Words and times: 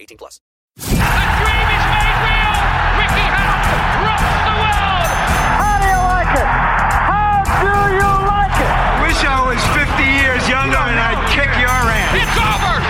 18 0.00 0.16
plus. 0.16 0.40
The 0.76 0.82
dream 0.88 1.68
is 1.76 1.84
made 1.92 2.16
real. 2.24 2.56
Ricky 2.96 3.26
Hatton 3.28 3.80
rocks 4.00 4.32
the 4.48 4.54
world. 4.56 5.12
How 5.60 5.76
do 5.76 5.86
you 5.92 6.02
like 6.08 6.32
it? 6.40 6.48
How 6.48 7.44
do 7.60 7.76
you 8.00 8.12
like 8.24 8.56
it? 8.64 8.72
Wish 9.04 9.20
I 9.28 9.44
was 9.44 9.60
50 9.76 10.00
years 10.00 10.42
younger 10.48 10.80
and 10.80 10.96
I'd 10.96 11.20
kick 11.28 11.52
your 11.60 11.68
ass. 11.68 12.16
It's 12.16 12.36
over. 12.40 12.89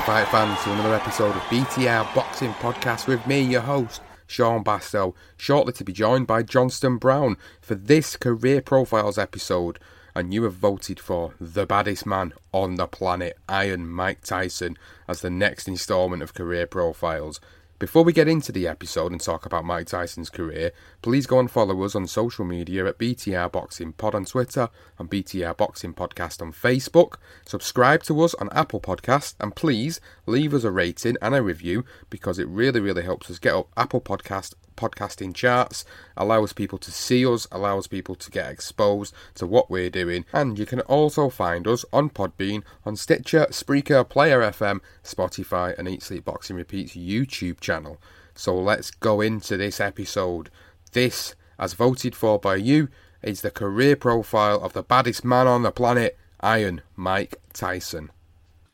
Welcome, 0.00 0.24
fight 0.24 0.30
fans, 0.30 0.64
to 0.64 0.72
another 0.72 0.94
episode 0.94 1.36
of 1.36 1.42
BTR 1.42 2.14
Boxing 2.14 2.54
Podcast 2.54 3.06
with 3.06 3.26
me, 3.26 3.42
your 3.42 3.60
host, 3.60 4.00
Sean 4.26 4.64
Bastow, 4.64 5.14
shortly 5.36 5.74
to 5.74 5.84
be 5.84 5.92
joined 5.92 6.26
by 6.26 6.42
Johnston 6.42 6.96
Brown 6.96 7.36
for 7.60 7.74
this 7.74 8.16
Career 8.16 8.62
Profiles 8.62 9.18
episode. 9.18 9.78
And 10.14 10.32
you 10.32 10.44
have 10.44 10.54
voted 10.54 10.98
for 10.98 11.34
the 11.38 11.66
baddest 11.66 12.06
man 12.06 12.32
on 12.50 12.76
the 12.76 12.86
planet, 12.86 13.36
Iron 13.46 13.88
Mike 13.88 14.22
Tyson, 14.22 14.78
as 15.06 15.20
the 15.20 15.28
next 15.28 15.68
instalment 15.68 16.22
of 16.22 16.32
Career 16.32 16.66
Profiles. 16.66 17.38
Before 17.78 18.02
we 18.02 18.14
get 18.14 18.28
into 18.28 18.52
the 18.52 18.66
episode 18.66 19.12
and 19.12 19.20
talk 19.20 19.44
about 19.44 19.66
Mike 19.66 19.88
Tyson's 19.88 20.30
career, 20.30 20.72
please 21.02 21.26
go 21.26 21.38
and 21.38 21.50
follow 21.50 21.82
us 21.82 21.94
on 21.94 22.06
social 22.06 22.44
media 22.44 22.86
at 22.86 22.98
BTR 22.98 23.50
Boxing 23.50 23.92
Pod 23.92 24.14
on 24.14 24.24
Twitter 24.24 24.68
and 24.98 25.10
BTR 25.10 25.56
Boxing 25.56 25.94
Podcast 25.94 26.42
on 26.42 26.52
Facebook. 26.52 27.14
Subscribe 27.46 28.02
to 28.04 28.20
us 28.22 28.34
on 28.34 28.48
Apple 28.52 28.80
Podcast 28.80 29.34
and 29.40 29.56
please 29.56 30.00
leave 30.26 30.52
us 30.52 30.64
a 30.64 30.70
rating 30.70 31.16
and 31.22 31.34
a 31.34 31.42
review 31.42 31.84
because 32.10 32.38
it 32.38 32.48
really, 32.48 32.80
really 32.80 33.02
helps 33.02 33.30
us 33.30 33.38
get 33.38 33.54
up 33.54 33.68
Apple 33.76 34.00
Podcast 34.00 34.54
podcasting 34.80 35.34
charts, 35.34 35.84
allows 36.16 36.52
people 36.52 36.78
to 36.78 36.90
see 36.90 37.26
us, 37.26 37.46
allows 37.52 37.86
people 37.86 38.14
to 38.14 38.30
get 38.30 38.50
exposed 38.50 39.14
to 39.34 39.46
what 39.46 39.70
we're 39.70 39.90
doing. 39.90 40.24
And 40.32 40.58
you 40.58 40.66
can 40.66 40.80
also 40.80 41.28
find 41.28 41.68
us 41.68 41.84
on 41.92 42.10
Podbean, 42.10 42.62
on 42.86 42.96
Stitcher, 42.96 43.46
Spreaker, 43.50 44.08
Player 44.08 44.40
FM, 44.40 44.80
Spotify, 45.04 45.78
and 45.78 45.88
Eat 45.88 46.02
Sleep 46.02 46.24
Boxing 46.24 46.56
Repeats 46.56 46.96
YouTube 46.96 47.60
channel. 47.60 47.98
So 48.34 48.56
let's 48.56 48.90
go 48.90 49.20
into 49.20 49.56
this 49.56 49.80
episode. 49.80 50.50
This, 50.92 51.34
as 51.58 51.74
voted 51.74 52.14
for 52.14 52.38
by 52.38 52.56
you, 52.56 52.88
is 53.22 53.42
the 53.42 53.50
career 53.50 53.96
profile 53.96 54.60
of 54.62 54.72
the 54.72 54.82
baddest 54.82 55.24
man 55.24 55.46
on 55.46 55.62
the 55.62 55.70
planet, 55.70 56.18
Iron 56.40 56.82
Mike 56.96 57.36
Tyson. 57.52 58.10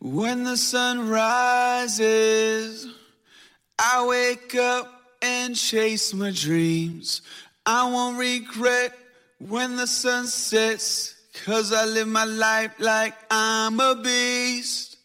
When 0.01 0.45
the 0.45 0.57
sun 0.57 1.09
rises, 1.09 2.87
I 3.79 4.07
wake 4.07 4.55
up 4.55 4.93
and 5.21 5.57
chase 5.57 6.15
my 6.15 6.31
dreams. 6.31 7.23
I 7.65 7.91
won't 7.91 8.19
regret 8.19 8.97
when 9.39 9.77
the 9.77 9.87
sun 9.87 10.27
sets, 10.27 11.15
cause 11.45 11.73
I 11.73 11.85
live 11.85 12.09
my 12.09 12.25
life 12.25 12.73
like 12.79 13.15
I'm 13.31 13.81
a 13.81 13.97
beast. 13.97 14.96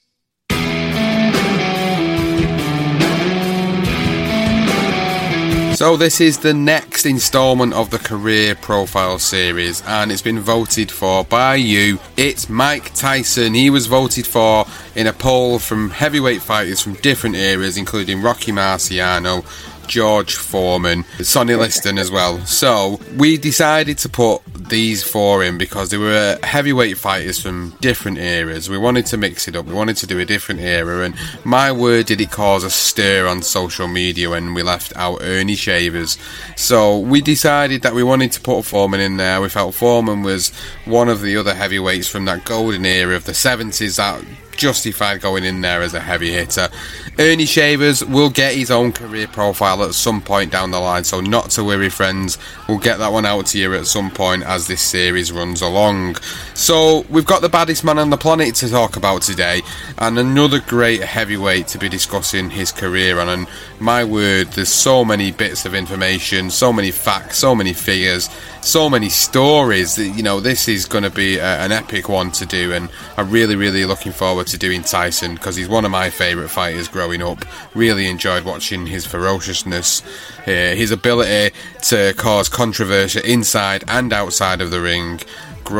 So, 5.82 5.98
this 5.98 6.22
is 6.22 6.38
the 6.38 6.54
next 6.54 7.08
installment 7.08 7.74
of 7.74 7.90
the 7.90 7.98
Career 7.98 8.54
Profile 8.54 9.18
series, 9.18 9.82
and 9.88 10.12
it's 10.12 10.22
been 10.22 10.40
voted 10.40 10.92
for 10.92 11.26
by 11.26 11.56
you. 11.56 11.98
It's 12.16 12.48
Mike 12.48 12.94
Tyson. 12.94 13.56
He 13.56 13.72
was 13.72 13.88
voted 13.88 14.28
for 14.28 14.68
in 14.94 15.08
a 15.08 15.12
poll 15.12 15.58
from 15.58 15.90
heavyweight 15.90 16.44
fighters 16.44 16.82
from 16.82 16.94
different 16.94 17.36
areas, 17.36 17.78
including 17.78 18.22
Rocky 18.22 18.52
Marciano, 18.52 19.44
George 19.92 20.38
Foreman, 20.38 21.04
Sonny 21.20 21.54
Liston 21.54 21.98
as 21.98 22.10
well. 22.10 22.40
So 22.46 23.02
we 23.18 23.38
decided 23.38 23.98
to 23.98 24.08
put 24.08 24.42
these 24.70 25.04
four 25.04 25.44
in 25.44 25.58
because 25.58 25.90
they 25.90 25.98
were 25.98 26.40
heavyweight 26.44 26.98
fighters 26.98 27.42
from 27.42 27.76
different 27.82 28.18
eras. 28.18 28.70
We 28.70 28.78
wanted 28.78 29.06
to 29.08 29.18
mix 29.18 29.50
it 29.50 29.56
up. 29.58 29.66
We 29.66 29.74
wanted 29.74 29.98
to 29.98 30.08
do 30.08 30.18
a 30.18 30.24
different 30.24 30.62
era. 30.62 31.04
And 31.04 31.14
my 31.44 31.74
word, 31.74 32.06
did 32.06 32.22
it 32.22 32.32
cause 32.32 32.64
a 32.64 32.70
stir 32.70 33.28
on 33.28 33.42
social 33.42 33.90
media 33.90 34.30
when 34.30 34.54
we 34.54 34.64
left 34.64 34.94
out 34.96 35.20
Ernie 35.22 35.56
Shavers. 35.56 36.18
So 36.56 36.98
we 36.98 37.20
decided 37.20 37.82
that 37.82 37.94
we 37.94 38.02
wanted 38.02 38.32
to 38.32 38.40
put 38.40 38.64
Foreman 38.64 39.02
in 39.02 39.18
there. 39.18 39.42
We 39.42 39.50
felt 39.50 39.76
Foreman 39.76 40.24
was 40.24 40.54
one 40.86 41.10
of 41.10 41.22
the 41.22 41.36
other 41.36 41.54
heavyweights 41.54 42.08
from 42.08 42.24
that 42.26 42.46
golden 42.46 42.86
era 42.86 43.14
of 43.14 43.26
the 43.26 43.34
70s 43.34 43.98
that 43.98 44.24
justified 44.62 45.20
going 45.20 45.44
in 45.44 45.60
there 45.62 45.82
as 45.82 45.96
a 45.96 46.00
heavy 46.00 46.32
hitter. 46.32 46.70
Ernie 47.18 47.46
Shavers 47.46 48.06
will 48.06 48.30
get 48.30 48.54
his 48.54 48.70
own 48.70 48.92
career 48.92 49.28
profile 49.28 49.84
at 49.84 49.96
some 49.96 50.22
point 50.22 50.52
down 50.52 50.70
the 50.70 50.80
line, 50.80 51.04
so 51.04 51.20
not 51.20 51.50
to 51.50 51.64
worry, 51.64 51.90
friends. 51.90 52.38
We'll 52.70 52.78
get 52.78 53.00
that 53.00 53.12
one 53.12 53.26
out 53.26 53.48
to 53.48 53.58
you 53.58 53.74
at 53.74 53.88
some 53.88 54.12
point 54.12 54.44
as 54.44 54.68
this 54.68 54.84
series 54.84 55.32
runs 55.32 55.64
along. 55.64 56.18
So, 56.54 57.06
we've 57.10 57.26
got 57.26 57.42
the 57.42 57.50
baddest 57.50 57.84
man 57.84 57.98
on 57.98 58.12
the 58.12 58.18
planet 58.18 58.54
to 58.56 58.70
talk 58.70 58.98
about 58.98 59.24
today, 59.24 59.64
and 59.98 60.20
another 60.20 60.60
great 60.60 61.02
heavyweight 61.02 61.68
to 61.70 61.80
be 61.80 61.90
discussing 61.90 62.52
his 62.52 62.72
career 62.72 63.20
on. 63.20 63.30
And 63.30 63.48
my 63.80 64.04
word, 64.04 64.50
there's 64.50 64.70
so 64.70 65.04
many 65.04 65.32
bits 65.32 65.66
of 65.66 65.74
information, 65.74 66.52
so 66.52 66.72
many 66.72 66.92
facts, 66.92 67.40
so 67.40 67.56
many 67.56 67.74
figures, 67.74 68.30
so 68.62 68.90
many 68.90 69.10
stories. 69.10 69.98
You 69.98 70.24
know, 70.24 70.40
this 70.40 70.68
is 70.68 70.86
going 70.86 71.04
to 71.04 71.10
be 71.10 71.38
a, 71.38 71.60
an 71.60 71.72
epic 71.72 72.08
one 72.08 72.32
to 72.34 72.46
do, 72.46 72.72
and 72.74 72.90
I'm 73.18 73.30
really, 73.30 73.56
really 73.56 73.86
looking 73.86 74.12
forward 74.12 74.48
to 74.48 74.58
doing 74.58 74.84
Tyson 74.84 75.36
because 75.36 75.56
he's 75.56 75.68
one 75.68 75.86
of 75.86 75.92
my 75.92 76.10
favourite 76.10 76.50
fighters 76.50 76.88
growing 76.88 77.22
up. 77.22 77.44
Really 77.74 78.08
enjoyed 78.08 78.46
watching 78.46 78.86
his 78.86 79.06
ferociousness, 79.06 80.04
uh, 80.48 80.76
his 80.76 80.92
ability 80.92 81.56
to 81.84 82.14
cause 82.16 82.50
controversy 82.50 83.22
inside 83.26 83.84
and 83.88 84.14
outside 84.14 84.62
of 84.62 84.72
the 84.72 84.82
ring. 84.82 85.20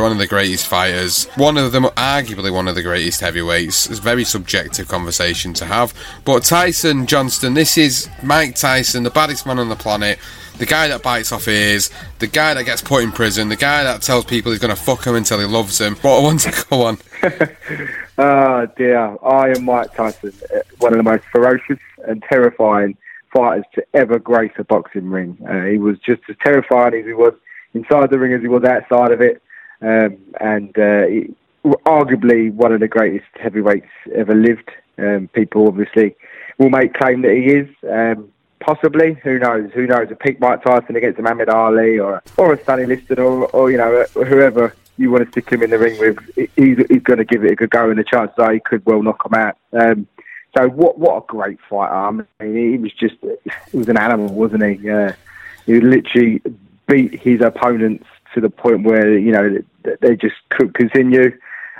One 0.00 0.12
of 0.12 0.18
the 0.18 0.26
greatest 0.26 0.66
fighters, 0.66 1.26
one 1.36 1.58
of 1.58 1.72
them, 1.72 1.84
arguably 1.84 2.52
one 2.52 2.68
of 2.68 2.74
the 2.74 2.82
greatest 2.82 3.20
heavyweights. 3.20 3.90
It's 3.90 3.98
a 3.98 4.02
very 4.02 4.24
subjective 4.24 4.88
conversation 4.88 5.52
to 5.54 5.66
have. 5.66 5.92
But 6.24 6.44
Tyson 6.44 7.06
Johnston, 7.06 7.54
this 7.54 7.76
is 7.76 8.08
Mike 8.22 8.54
Tyson, 8.54 9.02
the 9.02 9.10
baddest 9.10 9.46
man 9.46 9.58
on 9.58 9.68
the 9.68 9.76
planet 9.76 10.18
the 10.58 10.66
guy 10.66 10.86
that 10.86 11.02
bites 11.02 11.32
off 11.32 11.48
ears, 11.48 11.90
the 12.18 12.26
guy 12.26 12.52
that 12.52 12.64
gets 12.64 12.82
put 12.82 13.02
in 13.02 13.10
prison, 13.10 13.48
the 13.48 13.56
guy 13.56 13.82
that 13.82 14.02
tells 14.02 14.26
people 14.26 14.52
he's 14.52 14.60
going 14.60 14.74
to 14.74 14.80
fuck 14.80 15.02
them 15.02 15.16
until 15.16 15.40
he 15.40 15.46
loves 15.46 15.78
them. 15.78 15.96
But 16.00 16.18
I 16.18 16.22
want 16.22 16.40
to 16.40 16.66
go 16.68 16.82
on 16.82 16.98
oh 18.18 18.66
dear, 18.76 19.16
Iron 19.22 19.64
Mike 19.64 19.94
Tyson, 19.94 20.32
one 20.78 20.92
of 20.92 20.98
the 20.98 21.02
most 21.02 21.24
ferocious 21.26 21.78
and 22.06 22.22
terrifying 22.22 22.96
fighters 23.32 23.64
to 23.74 23.84
ever 23.94 24.18
grace 24.18 24.52
a 24.58 24.64
boxing 24.64 25.08
ring. 25.08 25.36
Uh, 25.48 25.64
he 25.64 25.78
was 25.78 25.98
just 25.98 26.22
as 26.28 26.36
terrifying 26.42 26.94
as 26.94 27.06
he 27.06 27.12
was 27.12 27.34
inside 27.74 28.10
the 28.10 28.18
ring 28.18 28.32
as 28.32 28.42
he 28.42 28.48
was 28.48 28.64
outside 28.64 29.12
of 29.12 29.20
it, 29.20 29.42
um, 29.82 30.16
and 30.40 30.76
uh, 30.78 31.06
arguably 31.84 32.52
one 32.52 32.72
of 32.72 32.80
the 32.80 32.88
greatest 32.88 33.26
heavyweights 33.34 33.90
ever 34.14 34.34
lived. 34.34 34.70
Um, 34.98 35.28
people 35.32 35.66
obviously 35.68 36.14
will 36.58 36.70
make 36.70 36.94
claim 36.94 37.22
that 37.22 37.32
he 37.32 37.46
is. 37.46 37.68
Um, 37.90 38.32
possibly, 38.60 39.14
who 39.22 39.38
knows? 39.38 39.70
Who 39.72 39.86
knows? 39.86 40.10
A 40.10 40.16
peak 40.16 40.40
Mike 40.40 40.62
Tyson 40.62 40.96
against 40.96 41.18
a 41.18 41.22
Muhammad 41.22 41.48
Ali 41.48 41.98
or 41.98 42.22
or 42.36 42.54
a 42.54 42.64
Sonny 42.64 42.86
Liston 42.86 43.18
or, 43.18 43.46
or 43.48 43.70
you 43.70 43.78
know 43.78 44.04
whoever 44.14 44.74
you 44.98 45.10
want 45.10 45.24
to 45.24 45.30
stick 45.30 45.50
him 45.50 45.62
in 45.62 45.70
the 45.70 45.78
ring 45.78 45.98
with, 45.98 46.18
he's, 46.54 46.78
he's 46.88 47.02
going 47.02 47.18
to 47.18 47.24
give 47.24 47.44
it 47.44 47.52
a 47.52 47.56
good 47.56 47.70
go, 47.70 47.88
and 47.88 47.98
the 47.98 48.04
chances 48.04 48.38
are 48.38 48.52
he 48.52 48.60
could 48.60 48.84
well 48.84 49.02
knock 49.02 49.24
him 49.24 49.34
out. 49.34 49.56
Um, 49.72 50.06
so 50.56 50.68
what 50.68 50.98
what 50.98 51.16
a 51.16 51.26
great 51.26 51.58
fighter! 51.68 51.94
I 52.40 52.44
mean, 52.44 52.72
he 52.72 52.78
was 52.78 52.92
just 52.92 53.16
he 53.70 53.76
was 53.76 53.88
an 53.88 53.96
animal, 53.96 54.28
wasn't 54.28 54.64
he? 54.64 54.90
Uh, 54.90 55.12
he 55.64 55.80
literally 55.80 56.42
beat 56.86 57.20
his 57.20 57.40
opponents 57.40 58.06
to 58.34 58.40
the 58.40 58.50
point 58.50 58.82
where 58.84 59.16
you 59.16 59.32
know 59.32 59.58
they 60.00 60.16
just 60.16 60.36
couldn't 60.50 60.74
continue. 60.74 61.38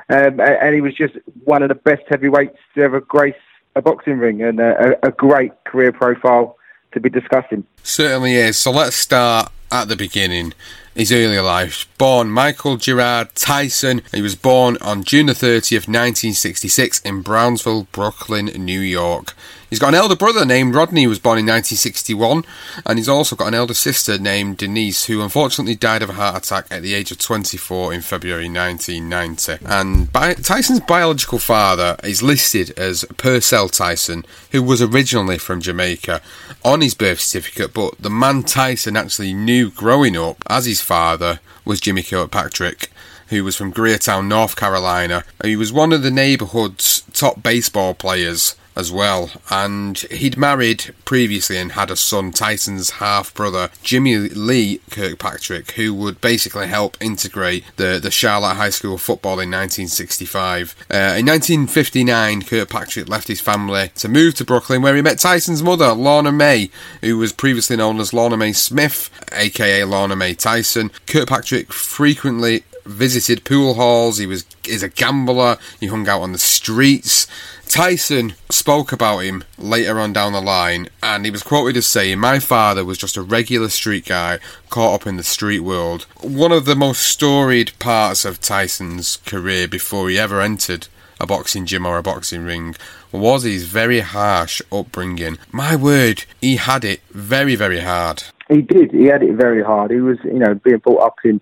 Um, 0.09 0.41
and 0.41 0.75
he 0.75 0.81
was 0.81 0.95
just 0.95 1.15
one 1.45 1.63
of 1.63 1.69
the 1.69 1.75
best 1.75 2.03
heavyweights 2.09 2.59
to 2.75 2.83
ever 2.83 3.01
grace 3.01 3.35
a 3.75 3.83
boxing 3.83 4.19
ring, 4.19 4.43
and 4.43 4.61
a, 4.61 5.07
a 5.07 5.11
great 5.11 5.53
career 5.65 5.93
profile 5.93 6.59
to 6.93 7.01
be 7.01 7.09
discussing. 7.09 7.65
Certainly 7.83 8.35
is. 8.35 8.59
So 8.59 8.71
let's 8.71 8.97
start 8.97 9.51
at 9.71 9.89
the 9.89 9.97
beginning 9.97 10.53
his 10.95 11.11
early 11.11 11.39
life. 11.39 11.87
Born 11.97 12.29
Michael 12.29 12.77
Gerard 12.77 13.35
Tyson, 13.35 14.03
he 14.13 14.21
was 14.21 14.37
born 14.37 14.77
on 14.81 15.05
June 15.05 15.27
the 15.27 15.33
30th, 15.33 15.89
1966 15.89 17.01
in 17.01 17.23
Brownsville, 17.23 17.85
Brooklyn, 17.93 18.47
New 18.47 18.81
York. 18.81 19.35
He's 19.73 19.79
got 19.79 19.89
an 19.89 19.95
elder 19.95 20.17
brother 20.17 20.45
named 20.45 20.75
Rodney 20.75 21.05
who 21.05 21.09
was 21.09 21.19
born 21.19 21.39
in 21.39 21.47
1961, 21.47 22.45
and 22.85 22.99
he's 22.99 23.09
also 23.09 23.35
got 23.35 23.49
an 23.49 23.55
elder 23.55 23.73
sister 23.73 24.19
named 24.19 24.59
Denise 24.59 25.07
who 25.07 25.23
unfortunately 25.23 25.77
died 25.77 26.03
of 26.03 26.11
a 26.11 26.13
heart 26.13 26.45
attack 26.45 26.67
at 26.71 26.83
the 26.83 26.93
age 26.93 27.11
of 27.11 27.17
24 27.17 27.95
in 27.95 28.03
February 28.03 28.51
1990. 28.51 29.65
And 29.65 30.13
bi- 30.13 30.35
Tyson's 30.35 30.81
biological 30.81 31.39
father 31.39 31.97
is 32.05 32.23
listed 32.23 32.79
as 32.79 33.07
Purcell 33.17 33.71
Tyson, 33.71 34.27
who 34.51 34.63
was 34.63 34.83
originally 34.83 35.39
from 35.39 35.63
Jamaica, 35.63 36.21
on 36.63 36.83
his 36.83 36.93
birth 36.93 37.21
certificate, 37.21 37.73
but 37.73 37.97
the 37.97 38.11
man 38.11 38.43
Tyson 38.43 38.95
actually 38.95 39.33
knew 39.33 39.71
growing 39.71 40.19
up 40.19 40.37
as 40.51 40.67
his 40.67 40.83
father 40.83 41.41
was 41.65 41.81
Jimmy 41.81 42.03
Kirkpatrick 42.03 42.91
who 43.29 43.43
was 43.43 43.57
from 43.57 43.71
Grier 43.71 43.97
Town, 43.97 44.29
North 44.29 44.57
Carolina. 44.57 45.25
He 45.43 45.57
was 45.57 45.73
one 45.73 45.95
of 45.95 46.03
the 46.03 46.11
neighbourhood's 46.11 47.01
top 47.15 47.43
baseball 47.43 47.95
players 47.95 48.57
as 48.77 48.91
well. 48.91 49.31
And 49.51 49.99
he'd 50.11 50.37
married 50.37 50.95
previously 51.05 51.59
and 51.59 51.73
had 51.73 51.91
a 51.91 51.97
son, 51.97 52.33
Tyson's 52.33 52.91
half 52.91 53.35
brother, 53.35 53.71
Jimmy 53.83 54.17
Lee 54.17 54.81
Kirkpatrick, 54.91 55.73
who 55.73 55.95
would 55.95 56.21
basically 56.21 56.67
help 56.67 56.97
integrate 57.01 57.65
the, 57.77 57.99
the 58.03 58.11
Charlotte 58.11 58.55
High 58.55 58.71
School 58.71 58.99
football 58.99 59.35
in 59.35 59.51
1965. 59.51 60.75
Uh, 60.91 61.17
in 61.19 61.27
1959, 61.27 62.43
Kirkpatrick 62.43 63.09
left 63.09 63.29
his 63.29 63.41
family 63.41 63.91
to 63.97 64.09
move 64.09 64.35
to 64.35 64.45
Brooklyn, 64.45 64.83
where 64.83 64.97
he 64.97 65.03
met 65.03 65.19
Tyson's 65.19 65.63
mother, 65.63 65.93
Lorna 65.93 66.33
Mae, 66.33 66.71
who 67.01 67.19
was 67.19 67.33
previously 67.33 67.77
known 67.77 68.01
as 68.01 68.13
Lorna 68.13 68.37
Mae 68.37 68.53
Smith, 68.53 69.11
aka 69.33 69.85
Lorna 69.85 70.17
Mae 70.17 70.35
Tyson. 70.35 70.91
Kirkpatrick 71.07 71.73
frequently 71.73 72.65
visited 72.85 73.45
pool 73.45 73.75
halls. 73.75 74.19
He 74.19 74.27
was 74.27 74.45
is 74.67 74.83
a 74.83 74.89
gambler. 74.89 75.59
He 75.81 75.87
hung 75.87 76.09
out 76.09 76.23
on 76.23 76.33
the 76.33 76.39
streets. 76.39 77.27
Tyson 77.73 78.35
spoke 78.51 78.93
about 78.93 79.21
him 79.21 79.43
later 79.57 79.99
on 79.99 80.13
down 80.13 80.35
the 80.35 80.43
line, 80.43 80.91
and 81.03 81.25
he 81.25 81.31
was 81.31 81.43
quoted 81.43 81.75
as 81.79 81.87
saying, 81.87 82.19
My 82.19 82.39
father 82.39 82.85
was 82.85 82.99
just 82.99 83.17
a 83.17 83.23
regular 83.23 83.71
street 83.71 84.05
guy 84.05 84.41
caught 84.69 85.01
up 85.01 85.07
in 85.07 85.17
the 85.17 85.23
street 85.23 85.61
world. 85.61 86.03
One 86.21 86.53
of 86.53 86.67
the 86.67 86.77
most 86.77 87.01
storied 87.01 87.73
parts 87.79 88.27
of 88.27 88.43
Tyson's 88.43 89.17
career 89.25 89.67
before 89.69 90.11
he 90.11 90.19
ever 90.19 90.43
entered 90.43 90.89
a 91.19 91.27
boxing 91.27 91.65
gym 91.65 91.87
or 91.87 91.97
a 91.97 92.03
boxing 92.03 92.45
ring 92.45 92.77
was 93.11 93.45
his 93.45 93.65
very 93.65 94.01
harsh 94.01 94.61
upbringing. 94.71 95.39
My 95.51 95.75
word, 95.75 96.25
he 96.43 96.57
had 96.57 96.85
it 96.85 97.01
very, 97.11 97.55
very 97.55 97.81
hard. 97.81 98.25
He 98.51 98.61
did. 98.61 98.91
He 98.91 99.07
had 99.07 99.23
it 99.23 99.35
very 99.35 99.65
hard. 99.65 99.93
He 99.93 100.01
was, 100.03 100.19
you 100.25 100.41
know, 100.41 100.53
being 100.57 100.77
brought 100.77 101.07
up 101.07 101.17
in 101.25 101.41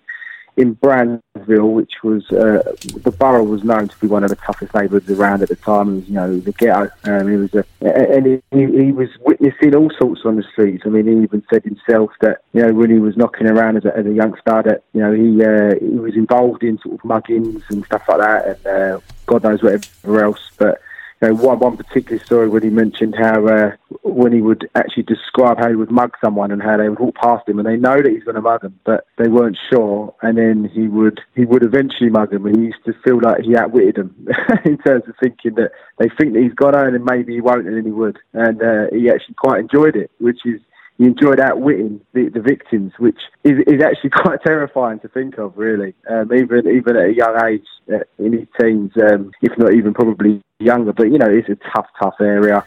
in 0.61 0.73
Brownsville, 0.73 1.71
which 1.71 2.03
was 2.03 2.29
uh, 2.31 2.61
the 2.97 3.11
borough 3.11 3.43
was 3.43 3.63
known 3.63 3.87
to 3.87 3.99
be 3.99 4.07
one 4.07 4.23
of 4.23 4.29
the 4.29 4.35
toughest 4.35 4.73
neighbourhoods 4.73 5.09
around 5.09 5.41
at 5.41 5.49
the 5.49 5.55
time. 5.55 5.89
It 5.89 5.95
was, 5.95 6.09
you 6.09 6.13
know, 6.13 6.39
the 6.39 6.51
ghetto. 6.51 6.89
Um, 7.03 7.27
he 7.27 7.37
was 7.37 7.53
a, 7.55 7.65
and 7.81 8.25
he, 8.25 8.41
he 8.51 8.91
was 8.91 9.09
witnessing 9.21 9.75
all 9.75 9.91
sorts 9.99 10.21
on 10.23 10.35
the 10.35 10.43
streets. 10.43 10.83
I 10.85 10.89
mean, 10.89 11.07
he 11.07 11.23
even 11.23 11.43
said 11.51 11.63
himself 11.63 12.11
that 12.21 12.41
you 12.53 12.61
know 12.61 12.73
when 12.73 12.91
he 12.91 12.99
was 12.99 13.17
knocking 13.17 13.47
around 13.47 13.77
as 13.77 13.85
a, 13.85 13.97
as 13.97 14.05
a 14.05 14.13
youngster 14.13 14.61
that 14.63 14.83
you 14.93 15.01
know 15.01 15.11
he 15.11 15.43
uh, 15.43 15.75
he 15.79 15.99
was 15.99 16.15
involved 16.15 16.63
in 16.63 16.77
sort 16.79 16.95
of 16.95 17.01
muggings 17.01 17.63
and 17.69 17.83
stuff 17.85 18.03
like 18.07 18.19
that, 18.19 18.47
and 18.47 18.67
uh, 18.67 18.99
God 19.25 19.43
knows 19.43 19.63
whatever 19.63 20.23
else. 20.23 20.51
But 20.57 20.79
know, 21.21 21.33
one, 21.35 21.59
one 21.59 21.77
particular 21.77 22.23
story 22.23 22.49
when 22.49 22.63
he 22.63 22.69
mentioned 22.69 23.15
how 23.17 23.45
uh, 23.45 23.71
when 24.03 24.31
he 24.31 24.41
would 24.41 24.69
actually 24.75 25.03
describe 25.03 25.57
how 25.57 25.69
he 25.69 25.75
would 25.75 25.91
mug 25.91 26.15
someone 26.23 26.51
and 26.51 26.61
how 26.61 26.77
they 26.77 26.89
would 26.89 26.99
walk 26.99 27.15
past 27.15 27.47
him 27.47 27.59
and 27.59 27.67
they 27.67 27.77
know 27.77 28.01
that 28.01 28.11
he's 28.11 28.23
going 28.23 28.35
to 28.35 28.41
mug 28.41 28.61
them, 28.61 28.79
but 28.85 29.05
they 29.17 29.27
weren't 29.27 29.57
sure, 29.71 30.13
and 30.21 30.37
then 30.37 30.69
he 30.73 30.87
would 30.87 31.21
he 31.35 31.45
would 31.45 31.63
eventually 31.63 32.09
mug 32.09 32.31
them, 32.31 32.45
and 32.45 32.57
he 32.57 32.63
used 32.63 32.83
to 32.85 32.93
feel 33.03 33.19
like 33.21 33.43
he 33.43 33.55
outwitted 33.55 33.95
them 33.95 34.27
in 34.65 34.77
terms 34.79 35.03
of 35.07 35.15
thinking 35.21 35.55
that 35.55 35.71
they 35.99 36.09
think 36.17 36.33
that 36.33 36.41
he's 36.41 36.53
got 36.53 36.75
on 36.75 36.95
and 36.95 37.05
maybe 37.05 37.33
he 37.33 37.41
won't, 37.41 37.67
and 37.67 37.77
then 37.77 37.85
he 37.85 37.91
would, 37.91 38.17
and 38.33 38.61
uh, 38.61 38.85
he 38.91 39.09
actually 39.09 39.35
quite 39.35 39.59
enjoyed 39.59 39.95
it, 39.95 40.11
which 40.19 40.39
is 40.45 40.59
he 41.01 41.07
enjoyed 41.07 41.39
outwitting 41.39 41.99
the, 42.13 42.29
the 42.29 42.39
victims, 42.39 42.93
which 42.99 43.17
is, 43.43 43.53
is 43.65 43.81
actually 43.81 44.09
quite 44.23 44.39
terrifying 44.43 44.99
to 44.99 45.07
think 45.07 45.39
of, 45.39 45.57
really. 45.57 45.95
Um, 46.07 46.31
even 46.31 46.67
even 46.67 46.95
at 46.95 47.09
a 47.09 47.13
young 47.13 47.43
age, 47.43 47.65
uh, 47.91 48.03
in 48.19 48.33
his 48.33 48.47
teens, 48.59 48.91
um, 49.01 49.31
if 49.41 49.57
not 49.57 49.73
even 49.73 49.95
probably 49.95 50.43
younger. 50.59 50.93
But 50.93 51.11
you 51.11 51.17
know, 51.17 51.27
it's 51.27 51.49
a 51.49 51.57
tough, 51.73 51.87
tough 51.99 52.21
area. 52.21 52.63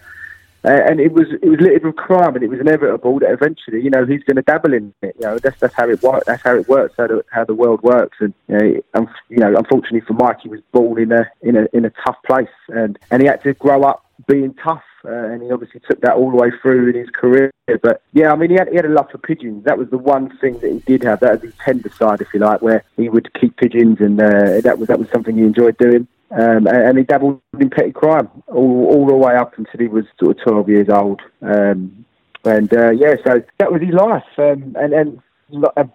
Uh, 0.65 0.81
and 0.89 0.99
it 0.99 1.13
was 1.13 1.29
it 1.43 1.49
was 1.49 1.61
littered 1.61 1.85
with 1.85 1.95
crime, 1.95 2.35
and 2.35 2.43
it 2.43 2.51
was 2.51 2.59
inevitable 2.59 3.21
that 3.21 3.31
eventually, 3.31 3.81
you 3.81 3.91
know, 3.91 4.05
he's 4.05 4.25
going 4.25 4.37
to 4.37 4.43
dabble 4.43 4.75
in 4.75 4.93
it. 5.03 5.15
You 5.21 5.27
know, 5.27 5.39
that's 5.39 5.61
that's 5.61 5.75
how 5.75 5.89
it 5.89 6.03
works. 6.03 6.27
That's 6.27 6.43
how 6.43 6.57
it 6.57 6.69
works. 6.69 6.95
How 6.97 7.07
the, 7.07 7.25
how 7.31 7.45
the 7.45 7.55
world 7.55 7.83
works. 7.83 8.17
And 8.19 8.35
you 8.49 8.59
know, 8.59 8.83
um, 8.95 9.09
you 9.29 9.37
know, 9.37 9.55
unfortunately 9.57 10.01
for 10.01 10.15
Mike, 10.15 10.41
he 10.43 10.49
was 10.49 10.61
born 10.73 11.01
in 11.01 11.13
a 11.13 11.31
in 11.43 11.57
a 11.57 11.67
in 11.73 11.85
a 11.85 11.93
tough 12.05 12.17
place, 12.27 12.49
and 12.69 12.99
and 13.13 13.23
he 13.23 13.29
had 13.29 13.45
to 13.45 13.55
grow 13.55 13.85
up 13.85 14.05
being 14.27 14.55
tough 14.55 14.83
uh, 15.05 15.33
and 15.33 15.43
he 15.43 15.51
obviously 15.51 15.81
took 15.89 16.01
that 16.01 16.15
all 16.15 16.31
the 16.31 16.37
way 16.37 16.51
through 16.62 16.91
in 16.91 16.95
his 16.95 17.11
career. 17.11 17.51
But 17.83 18.03
yeah, 18.13 18.32
I 18.32 18.37
mean, 18.37 18.51
he 18.51 18.56
had, 18.56 18.69
he 18.69 18.77
had 18.77 18.84
a 18.84 18.89
love 18.89 19.11
for 19.11 19.19
pigeons. 19.19 19.65
That 19.65 19.79
was 19.79 19.89
the 19.91 19.99
one 19.99 20.37
thing 20.39 20.58
that 20.61 20.70
he 20.70 20.79
did 20.81 21.03
have. 21.05 21.20
That 21.20 21.32
was 21.32 21.43
his 21.43 21.55
tender 21.65 21.91
side, 21.91 22.20
if 22.20 22.29
you 22.34 22.41
like, 22.41 22.63
where 22.63 22.84
he 22.96 23.08
would 23.08 23.32
keep 23.41 23.56
pigeons, 23.56 24.01
and 24.01 24.20
uh, 24.20 24.61
that 24.61 24.79
was 24.79 24.89
that 24.89 24.99
was 24.99 25.08
something 25.11 25.37
he 25.37 25.43
enjoyed 25.43 25.77
doing. 25.79 26.06
Um, 26.31 26.67
and, 26.67 26.69
and, 26.69 26.99
he 26.99 27.05
dabbled 27.05 27.41
in 27.61 27.70
petty 27.70 27.93
crime 27.93 28.29
all, 28.49 28.87
all 28.87 29.06
the 29.06 29.15
way 29.15 29.37
up 29.37 29.56
until 29.56 29.79
he 29.79 29.87
was 29.87 30.05
sort 30.19 30.37
of 30.37 30.43
12 30.43 30.69
years 30.69 30.89
old. 30.89 31.20
Um, 31.43 32.05
and 32.44 32.75
uh, 32.75 32.91
yeah, 32.91 33.15
so 33.25 33.41
that 33.58 33.70
was 33.70 33.82
his 33.82 33.94
life. 33.94 34.25
Um, 34.37 34.75
and, 34.77 34.93
and 34.93 35.23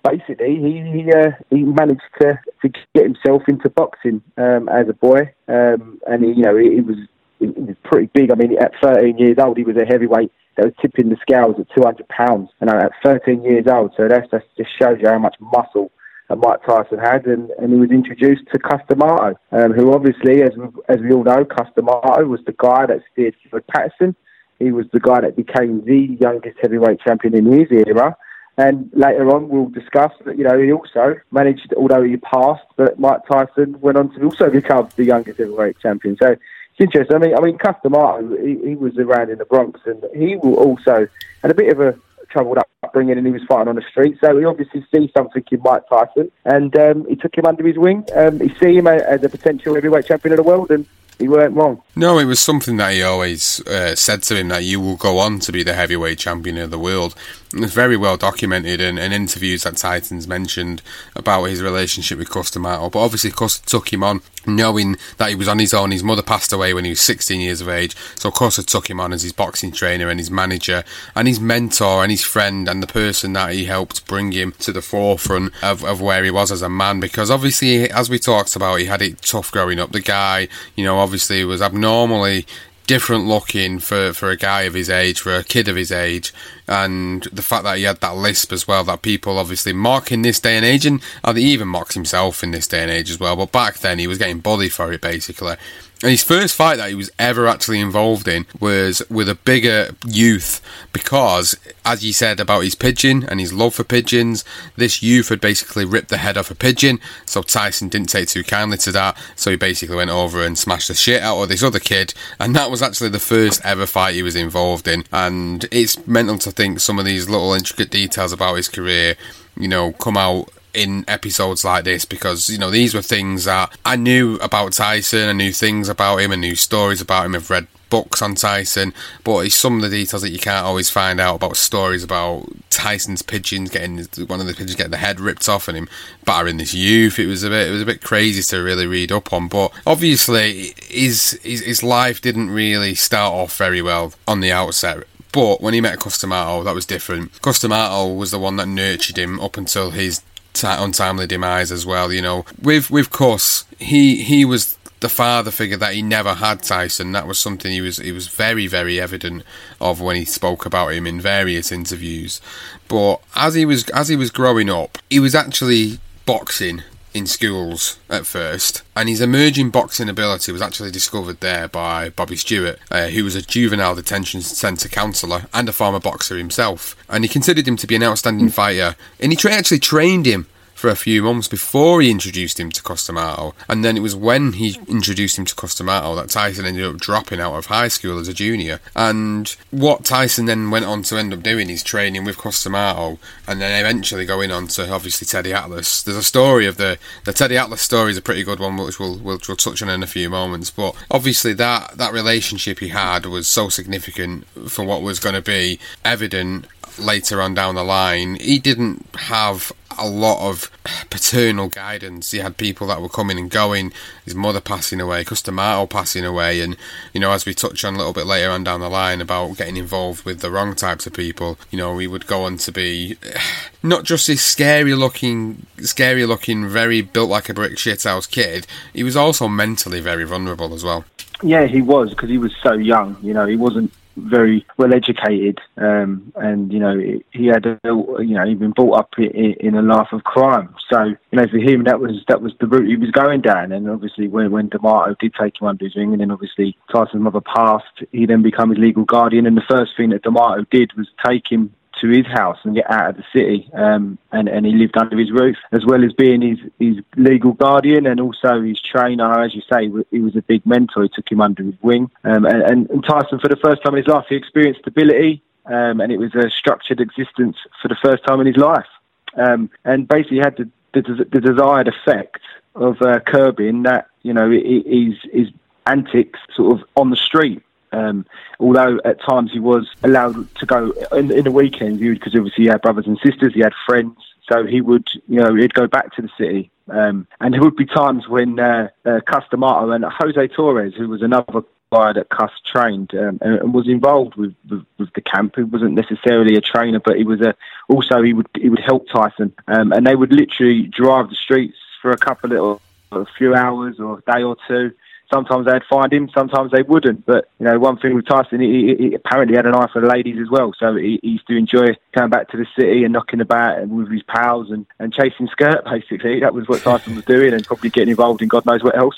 basically, 0.04 0.56
he 0.56 1.04
he, 1.04 1.12
uh, 1.12 1.32
he 1.50 1.64
managed 1.64 2.02
to, 2.22 2.40
to 2.62 2.70
get 2.96 3.04
himself 3.04 3.44
into 3.48 3.70
boxing 3.70 4.22
um, 4.38 4.70
as 4.70 4.88
a 4.88 4.94
boy, 4.94 5.34
um, 5.48 6.00
and 6.08 6.24
he, 6.24 6.32
you 6.32 6.44
know 6.44 6.56
he, 6.56 6.76
he 6.76 6.82
was 6.82 6.98
he 7.40 7.48
was 7.48 7.76
pretty 7.84 8.10
big. 8.14 8.32
I 8.32 8.36
mean, 8.36 8.58
at 8.60 8.74
13 8.82 9.18
years 9.18 9.38
old, 9.40 9.58
he 9.58 9.64
was 9.64 9.78
a 9.78 9.86
heavyweight 9.86 10.32
that 10.58 10.66
was 10.66 10.74
tipping 10.82 11.10
the 11.10 11.18
scales 11.22 11.56
at 11.60 11.68
200 11.76 12.08
pounds, 12.10 12.50
and 12.60 12.70
at 12.70 12.92
13 13.04 13.44
years 13.44 13.66
old. 13.68 13.94
So 13.96 14.08
that 14.08 14.30
just 14.32 14.70
shows 14.80 14.98
you 15.02 15.08
how 15.08 15.20
much 15.20 15.36
muscle 15.40 15.92
that 16.28 16.38
Mike 16.38 16.64
Tyson 16.66 17.00
had, 17.00 17.26
and, 17.26 17.50
and 17.52 17.74
he 17.74 17.80
was 17.80 17.92
introduced 17.92 18.44
to 18.54 18.60
Cus 18.60 18.82
D'Amato, 18.88 19.40
um, 19.52 19.72
who 19.72 19.94
obviously, 19.94 20.44
as 20.44 20.52
we, 20.56 20.68
as 20.88 21.00
we 21.00 21.12
all 21.12 21.24
know, 21.24 21.44
Cus 21.44 21.68
D'Amato 21.76 22.26
was 22.26 22.42
the 22.46 22.56
guy 22.58 22.86
that 22.86 23.02
steered 23.12 23.36
Floyd 23.50 23.66
Patterson. 23.68 24.16
He 24.60 24.72
was 24.72 24.86
the 24.92 25.00
guy 25.00 25.22
that 25.22 25.36
became 25.36 25.84
the 25.86 26.18
youngest 26.20 26.58
heavyweight 26.62 27.00
champion 27.02 27.36
in 27.36 27.46
his 27.46 27.72
era. 27.72 28.16
And 28.58 28.92
later 28.94 29.34
on, 29.34 29.48
we'll 29.48 29.70
discuss 29.70 30.12
that, 30.26 30.38
you 30.38 30.44
know, 30.44 30.60
he 30.62 30.72
also 30.74 31.16
managed, 31.32 31.74
although 31.78 32.04
he 32.04 32.18
passed, 32.18 32.66
but 32.76 33.00
Mike 33.00 33.22
Tyson 33.32 33.80
went 33.80 33.98
on 33.98 34.14
to 34.16 34.24
also 34.26 34.50
become 34.50 34.90
the 34.98 35.06
youngest 35.06 35.40
heavyweight 35.40 35.80
champion. 35.80 36.18
So 36.22 36.36
interesting. 36.80 37.16
I 37.16 37.20
mean, 37.20 37.36
I 37.36 37.42
mean, 37.42 37.58
Cus 37.58 37.76
D'Amato, 37.84 38.36
he, 38.38 38.58
he 38.70 38.76
was 38.76 38.98
around 38.98 39.30
in 39.30 39.38
the 39.38 39.46
Bronx, 39.46 39.80
and 39.86 40.04
he 40.16 40.36
will 40.36 40.56
also 40.56 41.08
had 41.42 41.52
a 41.52 41.54
bit 41.54 41.72
of 41.72 41.80
a 41.80 41.98
troubled 42.30 42.60
upbringing, 42.84 43.18
and 43.18 43.26
he 43.26 43.34
was 43.34 43.42
fighting 43.48 43.68
on 43.68 43.76
the 43.76 43.84
street. 43.90 44.18
So 44.22 44.38
he 44.38 44.46
obviously 44.46 44.86
sees 44.94 45.10
something 45.16 45.44
in 45.52 45.62
Mike 45.64 45.84
Tyson, 45.90 46.32
and 46.46 46.76
um, 46.78 47.06
he 47.08 47.16
took 47.16 47.38
him 47.38 47.46
under 47.46 47.66
his 47.66 47.78
wing. 47.78 48.06
Um, 48.16 48.40
he 48.40 48.54
see 48.56 48.78
him 48.78 48.88
as 48.88 49.24
a 49.24 49.30
potential 49.30 49.76
heavyweight 49.76 50.06
champion 50.06 50.34
of 50.34 50.38
the 50.38 50.44
world, 50.44 50.72
and 50.72 50.86
he 51.20 51.28
weren't 51.28 51.56
wrong. 51.56 51.82
No, 51.96 52.18
it 52.18 52.26
was 52.26 52.40
something 52.40 52.78
that 52.78 52.94
he 52.94 53.04
always 53.04 53.60
uh, 53.68 53.94
said 53.96 54.24
to 54.24 54.38
him 54.38 54.48
that 54.48 54.64
you 54.64 54.80
will 54.80 54.96
go 54.96 55.20
on 55.20 55.40
to 55.40 55.52
be 55.52 55.64
the 55.64 55.74
heavyweight 55.74 56.18
champion 56.18 56.58
of 56.58 56.72
the 56.72 56.80
world. 56.80 57.14
It's 57.54 57.74
very 57.74 57.98
well 57.98 58.16
documented 58.16 58.80
in, 58.80 58.98
in 58.98 59.12
interviews 59.12 59.64
that 59.64 59.76
Tyson's 59.76 60.28
mentioned 60.28 60.82
about 61.16 61.46
his 61.46 61.62
relationship 61.62 62.20
with 62.20 62.30
Cus 62.30 62.52
D'Amato. 62.52 62.90
But 62.90 63.04
obviously, 63.04 63.32
Cus 63.32 63.60
took 63.60 63.92
him 63.92 64.04
on 64.04 64.22
knowing 64.46 64.98
that 65.18 65.30
he 65.30 65.36
was 65.36 65.48
on 65.48 65.60
his 65.60 65.74
own. 65.74 65.92
His 65.92 66.04
mother 66.04 66.22
passed 66.22 66.54
away 66.54 66.74
when 66.74 66.86
he 66.86 66.92
was 66.92 67.02
16 67.02 67.42
years 67.42 67.60
of 67.60 67.68
age, 67.68 67.96
so 68.16 68.32
Cus 68.32 68.64
took 68.64 68.90
him 68.90 69.00
on 69.00 69.14
as 69.14 69.24
his 69.24 69.34
boxing 69.34 69.72
trainer 69.72 70.10
and 70.10 70.20
his 70.20 70.32
manager 70.32 70.84
and 71.16 71.28
his 71.28 71.40
mentor 71.40 72.04
and 72.04 72.12
his 72.12 72.24
friend 72.24 72.70
and 72.70 72.82
the 72.82 72.88
person 72.88 73.34
that 73.34 73.52
he 73.52 73.66
helped 73.66 74.06
bring 74.08 74.32
him 74.32 74.54
to 74.60 74.72
the 74.72 74.82
forefront 74.82 75.52
of, 75.64 75.84
of 75.84 76.02
where 76.02 76.24
he 76.24 76.32
was 76.32 76.52
as 76.52 76.62
a 76.62 76.70
man. 76.70 77.00
Because 77.00 77.30
obviously, 77.30 77.90
as 77.90 78.10
we 78.10 78.20
talked 78.20 78.56
about, 78.56 78.80
he 78.80 78.86
had 78.86 79.02
it 79.02 79.22
tough 79.22 79.52
growing 79.52 79.80
up. 79.80 79.92
The 79.92 80.02
guy, 80.02 80.48
you 80.76 80.86
know, 80.86 81.00
obviously 81.10 81.44
was 81.44 81.60
abnormally 81.60 82.46
different 82.86 83.26
looking 83.26 83.80
for, 83.80 84.14
for 84.14 84.30
a 84.30 84.38
guy 84.38 84.62
of 84.62 84.76
his 84.76 84.92
age, 84.92 85.20
for 85.20 85.36
a 85.36 85.44
kid 85.44 85.68
of 85.68 85.76
his 85.76 85.92
age, 85.92 86.32
and 86.68 87.24
the 87.34 87.42
fact 87.42 87.64
that 87.64 87.78
he 87.78 87.84
had 87.84 88.00
that 88.00 88.16
lisp 88.16 88.52
as 88.52 88.68
well, 88.68 88.84
that 88.84 89.02
people 89.02 89.40
obviously 89.40 89.74
mock 89.74 90.12
in 90.12 90.22
this 90.22 90.40
day 90.40 90.56
and 90.56 90.64
age, 90.64 90.86
and 90.86 91.02
uh, 91.24 91.34
he 91.34 91.42
even 91.46 91.68
mocks 91.68 91.96
himself 91.96 92.44
in 92.44 92.52
this 92.52 92.68
day 92.68 92.84
and 92.84 92.92
age 92.92 93.10
as 93.10 93.20
well. 93.20 93.36
But 93.36 93.52
back 93.52 93.80
then, 93.80 93.98
he 93.98 94.06
was 94.06 94.20
getting 94.20 94.38
bullied 94.38 94.72
for 94.72 94.94
it 94.94 95.02
basically. 95.02 95.56
And 96.02 96.12
his 96.12 96.24
first 96.24 96.56
fight 96.56 96.78
that 96.78 96.90
he 96.90 96.96
was 96.96 97.12
ever 97.20 97.46
actually 97.46 97.82
involved 97.82 98.28
in 98.28 98.46
was 98.60 99.02
with 99.10 99.28
a 99.28 99.36
bigger 99.36 99.90
youth 100.06 100.62
because, 100.94 101.58
as 101.84 102.06
you 102.06 102.14
said 102.14 102.40
about 102.40 102.64
his 102.64 102.74
pigeon 102.74 103.24
and 103.24 103.42
his 103.42 103.52
love 103.52 103.76
for 103.76 103.84
pigeons, 103.84 104.46
this 104.78 105.04
youth 105.04 105.28
had 105.28 105.42
basically 105.42 105.84
ripped 105.84 106.08
the 106.08 106.18
head 106.18 106.38
off 106.38 106.52
a 106.52 106.56
pigeon. 106.56 107.02
So 107.26 107.42
Tyson 107.42 107.90
didn't 107.90 108.08
take 108.08 108.30
too 108.30 108.46
kindly 108.46 108.78
to 108.78 108.94
that. 108.94 109.18
So 109.36 109.52
he 109.52 109.58
basically 109.58 109.98
went 109.98 110.10
over 110.10 110.42
and 110.42 110.58
smashed 110.58 110.88
the 110.88 110.94
shit 110.94 111.22
out 111.22 111.42
of 111.42 111.50
this 111.50 111.64
other 111.64 111.80
kid. 111.80 112.14
And 112.40 112.56
that 112.56 112.72
was 112.72 112.82
actually 112.82 113.10
the 113.10 113.20
first 113.20 113.60
ever 113.66 113.86
fight 113.86 114.16
he 114.16 114.24
was 114.24 114.38
involved 114.38 114.88
in. 114.88 115.04
And 115.12 115.66
it's 115.70 116.08
mental 116.08 116.38
to 116.40 116.52
think 116.52 116.80
some 116.80 116.98
of 116.98 117.04
these 117.04 117.28
little 117.28 117.54
intricate 117.54 117.90
details 117.90 118.32
about 118.32 118.56
his 118.56 118.70
career, 118.70 119.16
you 119.58 119.68
know, 119.68 119.92
come 119.92 120.16
out 120.16 120.50
in 120.74 121.04
episodes 121.08 121.66
like 121.66 121.84
this 121.84 122.06
because 122.06 122.50
you 122.50 122.58
know 122.58 122.70
these 122.70 122.94
were 122.94 123.02
things 123.02 123.46
that 123.46 123.76
I 123.86 123.96
knew 123.96 124.36
about 124.36 124.74
Tyson, 124.74 125.30
I 125.30 125.34
knew 125.34 125.52
things 125.52 125.90
about 125.90 126.18
him, 126.18 126.32
I 126.32 126.36
knew 126.36 126.56
stories 126.56 127.02
about 127.02 127.26
him. 127.26 127.36
I've 127.36 127.50
read 127.50 127.68
books 127.90 128.22
on 128.22 128.36
Tyson, 128.36 128.94
but 129.24 129.46
it's 129.46 129.56
some 129.56 129.78
of 129.78 129.82
the 129.82 129.90
details 129.90 130.22
that 130.22 130.30
you 130.30 130.40
can't 130.40 130.66
always 130.66 130.90
find 130.90 131.20
out 131.20 131.36
about 131.36 131.58
stories 131.58 132.04
about 132.04 132.48
Tyson's 132.70 133.22
pigeons 133.22 133.70
getting 133.70 133.98
one 134.28 134.40
of 134.40 134.48
the 134.48 134.54
pigeons 134.54 134.76
getting 134.76 134.92
the 134.92 134.98
head 134.98 135.20
ripped 135.20 135.50
off 135.50 135.68
and 135.68 135.78
him 135.78 135.90
battering 136.24 136.58
this 136.58 136.74
youth. 136.74 137.20
It 137.20 137.28
was 137.28 137.44
a 137.44 137.50
bit 137.50 137.68
it 137.68 137.72
was 137.72 137.82
a 137.82 137.86
bit 137.86 138.02
crazy 138.02 138.42
to 138.44 138.62
really 138.62 138.88
read 138.88 139.12
up 139.12 139.34
on, 139.34 139.48
but 139.48 139.72
obviously 139.86 140.74
his 140.78 141.40
his, 141.44 141.62
his 141.62 141.84
life 141.84 142.22
didn't 142.22 142.50
really 142.50 142.96
start 142.96 143.34
off 143.34 143.58
very 143.58 143.82
well 143.82 144.14
on 144.28 144.40
the 144.40 144.52
outset. 144.52 145.04
But 145.32 145.62
when 145.62 145.76
he 145.76 145.82
met 145.82 146.00
Cus 146.00 146.18
D'Amato, 146.18 146.64
that 146.64 146.74
was 146.74 146.88
different. 146.88 147.40
Cus 147.42 147.60
D'Amato 147.60 148.12
was 148.12 148.32
the 148.32 148.40
one 148.40 148.56
that 148.56 148.68
nurtured 148.68 149.18
him 149.18 149.40
up 149.40 149.58
until 149.58 149.92
his 149.92 150.22
untimely 150.64 151.28
demise 151.28 151.72
as 151.72 151.86
well. 151.86 152.12
You 152.12 152.22
know, 152.22 152.46
with 152.62 152.90
with 152.90 153.12
Cus, 153.12 153.66
he 153.80 154.24
he 154.24 154.46
was 154.46 154.78
the 155.00 155.10
father 155.10 155.52
figure 155.52 155.78
that 155.78 155.94
he 155.94 156.02
never 156.02 156.36
had 156.36 156.62
Tyson. 156.62 157.12
That 157.14 157.28
was 157.28 157.40
something 157.40 157.72
he 157.72 157.82
was 157.82 157.98
he 157.98 158.12
was 158.12 158.28
very 158.28 158.68
very 158.68 159.00
evident 159.00 159.44
of 159.80 160.02
when 160.02 160.16
he 160.16 160.26
spoke 160.26 160.66
about 160.66 160.94
him 160.94 161.08
in 161.08 161.22
various 161.22 161.72
interviews. 161.72 162.42
But 162.88 163.22
as 163.36 163.54
he 163.54 163.66
was 163.66 163.90
as 163.90 164.10
he 164.10 164.16
was 164.16 164.32
growing 164.32 164.70
up, 164.70 164.98
he 165.10 165.20
was 165.20 165.36
actually 165.36 166.00
boxing 166.26 166.84
in 167.14 167.26
schools 167.26 167.98
at 168.10 168.26
first, 168.26 168.84
and 168.96 169.10
his 169.10 169.22
emerging 169.22 169.70
boxing 169.70 170.10
ability 170.10 170.52
was 170.52 170.62
actually 170.62 170.92
discovered 170.92 171.40
there 171.40 171.68
by 171.68 172.10
Bobby 172.10 172.36
Stewart, 172.36 172.80
uh, 172.92 173.08
who 173.08 173.24
was 173.24 173.36
a 173.36 173.42
juvenile 173.42 173.96
detention 173.96 174.42
centre 174.42 174.90
counsellor 174.90 175.46
and 175.54 175.68
a 175.68 175.74
former 175.74 176.00
boxer 176.00 176.38
himself. 176.38 176.96
And 177.10 177.24
he 177.24 177.30
considered 177.30 177.68
him 177.68 177.78
to 177.78 177.88
be 177.88 177.96
an 177.96 178.04
outstanding 178.04 178.50
fighter, 178.50 178.96
and 179.20 179.32
he 179.32 179.36
tra- 179.36 179.52
actually 179.52 179.80
trained 179.80 180.26
him 180.26 180.48
for 180.80 180.90
a 180.90 180.96
few 180.96 181.22
months 181.22 181.50
before 181.50 182.02
he 182.02 182.10
introduced 182.10 182.58
him 182.58 182.72
to 182.72 182.82
Cus 182.82 183.06
D'Amato. 183.06 183.54
And 183.68 183.84
then 183.84 183.98
it 183.98 184.00
was 184.00 184.16
when 184.16 184.54
he 184.54 184.80
introduced 184.88 185.38
him 185.38 185.44
to 185.44 185.54
Cus 185.54 185.76
D'Amato 185.76 186.16
that 186.16 186.30
Tyson 186.30 186.66
ended 186.66 186.86
up 186.86 186.98
dropping 186.98 187.42
out 187.42 187.56
of 187.56 187.66
high 187.66 187.90
school 187.90 188.18
as 188.18 188.30
a 188.30 188.34
junior. 188.34 188.80
And 188.96 189.54
what 189.72 190.06
Tyson 190.06 190.46
then 190.46 190.72
went 190.72 190.86
on 190.86 191.04
to 191.04 191.18
end 191.18 191.34
up 191.34 191.44
doing 191.44 191.70
is 191.70 191.84
training 191.84 192.24
with 192.24 192.38
Cus 192.38 192.64
D'Amato 192.64 193.20
and 193.46 193.60
then 193.60 193.78
eventually 193.78 194.26
going 194.26 194.52
on 194.52 194.68
to 194.68 194.90
obviously 194.90 195.26
Teddy 195.26 195.52
Atlas. 195.52 196.02
There's 196.02 196.18
a 196.18 196.24
story 196.24 196.66
of 196.66 196.78
the 196.78 196.98
the 197.26 197.34
Teddy 197.34 197.58
Atlas 197.58 197.82
story 197.82 198.12
is 198.12 198.18
a 198.18 198.22
pretty 198.22 198.44
good 198.44 198.62
one, 198.62 198.78
which 198.78 199.00
we'll, 199.00 199.18
we'll, 199.18 199.40
we'll 199.48 199.58
touch 199.58 199.82
on 199.82 199.90
in 199.90 200.02
a 200.02 200.08
few 200.08 200.30
moments. 200.30 200.72
But 200.72 200.96
obviously 201.12 201.54
that, 201.56 201.98
that 201.98 202.14
relationship 202.14 202.80
he 202.80 202.88
had 202.88 203.26
was 203.26 203.50
so 203.50 203.68
significant 203.68 204.48
for 204.70 204.86
what 204.86 205.02
was 205.02 205.20
going 205.20 205.36
to 205.36 205.42
be 205.42 205.78
evident 206.06 206.68
later 207.02 207.42
on 207.42 207.54
down 207.54 207.76
the 207.76 207.84
line. 207.84 208.36
He 208.36 208.60
didn't 208.60 209.06
have 209.16 209.72
a 210.00 210.08
lot 210.08 210.50
of 210.50 210.72
paternal 211.10 211.68
guidance. 211.68 212.32
He 212.32 212.40
had 212.40 212.58
people 212.58 212.88
that 212.88 213.02
were 213.02 213.10
coming 213.10 213.38
and 213.38 213.50
going. 213.50 213.92
His 214.24 214.34
mother 214.34 214.62
passing 214.62 215.02
away, 215.02 215.24
Cus 215.24 215.42
D'Amato 215.42 215.86
passing 215.88 216.26
away, 216.26 216.62
and 216.62 216.78
you 217.14 217.20
know, 217.20 217.32
as 217.32 217.46
we 217.46 217.54
touch 217.54 217.84
on 217.84 217.96
a 217.96 217.98
little 217.98 218.14
bit 218.14 218.26
later 218.26 218.50
on 218.50 218.64
down 218.64 218.80
the 218.80 218.90
line 218.90 219.22
about 219.22 219.58
getting 219.58 219.78
involved 219.78 220.24
with 220.24 220.40
the 220.40 220.52
wrong 220.52 220.76
types 220.76 221.06
of 221.06 221.14
people, 221.14 221.58
you 221.70 221.78
know, 221.78 221.98
he 221.98 222.08
would 222.08 222.28
go 222.28 222.44
on 222.44 222.58
to 222.58 222.72
be 222.72 223.18
not 223.84 224.06
just 224.06 224.28
this 224.28 224.42
scary 224.42 224.96
looking, 224.96 225.66
scary 225.80 226.26
looking, 226.26 226.70
very 226.70 227.02
built 227.02 227.30
like 227.30 227.50
a 227.50 227.54
brick 227.54 227.74
shithouse 227.74 228.30
kid. 228.30 228.66
He 228.94 229.04
was 229.04 229.16
also 229.16 229.48
mentally 229.48 230.00
very 230.00 230.24
vulnerable 230.24 230.74
as 230.74 230.84
well. 230.84 231.06
Yeah, 231.42 231.68
he 231.68 231.82
was 231.82 232.10
because 232.10 232.30
he 232.30 232.38
was 232.38 232.54
so 232.62 232.74
young. 232.74 233.18
You 233.22 233.34
know, 233.34 233.46
he 233.46 233.56
wasn't 233.56 233.94
very 234.20 234.66
well 234.78 234.94
educated, 234.94 235.60
um, 235.78 236.32
and 236.36 236.72
you 236.72 236.80
know 236.80 236.96
he 237.32 237.48
had 237.48 237.66
a, 237.66 237.80
you 237.84 238.36
know 238.36 238.46
he'd 238.46 238.60
been 238.60 238.72
brought 238.72 238.98
up 238.98 239.14
in, 239.18 239.76
a 239.76 239.82
life 239.82 240.10
of 240.12 240.24
crime. 240.24 240.76
So 240.92 241.04
you 241.04 241.18
know 241.34 241.48
for 241.48 241.58
him 241.58 241.84
that 241.86 242.00
was 242.00 242.24
that 242.28 242.42
was 242.42 242.54
the 242.60 242.68
route 242.68 242.88
he 242.88 242.96
was 242.96 243.12
going 243.12 243.42
down. 243.42 243.72
And 243.72 243.90
obviously 243.90 244.28
when 244.28 244.52
when 244.52 244.70
D'Amato 244.70 245.16
did 245.20 245.34
take 245.34 245.60
him 245.62 245.68
under 245.68 245.86
his 245.86 245.96
wing, 245.96 246.12
and 246.12 246.22
then 246.22 246.32
obviously 246.32 246.78
Tyson's 246.92 247.24
mother 247.24 247.42
passed, 247.42 248.04
he 248.12 248.26
then 248.26 248.42
became 248.42 248.70
his 248.70 248.80
legal 248.80 249.06
guardian. 249.06 249.46
And 249.46 249.58
the 249.58 249.64
first 249.70 249.92
thing 249.96 250.10
that 250.10 250.24
D'Amato 250.24 250.66
did 250.72 250.94
was 250.94 251.08
take 251.26 251.52
him 251.52 251.74
to 252.02 252.10
his 252.10 252.26
house 252.26 252.58
and 252.64 252.76
get 252.76 252.90
out 252.90 253.10
of 253.12 253.18
the 253.18 253.26
city. 253.34 253.70
Um, 253.74 254.18
and, 254.32 254.48
and 254.48 254.66
he 254.66 254.74
lived 254.74 254.98
under 254.98 255.18
his 255.18 255.32
roof, 255.32 255.58
as 255.72 255.86
well 255.86 256.04
as 256.04 256.14
being 256.14 256.42
his, 256.42 256.60
his 256.80 257.04
legal 257.16 257.54
guardian 257.54 258.06
and 258.06 258.20
also 258.20 258.62
his 258.62 258.82
trainer. 258.82 259.42
As 259.42 259.54
you 259.56 259.62
say, 259.72 259.90
he 260.12 260.20
was 260.20 260.36
a 260.36 260.42
big 260.42 260.66
mentor. 260.66 261.04
He 261.04 261.10
took 261.10 261.32
him 261.32 261.42
under 261.42 261.64
his 261.64 261.76
wing. 261.82 262.10
Um, 262.24 262.46
and, 262.46 262.90
and 262.90 263.04
Tyson, 263.04 263.40
for 263.40 263.48
the 263.48 263.56
first 263.58 263.84
time 263.84 263.94
in 263.96 264.04
his 264.04 264.08
life, 264.08 264.26
he 264.30 264.36
experienced 264.36 264.82
stability, 264.82 265.42
um, 265.66 266.02
and 266.02 266.12
it 266.12 266.18
was 266.18 266.34
a 266.36 266.50
structured 266.50 267.00
existence 267.00 267.58
for 267.82 267.88
the 267.88 267.98
first 268.02 268.24
time 268.26 268.40
in 268.42 268.48
his 268.48 268.58
life. 268.58 268.88
Um, 269.36 269.70
and 269.86 270.08
basically 270.08 270.40
had 270.40 270.58
the, 270.58 270.70
the, 270.94 271.26
the 271.32 271.42
desired 271.42 271.88
effect 271.88 272.42
of 272.76 273.02
uh, 273.02 273.20
curbing 273.20 273.84
that, 273.84 274.08
you 274.24 274.34
know, 274.34 274.50
his, 274.50 275.16
his 275.32 275.50
antics 275.86 276.40
sort 276.56 276.80
of 276.80 276.88
on 276.96 277.10
the 277.10 277.16
street. 277.16 277.62
Um, 277.92 278.26
although 278.60 279.00
at 279.06 279.22
times 279.22 279.52
he 279.52 279.60
was 279.60 279.90
allowed 280.04 280.54
to 280.56 280.66
go 280.66 280.92
in, 281.12 281.32
in 281.32 281.44
the 281.46 281.52
weekends, 281.52 282.00
because 282.00 282.36
obviously 282.36 282.66
he 282.66 282.70
had 282.70 282.82
brothers 282.82 283.08
and 283.08 283.20
sisters, 283.24 283.54
he 283.54 283.62
had 283.62 283.74
friends, 283.86 284.16
so 284.52 284.66
he 284.66 284.82
would, 284.82 285.08
you 285.28 285.40
know, 285.40 285.56
he'd 285.56 285.74
go 285.74 285.88
back 285.88 286.14
to 286.16 286.22
the 286.22 286.30
city. 286.38 286.72
Um, 286.90 287.28
and 287.40 287.54
there 287.54 287.62
would 287.62 287.76
be 287.76 287.86
times 287.86 288.28
when 288.28 288.60
uh, 288.60 288.90
uh, 289.06 289.20
and 289.32 290.06
Jose 290.06 290.48
Torres, 290.50 290.96
who 290.96 291.08
was 291.08 291.22
another 291.22 291.64
guy 291.92 292.14
that 292.14 292.30
Cus 292.30 292.52
trained 292.66 293.14
um, 293.16 293.40
and, 293.42 293.60
and, 293.60 293.74
was 293.74 293.88
involved 293.88 294.36
with, 294.36 294.56
with, 294.70 294.86
with, 294.98 295.14
the 295.14 295.22
camp. 295.22 295.56
He 295.56 295.64
wasn't 295.64 295.94
necessarily 295.94 296.56
a 296.56 296.62
trainer, 296.62 297.00
but 297.00 297.18
he 297.18 297.24
was 297.24 297.42
a 297.42 297.56
also 297.88 298.22
he 298.22 298.34
would 298.34 298.48
he 298.56 298.70
would 298.70 298.82
help 298.86 299.08
Tyson, 299.10 299.54
um, 299.68 299.92
and 299.92 300.06
they 300.06 300.16
would 300.16 300.32
literally 300.32 300.84
drive 300.84 301.30
the 301.30 301.36
streets 301.36 301.78
for 302.02 302.12
a 302.12 302.18
couple 302.18 302.74
of 302.74 302.82
a 303.12 303.26
few 303.38 303.56
hours 303.56 304.00
or 304.00 304.20
a 304.20 304.32
day 304.32 304.44
or 304.44 304.56
two 304.68 304.92
sometimes 305.32 305.66
they'd 305.66 305.84
find 305.90 306.12
him, 306.12 306.30
sometimes 306.34 306.72
they 306.72 306.82
wouldn't. 306.82 307.26
But 307.26 307.50
you 307.60 307.66
know, 307.66 307.80
one 307.80 307.98
thing 307.98 308.16
with 308.16 308.26
Tyson, 308.26 308.62
he, 308.62 308.96
he 308.98 309.14
apparently 309.14 309.56
had 309.56 309.66
an 309.66 309.76
eye 309.76 309.88
for 309.92 310.02
the 310.02 310.08
ladies 310.08 310.38
as 310.42 310.50
well. 310.50 310.74
So 310.78 310.96
he, 310.96 311.20
he, 311.22 311.30
used 311.30 311.48
to 311.48 311.58
enjoy 311.58 311.96
coming 312.14 312.30
back 312.30 312.50
to 312.50 312.58
the 312.58 312.66
city 312.78 313.04
and 313.04 313.14
knocking 313.14 313.42
about 313.42 313.88
with 313.88 314.12
his 314.12 314.24
pals 314.24 314.72
and, 314.72 314.86
and 315.00 315.14
chasing 315.14 315.48
skirt. 315.48 315.86
Basically, 315.86 316.40
that 316.40 316.54
was 316.54 316.68
what 316.68 316.82
Tyson 316.82 317.16
was 317.16 317.26
doing, 317.26 317.54
and 317.54 317.66
probably 317.66 317.90
getting 317.90 318.10
involved 318.10 318.42
in 318.42 318.48
God 318.48 318.66
knows 318.66 318.84
what 318.84 318.98
else. 318.98 319.16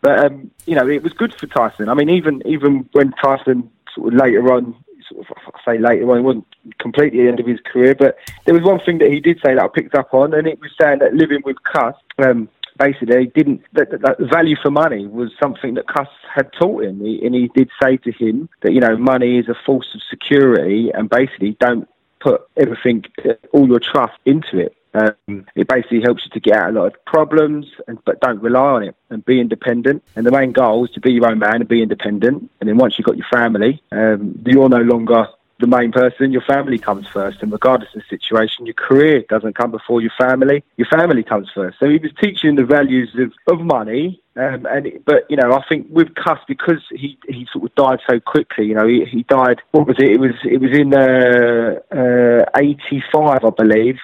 But 0.00 0.24
um, 0.24 0.50
you 0.66 0.74
know, 0.74 0.88
it 0.88 1.02
was 1.02 1.12
good 1.12 1.34
for 1.34 1.46
Tyson. 1.46 1.88
I 1.88 1.94
mean, 1.94 2.10
even 2.10 2.42
even 2.46 2.88
when 2.92 3.12
Tyson 3.12 3.70
sort 3.94 4.14
of 4.14 4.20
later 4.20 4.52
on. 4.52 4.74
I 5.10 5.60
say 5.64 5.78
later 5.78 6.10
on, 6.10 6.18
it 6.18 6.22
wasn't 6.22 6.46
completely 6.78 7.22
the 7.22 7.28
end 7.28 7.40
of 7.40 7.46
his 7.46 7.60
career, 7.64 7.94
but 7.94 8.18
there 8.44 8.52
was 8.52 8.62
one 8.62 8.78
thing 8.80 8.98
that 8.98 9.10
he 9.10 9.20
did 9.20 9.40
say 9.42 9.54
that 9.54 9.64
I 9.64 9.68
picked 9.68 9.94
up 9.94 10.12
on, 10.12 10.34
and 10.34 10.46
it 10.46 10.60
was 10.60 10.70
saying 10.78 10.98
that 10.98 11.14
living 11.14 11.40
with 11.46 11.56
Cus, 11.62 11.94
um, 12.18 12.46
basically 12.78 13.14
they 13.14 13.26
didn't 13.26 13.62
that, 13.72 13.90
that, 13.90 14.16
value 14.20 14.56
for 14.62 14.70
money 14.70 15.06
was 15.06 15.30
something 15.42 15.74
that 15.74 15.86
Cus 15.86 16.08
had 16.34 16.52
taught 16.52 16.84
him, 16.84 17.00
he, 17.00 17.24
and 17.24 17.34
he 17.34 17.48
did 17.48 17.68
say 17.82 17.96
to 17.98 18.12
him 18.12 18.48
that 18.62 18.72
you 18.72 18.80
know 18.80 18.96
money 18.96 19.38
is 19.38 19.48
a 19.48 19.56
force 19.66 19.88
of 19.94 20.00
security, 20.08 20.90
and 20.94 21.10
basically 21.10 21.56
don't 21.60 21.88
put 22.20 22.48
everything, 22.56 23.04
all 23.52 23.68
your 23.68 23.80
trust 23.80 24.18
into 24.24 24.58
it. 24.58 24.74
Um, 24.94 25.46
it 25.54 25.68
basically 25.68 26.00
helps 26.00 26.24
you 26.24 26.30
to 26.30 26.40
get 26.40 26.56
out 26.56 26.70
of 26.70 26.76
a 26.76 26.78
lot 26.78 26.86
of 26.86 27.04
problems, 27.04 27.66
and, 27.86 27.98
but 28.04 28.20
don't 28.20 28.40
rely 28.42 28.60
on 28.60 28.82
it 28.84 28.96
and 29.10 29.24
be 29.24 29.40
independent. 29.40 30.02
And 30.16 30.26
the 30.26 30.30
main 30.30 30.52
goal 30.52 30.86
is 30.86 30.90
to 30.92 31.00
be 31.00 31.12
your 31.12 31.30
own 31.30 31.38
man 31.38 31.56
and 31.56 31.68
be 31.68 31.82
independent. 31.82 32.50
And 32.60 32.68
then 32.68 32.78
once 32.78 32.98
you've 32.98 33.06
got 33.06 33.16
your 33.16 33.26
family, 33.30 33.82
um, 33.92 34.42
you're 34.46 34.68
no 34.68 34.80
longer 34.80 35.28
the 35.58 35.66
main 35.66 35.92
person, 35.92 36.32
your 36.32 36.42
family 36.42 36.78
comes 36.78 37.06
first. 37.08 37.42
And 37.42 37.50
regardless 37.50 37.90
of 37.94 38.02
the 38.02 38.16
situation, 38.16 38.66
your 38.66 38.74
career 38.74 39.24
doesn't 39.28 39.56
come 39.56 39.70
before 39.70 40.00
your 40.00 40.12
family. 40.18 40.62
Your 40.76 40.88
family 40.88 41.22
comes 41.22 41.48
first. 41.54 41.78
So 41.80 41.88
he 41.88 41.98
was 41.98 42.12
teaching 42.22 42.54
the 42.54 42.64
values 42.64 43.14
of, 43.18 43.32
of 43.52 43.64
money. 43.64 44.22
Um, 44.36 44.66
and 44.66 44.86
but 45.04 45.28
you 45.28 45.36
know, 45.36 45.52
I 45.52 45.64
think 45.68 45.88
with 45.90 46.14
Cus 46.14 46.38
because 46.46 46.82
he, 46.90 47.18
he 47.28 47.46
sort 47.52 47.64
of 47.64 47.74
died 47.74 47.98
so 48.08 48.20
quickly. 48.20 48.66
You 48.66 48.74
know, 48.74 48.86
he, 48.86 49.04
he 49.04 49.24
died. 49.24 49.60
What 49.72 49.88
was 49.88 49.96
it? 49.98 50.10
It 50.12 50.20
was 50.20 50.30
it 50.44 50.60
was 50.60 50.70
in 50.78 50.94
uh, 50.94 51.80
uh, 51.90 52.44
eighty 52.56 53.02
five, 53.12 53.44
I 53.44 53.50
believe 53.50 53.98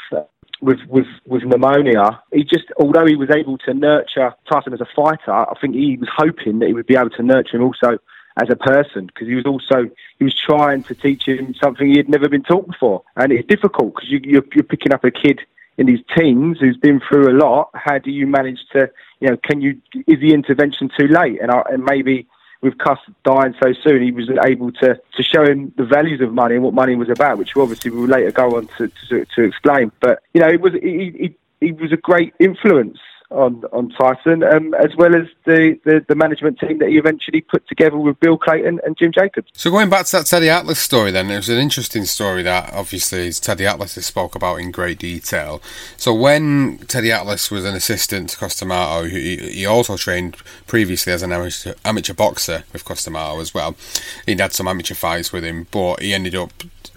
with, 0.65 0.79
with, 0.89 1.07
with 1.27 1.43
pneumonia. 1.45 2.23
He 2.33 2.43
just, 2.43 2.65
although 2.79 3.07
he 3.07 3.17
was 3.17 3.31
able 3.31 3.59
to 3.59 3.75
nurture 3.75 4.35
Tyson 4.51 4.73
as 4.73 4.81
a 4.81 4.89
fighter, 4.97 5.31
I 5.31 5.55
think 5.61 5.75
he 5.75 5.99
was 5.99 6.09
hoping 6.17 6.59
that 6.61 6.67
he 6.67 6.73
would 6.73 6.87
be 6.87 6.97
able 6.97 7.11
to 7.11 7.23
nurture 7.23 7.59
him 7.59 7.65
also 7.65 7.99
as 8.37 8.51
a 8.51 8.57
person 8.57 9.07
because 9.07 9.29
he 9.29 9.35
was 9.35 9.47
also 9.47 9.89
he 10.19 10.25
was 10.25 10.35
trying 10.35 10.83
to 10.85 10.95
teach 10.95 11.27
him 11.27 11.55
something 11.55 11.87
he 11.87 11.97
had 11.97 12.09
never 12.09 12.29
been 12.29 12.43
taught 12.43 12.67
before, 12.67 13.03
and 13.17 13.33
it's 13.33 13.47
difficult 13.49 13.95
because 13.95 14.11
you, 14.11 14.21
you're, 14.23 14.45
you're 14.55 14.65
picking 14.65 14.93
up 14.93 15.05
a 15.05 15.11
kid 15.11 15.41
in 15.77 15.89
his 15.89 16.01
teens 16.17 16.59
who's 16.61 16.77
been 16.77 17.01
through 17.01 17.31
a 17.31 17.37
lot. 17.37 17.71
How 17.75 17.99
do 17.99 18.11
you 18.11 18.27
manage 18.27 18.61
to, 18.73 18.91
you 19.21 19.31
know, 19.31 19.37
can 19.37 19.61
you 19.61 19.81
is 20.07 20.21
the 20.21 20.33
intervention 20.33 20.91
too 20.97 21.09
late? 21.09 21.41
And 21.41 21.51
I, 21.51 21.63
and 21.71 21.85
maybe 21.85 22.27
with 22.61 22.79
Cus 22.79 22.99
dying 23.25 23.55
so 23.63 23.73
soon, 23.73 24.03
he 24.03 24.11
was 24.11 24.31
able 24.43 24.73
to, 24.73 24.99
to 25.17 25.23
show 25.23 25.45
him 25.45 25.73
the 25.77 25.85
values 25.85 26.21
of 26.23 26.33
money 26.33 26.55
and 26.55 26.65
what 26.65 26.75
money 26.75 26.97
was 26.97 27.11
about, 27.11 27.37
which 27.37 27.57
obviously 27.57 27.91
we 27.91 27.99
will 27.99 28.09
later 28.09 28.33
go 28.33 28.57
on 28.57 28.69
to, 28.79 28.91
to, 29.09 29.27
to 29.35 29.43
explain. 29.43 29.93
But 30.01 30.23
you 30.33 30.41
know, 30.41 30.49
it 30.49 30.61
was 30.61 30.73
he, 30.75 31.13
he, 31.19 31.37
he 31.67 31.73
was 31.73 31.93
a 31.93 31.97
great 31.97 32.35
influence 32.41 32.99
on 33.35 33.65
on 33.73 33.91
Tyson, 33.91 34.43
um, 34.43 34.75
as 34.75 34.95
well 34.97 35.15
as 35.15 35.27
the, 35.45 35.79
the, 35.85 36.05
the, 36.09 36.15
management 36.15 36.59
team 36.59 36.79
that 36.79 36.89
he 36.89 36.97
eventually 36.97 37.41
put 37.41 37.67
together 37.69 37.97
with 37.97 38.19
Bill 38.21 38.39
Cayton 38.39 38.81
and 38.85 38.97
Jim 38.97 39.13
Jacobs. 39.13 39.51
So 39.53 39.71
going 39.71 39.91
back 39.91 40.07
to 40.07 40.13
that 40.19 40.27
Teddy 40.27 40.49
Atlas 40.49 40.79
story, 40.79 41.11
then 41.11 41.31
it 41.31 41.37
was 41.37 41.49
an 41.49 41.59
interesting 41.59 42.05
story 42.05 42.43
that 42.43 42.73
obviously 42.73 43.33
Teddy 43.33 43.67
Atlas 43.67 43.97
has 43.97 44.07
spoke 44.07 44.35
about 44.35 44.61
in 44.61 44.71
great 44.71 44.99
detail. 44.99 45.61
So 45.97 46.15
when 46.15 46.79
Teddy 46.87 47.11
Atlas 47.11 47.51
was 47.51 47.65
an 47.65 47.75
assistant 47.75 48.31
to 48.31 48.39
Cus 48.39 48.59
D'Amato, 48.59 49.05
he, 49.09 49.37
he 49.37 49.67
also 49.67 49.97
trained 49.97 50.37
previously 50.67 51.13
as 51.13 51.23
an 51.23 51.33
amateur, 51.33 51.75
amateur 51.85 52.15
boxer 52.15 52.65
with 52.73 52.85
Cus 52.85 53.05
D'Amato 53.05 53.41
as 53.41 53.53
well. 53.53 53.75
He'd 54.27 54.41
had 54.41 54.53
some 54.53 54.69
amateur 54.69 54.95
fights 54.95 55.33
with 55.33 55.45
him, 55.45 55.67
but 55.71 56.01
he 56.01 56.15
ended 56.15 56.35
up 56.35 56.53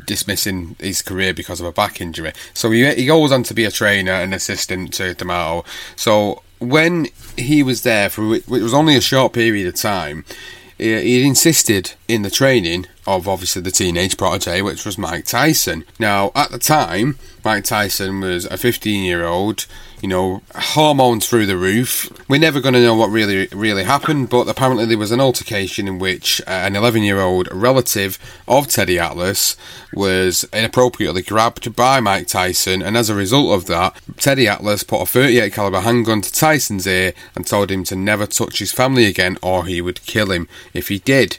dismissing 0.08 0.76
his 0.80 1.04
career 1.04 1.36
because 1.36 1.62
of 1.62 1.68
a 1.68 1.72
back 1.72 2.02
injury. 2.02 2.34
So 2.56 2.72
he, 2.72 2.92
he 2.96 3.06
goes 3.06 3.32
on 3.32 3.44
to 3.44 3.54
be 3.54 3.66
a 3.66 3.72
trainer 3.72 4.14
and 4.14 4.34
assistant 4.34 4.94
to 4.96 5.14
D'Amato. 5.14 5.64
So 5.96 6.42
when 6.58 7.10
he 7.38 7.62
was 7.62 7.84
there 7.84 8.10
for 8.10 8.34
it 8.34 8.48
was 8.48 8.74
only 8.74 8.96
a 8.96 9.02
short 9.02 9.34
period 9.34 9.68
of 9.68 9.76
time, 9.76 10.26
he 10.80 11.26
insisted 11.26 11.94
in 12.08 12.22
the 12.22 12.32
training 12.32 12.86
of 13.06 13.28
obviously 13.28 13.62
the 13.62 13.72
teenage 13.72 14.18
protege, 14.18 14.62
which 14.62 14.86
was 14.86 14.98
Mike 14.98 15.26
Tyson. 15.26 15.86
Now, 16.00 16.32
at 16.36 16.52
the 16.52 16.60
time, 16.60 17.18
Mike 17.44 17.64
Tyson 17.64 18.20
was 18.20 18.46
a 18.46 18.58
15 18.58 19.04
year 19.04 19.26
old, 19.26 19.66
you 20.02 20.10
know, 20.10 20.42
hormones 20.56 21.28
through 21.28 21.46
the 21.46 21.58
roof. 21.58 22.12
We're 22.30 22.40
never 22.40 22.60
going 22.60 22.74
to 22.74 22.82
know 22.82 22.96
what 22.96 23.10
really 23.10 23.48
really 23.54 23.86
happened, 23.86 24.30
but 24.30 24.48
apparently 24.48 24.86
there 24.86 24.98
was 24.98 25.12
an 25.12 25.22
altercation 25.22 25.88
in 25.88 26.00
which 26.00 26.42
uh, 26.42 26.52
an 26.52 26.76
11 26.76 27.04
year 27.04 27.20
old 27.20 27.48
relative 27.52 28.20
of 28.48 28.68
Teddy 28.68 29.00
Atlas 29.00 29.56
was 29.94 30.44
inappropriately 30.52 31.22
grabbed 31.22 31.76
by 31.76 32.00
Mike 32.00 32.28
Tyson, 32.28 32.82
and 32.82 32.98
as 32.98 33.10
a 33.10 33.16
result 33.16 33.54
of 33.54 33.68
that, 33.68 34.00
Teddy 34.18 34.48
Atlas 34.48 34.84
put 34.84 35.02
a 35.02 35.06
38 35.06 35.54
caliber 35.54 35.82
handgun 35.82 36.22
to 36.22 36.32
Tyson's 36.32 36.88
ear 36.88 37.14
and 37.36 37.48
told 37.48 37.72
him 37.72 37.84
to 37.86 37.96
never 37.96 38.26
touch 38.26 38.60
his 38.60 38.74
family 38.74 39.06
again, 39.06 39.38
or 39.42 39.66
he 39.66 39.82
would 39.82 40.04
kill 40.04 40.32
him 40.32 40.48
if 40.74 40.90
he 40.90 41.00
did 41.00 41.38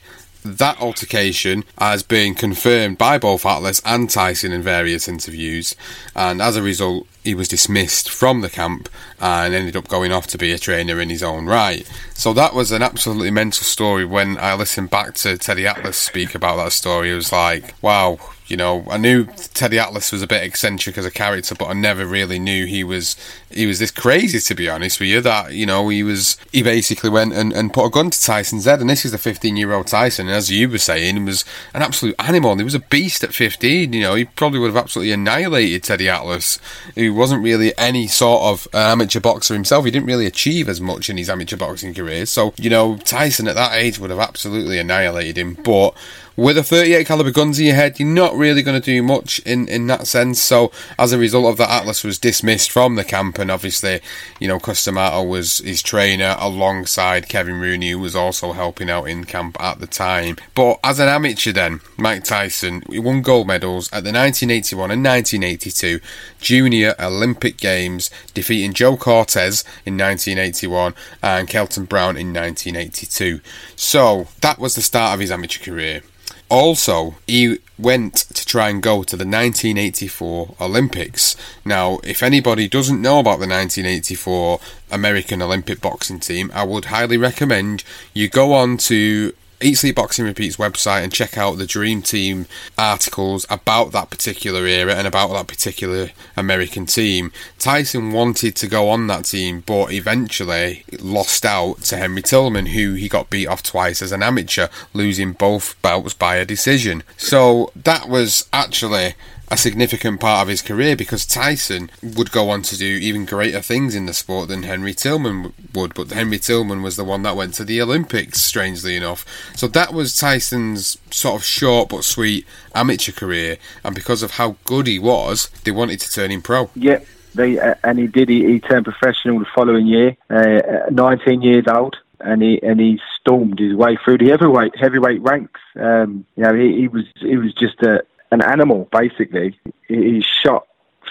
that 0.57 0.81
altercation 0.81 1.64
has 1.78 2.02
been 2.02 2.35
confirmed 2.35 2.99
by 2.99 3.19
both 3.19 3.45
Atlas 3.45 3.83
and 3.85 4.09
Tyson 4.09 4.52
in 4.52 4.62
various 4.62 5.07
interviews, 5.07 5.76
and 6.17 6.40
as 6.40 6.57
a 6.57 6.62
result, 6.62 7.07
he 7.25 7.35
was 7.35 7.49
dismissed 7.49 8.11
from 8.11 8.41
the 8.41 8.49
camp 8.49 8.89
and 9.21 9.55
ended 9.55 9.77
up 9.77 9.89
going 9.89 10.13
off 10.13 10.27
to 10.29 10.39
be 10.39 10.53
a 10.53 10.59
trainer 10.59 11.01
in 11.01 11.11
his 11.11 11.23
own 11.23 11.47
right. 11.47 11.89
So 12.15 12.33
that 12.35 12.55
was 12.55 12.73
an 12.73 12.83
absolutely 12.83 13.31
mental 13.31 13.65
story. 13.65 14.05
When 14.05 14.39
I 14.39 14.55
listened 14.55 14.91
back 14.91 15.15
to 15.17 15.37
Teddy 15.39 15.67
Atlas 15.67 15.99
speak 15.99 16.35
about 16.35 16.57
that 16.57 16.73
story, 16.73 17.13
it 17.13 17.15
was 17.15 17.33
like, 17.33 17.75
wow, 17.83 18.19
you 18.49 18.57
know, 18.57 18.85
I 18.91 18.97
knew 18.97 19.27
Teddy 19.53 19.79
Atlas 19.79 20.11
was 20.11 20.23
a 20.23 20.27
bit 20.27 20.43
eccentric 20.43 20.97
as 20.97 21.05
a 21.05 21.11
character, 21.11 21.55
but 21.55 21.69
I 21.69 21.75
never 21.75 22.07
really 22.07 22.39
knew 22.39 22.65
he 22.65 22.83
was 22.83 23.15
he 23.50 23.67
was 23.67 23.78
this 23.78 23.91
crazy. 23.91 24.41
To 24.41 24.54
be 24.54 24.69
honest 24.69 25.00
with 25.00 25.11
you, 25.11 25.21
that 25.21 25.52
you 25.52 25.67
know 25.67 25.89
he 25.91 26.02
was 26.02 26.39
he 26.50 26.63
basically 26.63 27.11
went 27.11 27.35
and, 27.35 27.52
and 27.52 27.73
put 27.73 27.85
a 27.85 27.91
gun 27.91 28.09
to 28.09 28.21
Tyson's 28.21 28.65
head, 28.65 28.81
and 28.81 28.89
this 28.89 29.04
is 29.04 29.13
the 29.13 29.19
15 29.19 29.57
year 29.57 29.73
old 29.73 29.89
Tyson, 29.89 30.28
and 30.28 30.35
as 30.35 30.50
you 30.50 30.69
were 30.69 30.78
saying, 30.78 31.17
he 31.17 31.23
was 31.23 31.45
an 31.75 31.83
absolute 31.83 32.15
animal. 32.19 32.52
And 32.52 32.61
he 32.61 32.65
was 32.65 32.75
a 32.75 32.81
beast 32.81 33.23
at 33.23 33.35
15. 33.35 33.93
You 33.93 34.00
know, 34.00 34.15
he 34.15 34.25
probably 34.25 34.59
would 34.61 34.69
have 34.69 34.83
absolutely 34.83 35.13
annihilated 35.13 35.83
Teddy 35.83 36.09
Atlas, 36.09 36.59
who 36.95 37.13
wasn't 37.19 37.43
really 37.43 37.76
any 37.76 38.07
sort 38.07 38.43
of 38.43 38.69
uh, 38.73 38.78
amateur 38.78 39.21
boxer 39.21 39.54
himself. 39.54 39.85
He 39.85 39.91
didn't 39.91 40.07
really 40.07 40.26
achieve 40.26 40.69
as 40.69 40.81
much 40.81 41.11
in 41.11 41.17
his 41.17 41.28
amateur 41.28 41.57
boxing 41.57 41.95
career. 41.95 42.25
So 42.26 42.54
you 42.57 42.71
know, 42.71 42.97
Tyson 42.99 43.49
at 43.49 43.57
that 43.57 43.75
age 43.75 43.99
would 43.99 44.11
have 44.11 44.19
absolutely 44.19 44.78
annihilated 44.78 45.37
him, 45.37 45.54
but 45.54 45.95
with 46.39 46.57
a 46.57 46.63
38 46.63 47.05
caliber 47.05 47.33
guns 47.33 47.59
in 47.59 47.67
your 47.67 47.75
head, 47.75 47.99
you're 47.99 48.09
not 48.09 48.33
really 48.33 48.63
going 48.63 48.81
to 48.81 48.85
do 48.85 49.03
much 49.03 49.41
in, 49.41 49.67
in 49.69 49.89
that 49.89 50.07
sense. 50.07 50.41
So 50.41 50.71
as 50.97 51.13
a 51.13 51.19
result 51.19 51.47
of 51.47 51.57
that, 51.57 51.69
Atlas 51.69 52.05
was 52.05 52.17
dismissed 52.17 52.71
from 52.71 52.95
the 52.95 53.03
camp, 53.03 53.41
and 53.41 53.51
obviously, 53.51 54.01
you 54.39 54.47
know, 54.47 54.61
Cus 54.61 54.85
D'Amato 54.85 55.25
was 55.25 55.59
his 55.59 55.83
trainer 55.83 56.37
alongside 56.39 57.29
Kevin 57.29 57.59
Rooney, 57.59 57.91
who 57.91 57.99
was 57.99 58.15
also 58.15 58.53
helping 58.53 58.89
out 58.89 59.09
in 59.09 59.25
camp 59.25 59.61
at 59.61 59.81
the 59.81 59.89
time. 59.89 60.37
But 60.55 60.79
as 60.85 61.01
an 61.01 61.09
amateur, 61.09 61.51
then 61.51 61.81
Mike 61.97 62.23
Tyson 62.23 62.85
won 62.89 63.21
gold 63.21 63.49
medals 63.49 63.89
at 63.89 64.05
the 64.05 64.13
1981 64.13 64.93
and 64.93 65.05
1982 65.05 65.99
Junior 66.41 66.95
Olympic 67.01 67.57
Games, 67.57 68.13
defeating 68.33 68.75
Joe 68.75 68.97
Cortez 68.97 69.65
in 69.85 69.99
1981 69.99 70.95
and 71.21 71.49
Kelton 71.49 71.87
Brown 71.87 72.17
in 72.17 72.33
1982. 72.33 73.41
So 73.75 74.29
that 74.41 74.61
was 74.61 74.77
the 74.77 74.83
start 74.83 75.15
of 75.15 75.21
his 75.21 75.33
amateur 75.33 75.65
career. 75.65 76.03
Also, 76.49 77.17
he 77.26 77.58
went 77.78 78.15
to 78.17 78.45
try 78.45 78.69
and 78.69 78.82
go 78.82 79.02
to 79.02 79.17
the 79.17 79.25
1984 79.25 80.56
Olympics. 80.61 81.37
Now, 81.65 82.00
if 82.02 82.23
anybody 82.23 82.69
doesn't 82.69 83.00
know 83.00 83.21
about 83.21 83.39
the 83.39 83.47
1984 83.47 84.58
American 84.91 85.43
Olympic 85.43 85.80
boxing 85.80 86.19
team, 86.19 86.50
I 86.54 86.65
would 86.65 86.87
highly 86.87 87.17
recommend 87.17 87.84
you 88.15 88.28
go 88.28 88.54
on 88.54 88.78
to 88.78 89.32
Sleep 89.60 89.97
Boxing 89.97 90.25
Repeats 90.25 90.56
website 90.56 91.02
and 91.02 91.12
check 91.12 91.36
out 91.36 91.58
the 91.58 91.66
Dream 91.66 92.00
Team 92.02 92.47
articles 92.76 93.44
about 93.50 93.92
that 93.92 94.08
particular 94.08 94.66
era 94.66 94.94
and 94.94 95.06
about 95.06 95.32
that 95.32 95.49
particular 95.49 96.10
American 96.36 96.86
team. 96.86 97.32
Tyson 97.58 98.12
wanted 98.12 98.54
to 98.56 98.68
go 98.68 98.88
on 98.88 99.08
that 99.08 99.25
team, 99.25 99.64
but 99.66 99.92
eventually 99.92 100.84
lost 101.00 101.44
out 101.44 101.82
to 101.82 101.97
Henry 101.97 102.23
Tillman, 102.23 102.66
who 102.66 102.94
he 102.94 103.08
got 103.08 103.30
beat 103.30 103.49
off 103.49 103.62
twice 103.62 104.00
as 104.00 104.12
an 104.12 104.23
amateur, 104.23 104.68
losing 104.94 105.32
both 105.32 105.80
bouts 105.82 106.14
by 106.14 106.36
a 106.36 106.44
decision. 106.44 107.02
So 107.16 107.73
that 107.75 108.08
was 108.08 108.49
actually 108.52 109.14
a 109.50 109.56
significant 109.56 110.21
part 110.21 110.43
of 110.43 110.49
his 110.49 110.63
career 110.63 110.95
because 110.95 111.25
Tyson 111.26 111.91
would 112.02 112.30
go 112.30 112.50
on 112.50 112.63
to 112.63 112.76
do 112.76 112.87
even 112.87 113.25
greater 113.25 113.61
things 113.61 113.95
in 113.95 114.06
the 114.06 114.15
sport 114.15 114.49
than 114.49 114.63
Henry 114.63 114.95
Tillman 114.95 115.52
would. 115.75 115.95
But 115.95 116.11
Henry 116.11 116.39
Tillman 116.39 116.82
was 116.82 116.97
the 116.97 117.04
one 117.04 117.23
that 117.23 117.37
went 117.37 117.54
to 117.54 117.65
the 117.65 117.80
Olympics, 117.80 118.41
strangely 118.41 118.97
enough. 118.97 119.25
So 119.56 119.67
that 119.69 119.93
was 119.93 120.17
Tyson's 120.17 120.99
sort 121.11 121.37
of 121.37 121.45
short 121.45 121.89
but 121.89 122.04
sweet 122.04 122.47
amateur 122.75 123.13
career. 123.13 123.56
And 123.84 123.95
because 123.95 124.23
of 124.23 124.32
how 124.32 124.56
good 124.65 124.87
he 124.87 124.99
was, 124.99 125.49
they 125.65 125.71
wanted 125.71 126.00
to 126.00 126.11
turn 126.11 126.30
him 126.30 126.43
pro. 126.43 126.71
Yeah. 126.75 127.00
They, 127.34 127.58
uh, 127.58 127.75
and 127.84 127.99
he 127.99 128.06
did. 128.06 128.28
He, 128.28 128.45
he, 128.45 128.58
turned 128.58 128.84
professional 128.84 129.39
the 129.39 129.47
following 129.54 129.87
year, 129.87 130.17
uh, 130.30 130.91
19 130.91 131.43
years 131.43 131.65
old 131.69 131.97
and 132.21 132.43
he 132.43 132.61
and 132.63 132.80
he 132.80 133.00
stormed 133.21 133.61
his 133.61 133.76
way 133.76 133.97
through 134.04 134.19
the 134.19 134.28
heavyweight 134.28 134.76
heavyweight 134.76 135.21
ranks. 135.23 135.61
Um, 135.76 136.25
you 136.37 136.43
know, 136.43 136.54
he, 136.54 136.80
he 136.80 136.89
was 136.89 137.04
he 137.21 137.37
was 137.37 137.52
just 137.54 137.80
a, 137.82 138.02
an 138.30 138.43
animal, 138.43 138.88
basically. 138.93 139.58
He 139.86 140.25
shot 140.43 140.67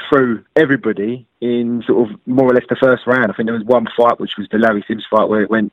through 0.10 0.44
everybody 0.56 1.26
in 1.42 1.84
sort 1.86 2.10
of 2.10 2.20
more 2.26 2.50
or 2.50 2.54
less 2.54 2.66
the 2.70 2.76
first 2.76 3.08
round. 3.08 3.32
I 3.32 3.36
think 3.36 3.48
there 3.48 3.58
was 3.58 3.66
one 3.66 3.88
fight, 3.98 4.20
which 4.20 4.38
was 4.38 4.48
the 4.52 4.58
Larry 4.58 4.84
Sims 4.88 5.06
fight, 5.10 5.30
where 5.30 5.42
it 5.42 5.50
went 5.50 5.72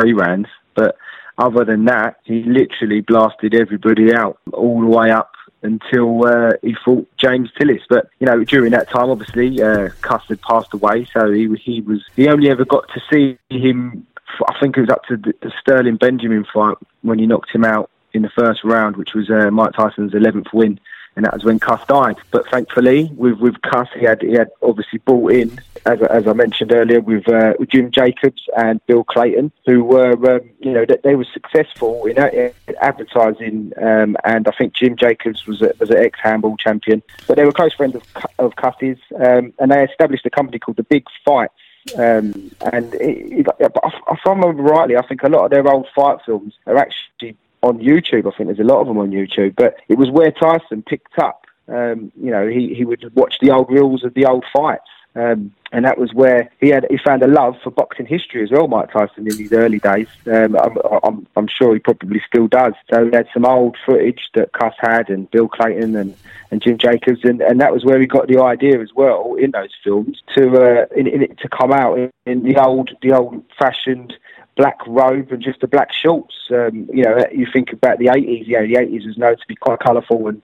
three 0.00 0.12
rounds. 0.12 0.48
But 0.74 0.96
other 1.38 1.64
than 1.64 1.84
that, 1.86 2.16
he 2.24 2.42
literally 2.44 3.00
blasted 3.00 3.54
everybody 3.54 4.14
out 4.14 4.38
all 4.52 4.80
the 4.80 4.86
way 4.86 5.10
up 5.10 5.32
until 5.62 6.26
uh, 6.26 6.52
he 6.62 6.74
fought 6.84 7.08
James 7.18 7.50
Tillis. 7.58 7.82
But 7.88 8.08
you 8.18 8.26
know, 8.26 8.42
during 8.44 8.72
that 8.72 8.90
time, 8.90 9.10
obviously, 9.10 9.62
uh, 9.62 9.90
Custard 10.00 10.40
passed 10.42 10.74
away, 10.74 11.06
so 11.12 11.30
he 11.30 11.48
he 11.62 11.80
was 11.80 12.04
he 12.16 12.28
only 12.28 12.50
ever 12.50 12.64
got 12.64 12.88
to 12.94 13.00
see 13.10 13.38
him. 13.48 14.06
I 14.48 14.58
think 14.60 14.76
it 14.76 14.80
was 14.80 14.90
up 14.90 15.04
to 15.04 15.16
the 15.16 15.52
Sterling 15.60 15.96
Benjamin 15.96 16.46
fight 16.52 16.76
when 17.02 17.18
he 17.18 17.26
knocked 17.26 17.50
him 17.50 17.64
out 17.64 17.90
in 18.14 18.22
the 18.22 18.30
first 18.30 18.64
round, 18.64 18.96
which 18.96 19.14
was 19.14 19.30
uh, 19.30 19.50
Mike 19.50 19.72
Tyson's 19.72 20.12
11th 20.12 20.52
win. 20.52 20.78
and 21.16 21.24
that 21.24 21.34
was 21.34 21.44
when 21.44 21.58
Cus 21.58 21.84
died. 21.86 22.16
But 22.30 22.48
thankfully, 22.48 23.10
with 23.16 23.38
with 23.38 23.60
Cus, 23.62 23.88
he 23.94 24.04
had 24.04 24.22
he 24.22 24.32
had 24.32 24.50
obviously 24.62 24.98
brought 25.00 25.32
in, 25.32 25.60
as, 25.84 26.00
as 26.02 26.26
I 26.26 26.32
mentioned 26.32 26.72
earlier, 26.72 27.00
with, 27.00 27.28
uh, 27.28 27.54
with 27.58 27.68
Jim 27.68 27.90
Jacobs 27.90 28.42
and 28.56 28.84
Bill 28.86 29.04
Cayton, 29.04 29.52
who 29.66 29.84
were 29.84 30.12
um, 30.36 30.50
you 30.60 30.72
know 30.72 30.86
they 31.04 31.16
were 31.16 31.26
successful 31.32 32.06
in, 32.06 32.18
in 32.18 32.52
advertising, 32.80 33.72
um, 33.80 34.16
and 34.24 34.48
I 34.48 34.52
think 34.52 34.74
Jim 34.74 34.96
Jacobs 34.96 35.46
was 35.46 35.60
a, 35.62 35.72
was 35.78 35.90
an 35.90 35.98
ex 35.98 36.18
handball 36.20 36.56
champion, 36.56 37.02
but 37.26 37.36
they 37.36 37.44
were 37.44 37.52
close 37.52 37.74
friends 37.74 37.94
of 37.94 38.02
of 38.38 38.56
Cus's, 38.56 38.98
um, 39.16 39.52
and 39.58 39.70
they 39.70 39.84
established 39.84 40.26
a 40.26 40.30
company 40.30 40.58
called 40.58 40.78
the 40.78 40.84
Big 40.84 41.06
Fights. 41.24 41.54
Um, 41.98 42.52
and 42.72 42.94
it, 42.94 43.46
it, 43.46 43.46
if 43.58 44.26
I 44.26 44.30
remember 44.30 44.62
rightly, 44.62 44.96
I 44.96 45.04
think 45.04 45.24
a 45.24 45.28
lot 45.28 45.46
of 45.46 45.50
their 45.50 45.66
old 45.66 45.88
fight 45.92 46.18
films 46.24 46.54
are 46.66 46.76
actually 46.76 47.36
on 47.62 47.78
YouTube. 47.78 48.26
I 48.26 48.36
think 48.36 48.48
there's 48.48 48.60
a 48.60 48.64
lot 48.64 48.80
of 48.80 48.86
them 48.86 48.98
on 48.98 49.10
YouTube. 49.10 49.54
But 49.56 49.76
it 49.88 49.98
was 49.98 50.10
where 50.10 50.30
Tyson 50.30 50.82
picked 50.82 51.18
up. 51.18 51.46
Um, 51.68 52.12
you 52.20 52.30
know, 52.30 52.46
he, 52.46 52.74
he 52.74 52.84
would 52.84 53.14
watch 53.14 53.36
the 53.40 53.50
old 53.50 53.70
reels 53.70 54.04
of 54.04 54.14
the 54.14 54.26
old 54.26 54.44
fights. 54.52 54.88
Um, 55.14 55.54
and 55.72 55.84
that 55.84 55.98
was 55.98 56.12
where 56.14 56.50
he 56.58 56.68
had 56.68 56.86
he 56.90 56.98
found 56.98 57.22
a 57.22 57.26
love 57.26 57.56
for 57.62 57.70
boxing 57.70 58.06
history 58.06 58.42
as 58.42 58.50
well, 58.50 58.66
Mike 58.66 58.92
Tyson, 58.92 59.30
in 59.30 59.36
his 59.36 59.52
early 59.52 59.78
days. 59.78 60.06
Um, 60.26 60.56
I'm, 60.56 60.78
I'm, 61.02 61.26
I'm 61.36 61.48
sure 61.48 61.74
he 61.74 61.80
probably 61.80 62.22
still 62.26 62.46
does. 62.46 62.72
So 62.92 63.06
he 63.06 63.14
had 63.14 63.28
some 63.32 63.44
old 63.44 63.76
footage 63.84 64.30
that 64.34 64.52
Cus 64.52 64.74
had, 64.78 65.10
and 65.10 65.30
Bill 65.30 65.48
Cayton 65.48 65.96
and, 65.96 66.14
and 66.50 66.62
Jim 66.62 66.78
Jacobs, 66.78 67.20
and, 67.24 67.42
and 67.42 67.60
that 67.60 67.72
was 67.72 67.84
where 67.84 68.00
he 68.00 68.06
got 68.06 68.28
the 68.28 68.40
idea 68.40 68.80
as 68.80 68.90
well 68.94 69.34
in 69.38 69.50
those 69.50 69.70
films 69.84 70.22
to 70.34 70.56
uh, 70.56 70.86
in, 70.96 71.06
in 71.06 71.36
to 71.36 71.48
come 71.48 71.72
out 71.72 71.98
in, 71.98 72.10
in 72.24 72.42
the 72.42 72.56
old 72.56 72.90
the 73.02 73.12
old 73.12 73.42
fashioned 73.58 74.14
black 74.56 74.78
robe 74.86 75.32
and 75.32 75.42
just 75.42 75.60
the 75.60 75.66
black 75.66 75.92
shorts. 75.92 76.34
Um, 76.50 76.88
you 76.92 77.04
know, 77.04 77.24
you 77.32 77.46
think 77.52 77.72
about 77.72 77.98
the 77.98 78.06
80s, 78.06 78.46
you 78.46 78.54
know, 78.54 78.66
the 78.66 78.74
80s 78.74 79.06
was 79.06 79.18
known 79.18 79.36
to 79.36 79.46
be 79.48 79.56
quite 79.56 79.80
colourful 79.80 80.28
and, 80.28 80.42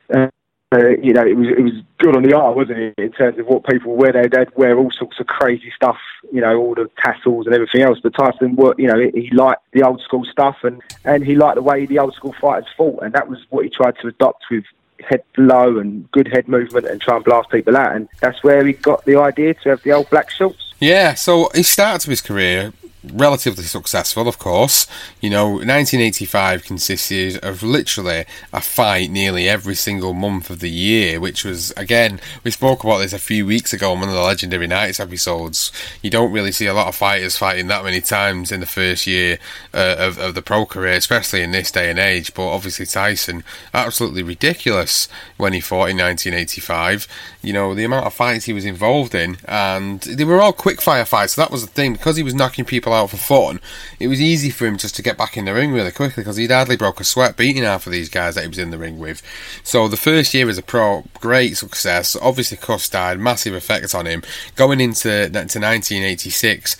uh, 0.70 0.88
you 1.02 1.14
know, 1.14 1.26
it 1.26 1.34
was 1.34 1.48
it 1.48 1.62
was 1.62 1.72
good 1.98 2.14
on 2.14 2.22
the 2.22 2.34
eye, 2.34 2.50
wasn't 2.50 2.78
it, 2.78 2.94
in 2.98 3.10
terms 3.12 3.38
of 3.38 3.46
what 3.46 3.64
people 3.64 3.96
wear? 3.96 4.12
They'd, 4.12 4.30
they'd 4.30 4.54
wear 4.54 4.76
all 4.76 4.90
sorts 4.90 5.18
of 5.18 5.26
crazy 5.26 5.72
stuff, 5.74 5.96
you 6.30 6.42
know, 6.42 6.58
all 6.58 6.74
the 6.74 6.90
tassels 7.02 7.46
and 7.46 7.54
everything 7.54 7.80
else. 7.80 7.98
But 8.02 8.14
Tyson, 8.14 8.56
you 8.76 8.86
know, 8.86 8.98
he 9.14 9.30
liked 9.32 9.62
the 9.72 9.82
old 9.82 10.02
school 10.02 10.26
stuff 10.30 10.58
and, 10.62 10.82
and 11.04 11.24
he 11.24 11.36
liked 11.36 11.56
the 11.56 11.62
way 11.62 11.86
the 11.86 11.98
old 11.98 12.14
school 12.14 12.34
fighters 12.38 12.68
fought. 12.76 13.02
And 13.02 13.14
that 13.14 13.28
was 13.28 13.38
what 13.48 13.64
he 13.64 13.70
tried 13.70 13.96
to 14.02 14.08
adopt 14.08 14.44
with 14.50 14.64
head 15.00 15.22
low 15.38 15.78
and 15.78 16.10
good 16.10 16.28
head 16.28 16.48
movement 16.48 16.86
and 16.86 17.00
try 17.00 17.16
and 17.16 17.24
blast 17.24 17.48
people 17.48 17.74
out. 17.74 17.96
And 17.96 18.06
that's 18.20 18.42
where 18.44 18.66
he 18.66 18.74
got 18.74 19.04
the 19.06 19.16
idea 19.16 19.54
to 19.54 19.70
have 19.70 19.82
the 19.84 19.92
old 19.92 20.10
black 20.10 20.28
shorts. 20.28 20.74
Yeah, 20.80 21.14
so 21.14 21.50
he 21.54 21.62
started 21.62 22.10
his 22.10 22.20
career 22.20 22.74
relatively 23.12 23.64
successful, 23.64 24.28
of 24.28 24.38
course. 24.38 24.86
You 25.20 25.30
know, 25.30 25.48
1985 25.48 26.64
consisted 26.64 27.42
of 27.44 27.62
literally 27.62 28.24
a 28.52 28.60
fight 28.60 29.10
nearly 29.10 29.48
every 29.48 29.74
single 29.74 30.14
month 30.14 30.50
of 30.50 30.60
the 30.60 30.70
year, 30.70 31.20
which 31.20 31.44
was, 31.44 31.72
again, 31.72 32.20
we 32.44 32.50
spoke 32.50 32.84
about 32.84 32.98
this 32.98 33.12
a 33.12 33.18
few 33.18 33.46
weeks 33.46 33.72
ago 33.72 33.92
on 33.92 34.00
one 34.00 34.08
of 34.08 34.14
the 34.14 34.20
Legendary 34.20 34.66
Nights 34.66 35.00
episodes. 35.00 35.72
You 36.02 36.10
don't 36.10 36.32
really 36.32 36.52
see 36.52 36.66
a 36.66 36.74
lot 36.74 36.88
of 36.88 36.94
fighters 36.94 37.36
fighting 37.36 37.66
that 37.68 37.84
many 37.84 38.00
times 38.00 38.52
in 38.52 38.60
the 38.60 38.66
first 38.66 39.06
year 39.06 39.38
uh, 39.74 39.96
of, 39.98 40.18
of 40.18 40.34
the 40.34 40.42
pro 40.42 40.66
career, 40.66 40.94
especially 40.94 41.42
in 41.42 41.52
this 41.52 41.70
day 41.70 41.90
and 41.90 41.98
age. 41.98 42.34
But 42.34 42.48
obviously, 42.48 42.86
Tyson, 42.86 43.44
absolutely 43.74 44.22
ridiculous 44.22 45.08
when 45.36 45.52
he 45.52 45.60
fought 45.60 45.90
in 45.90 45.98
1985. 45.98 47.06
You 47.42 47.52
know, 47.52 47.74
the 47.74 47.84
amount 47.84 48.06
of 48.06 48.14
fights 48.14 48.46
he 48.46 48.52
was 48.52 48.64
involved 48.64 49.14
in, 49.14 49.38
and 49.46 50.00
they 50.00 50.24
were 50.24 50.40
all 50.40 50.52
quick 50.52 50.80
fire 50.80 51.04
fights. 51.04 51.34
So 51.34 51.42
that 51.42 51.50
was 51.50 51.64
the 51.64 51.70
thing, 51.70 51.92
because 51.92 52.16
he 52.16 52.22
was 52.22 52.34
knocking 52.34 52.64
people 52.64 52.92
out 52.92 52.97
for 53.06 53.16
fun, 53.16 53.61
it 54.00 54.08
was 54.08 54.20
easy 54.20 54.50
for 54.50 54.66
him 54.66 54.78
just 54.78 54.96
to 54.96 55.02
get 55.02 55.16
back 55.16 55.37
in 55.37 55.44
the 55.44 55.54
ring 55.54 55.72
really 55.72 55.90
quickly 55.90 56.22
because 56.22 56.37
he'd 56.37 56.50
hardly 56.50 56.76
broke 56.76 57.00
a 57.00 57.04
sweat 57.04 57.37
beating 57.37 57.62
half 57.62 57.87
of 57.87 57.92
these 57.92 58.08
guys 58.08 58.34
that 58.34 58.42
he 58.42 58.48
was 58.48 58.58
in 58.58 58.70
the 58.70 58.78
ring 58.78 58.98
with. 58.98 59.22
So 59.62 59.88
the 59.88 59.96
first 59.96 60.34
year 60.34 60.48
as 60.48 60.58
a 60.58 60.62
pro, 60.62 61.04
great 61.20 61.56
success. 61.56 62.16
Obviously, 62.20 62.56
Cus 62.56 62.88
died, 62.88 63.18
massive 63.18 63.54
effect 63.54 63.94
on 63.94 64.06
him. 64.06 64.22
Going 64.56 64.80
into 64.80 65.28
to 65.28 65.38
1986 65.38 66.76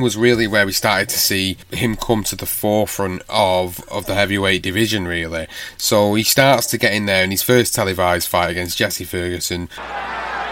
was 0.00 0.16
really 0.16 0.46
where 0.46 0.66
we 0.66 0.72
started 0.72 1.08
to 1.08 1.18
see 1.18 1.56
him 1.70 1.96
come 1.96 2.24
to 2.24 2.36
the 2.36 2.46
forefront 2.46 3.22
of 3.28 3.82
of 3.90 4.06
the 4.06 4.14
heavyweight 4.14 4.62
division. 4.62 5.06
Really, 5.06 5.46
so 5.76 6.14
he 6.14 6.22
starts 6.22 6.66
to 6.68 6.78
get 6.78 6.94
in 6.94 7.06
there 7.06 7.24
in 7.24 7.30
his 7.30 7.42
first 7.42 7.74
televised 7.74 8.28
fight 8.28 8.50
against 8.50 8.78
Jesse 8.78 9.04
Ferguson. 9.04 9.68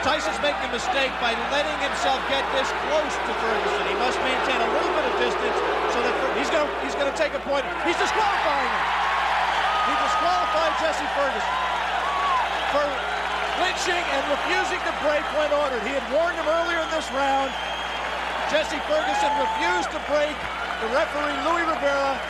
Tyson's 0.03 0.41
making 0.41 0.65
a 0.65 0.73
mistake 0.73 1.13
by 1.21 1.37
letting 1.53 1.77
himself 1.85 2.21
get 2.33 2.41
this 2.57 2.73
close 2.89 3.15
to 3.29 3.33
Ferguson. 3.37 3.85
He 3.85 3.97
must 4.01 4.17
maintain 4.25 4.61
a 4.61 4.71
little 4.73 4.93
bit 4.97 5.05
of 5.05 5.15
distance 5.21 5.59
so 5.93 5.99
that 6.01 6.15
he's 6.41 6.49
going 6.49 6.65
to 6.65 6.73
he's 6.85 6.97
going 6.97 7.11
to 7.11 7.17
take 7.17 7.37
a 7.37 7.43
point. 7.45 7.65
He's 7.85 8.01
disqualifying 8.01 8.73
him. 8.73 8.87
He 9.89 9.95
disqualified 10.01 10.73
Jesse 10.81 11.09
Ferguson 11.17 11.57
for 12.73 12.85
and 13.89 14.25
refusing 14.29 14.77
to 14.85 14.93
break 15.01 15.25
when 15.41 15.49
ordered. 15.57 15.81
He 15.89 15.97
had 15.97 16.05
warned 16.13 16.37
him 16.37 16.45
earlier 16.45 16.85
in 16.85 16.91
this 16.93 17.09
round. 17.17 17.49
Jesse 18.53 18.77
Ferguson 18.85 19.33
refused 19.41 19.89
to 19.97 20.01
break. 20.05 20.37
The 20.85 20.93
referee 20.93 21.33
Louis 21.49 21.65
Rivera 21.65 22.21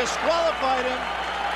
disqualified 0.00 0.88
him. 0.88 1.00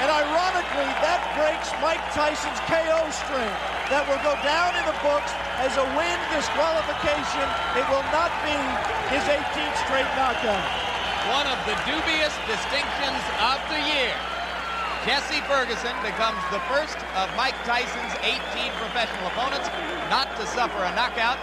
And 0.04 0.12
ironically, 0.12 0.88
that 1.00 1.24
breaks 1.40 1.72
Mike 1.80 2.04
Tyson's 2.12 2.60
KO 2.68 3.00
string 3.08 3.52
that 3.88 4.04
will 4.12 4.20
go 4.20 4.36
down 4.44 4.76
in 4.76 4.84
the 4.84 4.96
books 5.00 5.32
as 5.56 5.72
a 5.80 5.86
win 5.96 6.18
disqualification. 6.36 7.46
It 7.80 7.86
will 7.88 8.04
not 8.12 8.28
be 8.44 8.52
his 9.08 9.24
18th 9.24 9.76
straight 9.88 10.10
knockout. 10.20 10.64
One 11.32 11.48
of 11.48 11.56
the 11.64 11.80
dubious 11.88 12.36
distinctions 12.44 13.24
of 13.40 13.56
the 13.72 13.80
year. 13.88 14.39
Jesse 15.06 15.40
Ferguson 15.48 15.96
becomes 16.02 16.36
the 16.52 16.60
first 16.68 16.98
of 17.16 17.34
Mike 17.34 17.54
Tyson's 17.64 18.12
18 18.22 18.70
professional 18.72 19.28
opponents 19.28 19.66
not 20.10 20.36
to 20.36 20.46
suffer 20.46 20.76
a 20.76 20.94
knockout, 20.94 21.38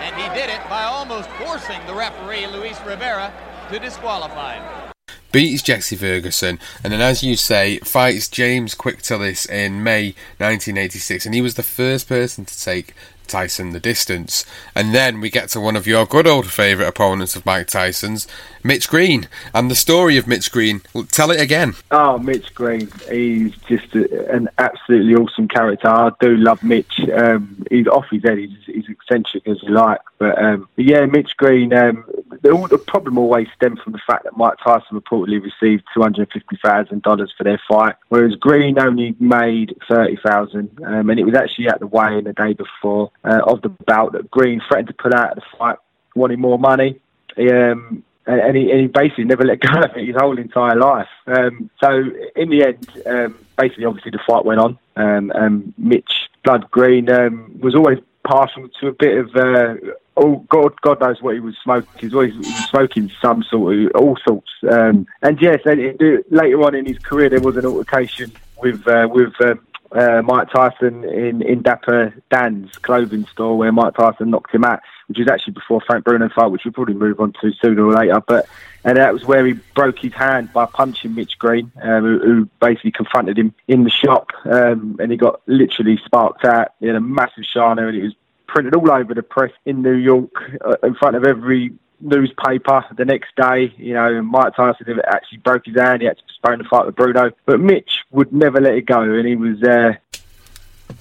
and 0.00 0.16
he 0.16 0.26
did 0.30 0.48
it 0.48 0.66
by 0.70 0.84
almost 0.84 1.28
forcing 1.32 1.78
the 1.86 1.92
referee, 1.92 2.46
Luis 2.46 2.80
Rivera, 2.86 3.30
to 3.70 3.78
disqualify 3.78 4.54
him. 4.54 4.92
Beats 5.32 5.60
Jesse 5.60 5.96
Ferguson, 5.96 6.58
and 6.82 6.90
then, 6.90 7.02
as 7.02 7.22
you 7.22 7.36
say, 7.36 7.78
fights 7.80 8.26
James 8.26 8.74
Quick 8.74 9.02
Tillis 9.02 9.46
in 9.46 9.82
May 9.82 10.14
1986, 10.38 11.26
and 11.26 11.34
he 11.34 11.42
was 11.42 11.56
the 11.56 11.62
first 11.62 12.08
person 12.08 12.46
to 12.46 12.58
take 12.58 12.94
Tyson 13.28 13.70
the 13.70 13.80
distance. 13.80 14.44
And 14.74 14.94
then 14.94 15.20
we 15.20 15.30
get 15.30 15.48
to 15.50 15.60
one 15.60 15.76
of 15.76 15.86
your 15.86 16.06
good 16.06 16.26
old 16.26 16.46
favourite 16.50 16.88
opponents 16.88 17.36
of 17.36 17.46
Mike 17.46 17.68
Tyson's, 17.68 18.26
Mitch 18.64 18.88
Green. 18.88 19.28
And 19.54 19.70
the 19.70 19.74
story 19.74 20.16
of 20.16 20.26
Mitch 20.26 20.50
Green, 20.50 20.82
tell 21.10 21.30
it 21.30 21.40
again. 21.40 21.74
Oh, 21.90 22.18
Mitch 22.18 22.54
Green. 22.54 22.88
He's 23.10 23.54
just 23.68 23.94
a, 23.94 24.30
an 24.30 24.48
absolutely 24.58 25.14
awesome 25.14 25.48
character. 25.48 25.88
I 25.88 26.10
do 26.20 26.36
love 26.36 26.62
Mitch. 26.62 27.00
Um, 27.14 27.64
he's 27.70 27.86
off 27.86 28.06
his 28.10 28.22
head. 28.22 28.38
He's, 28.38 28.56
he's 28.66 28.88
eccentric 28.88 29.46
as 29.46 29.62
you 29.62 29.70
like. 29.70 30.00
But, 30.18 30.42
um, 30.42 30.68
yeah, 30.76 31.06
Mitch 31.06 31.36
Green, 31.36 31.72
um, 31.72 32.04
the, 32.42 32.66
the, 32.68 32.78
problem 32.78 33.18
always 33.18 33.46
stemmed 33.54 33.78
from 33.80 33.92
the 33.92 34.00
fact 34.06 34.24
that 34.24 34.36
Mike 34.36 34.58
Tyson 34.62 34.98
reportedly 34.98 35.40
received 35.40 35.84
$250,000 35.96 37.28
for 37.36 37.44
their 37.44 37.60
fight, 37.68 37.94
whereas 38.08 38.34
Green 38.34 38.78
only 38.78 39.14
made 39.20 39.76
30000 39.86 40.80
um, 40.84 41.10
And 41.10 41.20
it 41.20 41.24
was 41.24 41.34
actually 41.34 41.68
at 41.68 41.80
the 41.80 41.86
weigh-in 41.86 42.24
the 42.24 42.32
day 42.32 42.52
before 42.52 43.10
uh, 43.24 43.40
of 43.46 43.62
the 43.62 43.68
bout 43.68 44.12
that 44.12 44.30
Green 44.30 44.60
threatened 44.66 44.88
to 44.88 44.94
put 44.94 45.14
out 45.14 45.36
of 45.36 45.36
the 45.36 45.58
fight, 45.58 45.76
wanting 46.14 46.40
more 46.40 46.58
money. 46.58 47.00
He, 47.36 47.50
um, 47.50 48.02
and 48.26 48.56
he, 48.56 48.70
and 48.70 48.80
he 48.80 48.86
basically 48.88 49.24
never 49.24 49.44
let 49.44 49.60
go 49.60 49.80
of 49.82 49.96
it 49.96 50.06
his 50.06 50.16
whole 50.16 50.38
entire 50.38 50.76
life. 50.76 51.08
Um, 51.26 51.70
so 51.82 52.04
in 52.36 52.50
the 52.50 52.64
end, 52.64 52.88
um, 53.06 53.38
basically, 53.56 53.86
obviously 53.86 54.10
the 54.10 54.20
fight 54.26 54.44
went 54.44 54.60
on. 54.60 54.78
Um, 54.96 55.32
and 55.34 55.72
Mitch 55.78 56.28
Blood 56.44 56.70
Green 56.70 57.08
um, 57.10 57.58
was 57.60 57.74
always 57.74 57.98
partial 58.24 58.68
to 58.80 58.88
a 58.88 58.92
bit 58.92 59.16
of 59.16 59.34
uh, 59.36 59.74
oh 60.18 60.44
God, 60.48 60.78
God 60.82 61.00
knows 61.00 61.22
what 61.22 61.34
he 61.34 61.40
was 61.40 61.56
smoking. 61.62 61.88
He 61.98 62.06
was 62.06 62.14
always 62.14 62.68
smoking 62.68 63.10
some 63.22 63.42
sort 63.44 63.78
of 63.78 63.90
all 63.94 64.18
sorts. 64.26 64.50
Um, 64.68 65.06
and 65.22 65.40
yes, 65.40 65.60
later 65.64 66.62
on 66.62 66.74
in 66.74 66.84
his 66.84 66.98
career, 66.98 67.30
there 67.30 67.40
was 67.40 67.56
an 67.56 67.64
altercation 67.64 68.32
with 68.60 68.86
uh, 68.86 69.08
with 69.10 69.32
um, 69.40 69.60
uh, 69.92 70.22
Mike 70.22 70.50
Tyson 70.50 71.04
in, 71.04 71.42
in 71.42 71.62
Dapper 71.62 72.14
Dan's 72.30 72.76
clothing 72.78 73.26
store 73.26 73.56
where 73.56 73.72
Mike 73.72 73.94
Tyson 73.94 74.30
knocked 74.30 74.54
him 74.54 74.64
out, 74.64 74.80
which 75.06 75.18
was 75.18 75.28
actually 75.28 75.54
before 75.54 75.80
Frank 75.80 76.04
Bruno 76.04 76.28
fight, 76.28 76.46
which 76.46 76.64
we'll 76.64 76.72
probably 76.72 76.94
move 76.94 77.20
on 77.20 77.32
to 77.40 77.52
sooner 77.60 77.84
or 77.84 77.94
later. 77.94 78.22
But 78.26 78.46
and 78.84 78.96
that 78.96 79.12
was 79.12 79.24
where 79.24 79.44
he 79.46 79.54
broke 79.74 79.98
his 79.98 80.12
hand 80.12 80.52
by 80.52 80.66
punching 80.66 81.14
Mitch 81.14 81.38
Green, 81.38 81.72
um, 81.82 82.02
who, 82.02 82.18
who, 82.18 82.48
basically 82.60 82.92
confronted 82.92 83.38
him 83.38 83.54
in 83.66 83.84
the 83.84 83.90
shop, 83.90 84.30
um, 84.44 84.96
and 85.00 85.10
he 85.10 85.16
got 85.16 85.40
literally 85.46 85.98
sparked 86.04 86.44
out. 86.44 86.72
He 86.80 86.86
had 86.86 86.96
a 86.96 87.00
massive 87.00 87.44
shiner, 87.44 87.88
and 87.88 87.96
it 87.96 88.02
was 88.02 88.14
printed 88.46 88.74
all 88.74 88.90
over 88.90 89.14
the 89.14 89.22
press 89.22 89.52
in 89.64 89.82
New 89.82 89.94
York 89.94 90.32
uh, 90.64 90.76
in 90.82 90.94
front 90.94 91.16
of 91.16 91.24
every 91.24 91.72
newspaper 92.00 92.84
the 92.96 93.04
next 93.04 93.34
day. 93.36 93.72
You 93.76 93.94
know, 93.94 94.22
Mike 94.22 94.54
Tyson 94.54 95.00
actually 95.06 95.38
broke 95.38 95.66
his 95.66 95.76
hand. 95.76 96.02
He 96.02 96.06
had 96.06 96.18
to 96.18 96.24
postpone 96.24 96.58
the 96.58 96.64
fight 96.64 96.86
with 96.86 96.96
Bruno. 96.96 97.30
But 97.46 97.60
Mitch 97.60 98.04
would 98.10 98.32
never 98.32 98.60
let 98.60 98.74
it 98.74 98.86
go, 98.86 99.02
and 99.02 99.26
he 99.26 99.36
was. 99.36 99.62
Uh, 99.62 99.94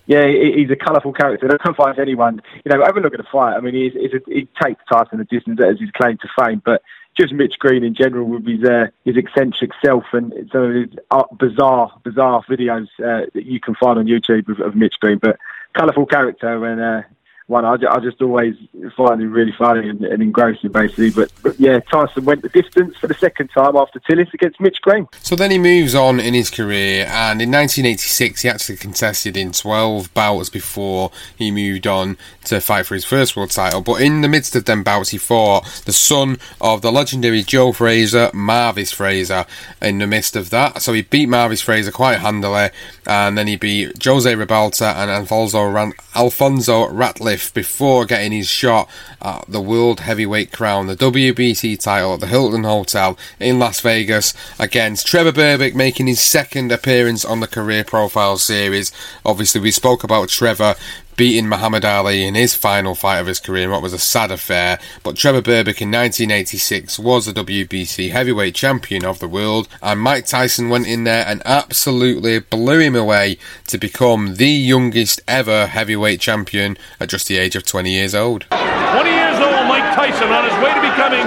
yeah, 0.05 0.27
he's 0.27 0.69
a 0.69 0.75
colourful 0.75 1.13
character. 1.13 1.51
I 1.51 1.57
can't 1.57 1.75
find 1.75 1.97
anyone. 1.99 2.41
You 2.63 2.71
know, 2.71 2.83
have 2.83 2.97
a 2.97 2.99
look 2.99 3.13
at 3.13 3.19
the 3.19 3.27
fight. 3.29 3.55
I 3.55 3.59
mean, 3.59 3.73
he's, 3.73 3.93
he's 3.93 4.13
a, 4.13 4.19
he 4.25 4.47
takes 4.61 4.81
Tyson 4.89 5.19
a 5.19 5.25
distance 5.25 5.59
as 5.61 5.79
his 5.79 5.91
claim 5.91 6.17
to 6.17 6.29
fame, 6.37 6.61
but 6.63 6.81
just 7.17 7.33
Mitch 7.33 7.57
Green 7.59 7.83
in 7.83 7.93
general 7.93 8.25
with 8.25 8.45
his 8.45 8.63
uh, 8.63 8.87
his 9.03 9.17
eccentric 9.17 9.71
self 9.83 10.05
and 10.13 10.31
some 10.51 10.63
of 10.63 10.73
his 10.73 10.99
uh, 11.11 11.23
bizarre 11.37 11.91
bizarre 12.03 12.43
videos 12.43 12.87
uh, 12.99 13.25
that 13.33 13.45
you 13.45 13.59
can 13.59 13.75
find 13.75 13.97
on 13.97 14.05
YouTube 14.05 14.47
of, 14.49 14.59
of 14.59 14.75
Mitch 14.75 14.95
Green. 14.99 15.17
But 15.17 15.37
colourful 15.73 16.05
character 16.05 16.65
and 16.65 16.81
uh, 16.81 17.01
one 17.47 17.63
I, 17.63 17.75
I 17.89 17.99
just 17.99 18.21
always 18.21 18.55
find 18.97 19.21
him 19.21 19.31
really 19.31 19.53
funny 19.57 19.89
and, 19.89 20.03
and 20.03 20.21
engrossing, 20.21 20.69
basically. 20.69 21.11
But, 21.11 21.31
but, 21.41 21.57
yeah, 21.57 21.79
Tyson 21.79 22.25
went 22.25 22.41
the 22.41 22.49
distance 22.49 22.97
for 22.97 23.07
the 23.07 23.13
second 23.13 23.47
time 23.47 23.77
after 23.77 24.01
Tillis 24.01 24.33
against 24.33 24.59
Mitch 24.59 24.81
Green. 24.81 25.07
So 25.21 25.35
then 25.35 25.51
he 25.51 25.57
moves 25.57 25.95
on 25.95 26.19
in 26.19 26.33
his 26.33 26.49
career, 26.49 27.05
and 27.05 27.41
in 27.41 27.49
1986 27.49 28.41
he 28.41 28.49
actually 28.49 28.75
contested 28.75 29.37
in 29.37 29.53
12 29.53 30.13
bouts 30.13 30.49
before 30.49 31.09
he 31.37 31.49
moved 31.49 31.87
on 31.87 32.17
to 32.45 32.59
fight 32.59 32.85
for 32.85 32.95
his 32.95 33.05
first 33.05 33.37
world 33.37 33.51
title. 33.51 33.81
But 33.81 34.01
in 34.01 34.21
the 34.21 34.27
midst 34.27 34.53
of 34.55 34.65
them 34.65 34.83
bouts, 34.83 35.09
he 35.09 35.17
fought 35.17 35.83
the 35.85 35.93
son 35.93 36.39
of 36.59 36.81
the 36.81 36.91
legendary 36.91 37.43
Joe 37.43 37.71
Frazier, 37.71 38.29
Marvis 38.33 38.91
Frazier, 38.91 39.45
in 39.81 39.99
the 39.99 40.07
midst 40.07 40.35
of 40.35 40.49
that. 40.49 40.81
So 40.81 40.91
he 40.91 41.01
beat 41.01 41.29
Marvis 41.29 41.61
Frazier 41.61 41.91
quite 41.91 42.19
handily, 42.19 42.71
and 43.05 43.37
then 43.37 43.47
he 43.47 43.55
beat 43.55 44.03
Jose 44.03 44.31
Ribalta 44.33 44.95
and 44.95 45.09
Alfonso, 45.09 45.63
Ran- 45.63 45.93
Alfonso 46.13 46.89
Ratliff 46.89 47.36
before 47.53 48.05
getting 48.05 48.31
his 48.31 48.47
shot 48.47 48.89
at 49.21 49.45
the 49.47 49.61
World 49.61 50.01
Heavyweight 50.01 50.51
Crown, 50.51 50.87
the 50.87 50.95
WBC 50.95 51.79
title 51.79 52.15
at 52.15 52.19
the 52.19 52.27
Hilton 52.27 52.63
Hotel 52.63 53.17
in 53.39 53.59
Las 53.59 53.79
Vegas 53.81 54.33
against 54.59 55.07
Trevor 55.07 55.31
Berbick, 55.31 55.75
making 55.75 56.07
his 56.07 56.19
second 56.19 56.71
appearance 56.71 57.23
on 57.23 57.39
the 57.39 57.47
Career 57.47 57.83
Profile 57.83 58.37
series. 58.37 58.91
Obviously, 59.25 59.61
we 59.61 59.71
spoke 59.71 60.03
about 60.03 60.29
Trevor 60.29 60.75
beating 61.17 61.49
Muhammad 61.49 61.83
Ali 61.83 62.23
in 62.23 62.35
his 62.35 62.53
final 62.53 62.93
fight 62.93 63.17
of 63.17 63.27
his 63.27 63.39
career 63.39 63.63
in 63.63 63.71
what 63.71 63.81
was 63.81 63.91
a 63.91 63.99
sad 63.99 64.31
affair. 64.31 64.79
But 65.03 65.17
Trevor 65.17 65.41
Berbick 65.41 65.81
in 65.81 65.91
1986 65.91 66.99
was 66.99 67.25
the 67.25 67.33
WBC 67.33 68.11
heavyweight 68.11 68.55
champion 68.55 69.03
of 69.03 69.19
the 69.19 69.27
world, 69.27 69.67
and 69.81 69.99
Mike 69.99 70.27
Tyson 70.27 70.69
went 70.69 70.87
in 70.87 71.03
there 71.03 71.25
and 71.27 71.41
absolutely 71.43 72.39
blew 72.39 72.79
him 72.79 72.95
away 72.95 73.37
to 73.65 73.77
become 73.77 74.35
the 74.35 74.47
youngest 74.47 75.19
ever 75.27 75.65
heavyweight 75.65 76.21
champion 76.21 76.77
at 76.99 77.09
just 77.09 77.27
the 77.27 77.37
age 77.37 77.55
of 77.55 77.65
20 77.65 77.91
years 77.91 78.13
old. 78.13 78.45
20 78.51 79.09
years 79.09 79.39
old, 79.41 79.65
Mike 79.67 79.89
Tyson 79.97 80.29
on 80.29 80.45
his 80.45 80.53
way 80.63 80.69
to 80.69 80.81
becoming 80.85 81.25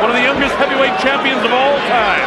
one 0.00 0.10
of 0.10 0.16
the 0.16 0.22
youngest 0.22 0.54
heavyweight 0.54 0.94
champions 1.02 1.42
of 1.42 1.50
all 1.50 1.76
time. 1.90 2.26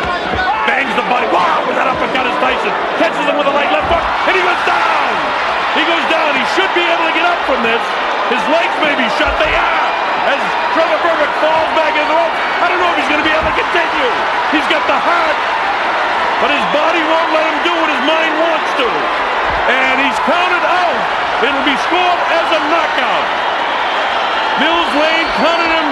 Bangs 0.67 0.91
the 0.99 1.05
body. 1.07 1.31
Wow, 1.31 1.63
with 1.63 1.79
that 1.79 1.87
uppercut 1.87 2.27
is 2.27 2.35
Tyson. 2.43 2.73
Catches 2.99 3.23
him 3.23 3.39
with 3.39 3.47
a 3.47 3.55
light 3.55 3.71
left 3.71 3.87
hook, 3.87 4.03
and 4.03 4.35
he 4.35 4.43
goes 4.43 4.63
down. 4.67 5.07
He 5.75 5.83
goes 5.83 6.05
down. 6.11 6.31
He 6.39 6.44
should 6.55 6.71
be 6.71 6.87
able 6.87 7.03
to 7.03 7.15
get 7.15 7.27
up 7.27 7.39
from 7.43 7.59
this. 7.67 7.83
His 8.31 8.39
legs 8.47 8.75
may 8.79 8.95
be 8.95 9.07
shut. 9.19 9.29
They 9.43 9.51
are. 9.51 9.87
As 10.31 10.41
Trevor 10.71 10.99
Berbick 11.03 11.33
falls 11.43 11.69
back 11.75 11.93
in 11.93 12.05
the 12.07 12.15
ropes. 12.15 12.39
I 12.63 12.71
don't 12.71 12.79
know 12.79 12.89
if 12.95 12.97
he's 12.97 13.11
going 13.11 13.21
to 13.21 13.27
be 13.27 13.35
able 13.35 13.45
to 13.51 13.57
continue. 13.59 14.11
He's 14.55 14.67
got 14.71 14.81
the 14.87 14.95
heart, 14.97 15.37
but 16.41 16.49
his 16.49 16.65
body 16.71 17.03
won't 17.03 17.31
let 17.35 17.45
him 17.45 17.59
do 17.67 17.73
what 17.75 17.89
his 17.91 18.03
mind 18.07 18.33
wants 18.39 18.71
to. 18.81 18.87
And 19.67 19.95
he's 19.99 20.19
counted 20.23 20.65
out. 20.65 21.01
It'll 21.43 21.67
be 21.67 21.77
scored 21.85 22.21
as 22.31 22.47
a 22.55 22.61
knockout. 22.71 23.27
Mills 24.63 24.91
Lane 24.95 25.29
counted 25.35 25.71
him 25.75 25.87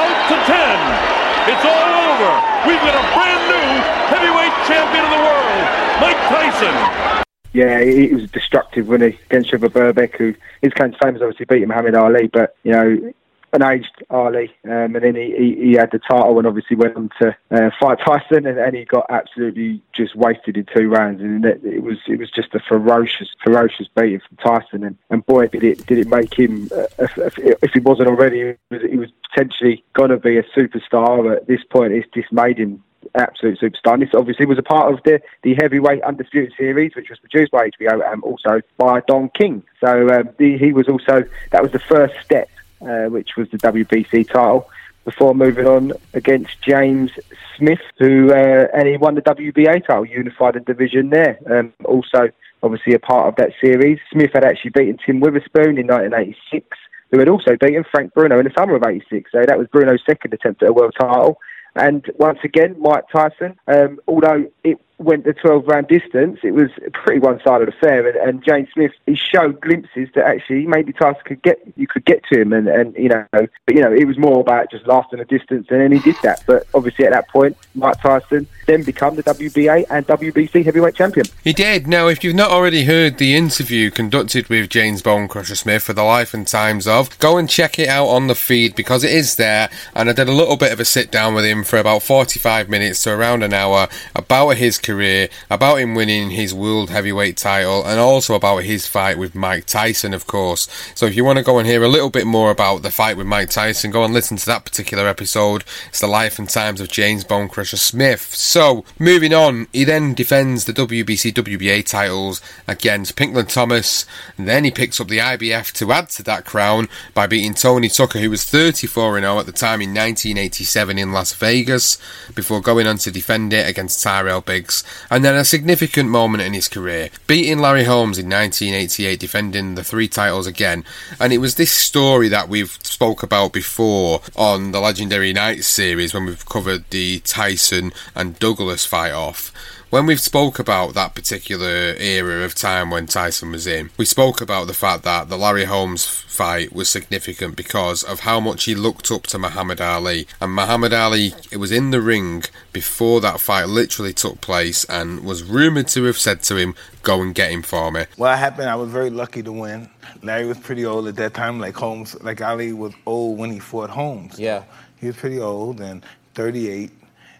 out 0.00 0.18
to 0.32 0.36
10. 0.48 1.52
It's 1.52 1.64
all 1.68 1.92
over. 2.08 2.30
We've 2.64 2.80
got 2.80 2.96
a 2.96 3.04
brand 3.12 3.42
new 3.52 3.68
heavyweight 4.08 4.56
champion 4.64 5.04
of 5.04 5.12
the 5.12 5.22
world, 5.22 5.62
Mike 6.00 6.20
Tyson 6.32 7.23
yeah, 7.54 7.80
he, 7.82 8.08
was 8.08 8.28
destructive 8.30 8.88
when 8.88 9.00
he 9.00 9.18
against 9.30 9.50
Trevor 9.50 9.68
Berbick, 9.68 10.16
who 10.16 10.34
his 10.60 10.72
claim 10.72 10.90
to 10.90 10.98
fame 11.00 11.14
is 11.14 11.22
obviously 11.22 11.46
beating 11.46 11.68
Muhammad 11.68 11.94
Ali, 11.94 12.26
but 12.26 12.56
you 12.64 12.72
know, 12.72 13.12
an 13.52 13.62
aged 13.62 14.02
Ali, 14.10 14.52
um, 14.64 14.96
and 14.96 15.04
then 15.04 15.14
he, 15.14 15.32
he, 15.38 15.66
he, 15.68 15.72
had 15.74 15.92
the 15.92 16.00
title 16.00 16.36
and 16.38 16.48
obviously 16.48 16.76
went 16.76 16.96
on 16.96 17.10
to 17.20 17.36
uh, 17.52 17.70
fight 17.78 17.98
Tyson, 18.04 18.44
and, 18.44 18.58
and, 18.58 18.74
he 18.74 18.84
got 18.84 19.06
absolutely 19.08 19.80
just 19.92 20.16
wasted 20.16 20.56
in 20.56 20.66
two 20.76 20.88
rounds, 20.88 21.22
and 21.22 21.44
it, 21.44 21.64
it, 21.64 21.80
was 21.84 21.98
it 22.08 22.18
was 22.18 22.28
just 22.32 22.52
a 22.56 22.60
ferocious, 22.68 23.28
ferocious 23.44 23.86
beating 23.94 24.20
from 24.28 24.36
Tyson, 24.38 24.82
and, 24.82 24.98
and 25.10 25.24
boy 25.26 25.46
did 25.46 25.62
it 25.62 25.86
did 25.86 25.98
it 25.98 26.08
make 26.08 26.36
him, 26.36 26.68
uh, 26.74 26.86
if, 26.98 27.38
if, 27.38 27.72
he 27.72 27.78
wasn't 27.78 28.08
already, 28.08 28.38
he 28.40 28.74
was, 28.74 28.82
he 28.90 28.96
was 28.96 29.10
potentially 29.30 29.84
going 29.92 30.10
to 30.10 30.16
be 30.16 30.36
a 30.36 30.42
superstar. 30.42 31.36
At 31.36 31.46
this 31.46 31.62
point, 31.70 31.92
it's 31.92 32.08
just 32.12 32.32
made 32.32 32.58
him 32.58 32.82
absolute 33.14 33.60
superstar. 33.60 33.94
And 33.94 34.02
this 34.02 34.14
obviously 34.14 34.46
was 34.46 34.58
a 34.58 34.62
part 34.62 34.92
of 34.92 35.02
the, 35.04 35.20
the 35.42 35.54
heavyweight 35.54 36.02
undisputed 36.02 36.52
series, 36.56 36.94
which 36.94 37.10
was 37.10 37.18
produced 37.18 37.52
by 37.52 37.70
HBO 37.70 38.12
and 38.12 38.22
also 38.22 38.60
by 38.76 39.00
Don 39.06 39.30
King. 39.30 39.62
So 39.80 40.08
um, 40.10 40.30
the, 40.38 40.58
he 40.58 40.72
was 40.72 40.88
also 40.88 41.24
that 41.50 41.62
was 41.62 41.72
the 41.72 41.78
first 41.78 42.14
step, 42.24 42.48
uh, 42.80 43.06
which 43.06 43.36
was 43.36 43.50
the 43.50 43.58
WBC 43.58 44.28
title. 44.28 44.68
Before 45.04 45.34
moving 45.34 45.66
on 45.66 45.92
against 46.14 46.62
James 46.62 47.10
Smith, 47.58 47.82
who 47.98 48.32
uh, 48.32 48.68
and 48.74 48.88
he 48.88 48.96
won 48.96 49.16
the 49.16 49.20
WBA 49.20 49.86
title, 49.86 50.06
unified 50.06 50.54
the 50.54 50.60
division 50.60 51.10
there. 51.10 51.38
Um, 51.46 51.74
also, 51.84 52.30
obviously 52.62 52.94
a 52.94 52.98
part 52.98 53.28
of 53.28 53.36
that 53.36 53.50
series. 53.60 53.98
Smith 54.10 54.30
had 54.32 54.44
actually 54.44 54.70
beaten 54.70 54.96
Tim 55.04 55.20
Witherspoon 55.20 55.76
in 55.76 55.88
1986 55.88 56.66
who 57.14 57.20
had 57.20 57.28
also 57.28 57.56
beaten 57.56 57.84
Frank 57.90 58.12
Bruno 58.12 58.40
in 58.40 58.44
the 58.44 58.52
summer 58.56 58.74
of 58.74 58.82
'86. 58.84 59.30
So 59.30 59.44
that 59.46 59.58
was 59.58 59.68
Bruno's 59.68 60.02
second 60.04 60.34
attempt 60.34 60.62
at 60.62 60.70
a 60.70 60.72
world 60.72 60.94
title. 60.98 61.38
And 61.74 62.04
once 62.18 62.38
again, 62.44 62.76
Mike 62.78 63.04
Tyson, 63.12 63.56
um, 63.66 63.98
although 64.06 64.46
it 64.62 64.78
went 64.98 65.24
the 65.24 65.32
12 65.32 65.66
round 65.66 65.88
distance, 65.88 66.40
it 66.42 66.52
was 66.52 66.70
a 66.86 66.90
pretty 66.90 67.20
one 67.20 67.40
sided 67.44 67.68
affair. 67.68 68.06
And, 68.06 68.16
and 68.16 68.44
James 68.44 68.68
Smith, 68.72 68.92
he 69.06 69.16
showed 69.16 69.60
glimpses 69.60 70.08
that 70.14 70.24
actually 70.24 70.66
maybe 70.66 70.92
Tyson 70.92 71.22
could 71.24 71.42
get, 71.42 71.60
you 71.76 71.86
could 71.86 72.04
get 72.04 72.22
to 72.32 72.40
him. 72.40 72.52
And, 72.52 72.68
and, 72.68 72.94
you 72.94 73.08
know, 73.08 73.26
but, 73.32 73.50
you 73.68 73.80
know, 73.80 73.92
it 73.92 74.06
was 74.06 74.18
more 74.18 74.40
about 74.40 74.70
just 74.70 74.86
lasting 74.86 75.20
a 75.20 75.24
distance. 75.24 75.66
And 75.70 75.80
then 75.80 75.92
he 75.92 75.98
did 75.98 76.16
that. 76.22 76.42
But 76.46 76.66
obviously 76.74 77.04
at 77.06 77.12
that 77.12 77.28
point, 77.28 77.56
Mike 77.74 78.00
Tyson 78.00 78.46
then 78.66 78.82
become 78.82 79.16
the 79.16 79.22
WBA 79.22 79.86
and 79.90 80.06
WBC 80.06 80.64
heavyweight 80.64 80.94
champion. 80.94 81.26
He 81.42 81.52
did. 81.52 81.86
Now, 81.86 82.08
if 82.08 82.24
you've 82.24 82.34
not 82.34 82.50
already 82.50 82.84
heard 82.84 83.18
the 83.18 83.34
interview 83.34 83.90
conducted 83.90 84.48
with 84.48 84.70
James 84.70 85.02
Bonecrusher 85.02 85.56
Smith 85.56 85.82
for 85.82 85.92
the 85.92 86.02
life 86.02 86.32
and 86.32 86.46
times 86.46 86.86
of, 86.86 87.18
go 87.18 87.36
and 87.36 87.48
check 87.48 87.78
it 87.78 87.88
out 87.88 88.06
on 88.06 88.26
the 88.26 88.34
feed 88.34 88.74
because 88.74 89.04
it 89.04 89.12
is 89.12 89.36
there. 89.36 89.68
And 89.94 90.08
I 90.08 90.12
did 90.12 90.28
a 90.28 90.32
little 90.32 90.56
bit 90.56 90.72
of 90.72 90.80
a 90.80 90.84
sit 90.84 91.10
down 91.10 91.34
with 91.34 91.44
him 91.44 91.64
for 91.64 91.78
about 91.78 92.02
45 92.02 92.68
minutes 92.68 93.02
to 93.02 93.12
around 93.12 93.42
an 93.42 93.52
hour 93.52 93.88
about 94.14 94.56
his 94.56 94.78
career, 94.84 95.28
about 95.50 95.76
him 95.76 95.94
winning 95.94 96.30
his 96.30 96.54
world 96.54 96.90
heavyweight 96.90 97.36
title, 97.36 97.84
and 97.84 97.98
also 97.98 98.34
about 98.34 98.58
his 98.58 98.86
fight 98.86 99.18
with 99.18 99.34
Mike 99.34 99.66
Tyson, 99.66 100.14
of 100.14 100.26
course. 100.26 100.68
So 100.94 101.06
if 101.06 101.16
you 101.16 101.24
want 101.24 101.38
to 101.38 101.44
go 101.44 101.58
and 101.58 101.66
hear 101.66 101.82
a 101.82 101.88
little 101.88 102.10
bit 102.10 102.26
more 102.26 102.50
about 102.50 102.82
the 102.82 102.90
fight 102.90 103.16
with 103.16 103.26
Mike 103.26 103.50
Tyson, 103.50 103.90
go 103.90 104.04
and 104.04 104.14
listen 104.14 104.36
to 104.36 104.46
that 104.46 104.64
particular 104.64 105.08
episode. 105.08 105.64
It's 105.88 106.00
the 106.00 106.06
life 106.06 106.38
and 106.38 106.48
times 106.48 106.80
of 106.80 106.88
James 106.88 107.24
Bonecrusher 107.24 107.78
Smith. 107.78 108.34
So 108.34 108.84
moving 108.98 109.32
on, 109.32 109.66
he 109.72 109.84
then 109.84 110.14
defends 110.14 110.64
the 110.64 110.72
WBC 110.72 111.32
WBA 111.32 111.86
titles 111.86 112.40
against 112.68 113.16
Pinklon 113.16 113.46
Thomas, 113.46 114.06
and 114.36 114.46
then 114.46 114.64
he 114.64 114.70
picks 114.70 115.00
up 115.00 115.08
the 115.08 115.18
IBF 115.18 115.72
to 115.78 115.92
add 115.92 116.10
to 116.10 116.22
that 116.24 116.44
crown 116.44 116.88
by 117.14 117.26
beating 117.26 117.54
Tony 117.54 117.88
Tucker, 117.88 118.18
who 118.18 118.30
was 118.30 118.44
34 118.44 119.18
0 119.20 119.38
at 119.38 119.46
the 119.46 119.52
time 119.52 119.80
in 119.80 119.90
1987 119.90 120.98
in 120.98 121.12
Las 121.12 121.32
Vegas, 121.32 121.98
before 122.34 122.60
going 122.60 122.86
on 122.86 122.98
to 122.98 123.10
defend 123.10 123.52
it 123.52 123.68
against 123.68 124.02
Tyrell 124.02 124.40
Biggs 124.40 124.73
and 125.10 125.24
then 125.24 125.34
a 125.34 125.44
significant 125.44 126.08
moment 126.08 126.42
in 126.42 126.54
his 126.54 126.68
career, 126.68 127.10
beating 127.26 127.58
Larry 127.58 127.84
Holmes 127.84 128.18
in 128.18 128.28
1988, 128.28 129.20
defending 129.20 129.74
the 129.74 129.84
three 129.84 130.08
titles 130.08 130.46
again. 130.46 130.84
And 131.20 131.32
it 131.32 131.38
was 131.38 131.54
this 131.54 131.70
story 131.70 132.28
that 132.28 132.48
we've 132.48 132.78
spoke 132.82 133.22
about 133.22 133.52
before 133.52 134.20
on 134.34 134.72
the 134.72 134.80
Legendary 134.80 135.32
Nights 135.32 135.66
series 135.66 136.14
when 136.14 136.26
we've 136.26 136.46
covered 136.46 136.88
the 136.90 137.20
Tyson 137.20 137.92
and 138.14 138.38
Douglas 138.38 138.84
fight 138.86 139.12
off 139.12 139.52
when 139.94 140.06
we've 140.06 140.18
spoke 140.18 140.58
about 140.58 140.92
that 140.94 141.14
particular 141.14 141.94
era 142.00 142.44
of 142.44 142.52
time 142.52 142.90
when 142.90 143.06
Tyson 143.06 143.52
was 143.52 143.64
in, 143.64 143.90
we 143.96 144.04
spoke 144.04 144.40
about 144.40 144.66
the 144.66 144.74
fact 144.74 145.04
that 145.04 145.28
the 145.28 145.36
Larry 145.36 145.66
Holmes 145.66 146.04
fight 146.04 146.72
was 146.72 146.88
significant 146.88 147.54
because 147.54 148.02
of 148.02 148.18
how 148.18 148.40
much 148.40 148.64
he 148.64 148.74
looked 148.74 149.12
up 149.12 149.22
to 149.28 149.38
Muhammad 149.38 149.80
Ali. 149.80 150.26
And 150.40 150.52
Muhammad 150.52 150.92
Ali 150.92 151.32
it 151.52 151.58
was 151.58 151.70
in 151.70 151.92
the 151.92 152.00
ring 152.00 152.42
before 152.72 153.20
that 153.20 153.38
fight 153.38 153.68
literally 153.68 154.12
took 154.12 154.40
place 154.40 154.84
and 154.86 155.24
was 155.24 155.44
rumoured 155.44 155.86
to 155.90 156.02
have 156.06 156.18
said 156.18 156.42
to 156.42 156.56
him, 156.56 156.74
Go 157.04 157.22
and 157.22 157.32
get 157.32 157.52
him 157.52 157.62
for 157.62 157.92
me. 157.92 158.06
What 158.16 158.36
happened, 158.36 158.68
I 158.68 158.74
was 158.74 158.90
very 158.90 159.10
lucky 159.10 159.44
to 159.44 159.52
win. 159.52 159.88
Larry 160.24 160.46
was 160.46 160.58
pretty 160.58 160.84
old 160.84 161.06
at 161.06 161.14
that 161.14 161.34
time, 161.34 161.60
like 161.60 161.76
Holmes, 161.76 162.20
like 162.20 162.42
Ali 162.42 162.72
was 162.72 162.94
old 163.06 163.38
when 163.38 163.52
he 163.52 163.60
fought 163.60 163.90
Holmes. 163.90 164.40
Yeah. 164.40 164.64
He 164.96 165.06
was 165.06 165.14
pretty 165.14 165.38
old 165.38 165.80
and 165.80 166.04
38, 166.34 166.90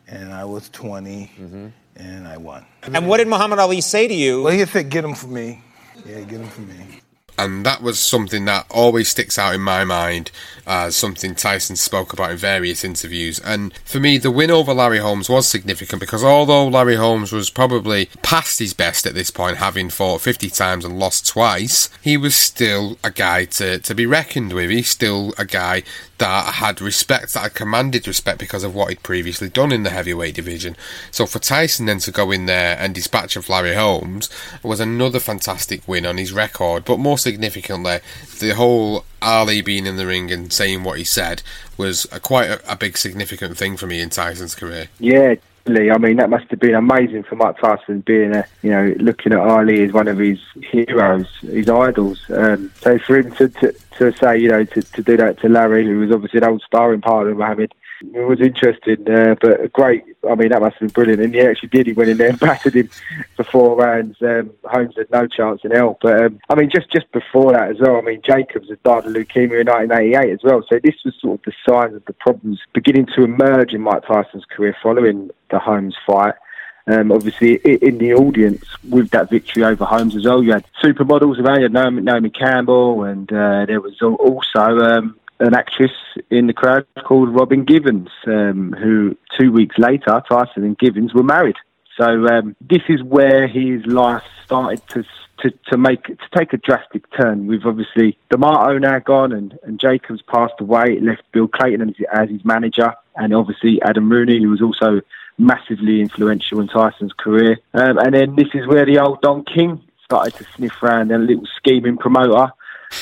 and 0.06 0.32
I 0.32 0.44
was 0.44 0.68
20. 0.68 1.32
Mm-hmm 1.36 1.66
and 1.96 2.26
I 2.26 2.36
won. 2.36 2.64
And 2.82 3.08
what 3.08 3.18
did 3.18 3.28
Muhammad 3.28 3.58
Ali 3.58 3.80
say 3.80 4.08
to 4.08 4.14
you? 4.14 4.42
Well, 4.42 4.52
he 4.52 4.64
said, 4.66 4.90
"Get 4.90 5.04
him 5.04 5.14
for 5.14 5.28
me." 5.28 5.62
Yeah, 6.04 6.20
get 6.20 6.40
him 6.40 6.48
for 6.48 6.62
me 6.62 7.00
and 7.38 7.66
that 7.66 7.82
was 7.82 7.98
something 7.98 8.44
that 8.44 8.66
always 8.70 9.08
sticks 9.08 9.38
out 9.38 9.54
in 9.54 9.60
my 9.60 9.84
mind 9.84 10.30
as 10.66 10.96
something 10.96 11.34
Tyson 11.34 11.76
spoke 11.76 12.12
about 12.12 12.30
in 12.30 12.36
various 12.36 12.84
interviews. 12.84 13.38
And 13.40 13.74
for 13.84 14.00
me, 14.00 14.18
the 14.18 14.30
win 14.30 14.50
over 14.50 14.72
Larry 14.72 14.98
Holmes 14.98 15.28
was 15.28 15.48
significant 15.48 16.00
because 16.00 16.22
although 16.22 16.68
Larry 16.68 16.96
Holmes 16.96 17.32
was 17.32 17.50
probably 17.50 18.06
past 18.22 18.58
his 18.58 18.72
best 18.72 19.06
at 19.06 19.14
this 19.14 19.30
point, 19.30 19.58
having 19.58 19.90
fought 19.90 20.20
50 20.20 20.48
times 20.50 20.84
and 20.84 20.98
lost 20.98 21.26
twice, 21.26 21.88
he 22.00 22.16
was 22.16 22.36
still 22.36 22.98
a 23.02 23.10
guy 23.10 23.44
to, 23.46 23.78
to 23.80 23.94
be 23.94 24.06
reckoned 24.06 24.52
with. 24.52 24.70
He's 24.70 24.88
still 24.88 25.34
a 25.36 25.44
guy 25.44 25.82
that 26.24 26.54
had 26.54 26.80
respect, 26.80 27.34
that 27.34 27.40
had 27.40 27.54
commanded 27.54 28.08
respect 28.08 28.38
because 28.38 28.64
of 28.64 28.74
what 28.74 28.88
he'd 28.88 29.02
previously 29.02 29.50
done 29.50 29.70
in 29.70 29.82
the 29.82 29.90
heavyweight 29.90 30.34
division. 30.34 30.74
So 31.10 31.26
for 31.26 31.38
Tyson 31.38 31.84
then 31.84 31.98
to 31.98 32.10
go 32.10 32.30
in 32.30 32.46
there 32.46 32.78
and 32.80 32.94
dispatch 32.94 33.36
of 33.36 33.50
Larry 33.50 33.74
Holmes 33.74 34.30
was 34.62 34.80
another 34.80 35.20
fantastic 35.20 35.86
win 35.86 36.06
on 36.06 36.16
his 36.16 36.32
record. 36.32 36.86
But 36.86 36.98
more 36.98 37.18
significantly, 37.18 37.98
the 38.40 38.54
whole 38.54 39.04
Ali 39.20 39.60
being 39.60 39.84
in 39.84 39.96
the 39.96 40.06
ring 40.06 40.30
and 40.30 40.50
saying 40.50 40.82
what 40.82 40.96
he 40.96 41.04
said 41.04 41.42
was 41.76 42.06
a, 42.10 42.20
quite 42.20 42.48
a, 42.48 42.72
a 42.72 42.76
big 42.76 42.96
significant 42.96 43.58
thing 43.58 43.76
for 43.76 43.86
me 43.86 44.00
in 44.00 44.08
Tyson's 44.08 44.54
career. 44.54 44.88
Yeah, 44.98 45.34
I 45.66 45.96
mean, 45.96 46.16
that 46.18 46.28
must 46.28 46.50
have 46.50 46.60
been 46.60 46.74
amazing 46.74 47.22
for 47.22 47.36
Mike 47.36 47.58
Tyson 47.58 48.00
being 48.00 48.34
a, 48.34 48.44
you 48.62 48.70
know, 48.70 48.94
looking 48.98 49.32
at 49.32 49.38
Ali 49.38 49.82
as 49.82 49.92
one 49.92 50.08
of 50.08 50.18
his 50.18 50.38
heroes, 50.62 51.26
his 51.40 51.70
idols. 51.70 52.20
Um, 52.28 52.70
so 52.80 52.98
for 52.98 53.16
him 53.16 53.32
to, 53.36 53.48
to, 53.48 53.74
to 53.96 54.12
say, 54.12 54.38
you 54.38 54.48
know, 54.48 54.64
to, 54.64 54.82
to 54.82 55.02
do 55.02 55.16
that 55.16 55.40
to 55.40 55.48
Larry, 55.48 55.86
who 55.86 56.00
was 56.00 56.12
obviously 56.12 56.38
an 56.38 56.44
old 56.44 56.62
sparring 56.62 57.00
partner 57.00 57.32
of 57.32 57.38
Muhammad, 57.38 57.72
was 58.12 58.40
interesting, 58.40 59.08
uh, 59.08 59.34
but 59.40 59.72
great. 59.72 60.04
I 60.28 60.34
mean, 60.34 60.48
that 60.50 60.60
must 60.60 60.76
have 60.76 60.80
been 60.80 60.88
brilliant. 60.88 61.22
And 61.22 61.34
he 61.34 61.40
actually 61.40 61.68
did. 61.70 61.86
He 61.86 61.92
went 61.92 62.10
in 62.10 62.16
there 62.16 62.30
and 62.30 62.38
battered 62.40 62.74
him 62.74 62.88
for 63.36 63.44
four 63.44 63.76
rounds. 63.76 64.16
Um, 64.22 64.50
Holmes 64.64 64.94
had 64.96 65.10
no 65.10 65.26
chance 65.26 65.60
in 65.64 65.70
hell. 65.70 65.98
But 66.00 66.24
um, 66.24 66.40
I 66.48 66.54
mean, 66.54 66.70
just 66.70 66.90
just 66.90 67.10
before 67.12 67.52
that 67.52 67.70
as 67.70 67.80
well. 67.80 67.96
I 67.96 68.00
mean, 68.00 68.22
Jacobs 68.22 68.68
had 68.68 68.82
died 68.82 69.06
of 69.06 69.12
leukemia 69.12 69.60
in 69.60 69.66
1988 69.66 70.32
as 70.32 70.42
well. 70.42 70.64
So 70.68 70.78
this 70.82 70.96
was 71.04 71.14
sort 71.20 71.40
of 71.40 71.44
the 71.44 71.52
signs 71.68 71.94
of 71.94 72.04
the 72.06 72.12
problems 72.12 72.60
beginning 72.72 73.06
to 73.14 73.24
emerge 73.24 73.72
in 73.72 73.80
Mike 73.80 74.04
Tyson's 74.06 74.44
career 74.44 74.76
following 74.82 75.30
the 75.50 75.58
Holmes 75.58 75.96
fight. 76.06 76.34
Um, 76.86 77.12
obviously, 77.12 77.54
in 77.54 77.96
the 77.96 78.12
audience 78.12 78.62
with 78.90 79.10
that 79.10 79.30
victory 79.30 79.64
over 79.64 79.86
Holmes 79.86 80.16
as 80.16 80.26
well, 80.26 80.42
you 80.42 80.52
had 80.52 80.66
supermodels 80.82 81.38
around. 81.38 81.60
You 81.60 81.62
had 81.62 81.72
Naomi, 81.72 82.02
Naomi 82.02 82.30
Campbell, 82.30 83.04
and 83.04 83.32
uh, 83.32 83.64
there 83.64 83.80
was 83.80 84.02
also 84.02 84.78
um, 84.80 85.18
an 85.40 85.54
actress 85.54 85.92
in 86.30 86.46
the 86.46 86.52
crowd 86.52 86.86
called 87.04 87.28
Robin 87.34 87.64
Givens, 87.64 88.10
um, 88.26 88.74
who 88.78 89.16
two 89.38 89.50
weeks 89.52 89.76
later, 89.78 90.22
Tyson 90.28 90.64
and 90.64 90.78
Givens 90.78 91.12
were 91.12 91.22
married. 91.22 91.56
So 91.96 92.26
um, 92.26 92.56
this 92.60 92.82
is 92.88 93.02
where 93.02 93.46
his 93.46 93.84
life 93.86 94.22
started 94.44 94.86
to 94.88 95.04
to, 95.38 95.50
to 95.70 95.76
make 95.76 96.04
to 96.04 96.28
take 96.34 96.52
a 96.52 96.56
drastic 96.56 97.04
turn. 97.10 97.46
We've 97.46 97.66
obviously 97.66 98.16
D'Amato 98.30 98.78
now 98.78 98.98
gone 99.00 99.32
and, 99.32 99.58
and 99.64 99.78
Jacobs 99.78 100.22
passed 100.22 100.60
away. 100.60 100.98
Left 101.00 101.22
Bill 101.32 101.48
Cayton 101.48 101.88
as, 101.88 101.94
as 102.12 102.30
his 102.30 102.44
manager, 102.44 102.94
and 103.16 103.34
obviously 103.34 103.82
Adam 103.82 104.10
Rooney, 104.10 104.42
who 104.42 104.50
was 104.50 104.62
also 104.62 105.00
massively 105.36 106.00
influential 106.00 106.60
in 106.60 106.68
Tyson's 106.68 107.12
career. 107.12 107.58
Um, 107.74 107.98
and 107.98 108.14
then 108.14 108.36
this 108.36 108.48
is 108.54 108.66
where 108.66 108.86
the 108.86 108.98
old 109.00 109.20
Don 109.20 109.44
King 109.44 109.82
started 110.04 110.34
to 110.34 110.44
sniff 110.54 110.82
around 110.82 111.10
a 111.10 111.18
little 111.18 111.46
scheming 111.56 111.96
promoter 111.96 112.52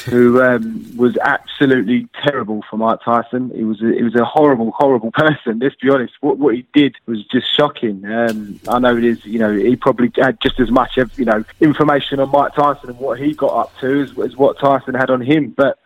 who 0.04 0.42
um, 0.42 0.96
was 0.96 1.16
absolutely 1.18 2.08
terrible 2.22 2.64
for 2.68 2.76
Mike 2.76 3.00
Tyson. 3.04 3.50
He 3.54 3.64
was 3.64 3.80
a, 3.82 3.92
he 3.92 4.02
was 4.02 4.14
a 4.14 4.24
horrible, 4.24 4.72
horrible 4.72 5.10
person. 5.14 5.58
Let's 5.58 5.76
be 5.76 5.90
honest. 5.90 6.14
What 6.20 6.38
what 6.38 6.54
he 6.54 6.66
did 6.72 6.96
was 7.06 7.24
just 7.26 7.54
shocking. 7.54 8.04
Um, 8.04 8.60
I 8.68 8.78
know 8.78 8.96
it 8.96 9.04
is. 9.04 9.24
You 9.24 9.38
know, 9.38 9.52
he 9.52 9.76
probably 9.76 10.10
had 10.16 10.40
just 10.40 10.58
as 10.60 10.70
much 10.70 10.98
of 10.98 11.16
you 11.18 11.24
know 11.24 11.44
information 11.60 12.20
on 12.20 12.30
Mike 12.30 12.54
Tyson 12.54 12.90
and 12.90 12.98
what 12.98 13.18
he 13.18 13.34
got 13.34 13.52
up 13.52 13.78
to 13.80 14.02
as, 14.02 14.18
as 14.18 14.36
what 14.36 14.58
Tyson 14.58 14.94
had 14.94 15.10
on 15.10 15.20
him. 15.20 15.50
But 15.56 15.78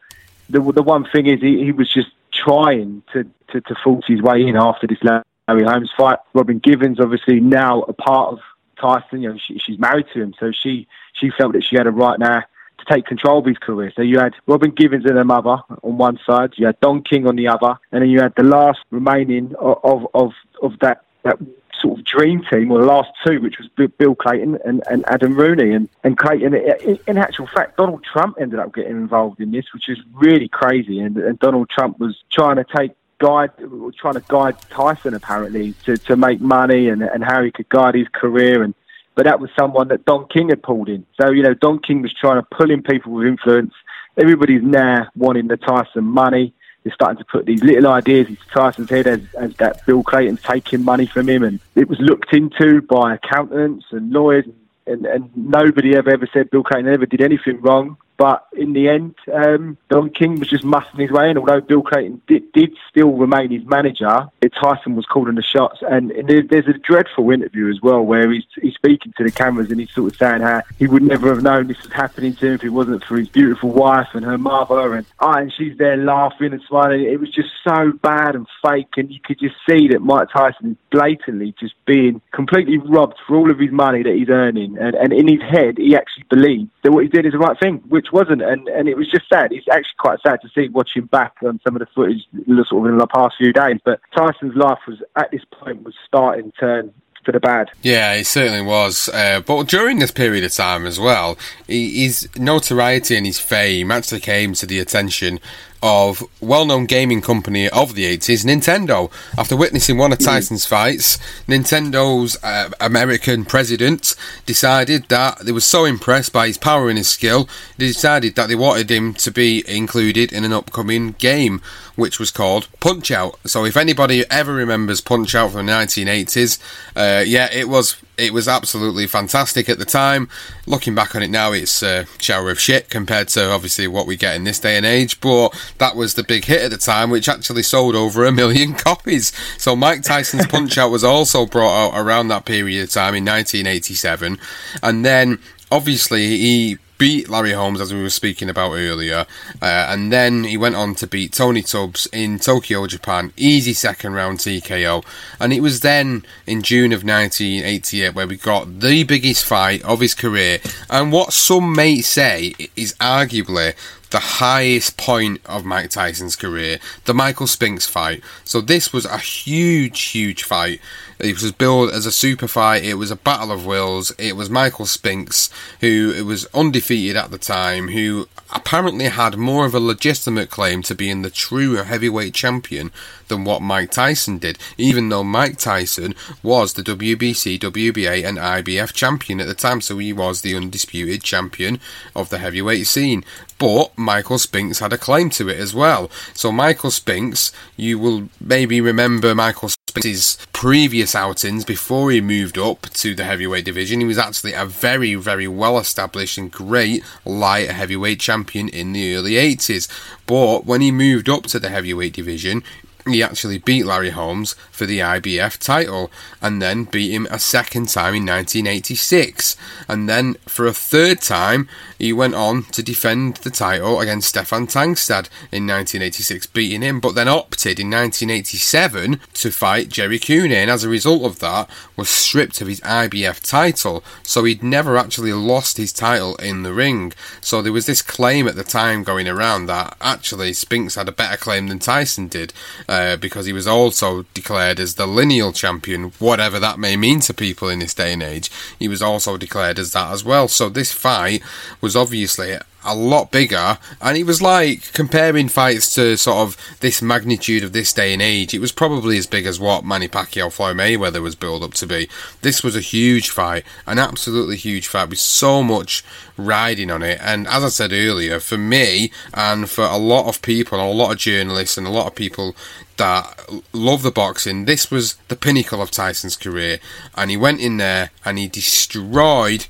the 0.48 0.60
the 0.72 0.82
one 0.82 1.06
thing 1.10 1.26
is, 1.26 1.40
he, 1.40 1.64
he 1.64 1.72
was 1.72 1.92
just 1.92 2.08
trying 2.32 3.02
to, 3.12 3.24
to 3.52 3.60
to 3.60 3.74
force 3.82 4.04
his 4.06 4.22
way 4.22 4.42
in 4.46 4.56
after 4.56 4.86
this 4.86 4.98
Larry 5.02 5.64
Holmes 5.64 5.90
fight. 5.96 6.18
Robin 6.34 6.58
Givens, 6.58 7.00
obviously 7.00 7.40
now 7.40 7.82
a 7.82 7.92
part 7.92 8.32
of 8.32 8.40
Tyson. 8.80 9.22
You 9.22 9.32
know, 9.32 9.38
she, 9.38 9.58
she's 9.58 9.78
married 9.78 10.06
to 10.14 10.22
him, 10.22 10.34
so 10.38 10.52
she 10.52 10.88
she 11.12 11.30
felt 11.30 11.52
that 11.52 11.64
she 11.64 11.76
had 11.76 11.86
a 11.86 11.90
right 11.90 12.18
now 12.18 12.42
take 12.90 13.06
control 13.06 13.38
of 13.38 13.46
his 13.46 13.58
career. 13.58 13.92
So 13.94 14.02
you 14.02 14.18
had 14.18 14.34
Robin 14.46 14.70
Givens 14.70 15.04
and 15.04 15.16
her 15.16 15.24
mother 15.24 15.58
on 15.82 15.98
one 15.98 16.18
side, 16.26 16.52
you 16.56 16.66
had 16.66 16.78
Don 16.80 17.02
King 17.02 17.26
on 17.26 17.36
the 17.36 17.48
other, 17.48 17.78
and 17.92 18.02
then 18.02 18.10
you 18.10 18.20
had 18.20 18.34
the 18.36 18.42
last 18.42 18.80
remaining 18.90 19.54
of 19.58 19.78
of 19.84 20.06
of, 20.14 20.32
of 20.62 20.78
that 20.80 21.04
that 21.24 21.38
sort 21.80 21.98
of 21.98 22.04
dream 22.04 22.42
team, 22.50 22.70
or 22.70 22.80
the 22.80 22.86
last 22.86 23.10
two, 23.24 23.40
which 23.40 23.56
was 23.58 23.68
Bill 23.98 24.14
Cayton 24.14 24.58
and, 24.64 24.82
and 24.90 25.04
Adam 25.08 25.36
Rooney. 25.36 25.72
And, 25.72 25.88
and 26.04 26.18
Cayton, 26.18 26.54
in, 26.54 26.98
in 27.06 27.18
actual 27.18 27.46
fact, 27.46 27.76
Donald 27.76 28.02
Trump 28.02 28.36
ended 28.40 28.58
up 28.58 28.74
getting 28.74 28.92
involved 28.92 29.40
in 29.40 29.50
this, 29.50 29.66
which 29.74 29.88
is 29.88 29.98
really 30.14 30.48
crazy. 30.48 31.00
And, 31.00 31.16
and 31.18 31.38
Donald 31.38 31.68
Trump 31.68 31.98
was 31.98 32.16
trying 32.32 32.56
to 32.56 32.64
take 32.64 32.92
guide, 33.18 33.50
trying 33.98 34.14
to 34.14 34.24
guide 34.26 34.60
Tyson 34.70 35.14
apparently 35.14 35.74
to, 35.84 35.96
to 35.96 36.16
make 36.16 36.40
money 36.40 36.88
and, 36.88 37.02
and 37.02 37.24
how 37.24 37.42
he 37.42 37.50
could 37.50 37.68
guide 37.68 37.94
his 37.94 38.08
career. 38.08 38.62
And 38.62 38.74
but 39.16 39.24
that 39.24 39.40
was 39.40 39.50
someone 39.58 39.88
that 39.88 40.04
Don 40.04 40.28
King 40.28 40.50
had 40.50 40.62
pulled 40.62 40.88
in. 40.88 41.04
So, 41.20 41.30
you 41.30 41.42
know, 41.42 41.54
Don 41.54 41.80
King 41.80 42.02
was 42.02 42.12
trying 42.12 42.40
to 42.40 42.46
pull 42.56 42.70
in 42.70 42.82
people 42.82 43.12
with 43.12 43.26
influence. 43.26 43.72
Everybody's 44.16 44.62
now 44.62 45.08
wanting 45.16 45.48
the 45.48 45.56
Tyson 45.56 46.04
money. 46.04 46.54
They're 46.84 46.94
starting 46.94 47.18
to 47.18 47.24
put 47.24 47.46
these 47.46 47.64
little 47.64 47.90
ideas 47.90 48.28
into 48.28 48.46
Tyson's 48.54 48.90
head 48.90 49.06
as, 49.06 49.20
as 49.34 49.54
that 49.56 49.84
Bill 49.86 50.04
Cayton's 50.04 50.42
taking 50.42 50.84
money 50.84 51.06
from 51.06 51.28
him. 51.28 51.42
And 51.42 51.58
it 51.74 51.88
was 51.88 51.98
looked 51.98 52.32
into 52.32 52.82
by 52.82 53.14
accountants 53.14 53.86
and 53.90 54.12
lawyers. 54.12 54.44
And, 54.86 55.04
and 55.06 55.30
nobody 55.34 55.96
ever, 55.96 56.10
ever 56.10 56.28
said 56.32 56.50
Bill 56.50 56.62
Cayton 56.62 56.86
ever 56.86 57.06
did 57.06 57.22
anything 57.22 57.60
wrong. 57.60 57.96
But 58.16 58.46
in 58.52 58.72
the 58.72 58.88
end, 58.88 59.14
um, 59.32 59.76
Don 59.90 60.10
King 60.10 60.38
was 60.38 60.48
just 60.48 60.64
mussing 60.64 61.00
his 61.00 61.10
way 61.10 61.30
in. 61.30 61.38
Although 61.38 61.60
Bill 61.60 61.82
Cayton 61.82 62.22
did, 62.26 62.50
did 62.52 62.76
still 62.90 63.12
remain 63.12 63.50
his 63.50 63.64
manager, 63.66 64.28
Tyson 64.60 64.96
was 64.96 65.06
calling 65.06 65.34
the 65.34 65.42
shots. 65.42 65.78
And, 65.82 66.10
and 66.12 66.48
there's 66.48 66.68
a 66.68 66.72
dreadful 66.72 67.30
interview 67.30 67.70
as 67.70 67.80
well 67.82 68.02
where 68.02 68.30
he's, 68.30 68.44
he's 68.60 68.74
speaking 68.74 69.12
to 69.16 69.24
the 69.24 69.30
cameras 69.30 69.70
and 69.70 69.80
he's 69.80 69.90
sort 69.90 70.12
of 70.12 70.18
saying 70.18 70.40
how 70.42 70.62
he 70.78 70.86
would 70.86 71.02
never 71.02 71.28
have 71.28 71.42
known 71.42 71.68
this 71.68 71.82
was 71.82 71.92
happening 71.92 72.34
to 72.36 72.46
him 72.46 72.54
if 72.54 72.64
it 72.64 72.70
wasn't 72.70 73.04
for 73.04 73.16
his 73.16 73.28
beautiful 73.28 73.70
wife 73.70 74.08
and 74.14 74.24
her 74.24 74.38
mother. 74.38 74.94
And, 74.94 75.06
oh, 75.20 75.32
and 75.32 75.52
she's 75.52 75.76
there 75.78 75.96
laughing 75.96 76.52
and 76.52 76.62
smiling. 76.68 77.02
It 77.02 77.20
was 77.20 77.30
just 77.30 77.50
so 77.64 77.92
bad 78.02 78.34
and 78.34 78.46
fake. 78.64 78.96
And 78.96 79.10
you 79.10 79.20
could 79.22 79.38
just 79.38 79.56
see 79.68 79.88
that 79.88 80.00
Mike 80.00 80.28
Tyson 80.30 80.72
is 80.72 80.76
blatantly 80.90 81.54
just 81.58 81.74
being 81.86 82.20
completely 82.32 82.78
robbed 82.78 83.18
for 83.26 83.36
all 83.36 83.50
of 83.50 83.58
his 83.58 83.70
money 83.70 84.02
that 84.02 84.14
he's 84.14 84.30
earning. 84.30 84.78
And, 84.78 84.94
and 84.94 85.12
in 85.12 85.28
his 85.28 85.42
head, 85.42 85.78
he 85.78 85.96
actually 85.96 86.24
believed 86.30 86.70
that 86.82 86.92
what 86.92 87.04
he 87.04 87.08
did 87.08 87.26
is 87.26 87.32
the 87.32 87.38
right 87.38 87.58
thing, 87.58 87.82
which 87.88 88.05
wasn't. 88.12 88.42
And, 88.42 88.68
and 88.68 88.88
it 88.88 88.96
was 88.96 89.10
just 89.10 89.28
sad. 89.28 89.52
It's 89.52 89.66
actually 89.68 89.96
quite 89.98 90.18
sad 90.26 90.40
to 90.42 90.48
see 90.54 90.68
watching 90.68 91.06
back 91.06 91.34
on 91.44 91.60
some 91.64 91.76
of 91.76 91.80
the 91.80 91.86
footage 91.94 92.26
sort 92.68 92.86
of 92.86 92.92
in 92.92 92.98
the 92.98 93.06
past 93.06 93.36
few 93.38 93.52
days. 93.52 93.78
But 93.84 94.00
Tyson's 94.16 94.56
life 94.56 94.78
was 94.86 95.02
at 95.16 95.30
this 95.30 95.42
point 95.50 95.82
was 95.82 95.94
starting 96.06 96.52
to 96.52 96.58
turn 96.58 96.94
for 97.26 97.32
the 97.32 97.40
bad. 97.40 97.70
Yeah, 97.82 98.14
it 98.14 98.26
certainly 98.26 98.62
was. 98.62 99.10
Uh, 99.12 99.40
but 99.44 99.68
during 99.68 99.98
this 99.98 100.12
period 100.12 100.44
of 100.44 100.52
time 100.52 100.86
as 100.86 100.98
well, 100.98 101.36
his 101.66 102.28
notoriety 102.36 103.16
and 103.16 103.26
his 103.26 103.38
fame 103.38 103.90
actually 103.90 104.20
came 104.20 104.54
to 104.54 104.64
the 104.64 104.78
attention 104.78 105.40
of 105.82 106.24
well-known 106.40 106.86
gaming 106.86 107.20
company 107.20 107.68
of 107.68 107.94
the 107.94 108.04
80s, 108.04 108.44
Nintendo. 108.44 109.10
After 109.38 109.56
witnessing 109.56 109.98
one 109.98 110.12
of 110.12 110.18
Tyson's 110.18 110.66
fights, 110.66 111.18
Nintendo's 111.46 112.42
uh, 112.42 112.70
American 112.80 113.44
president 113.44 114.14
decided 114.44 115.08
that 115.08 115.40
they 115.40 115.52
were 115.52 115.60
so 115.60 115.84
impressed 115.84 116.32
by 116.32 116.46
his 116.46 116.58
power 116.58 116.88
and 116.88 116.98
his 116.98 117.08
skill, 117.08 117.48
they 117.78 117.86
decided 117.88 118.34
that 118.36 118.48
they 118.48 118.54
wanted 118.54 118.90
him 118.90 119.14
to 119.14 119.30
be 119.30 119.64
included 119.68 120.32
in 120.32 120.44
an 120.44 120.52
upcoming 120.52 121.12
game, 121.12 121.60
which 121.94 122.18
was 122.18 122.30
called 122.30 122.68
Punch 122.80 123.10
Out. 123.10 123.38
So 123.46 123.64
if 123.64 123.76
anybody 123.76 124.24
ever 124.30 124.52
remembers 124.52 125.00
Punch 125.00 125.34
Out 125.34 125.52
from 125.52 125.66
the 125.66 125.72
1980s, 125.72 126.58
uh, 126.94 127.24
yeah, 127.26 127.48
it 127.52 127.68
was 127.68 127.96
it 128.18 128.32
was 128.32 128.48
absolutely 128.48 129.06
fantastic 129.06 129.68
at 129.68 129.78
the 129.78 129.84
time. 129.84 130.28
Looking 130.66 130.94
back 130.94 131.14
on 131.14 131.22
it 131.22 131.30
now, 131.30 131.52
it's 131.52 131.82
a 131.82 132.06
shower 132.18 132.50
of 132.50 132.58
shit 132.58 132.88
compared 132.88 133.28
to 133.28 133.50
obviously 133.50 133.86
what 133.88 134.06
we 134.06 134.16
get 134.16 134.36
in 134.36 134.44
this 134.44 134.58
day 134.58 134.76
and 134.76 134.86
age. 134.86 135.20
But 135.20 135.50
that 135.78 135.96
was 135.96 136.14
the 136.14 136.24
big 136.24 136.46
hit 136.46 136.62
at 136.62 136.70
the 136.70 136.78
time, 136.78 137.10
which 137.10 137.28
actually 137.28 137.62
sold 137.62 137.94
over 137.94 138.24
a 138.24 138.32
million 138.32 138.74
copies. 138.74 139.32
So 139.58 139.76
Mike 139.76 140.02
Tyson's 140.02 140.46
Punch 140.46 140.78
Out 140.78 140.90
was 140.90 141.04
also 141.04 141.46
brought 141.46 141.88
out 141.88 142.00
around 142.00 142.28
that 142.28 142.46
period 142.46 142.84
of 142.84 142.90
time 142.90 143.14
in 143.14 143.24
1987, 143.24 144.38
and 144.82 145.04
then 145.04 145.38
obviously 145.70 146.26
he 146.38 146.78
beat 146.98 147.28
Larry 147.28 147.52
Holmes, 147.52 147.80
as 147.80 147.92
we 147.92 148.02
were 148.02 148.10
speaking 148.10 148.48
about 148.48 148.72
earlier, 148.72 149.26
uh, 149.60 149.86
and 149.88 150.12
then 150.12 150.44
he 150.44 150.56
went 150.56 150.76
on 150.76 150.94
to 150.96 151.06
beat 151.06 151.32
Tony 151.32 151.62
Tubbs 151.62 152.06
in 152.12 152.38
Tokyo, 152.38 152.86
Japan. 152.86 153.32
Easy 153.36 153.72
second 153.72 154.14
round 154.14 154.38
TKO. 154.38 155.04
And 155.40 155.52
it 155.52 155.60
was 155.60 155.80
then 155.80 156.24
in 156.46 156.62
June 156.62 156.92
of 156.92 157.04
1988 157.04 158.14
where 158.14 158.26
we 158.26 158.36
got 158.36 158.80
the 158.80 159.04
biggest 159.04 159.44
fight 159.44 159.82
of 159.82 160.00
his 160.00 160.14
career, 160.14 160.58
and 160.90 161.12
what 161.12 161.32
some 161.32 161.74
may 161.74 162.00
say 162.00 162.54
is 162.76 162.94
arguably 162.94 163.74
the 164.10 164.18
highest 164.20 164.96
point 164.96 165.40
of 165.46 165.64
Mike 165.64 165.90
Tyson's 165.90 166.36
career, 166.36 166.78
the 167.04 167.14
Michael 167.14 167.46
Spinks 167.46 167.86
fight. 167.86 168.22
So 168.44 168.60
this 168.60 168.92
was 168.92 169.04
a 169.04 169.18
huge, 169.18 170.00
huge 170.00 170.44
fight. 170.44 170.80
It 171.18 171.40
was 171.40 171.52
billed 171.52 171.90
as 171.90 172.06
a 172.06 172.12
super 172.12 172.48
fight. 172.48 172.84
It 172.84 172.94
was 172.94 173.10
a 173.10 173.16
battle 173.16 173.52
of 173.52 173.66
wills. 173.66 174.12
It 174.18 174.36
was 174.36 174.50
Michael 174.50 174.86
Spinks, 174.86 175.50
who 175.80 176.24
was 176.24 176.46
undefeated 176.54 177.16
at 177.16 177.30
the 177.30 177.38
time, 177.38 177.88
who 177.88 178.28
apparently 178.54 179.06
had 179.06 179.36
more 179.36 179.66
of 179.66 179.74
a 179.74 179.80
legitimate 179.80 180.50
claim 180.50 180.82
to 180.82 180.94
being 180.94 181.22
the 181.22 181.30
true 181.30 181.74
heavyweight 181.74 182.34
champion 182.34 182.92
than 183.28 183.44
what 183.44 183.60
Mike 183.60 183.90
Tyson 183.90 184.38
did, 184.38 184.58
even 184.78 185.08
though 185.08 185.24
Mike 185.24 185.58
Tyson 185.58 186.14
was 186.42 186.74
the 186.74 186.82
WBC, 186.82 187.58
WBA, 187.58 188.24
and 188.24 188.38
IBF 188.38 188.92
champion 188.92 189.40
at 189.40 189.46
the 189.46 189.54
time, 189.54 189.80
so 189.80 189.98
he 189.98 190.12
was 190.12 190.42
the 190.42 190.54
undisputed 190.54 191.22
champion 191.22 191.80
of 192.14 192.28
the 192.28 192.38
heavyweight 192.38 192.86
scene. 192.86 193.24
But 193.58 193.96
Michael 193.96 194.38
Spinks 194.38 194.78
had 194.78 194.92
a 194.92 194.98
claim 194.98 195.30
to 195.30 195.48
it 195.48 195.58
as 195.58 195.74
well. 195.74 196.10
So 196.34 196.52
Michael 196.52 196.90
Spinks, 196.90 197.52
you 197.76 197.98
will 197.98 198.28
maybe 198.40 198.80
remember 198.80 199.34
Michael 199.34 199.70
Spinks' 200.00 200.38
previous 200.52 201.14
outings 201.14 201.64
before 201.64 202.10
he 202.10 202.20
moved 202.20 202.58
up 202.58 202.82
to 202.90 203.14
the 203.14 203.24
heavyweight 203.24 203.64
division. 203.64 204.00
He 204.00 204.06
was 204.06 204.18
actually 204.18 204.52
a 204.52 204.66
very, 204.66 205.14
very 205.14 205.48
well 205.48 205.78
established 205.78 206.38
and 206.38 206.50
great 206.50 207.02
light 207.24 207.70
heavyweight 207.70 208.20
champion 208.20 208.68
in 208.68 208.92
the 208.92 209.14
early 209.14 209.32
80s. 209.32 209.88
But 210.26 210.66
when 210.66 210.80
he 210.80 210.90
moved 210.90 211.28
up 211.28 211.44
to 211.44 211.58
the 211.58 211.70
heavyweight 211.70 212.12
division, 212.12 212.62
he 213.06 213.22
actually 213.22 213.58
beat 213.58 213.86
Larry 213.86 214.10
Holmes 214.10 214.54
for 214.70 214.86
the 214.86 214.98
IBF 214.98 215.58
title 215.58 216.10
and 216.42 216.60
then 216.60 216.84
beat 216.84 217.12
him 217.12 217.26
a 217.30 217.38
second 217.38 217.88
time 217.88 218.14
in 218.14 218.26
1986. 218.26 219.56
And 219.88 220.08
then 220.08 220.34
for 220.46 220.66
a 220.66 220.72
third 220.72 221.20
time, 221.20 221.68
he 221.98 222.12
went 222.12 222.34
on 222.34 222.64
to 222.64 222.82
defend 222.82 223.36
the 223.38 223.50
title 223.50 224.00
against 224.00 224.34
Steffen 224.34 224.66
Tangstad 224.66 225.28
in 225.52 225.66
1986, 225.66 226.46
beating 226.48 226.82
him, 226.82 227.00
but 227.00 227.14
then 227.14 227.28
opted 227.28 227.78
in 227.80 227.90
1987 227.90 229.20
to 229.34 229.50
fight 229.50 229.88
Jerry 229.88 230.18
Cooney. 230.18 230.56
And 230.56 230.70
as 230.70 230.84
a 230.84 230.88
result 230.88 231.22
of 231.22 231.38
that, 231.38 231.70
was 231.96 232.08
stripped 232.08 232.60
of 232.60 232.68
his 232.68 232.80
IBF 232.80 233.40
title. 233.40 234.04
So 234.22 234.44
he'd 234.44 234.62
never 234.62 234.96
actually 234.96 235.32
lost 235.32 235.76
his 235.76 235.92
title 235.92 236.36
in 236.36 236.62
the 236.62 236.74
ring. 236.74 237.12
So 237.40 237.62
there 237.62 237.72
was 237.72 237.86
this 237.86 238.02
claim 238.02 238.48
at 238.48 238.56
the 238.56 238.64
time 238.64 239.04
going 239.04 239.28
around 239.28 239.66
that 239.66 239.96
actually 240.00 240.52
Spinks 240.52 240.96
had 240.96 241.08
a 241.08 241.12
better 241.12 241.36
claim 241.36 241.68
than 241.68 241.78
Tyson 241.78 242.28
did. 242.28 242.52
Uh, 242.96 243.14
because 243.14 243.44
he 243.44 243.52
was 243.52 243.66
also 243.66 244.22
declared 244.32 244.80
as 244.80 244.94
the 244.94 245.06
lineal 245.06 245.52
champion, 245.52 246.12
whatever 246.18 246.58
that 246.58 246.78
may 246.78 246.96
mean 246.96 247.20
to 247.20 247.34
people 247.34 247.68
in 247.68 247.80
this 247.80 247.92
day 247.92 248.14
and 248.14 248.22
age. 248.22 248.50
He 248.78 248.88
was 248.88 249.02
also 249.02 249.36
declared 249.36 249.78
as 249.78 249.92
that 249.92 250.10
as 250.12 250.24
well. 250.24 250.48
So 250.48 250.70
this 250.70 250.92
fight 250.92 251.42
was 251.82 251.94
obviously 251.94 252.56
a 252.86 252.94
lot 252.94 253.32
bigger, 253.32 253.78
and 254.00 254.16
it 254.16 254.24
was 254.24 254.40
like 254.40 254.92
comparing 254.92 255.48
fights 255.48 255.92
to 255.96 256.16
sort 256.16 256.38
of 256.38 256.56
this 256.80 257.02
magnitude 257.02 257.64
of 257.64 257.72
this 257.72 257.92
day 257.92 258.12
and 258.12 258.22
age. 258.22 258.54
It 258.54 258.60
was 258.60 258.72
probably 258.72 259.18
as 259.18 259.26
big 259.26 259.44
as 259.44 259.60
what 259.60 259.84
Manny 259.84 260.08
Pacquiao 260.08 260.50
Floyd 260.50 260.76
Mayweather 260.76 261.20
was 261.20 261.34
built 261.34 261.64
up 261.64 261.74
to 261.74 261.86
be. 261.86 262.08
This 262.42 262.62
was 262.62 262.76
a 262.76 262.80
huge 262.80 263.28
fight, 263.28 263.64
an 263.86 263.98
absolutely 263.98 264.56
huge 264.56 264.86
fight 264.86 265.10
with 265.10 265.18
so 265.18 265.62
much 265.62 266.04
riding 266.36 266.90
on 266.90 267.02
it. 267.02 267.18
And 267.20 267.46
as 267.48 267.64
I 267.64 267.68
said 267.68 267.92
earlier, 267.92 268.38
for 268.40 268.56
me 268.56 269.10
and 269.34 269.68
for 269.68 269.84
a 269.84 269.98
lot 269.98 270.28
of 270.28 270.40
people, 270.40 270.80
a 270.80 270.86
lot 270.92 271.12
of 271.12 271.18
journalists, 271.18 271.76
and 271.76 271.86
a 271.86 271.90
lot 271.90 272.06
of 272.06 272.14
people 272.14 272.54
that 272.96 273.48
love 273.72 274.02
the 274.02 274.10
boxing, 274.10 274.64
this 274.64 274.90
was 274.90 275.16
the 275.28 275.36
pinnacle 275.36 275.82
of 275.82 275.90
Tyson's 275.90 276.36
career. 276.36 276.78
And 277.14 277.30
he 277.30 277.36
went 277.36 277.60
in 277.60 277.76
there 277.76 278.10
and 278.24 278.38
he 278.38 278.48
destroyed 278.48 279.66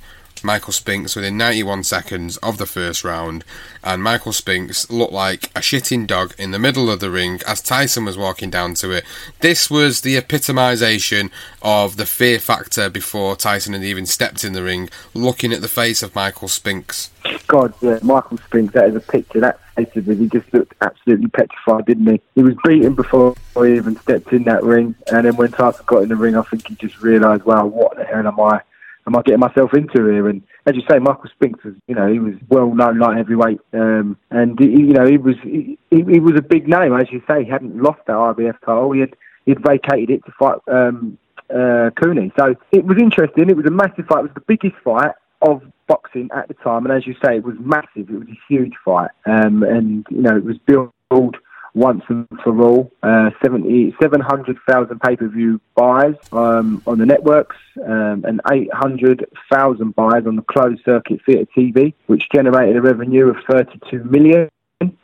Michael 0.47 0.73
Spinks 0.73 1.17
within 1.17 1.37
91 1.37 1.83
seconds 1.83 2.37
of 2.39 2.57
the 2.57 2.67
first 2.67 3.05
round, 3.05 3.45
and 3.83 4.03
Michael 4.03 4.33
Spinks 4.33 4.89
looked 4.89 5.13
like 5.13 5.47
a 5.57 5.61
shitting 5.61 6.07
dog 6.07 6.35
in 6.39 6.53
the 6.53 6.59
middle 6.59 6.89
of 6.89 7.01
the 7.01 7.11
ring 7.11 7.41
as 7.47 7.61
Tyson 7.61 8.05
was 8.05 8.17
walking 8.17 8.49
down 8.49 8.75
to 8.75 8.93
it. 8.93 9.05
This 9.41 9.69
was 9.69 10.01
the 10.01 10.17
epitomisation 10.17 11.31
of 11.61 11.97
the 11.97 12.07
fear 12.07 12.39
factor 12.39 12.89
before 12.89 13.37
Tyson 13.37 13.73
had 13.75 13.83
even 13.83 14.07
stepped 14.07 14.45
in 14.45 14.53
the 14.53 14.63
ring, 14.63 14.89
looking 15.13 15.53
at 15.53 15.61
the 15.61 15.69
face 15.69 16.03
of 16.03 16.15
Michael 16.15 16.49
Spinks. 16.49 17.11
God, 17.49 17.75
yeah, 17.81 17.99
Michael 18.03 18.39
Spinks, 18.39 18.73
that 18.75 18.89
is 18.89 18.97
a 18.97 19.01
picture. 19.01 19.41
That 19.41 19.59
basically, 19.77 20.15
he 20.15 20.29
just 20.29 20.53
looked 20.55 20.75
absolutely 20.81 21.29
petrified, 21.29 21.87
didn't 21.87 22.07
he? 22.07 22.21
He 22.37 22.43
was 22.43 22.55
beaten 22.65 22.95
before 22.95 23.35
he 23.57 23.75
even 23.75 23.97
stepped 23.97 24.33
in 24.33 24.45
that 24.45 24.63
ring, 24.63 24.95
and 25.13 25.27
then 25.27 25.37
when 25.37 25.51
Tyson 25.51 25.85
got 25.87 26.05
in 26.05 26.09
the 26.09 26.17
ring, 26.17 26.37
I 26.37 26.43
think 26.43 26.69
he 26.69 26.77
just 26.77 27.03
realised, 27.03 27.43
wow, 27.43 27.67
what 27.67 27.97
the 27.97 28.05
hell 28.05 28.27
am 28.27 28.39
I? 28.39 28.61
Am 29.07 29.17
I 29.17 29.23
getting 29.23 29.41
myself 29.41 29.73
into 29.75 30.07
here? 30.07 30.29
And 30.29 30.43
as 30.67 30.75
you 30.75 30.83
say, 30.89 30.99
Michael 30.99 31.31
Spinks 31.35 31.63
was, 31.65 31.75
you 31.87 31.95
know, 31.95 32.13
he 32.13 32.19
was 32.19 32.35
well 32.49 32.75
known 32.75 32.99
light 32.99 33.17
heavyweight, 33.17 33.61
um, 33.73 34.17
and 34.31 34.59
he, 34.59 34.67
you 34.67 34.93
know, 34.93 35.07
he 35.07 35.17
was 35.17 35.37
he, 35.43 35.79
he, 35.91 36.21
was 36.21 36.35
a 36.37 36.43
big 36.43 36.69
name. 36.69 36.95
As 36.95 37.07
you 37.11 37.23
say, 37.29 37.45
he 37.45 37.51
hadn't 37.51 37.81
lost 37.81 38.01
that 38.07 38.15
IBF 38.15 38.61
title. 38.65 38.93
He 38.93 39.01
had 39.01 39.17
he 39.45 39.53
had 39.53 39.63
vacated 39.63 40.11
it 40.11 40.25
to 40.27 40.33
fight 40.39 40.59
um, 40.69 41.19
uh, 41.51 41.91
Cooney. 42.01 42.33
So 42.39 42.55
it 42.73 42.85
was 42.85 42.99
interesting. 42.99 43.49
It 43.49 43.57
was 43.57 43.67
a 43.67 43.71
massive 43.71 44.07
fight. 44.07 44.21
It 44.21 44.35
was 44.35 44.35
the 44.35 44.45
biggest 44.47 44.75
fight 44.83 45.13
of 45.43 45.63
boxing 45.87 46.29
at 46.35 46.49
the 46.49 46.55
time, 46.55 46.85
and 46.87 46.95
as 46.95 47.07
you 47.07 47.15
say, 47.25 47.37
it 47.37 47.45
was 47.45 47.57
massive. 47.61 48.11
It 48.11 48.19
was 48.19 48.29
a 48.29 48.41
huge 48.49 48.75
fight, 48.85 49.11
um, 49.27 49.63
and 49.63 50.07
you 50.11 50.23
know, 50.23 50.37
it 50.37 50.45
was 50.45 50.59
built 50.67 51.37
once 51.77 52.03
and 52.09 52.27
for 52.43 52.61
all. 52.63 52.91
Uh, 53.03 53.31
700,000 53.43 55.01
pay-per-view 55.01 55.61
buys 55.77 56.15
um, 56.33 56.83
on 56.87 56.99
the 56.99 57.05
networks 57.07 57.57
um, 57.85 58.25
and 58.27 58.41
800,000 58.51 59.95
buys 59.95 60.27
on 60.27 60.37
the 60.37 60.43
closed 60.43 60.83
circuit 60.85 61.21
theatre 61.25 61.47
TV, 61.57 61.95
which 62.07 62.29
generated 62.35 62.77
a 62.77 62.83
revenue 62.83 63.29
of 63.29 63.37
32 63.49 64.03
million 64.05 64.49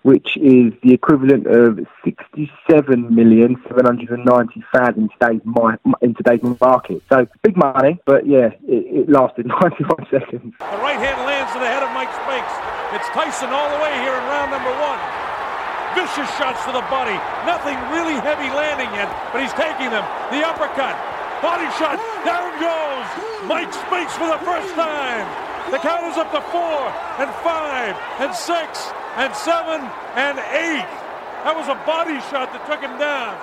which 0.03 0.37
is 0.37 0.75
the 0.83 0.93
equivalent 0.93 1.47
of 1.47 1.79
67,790,000 2.05 4.97
in 4.97 5.09
today's, 5.09 5.41
in 6.03 6.15
today's 6.15 6.43
market. 6.61 7.03
So 7.09 7.27
big 7.43 7.57
money, 7.57 7.99
but 8.05 8.27
yeah, 8.27 8.51
it, 8.69 8.69
it 8.69 9.09
lasted 9.09 9.47
91 9.63 10.07
seconds. 10.11 10.53
The 10.59 10.77
right 10.77 10.99
hand 10.99 11.25
lands 11.25 11.55
to 11.55 11.59
the 11.59 11.67
head 11.67 11.83
of 11.83 11.91
Mike 11.95 12.13
Spinks. 12.13 12.53
It's 12.93 13.09
Tyson 13.15 13.49
all 13.49 13.71
the 13.75 13.83
way 13.83 13.95
here 14.03 14.13
in 14.13 14.25
round 14.29 14.51
number 14.51 14.73
one. 14.79 15.22
Vicious 15.93 16.31
shots 16.41 16.65
to 16.65 16.73
the 16.73 16.85
body. 16.89 17.17
Nothing 17.45 17.77
really 17.93 18.17
heavy 18.17 18.49
landing 18.53 18.89
yet, 18.97 19.13
but 19.29 19.45
he's 19.45 19.53
taking 19.53 19.93
them. 19.93 20.05
The 20.33 20.41
uppercut. 20.41 20.97
Body 21.45 21.69
shot. 21.77 22.01
Down 22.25 22.49
goes. 22.57 23.09
Mike 23.45 23.73
Spinks 23.75 24.15
for 24.17 24.31
the 24.31 24.41
first 24.41 24.73
time. 24.73 25.27
The 25.71 25.79
count 25.79 26.09
is 26.09 26.17
up 26.17 26.33
to 26.33 26.41
four 26.49 26.89
and 27.21 27.29
five 27.45 27.93
and 28.25 28.33
six 28.35 28.89
and 29.21 29.35
seven 29.35 29.85
and 30.17 30.41
eight. 30.57 30.89
That 31.45 31.53
was 31.53 31.69
a 31.69 31.77
body 31.85 32.17
shot 32.33 32.55
that 32.57 32.65
took 32.65 32.81
him 32.81 32.97
down. 32.97 33.37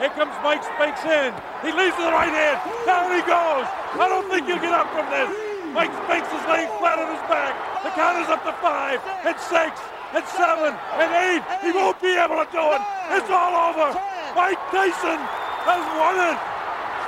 Here 0.00 0.10
comes 0.16 0.34
Mike 0.42 0.64
Spinks 0.64 1.04
in. 1.06 1.30
He 1.62 1.70
leads 1.70 1.94
to 2.00 2.04
the 2.08 2.14
right 2.16 2.32
hand. 2.32 2.58
Down 2.82 3.14
he 3.14 3.22
goes. 3.22 3.68
I 3.94 4.10
don't 4.10 4.26
think 4.26 4.48
you'll 4.48 4.64
get 4.64 4.74
up 4.74 4.90
from 4.90 5.06
this. 5.12 5.30
Mike 5.70 5.92
Spinks 6.04 6.28
is 6.34 6.44
laying 6.50 6.72
flat 6.82 6.98
on 6.98 7.12
his 7.14 7.22
back. 7.30 7.54
The 7.86 7.94
count 7.94 8.18
is 8.18 8.28
up 8.32 8.42
to 8.42 8.52
five 8.58 8.98
and 9.22 9.36
six 9.38 9.78
and 10.14 10.26
seven 10.28 10.72
and 10.76 11.10
eight. 11.26 11.42
He 11.64 11.72
won't 11.72 12.00
be 12.00 12.12
able 12.16 12.36
to 12.44 12.48
do 12.52 12.64
it. 12.76 12.82
It's 13.16 13.30
all 13.32 13.54
over. 13.72 13.96
Mike 14.36 14.60
Tyson 14.72 15.20
has 15.64 15.84
won 15.96 16.16
it. 16.20 16.38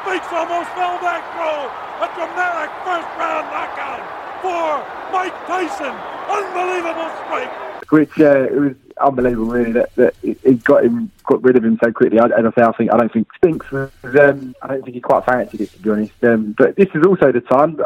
Spinks 0.01 0.29
almost 0.33 0.71
fell 0.77 0.97
back, 1.01 1.25
bro. 1.37 1.69
A 2.01 2.09
dramatic 2.17 2.73
first 2.85 3.09
round 3.17 3.47
knockout 3.53 4.03
for 4.41 4.85
Mike 5.13 5.37
Tyson. 5.47 5.95
Unbelievable 6.29 7.11
strike. 7.25 7.53
Which 7.91 8.19
uh, 8.21 8.49
it 8.51 8.61
was 8.61 8.75
unbelievable, 9.01 9.53
really, 9.53 9.73
that, 9.73 9.95
that 9.97 10.15
it 10.23 10.65
got 10.65 10.85
him, 10.85 11.11
got 11.25 11.43
rid 11.43 11.57
of 11.57 11.65
him 11.65 11.79
so 11.83 11.93
quickly. 11.93 12.19
As 12.19 12.31
I 12.33 12.51
say, 12.57 12.63
I 12.63 12.73
think 12.73 12.93
I 12.93 12.97
don't 12.97 13.13
think 13.13 13.29
Spinks 13.35 13.71
was. 13.71 13.91
Um, 14.03 14.55
I 14.63 14.69
don't 14.69 14.83
think 14.83 14.95
he 14.95 15.01
quite 15.01 15.25
fancied 15.27 15.61
it, 15.61 15.73
to 15.73 15.79
be 15.79 15.91
honest. 15.91 16.25
Um, 16.25 16.55
but 16.57 16.77
this 16.77 16.89
is 16.95 17.05
also 17.07 17.33
the 17.33 17.41
time 17.41 17.79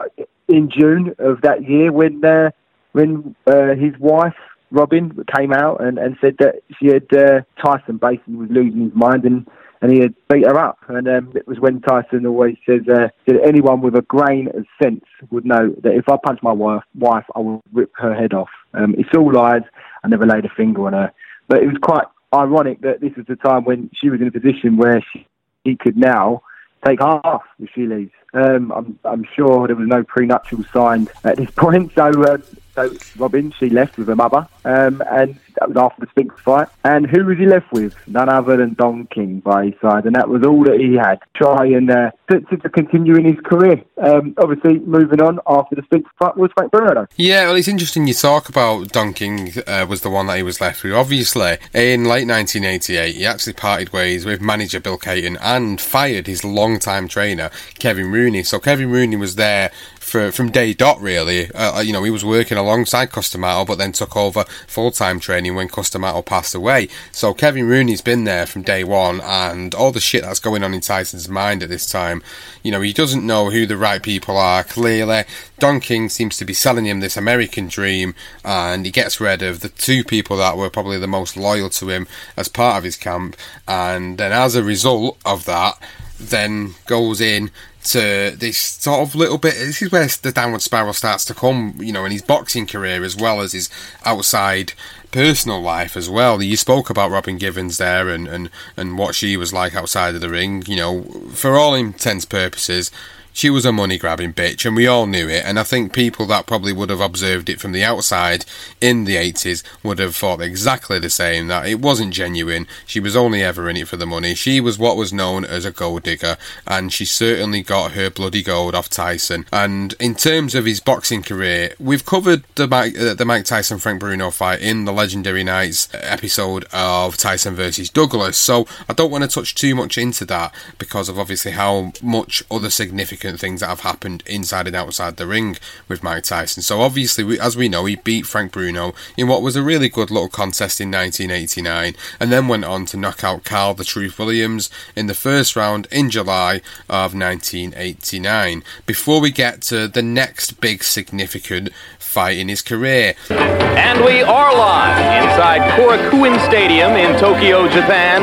in 0.46 0.70
June 0.70 1.14
of 1.18 1.40
that 1.42 1.68
year 1.68 1.92
when 1.92 2.24
uh, 2.24 2.50
when 2.92 3.34
uh, 3.46 3.74
his 3.74 3.98
wife 3.98 4.34
Robin 4.70 5.24
came 5.34 5.52
out 5.52 5.82
and, 5.82 5.98
and 5.98 6.16
said 6.20 6.36
that 6.38 6.56
she 6.78 6.88
had 6.88 7.06
uh, 7.14 7.40
Tyson 7.62 7.96
basically 7.96 8.34
was 8.34 8.50
losing 8.50 8.82
his 8.82 8.94
mind 8.94 9.24
and, 9.24 9.48
and 9.80 9.92
he 9.92 10.00
had 10.00 10.14
beat 10.28 10.46
her 10.46 10.58
up. 10.58 10.78
And 10.88 11.08
um, 11.08 11.32
it 11.34 11.46
was 11.46 11.58
when 11.58 11.80
Tyson 11.80 12.26
always 12.26 12.56
says 12.66 12.82
uh, 12.88 13.08
that 13.26 13.40
anyone 13.46 13.80
with 13.80 13.96
a 13.96 14.02
grain 14.02 14.48
of 14.48 14.66
sense 14.82 15.04
would 15.30 15.46
know 15.46 15.74
that 15.82 15.94
if 15.94 16.08
I 16.08 16.16
punch 16.22 16.40
my 16.42 16.52
wife, 16.52 16.82
wife 16.94 17.24
I 17.34 17.40
will 17.40 17.62
rip 17.72 17.92
her 17.96 18.14
head 18.14 18.34
off. 18.34 18.50
Um, 18.74 18.94
it's 18.98 19.14
all 19.16 19.32
lies. 19.32 19.62
I 20.04 20.08
never 20.08 20.26
laid 20.26 20.44
a 20.44 20.50
finger 20.50 20.86
on 20.86 20.92
her. 20.92 21.12
But 21.48 21.62
it 21.62 21.66
was 21.66 21.78
quite 21.80 22.06
ironic 22.34 22.82
that 22.82 23.00
this 23.00 23.14
was 23.16 23.26
the 23.26 23.36
time 23.36 23.64
when 23.64 23.90
she 23.94 24.10
was 24.10 24.20
in 24.20 24.28
a 24.28 24.32
position 24.32 24.76
where 24.76 25.02
she, 25.12 25.26
she 25.66 25.76
could 25.76 25.96
now 25.96 26.42
take 26.84 27.00
half 27.00 27.42
if 27.58 27.70
she 27.74 27.86
leaves. 27.86 28.12
Um, 28.34 28.70
I'm, 28.72 28.98
I'm 29.04 29.24
sure 29.34 29.66
there 29.66 29.76
was 29.76 29.88
no 29.88 30.04
prenuptial 30.04 30.64
signed 30.72 31.10
at 31.24 31.36
this 31.36 31.50
point, 31.56 31.92
so 31.94 32.10
uh, 32.22 32.38
so 32.78 32.96
Robin, 33.16 33.52
she 33.58 33.70
left 33.70 33.98
with 33.98 34.08
her 34.08 34.16
mother, 34.16 34.48
um, 34.64 35.02
and 35.10 35.40
that 35.58 35.68
was 35.68 35.76
after 35.76 36.04
the 36.04 36.10
Spinks 36.10 36.40
fight. 36.40 36.68
And 36.84 37.06
who 37.06 37.24
was 37.24 37.38
he 37.38 37.46
left 37.46 37.72
with? 37.72 37.94
None 38.06 38.28
other 38.28 38.56
than 38.56 38.74
Don 38.74 39.06
King 39.06 39.40
by 39.40 39.66
his 39.66 39.74
side, 39.80 40.04
and 40.04 40.14
that 40.14 40.28
was 40.28 40.42
all 40.44 40.64
that 40.64 40.80
he 40.80 40.94
had. 40.94 41.20
To 41.20 41.26
try 41.34 41.66
and 41.66 41.90
uh, 41.90 42.10
to, 42.28 42.40
to, 42.40 42.68
continue 42.68 43.16
in 43.16 43.24
his 43.24 43.40
career. 43.44 43.82
Um, 43.96 44.34
obviously, 44.38 44.78
moving 44.80 45.20
on 45.20 45.40
after 45.46 45.74
the 45.74 45.82
Spinks 45.82 46.10
fight 46.18 46.36
was 46.36 46.50
Frank 46.56 46.70
Bruno. 46.70 47.06
Yeah, 47.16 47.46
well, 47.46 47.56
it's 47.56 47.68
interesting 47.68 48.06
you 48.06 48.14
talk 48.14 48.48
about 48.48 48.88
Don 48.88 49.12
King 49.12 49.52
uh, 49.66 49.86
was 49.88 50.02
the 50.02 50.10
one 50.10 50.26
that 50.26 50.36
he 50.36 50.42
was 50.42 50.60
left 50.60 50.82
with. 50.82 50.92
Obviously, 50.92 51.58
in 51.74 52.04
late 52.04 52.26
1988, 52.26 53.14
he 53.14 53.26
actually 53.26 53.54
parted 53.54 53.92
ways 53.92 54.24
with 54.24 54.40
manager 54.40 54.80
Bill 54.80 54.98
Cayton 54.98 55.38
and 55.40 55.80
fired 55.80 56.26
his 56.26 56.44
long-time 56.44 57.08
trainer 57.08 57.50
Kevin 57.78 58.10
Rooney. 58.10 58.42
So 58.42 58.58
Kevin 58.58 58.90
Rooney 58.90 59.16
was 59.16 59.34
there 59.34 59.70
for, 60.08 60.32
from 60.32 60.50
day 60.50 60.74
dot, 60.74 61.00
really. 61.00 61.50
Uh, 61.52 61.76
uh, 61.76 61.80
you 61.80 61.92
know, 61.92 62.02
he 62.02 62.10
was 62.10 62.24
working 62.24 62.58
alongside 62.58 63.12
Cus 63.12 63.30
D'Amato, 63.30 63.64
but 63.64 63.78
then 63.78 63.92
took 63.92 64.16
over 64.16 64.44
full 64.66 64.90
time 64.90 65.20
training 65.48 65.56
when 65.56 65.68
Cus 65.68 65.90
D'Amato 65.90 66.22
passed 66.22 66.54
away. 66.54 66.88
So 67.12 67.34
Kevin 67.34 67.66
Rooney's 67.66 68.00
been 68.00 68.24
there 68.24 68.46
from 68.46 68.62
day 68.62 68.84
one, 68.84 69.20
and 69.22 69.74
all 69.74 69.92
the 69.92 70.00
shit 70.00 70.22
that's 70.22 70.40
going 70.40 70.62
on 70.62 70.74
in 70.74 70.80
Tyson's 70.80 71.28
mind 71.28 71.62
at 71.62 71.68
this 71.68 71.86
time, 71.86 72.22
you 72.62 72.70
know, 72.70 72.80
he 72.80 72.92
doesn't 72.92 73.26
know 73.26 73.50
who 73.50 73.66
the 73.66 73.76
right 73.76 74.02
people 74.02 74.36
are. 74.36 74.64
Clearly, 74.64 75.24
Don 75.58 75.80
King 75.80 76.08
seems 76.08 76.36
to 76.36 76.44
be 76.44 76.54
selling 76.54 76.86
him 76.86 77.00
this 77.00 77.16
American 77.16 77.68
dream, 77.68 78.14
and 78.44 78.84
he 78.84 78.92
gets 78.92 79.20
rid 79.20 79.42
of 79.42 79.60
the 79.60 79.70
two 79.70 80.04
people 80.04 80.36
that 80.36 80.56
were 80.56 80.70
probably 80.70 80.98
the 80.98 81.06
most 81.06 81.36
loyal 81.36 81.70
to 81.70 81.88
him 81.88 82.06
as 82.36 82.48
part 82.48 82.78
of 82.78 82.84
his 82.84 82.96
camp, 82.96 83.36
and 83.66 84.18
then 84.18 84.32
as 84.32 84.54
a 84.54 84.62
result 84.62 85.18
of 85.24 85.44
that, 85.44 85.74
then 86.20 86.74
goes 86.86 87.20
in 87.20 87.50
to 87.84 88.34
this 88.36 88.58
sort 88.58 89.00
of 89.00 89.14
little 89.14 89.38
bit. 89.38 89.54
This 89.54 89.82
is 89.82 89.92
where 89.92 90.06
the 90.06 90.32
downward 90.32 90.62
spiral 90.62 90.92
starts 90.92 91.24
to 91.26 91.34
come, 91.34 91.74
you 91.78 91.92
know, 91.92 92.04
in 92.04 92.12
his 92.12 92.22
boxing 92.22 92.66
career 92.66 93.04
as 93.04 93.16
well 93.16 93.40
as 93.40 93.52
his 93.52 93.70
outside 94.04 94.72
personal 95.10 95.60
life 95.60 95.96
as 95.96 96.10
well. 96.10 96.42
You 96.42 96.56
spoke 96.56 96.90
about 96.90 97.10
Robin 97.10 97.38
Givens 97.38 97.78
there 97.78 98.08
and, 98.08 98.28
and, 98.28 98.50
and 98.76 98.98
what 98.98 99.14
she 99.14 99.36
was 99.36 99.52
like 99.52 99.74
outside 99.74 100.14
of 100.14 100.20
the 100.20 100.28
ring. 100.28 100.64
You 100.66 100.76
know, 100.76 101.02
for 101.32 101.56
all 101.56 101.74
intents 101.74 102.24
purposes, 102.24 102.90
she 103.38 103.50
was 103.50 103.64
a 103.64 103.70
money 103.70 103.98
grabbing 103.98 104.32
bitch, 104.32 104.66
and 104.66 104.74
we 104.74 104.88
all 104.88 105.06
knew 105.06 105.28
it. 105.28 105.44
And 105.44 105.60
I 105.60 105.62
think 105.62 105.92
people 105.92 106.26
that 106.26 106.44
probably 106.44 106.72
would 106.72 106.90
have 106.90 107.00
observed 107.00 107.48
it 107.48 107.60
from 107.60 107.70
the 107.70 107.84
outside 107.84 108.44
in 108.80 109.04
the 109.04 109.14
80s 109.14 109.62
would 109.84 110.00
have 110.00 110.16
thought 110.16 110.40
exactly 110.40 110.98
the 110.98 111.08
same 111.08 111.46
that 111.46 111.68
it 111.68 111.78
wasn't 111.80 112.12
genuine. 112.12 112.66
She 112.84 112.98
was 112.98 113.14
only 113.14 113.44
ever 113.44 113.70
in 113.70 113.76
it 113.76 113.86
for 113.86 113.96
the 113.96 114.06
money. 114.06 114.34
She 114.34 114.60
was 114.60 114.76
what 114.76 114.96
was 114.96 115.12
known 115.12 115.44
as 115.44 115.64
a 115.64 115.70
gold 115.70 116.02
digger, 116.02 116.36
and 116.66 116.92
she 116.92 117.04
certainly 117.04 117.62
got 117.62 117.92
her 117.92 118.10
bloody 118.10 118.42
gold 118.42 118.74
off 118.74 118.88
Tyson. 118.88 119.46
And 119.52 119.94
in 120.00 120.16
terms 120.16 120.56
of 120.56 120.64
his 120.64 120.80
boxing 120.80 121.22
career, 121.22 121.74
we've 121.78 122.04
covered 122.04 122.42
the 122.56 122.66
Mike, 122.66 122.98
uh, 122.98 123.14
the 123.14 123.24
Mike 123.24 123.44
Tyson 123.44 123.78
Frank 123.78 124.00
Bruno 124.00 124.32
fight 124.32 124.62
in 124.62 124.84
the 124.84 124.92
Legendary 124.92 125.44
Nights 125.44 125.88
episode 125.94 126.64
of 126.72 127.16
Tyson 127.16 127.54
versus 127.54 127.88
Douglas, 127.88 128.36
so 128.36 128.66
I 128.88 128.94
don't 128.94 129.12
want 129.12 129.22
to 129.22 129.30
touch 129.30 129.54
too 129.54 129.76
much 129.76 129.96
into 129.96 130.24
that 130.24 130.52
because 130.78 131.08
of 131.08 131.20
obviously 131.20 131.52
how 131.52 131.92
much 132.02 132.42
other 132.50 132.68
significant 132.68 133.27
significant 133.28 133.40
things 133.40 133.60
that 133.60 133.68
have 133.68 133.80
happened 133.80 134.22
inside 134.26 134.66
and 134.66 134.76
outside 134.76 135.16
the 135.16 135.26
ring 135.26 135.56
with 135.88 136.02
Mike 136.02 136.24
Tyson. 136.24 136.62
So 136.62 136.80
obviously, 136.80 137.24
we, 137.24 137.38
as 137.40 137.56
we 137.56 137.68
know, 137.68 137.84
he 137.84 137.96
beat 137.96 138.26
Frank 138.26 138.52
Bruno 138.52 138.94
in 139.16 139.28
what 139.28 139.42
was 139.42 139.56
a 139.56 139.62
really 139.62 139.88
good 139.88 140.10
little 140.10 140.28
contest 140.28 140.80
in 140.80 140.90
1989, 140.90 141.94
and 142.20 142.32
then 142.32 142.48
went 142.48 142.64
on 142.64 142.86
to 142.86 142.96
knock 142.96 143.22
out 143.22 143.44
Carl 143.44 143.74
the 143.74 143.84
Truth 143.84 144.18
Williams 144.18 144.70
in 144.96 145.06
the 145.06 145.14
first 145.14 145.56
round 145.56 145.86
in 145.90 146.10
July 146.10 146.60
of 146.88 147.14
1989. 147.14 148.62
Before 148.86 149.20
we 149.20 149.30
get 149.30 149.62
to 149.62 149.88
the 149.88 150.02
next 150.02 150.60
big 150.60 150.82
significant 150.82 151.70
fight 151.98 152.38
in 152.38 152.48
his 152.48 152.62
career. 152.62 153.14
And 153.30 154.04
we 154.04 154.22
are 154.22 154.56
live 154.56 154.98
inside 155.22 155.60
Korakuen 155.76 156.38
Stadium 156.48 156.92
in 156.92 157.18
Tokyo, 157.20 157.68
Japan, 157.68 158.22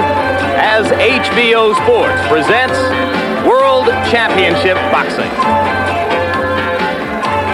as 0.57 0.87
HBO 0.87 1.75
Sports 1.83 2.27
presents 2.27 2.79
World 3.45 3.64
Championship 4.09 4.75
Boxing. 4.91 5.29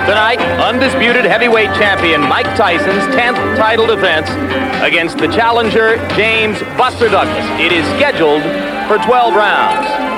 Tonight, 0.08 0.40
undisputed 0.60 1.26
heavyweight 1.26 1.74
champion 1.76 2.22
Mike 2.22 2.48
Tyson's 2.58 3.04
10th 3.16 3.58
title 3.58 3.88
defense 3.88 4.30
against 4.84 5.18
the 5.18 5.28
challenger 5.28 5.98
James 6.16 6.60
Buster 6.78 7.08
Douglas. 7.08 7.46
It 7.60 7.72
is 7.72 7.86
scheduled 7.98 8.44
for 8.88 8.98
12 9.06 9.36
rounds 9.36 10.11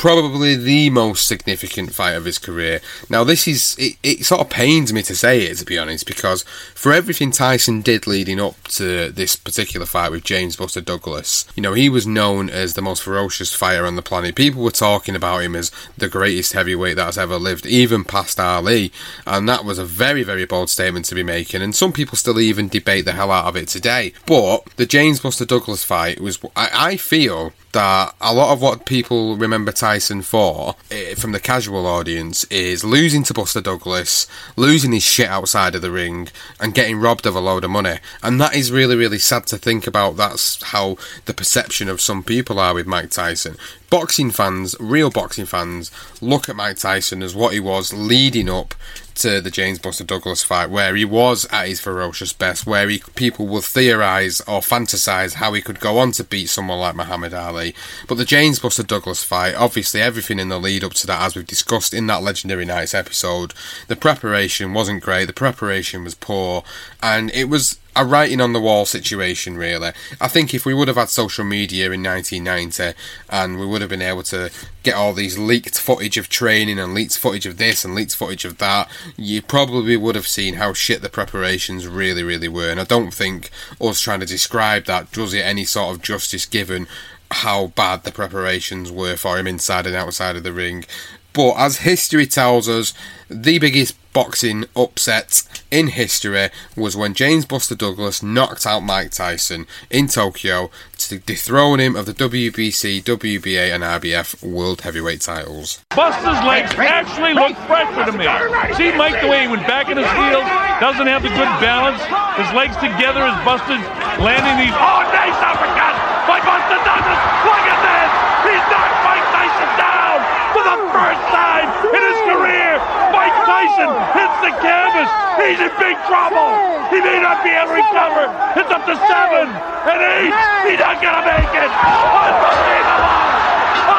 probably 0.00 0.56
the 0.56 0.88
most 0.88 1.28
significant 1.28 1.94
fight 1.94 2.14
of 2.14 2.24
his 2.24 2.38
career. 2.38 2.80
Now, 3.10 3.22
this 3.22 3.46
is 3.46 3.76
it, 3.78 3.98
it, 4.02 4.24
sort 4.24 4.40
of 4.40 4.48
pains 4.48 4.94
me 4.94 5.02
to 5.02 5.14
say 5.14 5.42
it, 5.42 5.58
to 5.58 5.66
be 5.66 5.78
honest, 5.78 6.06
because 6.06 6.42
for 6.74 6.90
everything 6.90 7.30
Tyson 7.30 7.82
did 7.82 8.06
leading 8.06 8.40
up 8.40 8.56
to 8.68 9.10
this 9.10 9.36
particular 9.36 9.84
fight 9.84 10.10
with 10.10 10.24
James 10.24 10.56
Buster 10.56 10.80
Douglas, 10.80 11.46
you 11.54 11.62
know, 11.62 11.74
he 11.74 11.90
was 11.90 12.06
known 12.06 12.48
as 12.48 12.72
the 12.72 12.80
most 12.80 13.02
ferocious 13.02 13.54
fighter 13.54 13.84
on 13.84 13.96
the 13.96 14.00
planet. 14.00 14.34
People 14.34 14.62
were 14.62 14.70
talking 14.70 15.14
about 15.14 15.42
him 15.42 15.54
as 15.54 15.70
the 15.98 16.08
greatest 16.08 16.54
heavyweight 16.54 16.96
that's 16.96 17.18
ever 17.18 17.36
lived, 17.36 17.66
even 17.66 18.02
past 18.02 18.40
Ali, 18.40 18.90
and 19.26 19.46
that 19.50 19.66
was 19.66 19.78
a 19.78 19.84
very, 19.84 20.22
very 20.22 20.46
bold 20.46 20.70
statement 20.70 21.04
to 21.06 21.14
be 21.14 21.22
making. 21.22 21.60
And 21.60 21.74
some 21.74 21.92
people 21.92 22.16
still 22.16 22.40
even 22.40 22.68
debate 22.68 23.04
the 23.04 23.12
hell 23.12 23.30
out 23.30 23.44
of 23.44 23.56
it 23.56 23.68
today. 23.68 24.14
But 24.24 24.64
the 24.76 24.86
James 24.86 25.20
Buster 25.20 25.44
Douglas 25.44 25.84
fight 25.84 26.22
was, 26.22 26.38
I, 26.56 26.70
I 26.72 26.96
feel, 26.96 27.52
that 27.72 28.14
a 28.20 28.34
lot 28.34 28.52
of 28.52 28.60
what 28.60 28.84
people 28.84 29.36
remember 29.36 29.72
Tyson 29.72 30.22
for 30.22 30.76
eh, 30.90 31.14
from 31.14 31.32
the 31.32 31.40
casual 31.40 31.86
audience 31.86 32.44
is 32.44 32.84
losing 32.84 33.22
to 33.24 33.34
Buster 33.34 33.60
Douglas, 33.60 34.26
losing 34.56 34.92
his 34.92 35.02
shit 35.02 35.28
outside 35.28 35.74
of 35.74 35.82
the 35.82 35.90
ring, 35.90 36.28
and 36.58 36.74
getting 36.74 36.98
robbed 36.98 37.26
of 37.26 37.36
a 37.36 37.40
load 37.40 37.64
of 37.64 37.70
money. 37.70 37.98
And 38.22 38.40
that 38.40 38.54
is 38.54 38.72
really, 38.72 38.96
really 38.96 39.18
sad 39.18 39.46
to 39.48 39.58
think 39.58 39.86
about. 39.86 40.16
That's 40.16 40.62
how 40.62 40.96
the 41.26 41.34
perception 41.34 41.88
of 41.88 42.00
some 42.00 42.22
people 42.22 42.58
are 42.58 42.74
with 42.74 42.86
Mike 42.86 43.10
Tyson 43.10 43.56
boxing 43.90 44.30
fans, 44.30 44.76
real 44.78 45.10
boxing 45.10 45.44
fans, 45.44 45.90
look 46.20 46.48
at 46.48 46.54
Mike 46.54 46.76
Tyson 46.76 47.22
as 47.22 47.34
what 47.34 47.52
he 47.52 47.60
was 47.60 47.92
leading 47.92 48.48
up 48.48 48.74
to 49.20 49.40
the 49.40 49.50
James 49.50 49.78
Buster 49.78 50.04
Douglas 50.04 50.42
fight, 50.42 50.70
where 50.70 50.94
he 50.94 51.04
was 51.04 51.46
at 51.50 51.68
his 51.68 51.80
ferocious 51.80 52.32
best, 52.32 52.66
where 52.66 52.88
he, 52.88 53.02
people 53.14 53.46
will 53.46 53.60
theorise 53.60 54.40
or 54.42 54.60
fantasise 54.60 55.34
how 55.34 55.52
he 55.52 55.60
could 55.60 55.80
go 55.80 55.98
on 55.98 56.12
to 56.12 56.24
beat 56.24 56.48
someone 56.48 56.78
like 56.78 56.94
Muhammad 56.94 57.34
Ali. 57.34 57.74
But 58.08 58.16
the 58.16 58.24
James 58.24 58.58
Buster 58.58 58.82
Douglas 58.82 59.24
fight, 59.24 59.54
obviously 59.54 60.00
everything 60.00 60.38
in 60.38 60.48
the 60.48 60.60
lead 60.60 60.84
up 60.84 60.94
to 60.94 61.06
that, 61.06 61.22
as 61.22 61.36
we've 61.36 61.46
discussed 61.46 61.92
in 61.92 62.06
that 62.06 62.22
Legendary 62.22 62.64
Nights 62.64 62.94
episode, 62.94 63.52
the 63.88 63.96
preparation 63.96 64.72
wasn't 64.72 65.02
great, 65.02 65.26
the 65.26 65.32
preparation 65.32 66.04
was 66.04 66.14
poor, 66.14 66.62
and 67.02 67.30
it 67.32 67.48
was 67.48 67.79
a 67.96 68.04
writing 68.04 68.40
on 68.40 68.52
the 68.52 68.60
wall 68.60 68.86
situation, 68.86 69.56
really. 69.56 69.92
I 70.20 70.28
think 70.28 70.54
if 70.54 70.64
we 70.64 70.74
would 70.74 70.88
have 70.88 70.96
had 70.96 71.08
social 71.08 71.44
media 71.44 71.90
in 71.90 72.02
1990 72.02 72.98
and 73.28 73.58
we 73.58 73.66
would 73.66 73.80
have 73.80 73.90
been 73.90 74.02
able 74.02 74.22
to 74.24 74.50
get 74.82 74.94
all 74.94 75.12
these 75.12 75.38
leaked 75.38 75.78
footage 75.78 76.16
of 76.16 76.28
training 76.28 76.78
and 76.78 76.94
leaked 76.94 77.18
footage 77.18 77.46
of 77.46 77.58
this 77.58 77.84
and 77.84 77.94
leaked 77.94 78.14
footage 78.14 78.44
of 78.44 78.58
that, 78.58 78.88
you 79.16 79.42
probably 79.42 79.96
would 79.96 80.14
have 80.14 80.26
seen 80.26 80.54
how 80.54 80.72
shit 80.72 81.02
the 81.02 81.08
preparations 81.08 81.86
really, 81.86 82.22
really 82.22 82.48
were. 82.48 82.70
And 82.70 82.80
I 82.80 82.84
don't 82.84 83.12
think 83.12 83.50
us 83.80 84.00
trying 84.00 84.20
to 84.20 84.26
describe 84.26 84.84
that 84.84 85.12
does 85.12 85.34
it 85.34 85.44
any 85.44 85.64
sort 85.64 85.94
of 85.94 86.02
justice 86.02 86.46
given 86.46 86.86
how 87.32 87.68
bad 87.68 88.02
the 88.02 88.10
preparations 88.12 88.90
were 88.90 89.16
for 89.16 89.38
him 89.38 89.46
inside 89.46 89.86
and 89.86 89.94
outside 89.94 90.36
of 90.36 90.42
the 90.42 90.52
ring. 90.52 90.84
But 91.32 91.54
as 91.54 91.78
history 91.78 92.26
tells 92.26 92.68
us, 92.68 92.92
the 93.28 93.58
biggest 93.58 93.96
boxing 94.12 94.64
upset 94.74 95.42
in 95.70 95.86
history 95.88 96.50
was 96.74 96.96
when 96.96 97.14
James 97.14 97.46
Buster 97.46 97.76
Douglas 97.76 98.22
knocked 98.22 98.66
out 98.66 98.80
Mike 98.80 99.12
Tyson 99.12 99.66
in 99.88 100.08
Tokyo 100.08 100.70
to 100.98 101.18
dethrone 101.20 101.78
him 101.78 101.94
of 101.94 102.06
the 102.06 102.14
WBC, 102.14 103.04
WBA, 103.04 103.72
and 103.72 103.84
IBF 103.84 104.42
World 104.42 104.80
Heavyweight 104.82 105.20
titles. 105.20 105.84
Buster's 105.94 106.42
legs 106.44 106.74
actually 106.74 107.34
look 107.34 107.56
fresher 107.70 108.10
to 108.10 108.18
me. 108.18 108.26
See 108.74 108.90
Mike 108.98 109.22
the 109.22 109.28
way 109.28 109.42
he 109.42 109.48
went 109.48 109.66
back 109.66 109.88
in 109.88 109.96
his 109.96 110.10
heels, 110.10 110.46
doesn't 110.82 111.06
have 111.06 111.22
the 111.22 111.30
good 111.30 111.52
balance. 111.62 112.02
His 112.34 112.50
legs 112.50 112.74
together 112.82 113.22
as 113.22 113.36
Buster's 113.46 113.84
landing 114.18 114.56
these. 114.58 114.74
Oh, 114.74 115.06
nice 115.14 115.38
uppercut 115.38 115.94
by 116.26 116.42
Buster 116.42 116.78
Douglas. 116.82 117.20
Look 117.46 117.62
at 117.62 117.78
this. 117.78 118.10
He's 118.50 118.64
knocked 118.72 118.98
Mike 119.06 119.26
Tyson 119.30 119.70
down 119.78 120.18
for 120.56 120.62
the 120.66 120.78
first 120.90 121.24
time 121.30 121.68
in 121.94 122.02
his 122.02 122.20
career. 122.26 122.80
Mike 123.12 123.36
Tyson 123.60 123.92
hits 124.16 124.38
the 124.40 124.52
canvas. 124.64 125.10
He's 125.36 125.60
in 125.60 125.68
big 125.76 125.96
trouble. 126.08 126.48
He 126.88 126.96
may 127.04 127.20
not 127.20 127.44
be 127.44 127.52
able 127.52 127.76
to 127.76 127.84
recover. 127.84 128.24
It's 128.56 128.72
up 128.72 128.88
to 128.88 128.96
seven 129.04 129.52
and 129.52 130.00
eight. 130.00 130.32
He's 130.64 130.80
not 130.80 130.96
going 130.96 131.20
to 131.20 131.24
make 131.28 131.52
it. 131.60 131.68
Unbelievable. 131.68 133.20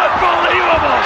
Unbelievable. 0.02 0.98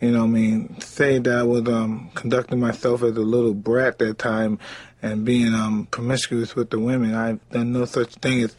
You 0.00 0.12
know, 0.12 0.24
I 0.24 0.26
mean, 0.26 0.80
say 0.80 1.18
that 1.18 1.38
I 1.38 1.42
was 1.42 1.68
um, 1.68 2.10
conducting 2.14 2.58
myself 2.58 3.02
as 3.02 3.16
a 3.16 3.20
little 3.20 3.54
brat 3.54 3.98
that 3.98 4.18
time 4.18 4.58
and 5.02 5.26
being 5.26 5.54
um, 5.54 5.86
promiscuous 5.90 6.56
with 6.56 6.70
the 6.70 6.78
women. 6.78 7.14
I've 7.14 7.46
done 7.50 7.72
no 7.72 7.84
such 7.84 8.14
thing 8.14 8.44
as 8.44 8.56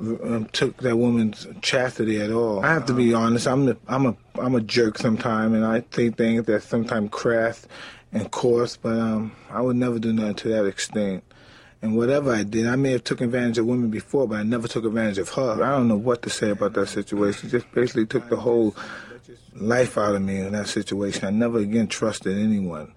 um, 0.00 0.48
took 0.52 0.76
that 0.78 0.96
woman's 0.96 1.46
chastity 1.62 2.20
at 2.20 2.30
all. 2.30 2.64
I 2.64 2.74
have 2.74 2.86
to 2.86 2.94
be 2.94 3.14
honest. 3.14 3.46
I'm 3.46 3.66
the, 3.66 3.76
I'm 3.88 4.06
a 4.06 4.16
I'm 4.38 4.54
a 4.54 4.60
jerk 4.60 4.96
sometimes, 4.98 5.54
and 5.54 5.64
I 5.64 5.82
say 5.90 6.10
things 6.10 6.44
that 6.46 6.62
sometimes 6.62 7.10
crass 7.10 7.66
and 8.12 8.30
coarse. 8.30 8.76
But 8.76 8.98
um, 8.98 9.32
I 9.50 9.60
would 9.60 9.76
never 9.76 9.98
do 9.98 10.12
nothing 10.12 10.34
to 10.34 10.48
that 10.48 10.66
extent. 10.66 11.24
And 11.82 11.96
whatever 11.96 12.32
I 12.32 12.42
did, 12.42 12.66
I 12.66 12.76
may 12.76 12.92
have 12.92 13.04
took 13.04 13.22
advantage 13.22 13.56
of 13.56 13.66
women 13.66 13.88
before, 13.88 14.28
but 14.28 14.38
I 14.38 14.42
never 14.42 14.68
took 14.68 14.84
advantage 14.84 15.18
of 15.18 15.30
her. 15.30 15.62
I 15.62 15.70
don't 15.70 15.88
know 15.88 15.96
what 15.96 16.22
to 16.22 16.30
say 16.30 16.50
about 16.50 16.74
that 16.74 16.88
situation. 16.88 17.48
Just 17.48 17.70
basically 17.72 18.04
took 18.04 18.28
the 18.28 18.36
whole 18.36 18.76
life 19.54 19.96
out 19.96 20.14
of 20.14 20.22
me 20.22 20.40
in 20.40 20.52
that 20.52 20.68
situation. 20.68 21.24
I 21.24 21.30
never 21.30 21.58
again 21.58 21.86
trusted 21.86 22.36
anyone. 22.38 22.92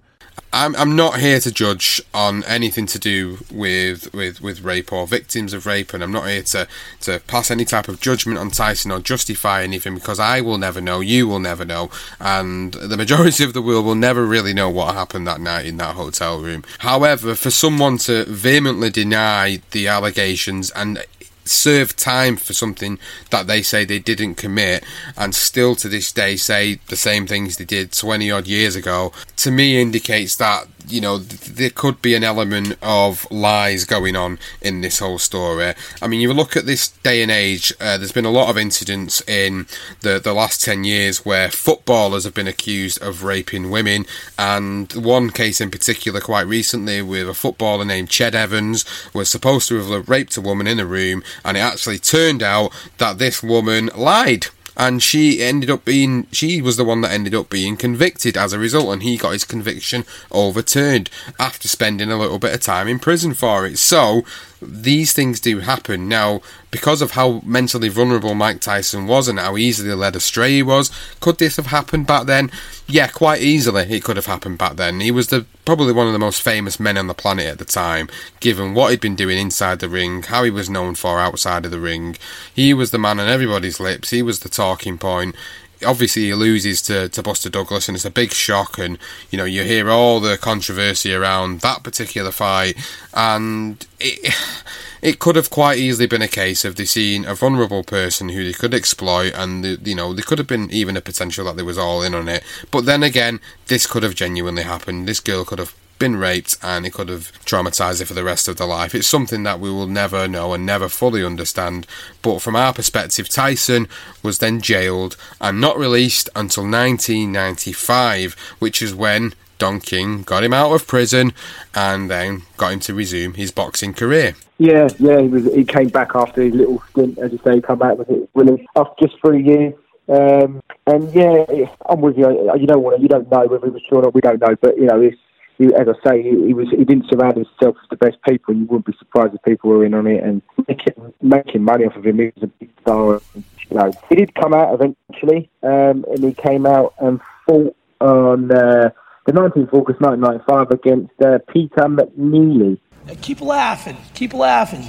I'm 0.53 0.75
I'm 0.75 0.95
not 0.95 1.19
here 1.19 1.39
to 1.39 1.51
judge 1.51 1.99
on 2.13 2.43
anything 2.43 2.85
to 2.85 2.99
do 2.99 3.39
with, 3.51 4.13
with, 4.13 4.39
with 4.39 4.61
rape 4.61 4.93
or 4.93 5.07
victims 5.07 5.51
of 5.51 5.65
rape, 5.65 5.95
and 5.95 6.03
I'm 6.03 6.11
not 6.11 6.27
here 6.27 6.43
to, 6.43 6.67
to 7.01 7.19
pass 7.25 7.49
any 7.49 7.65
type 7.65 7.87
of 7.87 7.99
judgment 7.99 8.37
on 8.37 8.51
Tyson 8.51 8.91
or 8.91 8.99
justify 8.99 9.63
anything 9.63 9.95
because 9.95 10.19
I 10.19 10.41
will 10.41 10.59
never 10.59 10.79
know, 10.79 10.99
you 10.99 11.27
will 11.27 11.39
never 11.39 11.65
know, 11.65 11.89
and 12.19 12.73
the 12.73 12.97
majority 12.97 13.43
of 13.43 13.53
the 13.53 13.63
world 13.63 13.83
will 13.85 13.95
never 13.95 14.25
really 14.27 14.53
know 14.53 14.69
what 14.69 14.93
happened 14.93 15.25
that 15.25 15.41
night 15.41 15.65
in 15.65 15.77
that 15.77 15.95
hotel 15.95 16.39
room. 16.39 16.63
However, 16.79 17.33
for 17.33 17.49
someone 17.49 17.97
to 17.99 18.23
vehemently 18.25 18.91
deny 18.91 19.59
the 19.71 19.87
allegations 19.87 20.69
and 20.71 21.03
serve 21.45 21.95
time 21.95 22.37
for 22.37 22.53
something 22.53 22.97
that 23.29 23.47
they 23.47 23.61
say 23.61 23.85
they 23.85 23.99
didn't 23.99 24.35
commit 24.35 24.83
and 25.17 25.35
still 25.35 25.75
to 25.75 25.89
this 25.89 26.11
day 26.11 26.35
say 26.35 26.79
the 26.87 26.95
same 26.95 27.27
things 27.27 27.57
they 27.57 27.65
did 27.65 27.91
20 27.91 28.31
odd 28.31 28.47
years 28.47 28.75
ago 28.75 29.11
to 29.35 29.51
me 29.51 29.81
indicates 29.81 30.35
that 30.37 30.67
you 30.87 31.01
know 31.01 31.19
th- 31.19 31.41
there 31.41 31.69
could 31.69 32.01
be 32.01 32.15
an 32.15 32.23
element 32.23 32.77
of 32.81 33.29
lies 33.31 33.85
going 33.85 34.15
on 34.15 34.39
in 34.61 34.81
this 34.81 34.99
whole 34.99 35.19
story. 35.19 35.73
I 36.01 36.07
mean 36.07 36.21
you 36.21 36.33
look 36.33 36.55
at 36.55 36.65
this 36.65 36.89
day 36.89 37.21
and 37.21 37.31
age 37.31 37.73
uh, 37.79 37.97
there's 37.97 38.11
been 38.11 38.25
a 38.25 38.31
lot 38.31 38.49
of 38.49 38.57
incidents 38.57 39.21
in 39.27 39.67
the 40.01 40.19
the 40.19 40.33
last 40.33 40.63
10 40.63 40.83
years 40.83 41.25
where 41.25 41.49
footballers 41.49 42.23
have 42.23 42.33
been 42.33 42.47
accused 42.47 43.01
of 43.01 43.23
raping 43.23 43.69
women 43.69 44.05
and 44.37 44.91
one 44.93 45.29
case 45.29 45.61
in 45.61 45.71
particular 45.71 46.19
quite 46.19 46.47
recently 46.47 47.01
with 47.01 47.29
a 47.29 47.33
footballer 47.33 47.85
named 47.85 48.09
Ched 48.09 48.33
Evans 48.33 48.85
was 49.13 49.29
supposed 49.29 49.67
to 49.69 49.77
have 49.77 50.09
raped 50.09 50.37
a 50.37 50.41
woman 50.41 50.67
in 50.67 50.79
a 50.79 50.85
room 50.85 51.23
and 51.43 51.57
it 51.57 51.61
actually 51.61 51.99
turned 51.99 52.43
out 52.43 52.71
that 52.97 53.17
this 53.17 53.41
woman 53.43 53.89
lied 53.95 54.47
and 54.75 55.03
she 55.03 55.43
ended 55.43 55.69
up 55.69 55.85
being 55.85 56.27
she 56.31 56.61
was 56.61 56.77
the 56.77 56.83
one 56.83 57.01
that 57.01 57.11
ended 57.11 57.35
up 57.35 57.49
being 57.49 57.77
convicted 57.77 58.37
as 58.37 58.53
a 58.53 58.59
result 58.59 58.91
and 58.91 59.03
he 59.03 59.17
got 59.17 59.33
his 59.33 59.45
conviction 59.45 60.05
overturned 60.31 61.09
after 61.39 61.67
spending 61.67 62.11
a 62.11 62.17
little 62.17 62.39
bit 62.39 62.53
of 62.53 62.61
time 62.61 62.87
in 62.87 62.99
prison 62.99 63.33
for 63.33 63.65
it. 63.65 63.77
So 63.77 64.23
these 64.67 65.13
things 65.13 65.39
do 65.39 65.59
happen. 65.59 66.07
Now 66.07 66.41
because 66.71 67.01
of 67.01 67.11
how 67.11 67.41
mentally 67.45 67.87
vulnerable 67.87 68.33
Mike 68.33 68.59
Tyson 68.59 69.05
was 69.05 69.27
and 69.27 69.39
how 69.39 69.57
easily 69.57 69.93
led 69.93 70.15
astray 70.15 70.53
he 70.53 70.63
was 70.63 70.91
could 71.19 71.37
this 71.37 71.57
have 71.57 71.67
happened 71.67 72.07
back 72.07 72.25
then? 72.25 72.51
Yeah 72.87 73.07
quite 73.07 73.41
easily 73.41 73.83
it 73.83 74.03
could 74.03 74.15
have 74.15 74.25
happened 74.25 74.57
back 74.57 74.75
then. 74.75 74.99
He 74.99 75.11
was 75.11 75.27
the 75.27 75.45
probably 75.65 75.93
one 75.93 76.07
of 76.07 76.13
the 76.13 76.19
most 76.19 76.41
famous 76.41 76.79
men 76.79 76.97
on 76.97 77.07
the 77.07 77.13
planet 77.13 77.45
at 77.45 77.57
the 77.57 77.65
time 77.65 78.09
given 78.39 78.73
what 78.73 78.91
he'd 78.91 78.99
been 78.99 79.15
doing 79.15 79.37
inside 79.37 79.79
the 79.79 79.87
ring 79.87 80.23
how 80.23 80.43
he 80.43 80.49
was 80.49 80.69
known 80.69 80.95
for 80.95 81.19
outside 81.19 81.65
of 81.65 81.71
the 81.71 81.79
ring. 81.79 82.15
He 82.53 82.73
was 82.73 82.91
the 82.91 82.97
man 82.97 83.19
on 83.19 83.29
everybody's 83.29 83.79
lips. 83.79 84.09
He 84.09 84.21
was 84.21 84.39
the 84.39 84.49
talking 84.49 84.97
point 84.97 85.35
obviously 85.83 86.23
he 86.23 86.33
loses 86.33 86.81
to, 86.83 87.09
to 87.09 87.23
Buster 87.23 87.49
Douglas 87.49 87.87
and 87.87 87.95
it's 87.95 88.05
a 88.05 88.11
big 88.11 88.31
shock 88.31 88.77
and 88.77 88.97
you 89.31 89.37
know 89.37 89.45
you 89.45 89.63
hear 89.63 89.89
all 89.89 90.19
the 90.19 90.37
controversy 90.37 91.13
around 91.13 91.61
that 91.61 91.83
particular 91.83 92.31
fight 92.31 92.77
and 93.13 93.85
it 93.99 94.33
it 95.01 95.19
could 95.19 95.35
have 95.35 95.49
quite 95.49 95.77
easily 95.77 96.07
been 96.07 96.21
a 96.21 96.27
case 96.27 96.63
of 96.63 96.77
they 96.77 96.85
seen 96.85 97.25
a 97.25 97.35
vulnerable 97.35 97.83
person 97.83 98.29
who 98.29 98.43
they 98.43 98.53
could 98.53 98.73
exploit 98.73 99.33
and 99.35 99.63
the, 99.63 99.77
you 99.83 99.95
know 99.95 100.13
there 100.13 100.23
could 100.23 100.37
have 100.37 100.47
been 100.47 100.71
even 100.71 100.95
a 100.95 101.01
potential 101.01 101.45
that 101.45 101.57
they 101.57 101.63
was 101.63 101.77
all 101.77 102.01
in 102.01 102.13
on 102.13 102.29
it. 102.29 102.43
But 102.71 102.85
then 102.85 103.03
again 103.03 103.39
this 103.67 103.85
could 103.85 104.03
have 104.03 104.15
genuinely 104.15 104.63
happened. 104.63 105.07
This 105.07 105.19
girl 105.19 105.43
could 105.43 105.59
have 105.59 105.75
been 106.03 106.15
raped 106.17 106.57
and 106.61 106.85
it 106.85 106.91
could 106.91 107.07
have 107.07 107.31
traumatized 107.45 107.99
her 107.99 108.05
for 108.05 108.13
the 108.13 108.25
rest 108.25 108.49
of 108.49 108.57
their 108.57 108.67
life. 108.67 108.93
It's 108.93 109.07
something 109.07 109.43
that 109.43 109.61
we 109.61 109.69
will 109.69 109.87
never 109.87 110.27
know 110.27 110.53
and 110.53 110.65
never 110.65 110.89
fully 110.89 111.23
understand. 111.23 111.87
But 112.21 112.41
from 112.41 112.57
our 112.57 112.73
perspective, 112.73 113.29
Tyson 113.29 113.87
was 114.21 114.39
then 114.39 114.59
jailed 114.59 115.15
and 115.39 115.61
not 115.61 115.77
released 115.77 116.27
until 116.35 116.63
1995, 116.63 118.33
which 118.59 118.81
is 118.81 118.93
when 118.93 119.33
Don 119.59 119.79
King 119.79 120.23
got 120.23 120.43
him 120.43 120.51
out 120.51 120.73
of 120.73 120.85
prison 120.87 121.31
and 121.73 122.09
then 122.09 122.41
got 122.57 122.73
him 122.73 122.81
to 122.81 122.93
resume 122.93 123.35
his 123.35 123.51
boxing 123.51 123.93
career. 123.93 124.35
Yeah, 124.57 124.89
yeah, 124.99 125.21
he 125.21 125.29
was. 125.29 125.45
He 125.53 125.63
came 125.63 125.87
back 125.87 126.11
after 126.15 126.41
his 126.41 126.53
little 126.53 126.83
stint, 126.89 127.17
as 127.17 127.31
you 127.31 127.39
say, 127.45 127.61
come 127.61 127.79
back 127.79 127.97
with 127.97 128.09
it 128.09 128.29
released 128.33 128.67
after 128.75 129.07
just 129.07 129.21
three 129.21 129.41
years. 129.41 129.73
Um, 130.09 130.61
and 130.85 131.13
yeah, 131.13 131.45
I'm 131.85 132.01
with 132.01 132.17
you. 132.17 132.29
You 132.59 132.67
don't 132.67 132.83
want 132.83 132.97
to, 132.97 133.01
you 133.01 133.07
don't 133.07 133.31
know 133.31 133.47
whether 133.47 133.67
he 133.67 133.71
was 133.71 133.81
sure 133.87 133.99
or 133.99 134.01
not. 134.01 134.13
We 134.13 134.19
don't 134.19 134.41
know, 134.41 134.53
but 134.59 134.77
you 134.77 134.87
know, 134.87 134.99
it's 134.99 135.17
he, 135.57 135.65
as 135.65 135.87
I 135.87 136.09
say, 136.09 136.23
he, 136.23 136.29
he, 136.47 136.53
was 136.53 136.69
he 136.69 136.83
didn't 136.83 137.07
surround 137.09 137.35
himself 137.35 137.75
with 137.81 137.89
the 137.89 137.97
best 137.97 138.17
people. 138.27 138.55
You 138.55 138.65
wouldn't 138.65 138.85
be 138.85 138.93
surprised 138.97 139.35
if 139.35 139.43
people 139.43 139.69
were 139.69 139.85
in 139.85 139.93
on 139.93 140.07
it 140.07 140.23
and 140.23 140.41
making, 140.67 141.13
making 141.21 141.63
money 141.63 141.85
off 141.85 141.95
of 141.95 142.05
him. 142.05 142.19
He 142.19 142.25
was 142.25 142.43
a 142.43 142.47
big 142.47 142.69
star. 142.81 143.21
You 143.35 143.77
know, 143.77 143.91
he 144.09 144.15
did 144.15 144.33
come 144.35 144.53
out 144.53 144.73
eventually, 144.73 145.49
um, 145.61 146.05
and 146.09 146.23
he 146.23 146.33
came 146.33 146.65
out 146.65 146.93
and 146.99 147.19
fought 147.47 147.75
on 148.01 148.51
uh, 148.51 148.89
the 149.25 149.31
19th 149.31 149.69
of 149.69 149.73
August 149.73 150.01
1995 150.01 150.71
against 150.71 151.21
uh, 151.21 151.39
Peter 151.51 151.83
McNeely. 151.83 152.79
Keep 153.21 153.41
laughing. 153.41 153.97
Keep 154.13 154.33
laughing. 154.33 154.83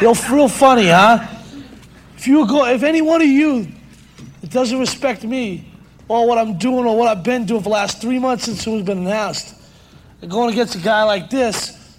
Real, 0.00 0.14
real 0.30 0.48
funny, 0.48 0.88
huh? 0.88 1.26
If 2.16 2.26
you 2.26 2.46
go, 2.46 2.66
if 2.66 2.82
any 2.82 3.02
one 3.02 3.20
of 3.20 3.28
you 3.28 3.66
that 4.40 4.50
doesn't 4.50 4.78
respect 4.78 5.24
me 5.24 5.71
or 6.12 6.28
what 6.28 6.36
I'm 6.36 6.58
doing 6.58 6.84
or 6.84 6.94
what 6.94 7.08
I've 7.08 7.22
been 7.22 7.46
doing 7.46 7.60
for 7.60 7.70
the 7.70 7.70
last 7.70 8.02
three 8.02 8.18
months 8.18 8.44
since 8.44 8.66
it 8.66 8.70
was 8.70 8.82
been 8.82 8.98
announced. 8.98 9.54
And 10.20 10.30
going 10.30 10.52
against 10.52 10.74
a 10.74 10.78
guy 10.78 11.04
like 11.04 11.30
this, 11.30 11.96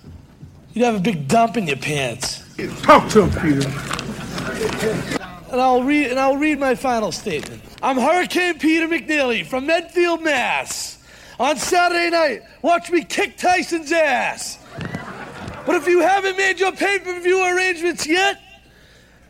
you'd 0.73 0.85
have 0.85 0.93
a 0.93 0.99
big 0.99 1.27
dump 1.27 1.57
in 1.57 1.65
your 1.65 1.77
pants. 1.77 2.43
Talk 2.83 3.09
to 3.09 3.23
him, 3.23 3.31
Peter. 3.41 3.67
And 5.51 5.59
I'll 5.59 5.81
read 5.81 6.11
and 6.11 6.19
I'll 6.19 6.37
read 6.37 6.59
my 6.59 6.75
final 6.75 7.11
statement. 7.11 7.63
I'm 7.81 7.97
Hurricane 7.97 8.59
Peter 8.59 8.87
McNeely 8.87 9.43
from 9.43 9.65
Medfield, 9.65 10.21
Mass. 10.21 11.03
On 11.39 11.57
Saturday 11.57 12.11
night, 12.11 12.43
watch 12.61 12.91
me 12.91 13.03
kick 13.03 13.35
Tyson's 13.37 13.91
ass. 13.91 14.59
But 15.65 15.75
if 15.75 15.87
you 15.87 16.01
haven't 16.01 16.37
made 16.37 16.59
your 16.59 16.71
pay-per-view 16.71 17.47
arrangements 17.47 18.05
yet, 18.05 18.39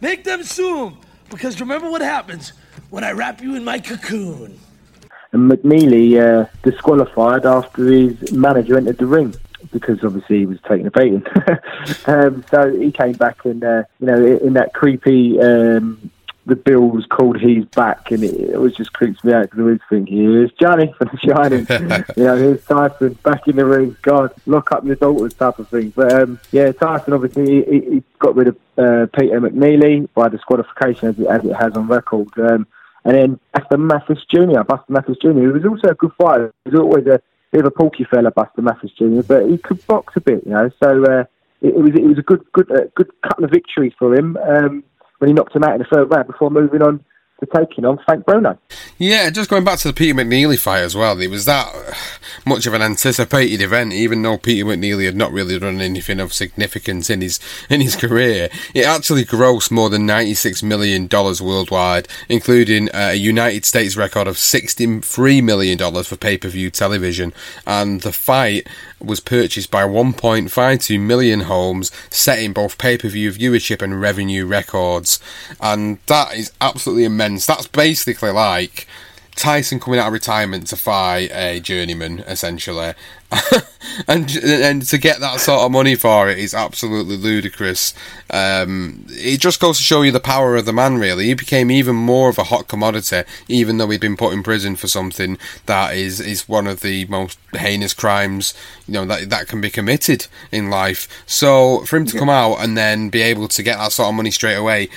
make 0.02 0.26
them 0.26 0.44
soon. 0.44 0.98
Because 1.30 1.62
remember 1.62 1.90
what 1.90 2.02
happens 2.02 2.52
when 2.90 3.06
I 3.06 3.14
wrap 3.14 3.42
you 3.42 3.56
in 3.56 3.64
my 3.64 3.80
cocoon 3.80 4.60
and 5.34 5.52
McNeely 5.52 6.22
uh, 6.22 6.48
disqualified 6.62 7.46
after 7.46 7.86
his 7.86 8.32
manager 8.32 8.78
entered 8.78 9.00
the 9.00 9.08
ring 9.08 9.36
because 9.72 10.04
obviously 10.04 10.40
he 10.40 10.46
was 10.46 10.60
taking 10.68 10.88
a 10.88 10.92
beating. 10.92 11.26
um, 12.06 12.46
so 12.50 12.72
he 12.72 12.92
came 12.92 13.14
back 13.14 13.44
and 13.46 13.64
uh, 13.64 13.84
you 14.00 14.08
know 14.08 14.26
in 14.26 14.54
that 14.54 14.74
creepy. 14.74 15.40
Um, 15.42 16.12
the 16.46 16.56
bill 16.58 16.90
was 16.90 17.06
called 17.06 17.40
"He's 17.40 17.66
Back," 17.66 18.12
and 18.12 18.22
it, 18.24 18.34
it 18.34 18.56
always 18.56 18.76
just 18.76 18.92
creeps 18.92 19.24
me 19.24 19.32
out 19.32 19.44
because 19.44 19.60
I 19.60 19.62
always 19.62 19.80
think 19.90 20.10
here's 20.10 20.52
Johnny 20.54 20.94
from 20.98 21.10
The 21.12 21.18
Shining. 21.20 22.06
you 22.18 22.24
know, 22.26 22.36
here's 22.36 22.66
Tyson 22.66 23.14
back 23.24 23.48
in 23.48 23.56
the 23.56 23.66
ring. 23.66 23.96
God, 24.02 24.34
lock 24.46 24.72
up 24.74 24.84
your 24.84 24.98
daughters, 24.98 25.34
type 25.34 25.60
of 25.60 25.70
thing. 25.70 25.92
But 25.96 26.12
um, 26.12 26.40
yeah, 26.52 26.74
Tyson 26.74 27.14
obviously 27.14 27.64
he, 27.64 27.80
he 27.80 28.04
got 28.20 28.36
rid 28.36 28.50
of 28.50 28.58
uh, 28.78 29.08
Peter 29.18 29.40
McNeely 29.40 30.10
by 30.14 30.28
disqualification, 30.28 31.10
as 31.10 31.20
it, 31.20 31.28
as 31.28 31.46
it 31.46 31.54
has 31.54 31.74
on 31.78 31.88
record. 31.88 32.28
Um, 32.38 32.68
and 33.06 33.16
then 33.16 33.40
Buster 33.54 33.78
Mathis 33.78 34.20
Jr., 34.34 34.62
Buster 34.62 34.86
Mathis 34.90 35.18
Jr., 35.22 35.30
who 35.30 35.54
was 35.54 35.66
also 35.66 35.90
a 35.90 35.96
good 35.96 36.12
fighter. 36.18 36.54
He 36.64 36.72
was 36.72 36.80
always 36.80 37.06
a 37.08 37.22
bit 37.52 37.62
of 37.62 37.68
a 37.68 37.72
porky 37.72 38.06
fella, 38.06 38.32
Buster 38.32 38.62
Mathis 38.62 38.92
Jr., 38.92 39.22
but 39.28 39.50
he 39.50 39.58
could 39.58 39.86
box 39.88 40.14
a 40.16 40.22
bit, 40.22 40.46
you 40.46 40.52
know. 40.52 40.70
So 40.82 41.04
uh, 41.04 41.24
it, 41.62 41.76
it, 41.76 41.78
was 41.78 41.92
it 41.96 42.04
was 42.04 42.18
a 42.18 42.24
good 42.24 42.44
good 42.54 42.72
uh, 42.72 42.86
good 42.96 43.12
couple 43.22 43.46
of 43.46 43.52
victories 43.52 43.94
for 43.98 44.16
him 44.16 44.38
um, 44.38 44.84
when 45.20 45.30
he 45.30 45.34
knocked 45.34 45.56
him 45.56 45.64
out 45.64 45.74
in 45.74 45.80
the 45.80 45.88
third 45.92 46.12
round 46.12 46.28
before 46.28 46.50
moving 46.50 46.82
on 46.82 47.04
taking 47.46 47.86
on 47.86 48.00
Frank 48.06 48.26
Bruno. 48.26 48.58
Yeah, 48.98 49.30
just 49.30 49.50
going 49.50 49.64
back 49.64 49.80
to 49.80 49.88
the 49.88 49.94
Peter 49.94 50.14
McNeely 50.14 50.60
fight 50.60 50.82
as 50.82 50.96
well, 50.96 51.20
it 51.20 51.30
was 51.30 51.46
that 51.46 51.68
much 52.46 52.66
of 52.66 52.74
an 52.74 52.82
anticipated 52.82 53.62
event, 53.62 53.94
even 53.94 54.22
though 54.22 54.38
Peter 54.38 54.66
McNeely 54.66 55.06
had 55.06 55.16
not 55.16 55.32
really 55.32 55.58
done 55.60 55.82
anything 55.82 56.20
of 56.20 56.34
significance 56.34 57.10
in 57.10 57.22
his 57.22 57.40
in 57.70 57.82
his 57.82 57.96
career. 57.96 58.50
It 58.74 58.86
actually 58.86 59.26
grossed 59.26 59.72
more 59.72 59.90
than 59.90 60.06
ninety 60.06 60.34
six 60.34 60.64
million 60.64 61.08
dollars 61.08 61.42
worldwide, 61.42 62.08
including 62.30 62.90
a 62.94 63.14
United 63.14 63.66
States 63.66 63.96
record 63.98 64.28
of 64.28 64.38
sixty 64.38 65.00
three 65.00 65.42
million 65.42 65.78
dollars 65.78 66.08
for 66.08 66.18
pay 66.18 66.38
per 66.38 66.50
view 66.50 66.70
television, 66.70 67.34
and 67.66 68.02
the 68.02 68.12
fight 68.12 68.68
was 69.04 69.20
purchased 69.20 69.70
by 69.70 69.84
1.52 69.84 71.00
million 71.00 71.42
homes, 71.42 71.92
setting 72.10 72.54
both 72.54 72.78
pay 72.78 72.98
per 72.98 73.10
view 73.10 73.32
viewership 73.32 73.82
and 73.82 74.00
revenue 74.00 74.46
records. 74.46 75.20
And 75.60 76.00
that 76.08 76.36
is 76.36 76.52
absolutely 76.62 77.04
immense. 77.04 77.33
That's 77.40 77.68
basically 77.68 78.32
like 78.32 78.88
Tyson 79.36 79.80
coming 79.80 80.00
out 80.00 80.08
of 80.08 80.14
retirement 80.14 80.68
to 80.68 80.76
fight 80.76 81.32
a 81.32 81.60
journeyman, 81.60 82.20
essentially, 82.20 82.94
and 84.08 84.30
and 84.38 84.82
to 84.84 84.98
get 84.98 85.20
that 85.20 85.40
sort 85.40 85.62
of 85.62 85.72
money 85.72 85.96
for 85.96 86.30
it 86.30 86.38
is 86.38 86.54
absolutely 86.54 87.18
ludicrous. 87.18 87.94
Um, 88.30 89.06
it 89.10 89.40
just 89.40 89.60
goes 89.60 89.78
to 89.78 89.84
show 89.84 90.04
you 90.04 90.12
the 90.12 90.20
power 90.20 90.56
of 90.56 90.66
the 90.66 90.74
man. 90.74 90.98
Really, 90.98 91.26
he 91.26 91.34
became 91.34 91.72
even 91.72 91.96
more 91.96 92.30
of 92.30 92.38
a 92.38 92.46
hot 92.46 92.68
commodity, 92.68 93.24
even 93.48 93.78
though 93.78 93.90
he'd 93.90 94.02
been 94.02 94.18
put 94.18 94.34
in 94.34 94.44
prison 94.44 94.76
for 94.76 94.88
something 94.88 95.38
that 95.66 95.96
is 95.96 96.20
is 96.20 96.48
one 96.48 96.68
of 96.68 96.82
the 96.82 97.06
most 97.06 97.40
heinous 97.54 97.94
crimes 97.94 98.54
you 98.88 98.94
know 98.94 99.06
that 99.06 99.30
that 99.30 99.48
can 99.48 99.62
be 99.62 99.70
committed 99.70 100.28
in 100.52 100.70
life. 100.70 101.08
So 101.26 101.86
for 101.86 101.98
him 101.98 102.06
to 102.06 102.20
come 102.20 102.30
out 102.30 102.58
and 102.58 102.78
then 102.78 103.10
be 103.10 103.22
able 103.22 103.48
to 103.48 103.64
get 103.64 103.78
that 103.78 103.92
sort 103.92 104.10
of 104.10 104.16
money 104.16 104.32
straight 104.32 104.56
away 104.56 104.90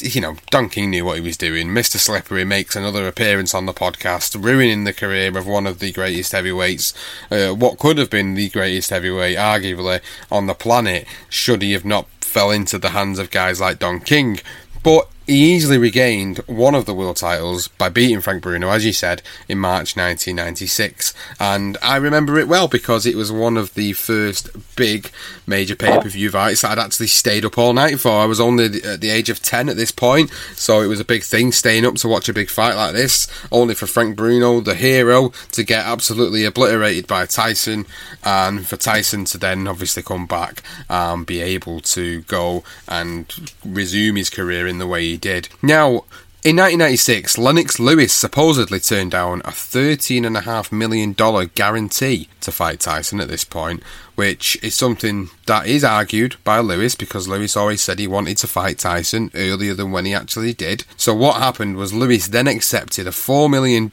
you 0.00 0.20
know, 0.20 0.36
Don 0.50 0.68
King 0.68 0.90
knew 0.90 1.04
what 1.04 1.16
he 1.16 1.20
was 1.20 1.36
doing. 1.36 1.68
Mr. 1.68 1.96
Slippery 1.96 2.44
makes 2.44 2.76
another 2.76 3.06
appearance 3.06 3.54
on 3.54 3.66
the 3.66 3.72
podcast, 3.72 4.42
ruining 4.42 4.84
the 4.84 4.92
career 4.92 5.36
of 5.36 5.46
one 5.46 5.66
of 5.66 5.78
the 5.78 5.92
greatest 5.92 6.32
heavyweights, 6.32 6.94
uh, 7.30 7.50
what 7.50 7.78
could 7.78 7.98
have 7.98 8.10
been 8.10 8.34
the 8.34 8.48
greatest 8.48 8.90
heavyweight, 8.90 9.36
arguably, 9.36 10.00
on 10.30 10.46
the 10.46 10.54
planet, 10.54 11.06
should 11.28 11.62
he 11.62 11.72
have 11.72 11.84
not 11.84 12.08
fell 12.20 12.50
into 12.50 12.78
the 12.78 12.90
hands 12.90 13.18
of 13.18 13.30
guys 13.30 13.60
like 13.60 13.78
Don 13.78 14.00
King. 14.00 14.40
But 14.82 15.08
he 15.26 15.54
easily 15.54 15.78
regained 15.78 16.38
one 16.46 16.74
of 16.74 16.86
the 16.86 16.94
world 16.94 17.16
titles 17.16 17.68
by 17.68 17.88
beating 17.88 18.20
Frank 18.20 18.42
Bruno, 18.42 18.70
as 18.70 18.86
you 18.86 18.92
said, 18.92 19.22
in 19.48 19.58
March 19.58 19.96
1996. 19.96 21.12
And 21.40 21.76
I 21.82 21.96
remember 21.96 22.38
it 22.38 22.48
well 22.48 22.68
because 22.68 23.06
it 23.06 23.16
was 23.16 23.32
one 23.32 23.56
of 23.56 23.74
the 23.74 23.92
first 23.94 24.50
big 24.76 25.10
major 25.46 25.74
pay 25.74 25.98
per 25.98 26.08
view 26.08 26.30
fights 26.30 26.62
that 26.62 26.72
I'd 26.72 26.84
actually 26.84 27.08
stayed 27.08 27.44
up 27.44 27.58
all 27.58 27.72
night 27.72 27.98
for. 27.98 28.10
I 28.10 28.26
was 28.26 28.40
only 28.40 28.66
at 28.82 29.00
the 29.00 29.10
age 29.10 29.28
of 29.28 29.42
10 29.42 29.68
at 29.68 29.76
this 29.76 29.90
point, 29.90 30.30
so 30.54 30.80
it 30.80 30.86
was 30.86 31.00
a 31.00 31.04
big 31.04 31.24
thing 31.24 31.50
staying 31.50 31.84
up 31.84 31.96
to 31.96 32.08
watch 32.08 32.28
a 32.28 32.34
big 32.34 32.48
fight 32.48 32.74
like 32.74 32.94
this, 32.94 33.26
only 33.50 33.74
for 33.74 33.86
Frank 33.86 34.16
Bruno, 34.16 34.60
the 34.60 34.74
hero, 34.74 35.32
to 35.52 35.64
get 35.64 35.84
absolutely 35.84 36.44
obliterated 36.44 37.06
by 37.06 37.26
Tyson, 37.26 37.86
and 38.22 38.66
for 38.66 38.76
Tyson 38.76 39.24
to 39.26 39.38
then 39.38 39.66
obviously 39.66 40.02
come 40.02 40.26
back 40.26 40.62
and 40.88 41.26
be 41.26 41.40
able 41.40 41.80
to 41.80 42.22
go 42.22 42.62
and 42.86 43.52
resume 43.64 44.16
his 44.16 44.30
career 44.30 44.66
in 44.66 44.78
the 44.78 44.86
way 44.86 45.02
he 45.02 45.15
did. 45.16 45.48
Now, 45.62 46.04
in 46.46 46.54
1996, 46.54 47.38
Lennox 47.38 47.80
Lewis 47.80 48.12
supposedly 48.12 48.78
turned 48.78 49.10
down 49.10 49.40
a 49.40 49.50
$13.5 49.50 50.70
million 50.70 51.12
guarantee 51.56 52.28
to 52.40 52.52
fight 52.52 52.78
Tyson 52.78 53.20
at 53.20 53.26
this 53.26 53.42
point, 53.44 53.82
which 54.14 54.56
is 54.62 54.76
something 54.76 55.30
that 55.46 55.66
is 55.66 55.82
argued 55.82 56.36
by 56.44 56.60
Lewis 56.60 56.94
because 56.94 57.26
Lewis 57.26 57.56
always 57.56 57.82
said 57.82 57.98
he 57.98 58.06
wanted 58.06 58.36
to 58.36 58.46
fight 58.46 58.78
Tyson 58.78 59.32
earlier 59.34 59.74
than 59.74 59.90
when 59.90 60.04
he 60.04 60.14
actually 60.14 60.52
did. 60.52 60.84
So, 60.96 61.12
what 61.12 61.42
happened 61.42 61.78
was 61.78 61.92
Lewis 61.92 62.28
then 62.28 62.46
accepted 62.46 63.08
a 63.08 63.10
$4 63.10 63.50
million 63.50 63.90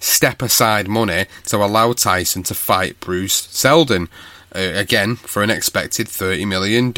step 0.00 0.42
aside 0.42 0.88
money 0.88 1.26
to 1.44 1.58
allow 1.58 1.92
Tyson 1.92 2.42
to 2.42 2.54
fight 2.54 2.98
Bruce 2.98 3.46
Seldon 3.52 4.08
uh, 4.54 4.72
again 4.74 5.16
for 5.16 5.42
an 5.42 5.50
expected 5.50 6.06
$30 6.06 6.46
million. 6.46 6.92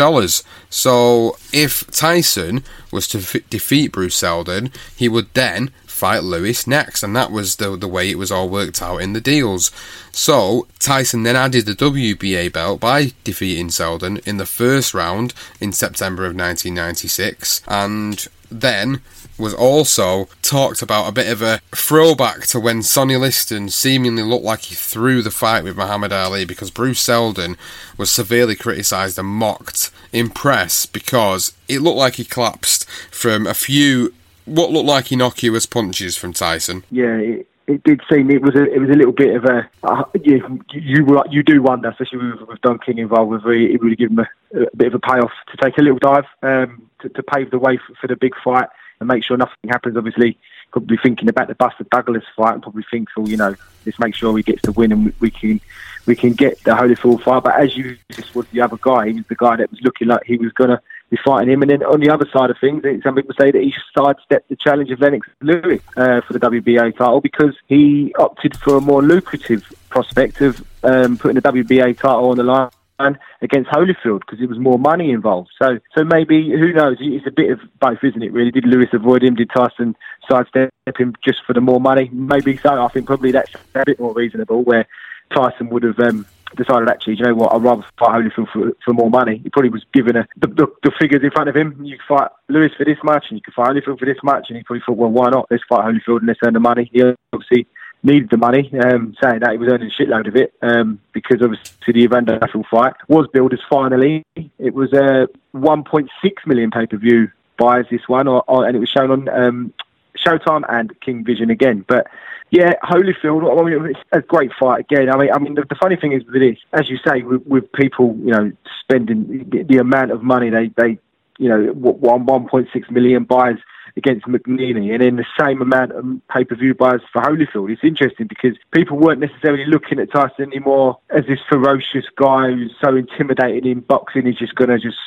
So 0.71 1.37
if 1.53 1.87
Tyson 1.91 2.65
was 2.93 3.09
to 3.09 3.19
f- 3.19 3.49
defeat 3.51 3.93
Bruce 3.93 4.17
Seldon, 4.17 4.71
he 4.97 5.09
would 5.09 5.33
then 5.35 5.71
fight 5.97 6.23
Lewis 6.23 6.67
next, 6.67 7.03
and 7.03 7.17
that 7.17 7.33
was 7.33 7.57
the, 7.57 7.75
the 7.75 7.89
way 7.89 8.11
it 8.11 8.19
was 8.19 8.31
all 8.31 8.51
worked 8.51 8.83
out 8.83 8.99
in 8.99 9.15
the 9.15 9.21
deals. 9.21 9.71
So 10.13 10.67
Tyson 10.79 11.23
then 11.23 11.37
added 11.37 11.65
the 11.65 11.73
WBA 11.73 12.53
belt 12.53 12.81
by 12.81 13.13
defeating 13.25 13.71
Seldon 13.71 14.19
in 14.27 14.37
the 14.37 14.45
first 14.45 14.93
round 14.93 15.33
in 15.59 15.73
September 15.73 16.25
of 16.25 16.37
1996, 16.37 17.63
and 17.67 18.27
then 18.51 19.01
was 19.39 19.55
also 19.55 20.29
talked 20.43 20.83
about 20.83 21.09
a 21.09 21.13
bit 21.13 21.31
of 21.31 21.43
a 21.43 21.61
throwback 21.75 22.47
to 22.47 22.59
when 22.61 22.83
Sonny 22.83 23.17
Liston 23.17 23.69
seemingly 23.69 24.23
looked 24.23 24.45
like 24.45 24.63
he 24.63 24.75
threw 24.75 25.23
the 25.23 25.31
fight 25.31 25.65
with 25.65 25.77
Muhammad 25.77 26.13
Ali 26.13 26.45
because 26.45 26.71
Bruce 26.71 27.01
Seldon 27.01 27.57
was 27.99 28.11
severely 28.11 28.57
criticised 28.57 29.19
and 29.19 29.29
mocked 29.29 29.91
in 30.13 30.31
press 30.31 30.87
because 30.87 31.53
it 31.69 31.81
looked 31.81 31.99
like 31.99 32.15
he 32.15 32.25
collapsed 32.25 32.89
from 33.11 33.47
a 33.47 33.55
few 33.55 34.15
what 34.47 34.71
looked 34.71 34.87
like 34.87 35.13
innocuous 35.13 35.67
punches 35.67 36.17
from 36.17 36.33
Tyson. 36.33 36.85
Yeah, 36.91 37.17
it, 37.17 37.49
it 37.67 37.83
did 37.83 38.01
seem 38.11 38.31
it 38.31 38.43
was 38.43 38.55
a 38.55 38.73
it 38.73 38.79
was 38.79 38.91
a 38.91 38.95
little 38.95 39.13
bit 39.13 39.35
of 39.35 39.45
a 39.45 39.69
uh, 39.83 40.05
you 40.23 40.61
you 40.73 41.23
you 41.31 41.43
do 41.43 41.63
wonder, 41.63 41.89
especially 41.89 42.19
with, 42.19 42.49
with 42.49 42.61
Don 42.61 42.79
King 42.79 42.99
involved, 42.99 43.31
whether 43.31 43.53
it 43.53 43.83
would 43.83 43.99
give 43.99 44.11
him 44.11 44.21
a, 44.21 44.29
a, 44.55 44.77
bit 44.77 44.89
of 44.89 44.95
a 44.95 44.99
payoff 44.99 45.33
to 45.51 45.57
take 45.57 45.79
a 45.79 45.83
little 45.83 45.99
dive 45.99 46.27
um, 46.43 46.89
to, 47.01 47.09
to 47.09 47.23
pave 47.23 47.51
the 47.51 47.59
way 47.59 47.79
for, 47.79 47.95
for 48.01 48.07
the 48.07 48.17
big 48.17 48.35
fight 48.43 48.69
and 49.01 49.09
make 49.09 49.25
sure 49.25 49.37
nothing 49.37 49.69
happens. 49.69 49.97
Obviously, 49.97 50.39
probably 50.71 50.99
thinking 51.03 51.29
about 51.29 51.49
the 51.49 51.55
Buster 51.55 51.85
Douglas 51.91 52.25
fight 52.37 52.55
and 52.55 52.63
probably 52.63 52.85
think, 52.91 53.09
well, 53.17 53.29
you 53.29 53.37
know, 53.37 53.55
let's 53.85 53.99
make 53.99 54.15
sure 54.15 54.33
we 54.33 54.43
get 54.43 54.63
the 54.63 54.73
win 54.73 54.93
and 54.93 55.07
we, 55.07 55.13
we 55.21 55.31
can 55.31 55.61
we 56.07 56.15
can 56.15 56.33
get 56.35 56.63
the 56.65 56.71
Holyfield 56.73 57.23
fight. 57.23 57.43
But 57.43 57.57
as 57.57 57.77
you 57.77 57.97
just 58.11 58.35
was 58.35 58.47
the 58.49 58.61
other 58.61 58.79
guy, 58.81 59.09
he 59.09 59.15
was 59.15 59.27
the 59.27 59.35
guy 59.35 59.57
that 59.57 59.71
was 59.71 59.81
looking 59.83 60.09
like 60.09 60.25
he 60.25 60.37
was 60.37 60.53
going 60.53 60.71
to 60.71 60.81
be 61.11 61.17
fighting 61.25 61.53
him. 61.53 61.63
And 61.63 61.71
then 61.71 61.83
on 61.85 62.01
the 62.01 62.11
other 62.11 62.29
side 62.33 62.51
of 62.51 62.59
things, 62.61 62.83
some 63.03 63.15
people 63.15 63.35
say 63.39 63.51
that 63.51 63.63
he 63.63 63.75
sidestepped 63.97 64.49
the 64.49 64.57
challenge 64.57 64.91
of 64.91 65.01
Lennox 65.01 65.29
Lewis 65.41 65.81
uh, 65.97 66.21
for 66.23 66.33
the 66.33 66.41
WBA 66.41 66.97
title 66.97 67.21
because 67.21 67.55
he 67.67 68.15
opted 68.19 68.57
for 68.57 68.77
a 68.77 68.81
more 68.81 69.03
lucrative 69.03 69.65
prospect 69.89 70.41
of 70.41 70.65
um, 70.83 71.17
putting 71.17 71.37
the 71.37 71.43
WBA 71.43 71.99
title 71.99 72.31
on 72.31 72.37
the 72.37 72.45
line 72.45 72.71
against 72.99 73.71
Holyfield 73.71 74.21
because 74.21 74.41
it 74.41 74.49
was 74.49 74.59
more 74.59 74.79
money 74.79 75.11
involved. 75.11 75.51
So, 75.61 75.79
so 75.97 76.05
maybe 76.05 76.51
who 76.51 76.73
knows? 76.73 76.97
It's 77.01 77.27
a 77.27 77.31
bit 77.31 77.51
of 77.51 77.61
both, 77.81 78.03
isn't 78.03 78.23
it? 78.23 78.33
Really, 78.33 78.51
did 78.51 78.67
Lewis 78.67 78.89
avoid 78.93 79.23
him? 79.23 79.35
Did 79.35 79.51
Tyson 79.51 79.97
sidestep 80.29 80.71
him 80.99 81.15
just 81.25 81.45
for 81.47 81.53
the 81.53 81.61
more 81.61 81.81
money? 81.81 82.11
Maybe 82.13 82.57
so. 82.57 82.83
I 82.83 82.89
think 82.89 83.07
probably 83.07 83.33
that's 83.33 83.53
a 83.75 83.85
bit 83.85 84.01
more 84.01 84.15
reasonable. 84.15 84.63
Where 84.63 84.87
Tyson 85.35 85.69
would 85.71 85.83
have 85.83 85.99
um, 85.99 86.27
decided, 86.57 86.89
actually, 86.89 87.17
you 87.17 87.25
know 87.25 87.35
what? 87.35 87.53
I'd 87.53 87.63
rather 87.63 87.85
fight 87.99 88.23
Holyfield 88.23 88.51
for, 88.53 88.73
for 88.85 88.95
more 88.95 89.11
money. 89.11 89.39
He 89.43 89.51
probably 89.51 89.71
was 89.71 89.85
given 89.93 90.17
a, 90.17 90.27
the, 90.37 90.47
the, 90.47 90.67
the 90.85 90.93
figures 90.99 91.23
in 91.23 91.31
front 91.31 91.49
of 91.49 91.57
him. 91.57 91.79
You 91.85 91.99
fight 92.07 92.31
Lewis 92.49 92.73
for 92.77 92.85
this 92.85 92.99
much, 93.03 93.27
and 93.29 93.39
you 93.39 93.43
can 93.43 93.53
fight 93.53 93.75
Holyfield 93.75 93.99
for 93.99 94.07
this 94.07 94.23
much, 94.23 94.47
and 94.49 94.57
he 94.57 94.63
probably 94.63 94.83
thought, 94.87 94.97
well, 94.97 95.11
why 95.11 95.31
not? 95.31 95.47
Let's 95.51 95.65
fight 95.69 95.85
Holyfield 95.85 96.19
and 96.19 96.29
let's 96.29 96.41
earn 96.45 96.55
the 96.55 96.61
money. 96.61 96.91
He 96.93 97.03
obviously 97.33 97.67
needed 98.07 98.31
the 98.31 98.37
money, 98.37 98.71
um, 98.83 99.15
saying 99.23 99.41
that 99.41 99.53
he 99.53 99.59
was 99.59 99.69
earning 99.69 99.91
a 99.91 100.03
shitload 100.03 100.29
of 100.29 100.37
it 100.37 100.55
um, 100.63 101.01
because 101.13 101.43
obviously 101.43 101.93
the 101.93 102.05
Evander 102.05 102.39
Holyfield 102.39 102.67
fight 102.69 102.95
was 103.09 103.27
billed 103.33 103.53
as 103.53 103.61
finally. 103.69 104.25
It 104.59 104.75
was 104.75 104.93
a 104.93 105.29
1.6 105.55 106.09
million 106.47 106.71
pay 106.71 106.87
per 106.87 106.97
view 106.97 107.31
buys 107.59 107.87
this 107.91 108.07
one, 108.07 108.29
or, 108.29 108.45
or, 108.49 108.67
and 108.67 108.77
it 108.77 108.81
was 108.81 108.89
shown 108.89 109.11
on 109.11 109.29
um, 109.29 109.73
Showtime 110.17 110.65
and 110.69 110.99
King 111.01 111.25
Vision 111.25 111.51
again. 111.51 111.85
But 111.87 112.07
yeah, 112.51 112.75
Holyfield. 112.83 113.61
I 113.61 113.63
mean, 113.65 113.91
it's 113.91 114.01
a 114.13 114.21
great 114.21 114.53
fight 114.59 114.81
again. 114.81 115.11
I 115.11 115.17
mean, 115.17 115.33
I 115.33 115.39
mean, 115.39 115.55
the, 115.55 115.65
the 115.69 115.75
funny 115.75 115.97
thing 115.97 116.13
is 116.13 116.25
with 116.25 116.41
this, 116.41 116.59
as 116.73 116.89
you 116.89 116.99
say, 117.05 117.23
with, 117.23 117.45
with 117.47 117.73
people, 117.73 118.17
you 118.21 118.31
know, 118.31 118.53
spending 118.81 119.49
the, 119.51 119.65
the 119.65 119.79
amount 119.79 120.13
of 120.13 120.23
money 120.23 120.51
they 120.51 120.69
they, 120.77 120.99
you 121.39 121.49
know, 121.49 121.73
one 121.73 122.27
1.6 122.27 122.91
million 122.91 123.25
buys 123.25 123.57
against 123.97 124.27
McNeely, 124.27 124.93
and 124.93 125.03
then 125.03 125.17
the 125.17 125.25
same 125.39 125.63
amount 125.63 125.93
of 125.93 126.05
pay-per-view 126.29 126.75
buys 126.75 127.01
for 127.13 127.23
Holyfield. 127.23 127.71
It's 127.71 127.83
interesting 127.83 128.27
because 128.27 128.57
people 128.71 128.99
weren't 128.99 129.21
necessarily 129.21 129.65
looking 129.67 129.99
at 129.99 130.13
Tyson 130.13 130.53
anymore 130.53 130.99
as 131.11 131.25
this 131.27 131.41
ferocious 131.49 132.05
guy 132.17 132.51
who's 132.51 132.75
so 132.83 132.95
intimidating 132.95 133.71
in 133.71 133.81
boxing. 133.81 134.27
He's 134.27 134.37
just 134.37 134.55
going 134.55 134.71
to 134.71 134.79
just 134.79 134.99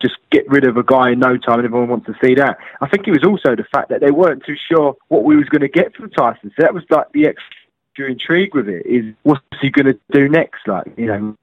just 0.00 0.16
get 0.30 0.48
rid 0.48 0.66
of 0.66 0.76
a 0.76 0.82
guy 0.82 1.12
in 1.12 1.18
no 1.18 1.36
time, 1.38 1.58
and 1.58 1.66
everyone 1.66 1.88
wants 1.88 2.06
to 2.06 2.14
see 2.22 2.34
that. 2.34 2.58
I 2.80 2.88
think 2.88 3.08
it 3.08 3.12
was 3.12 3.24
also 3.24 3.56
the 3.56 3.64
fact 3.72 3.88
that 3.88 4.00
they 4.00 4.10
weren't 4.10 4.44
too 4.44 4.56
sure 4.70 4.96
what 5.08 5.24
we 5.24 5.36
was 5.36 5.48
going 5.48 5.62
to 5.62 5.68
get 5.68 5.94
from 5.94 6.10
Tyson. 6.10 6.52
So 6.56 6.62
that 6.62 6.74
was 6.74 6.84
like 6.90 7.10
the 7.12 7.26
extra 7.26 7.55
intrigue 8.04 8.54
with 8.54 8.68
it 8.68 8.84
is 8.84 9.14
what's 9.22 9.42
he 9.60 9.70
going 9.70 9.86
to 9.86 9.98
do 10.10 10.28
next? 10.28 10.66
Like 10.66 10.86
you 10.96 11.06
know, 11.06 11.36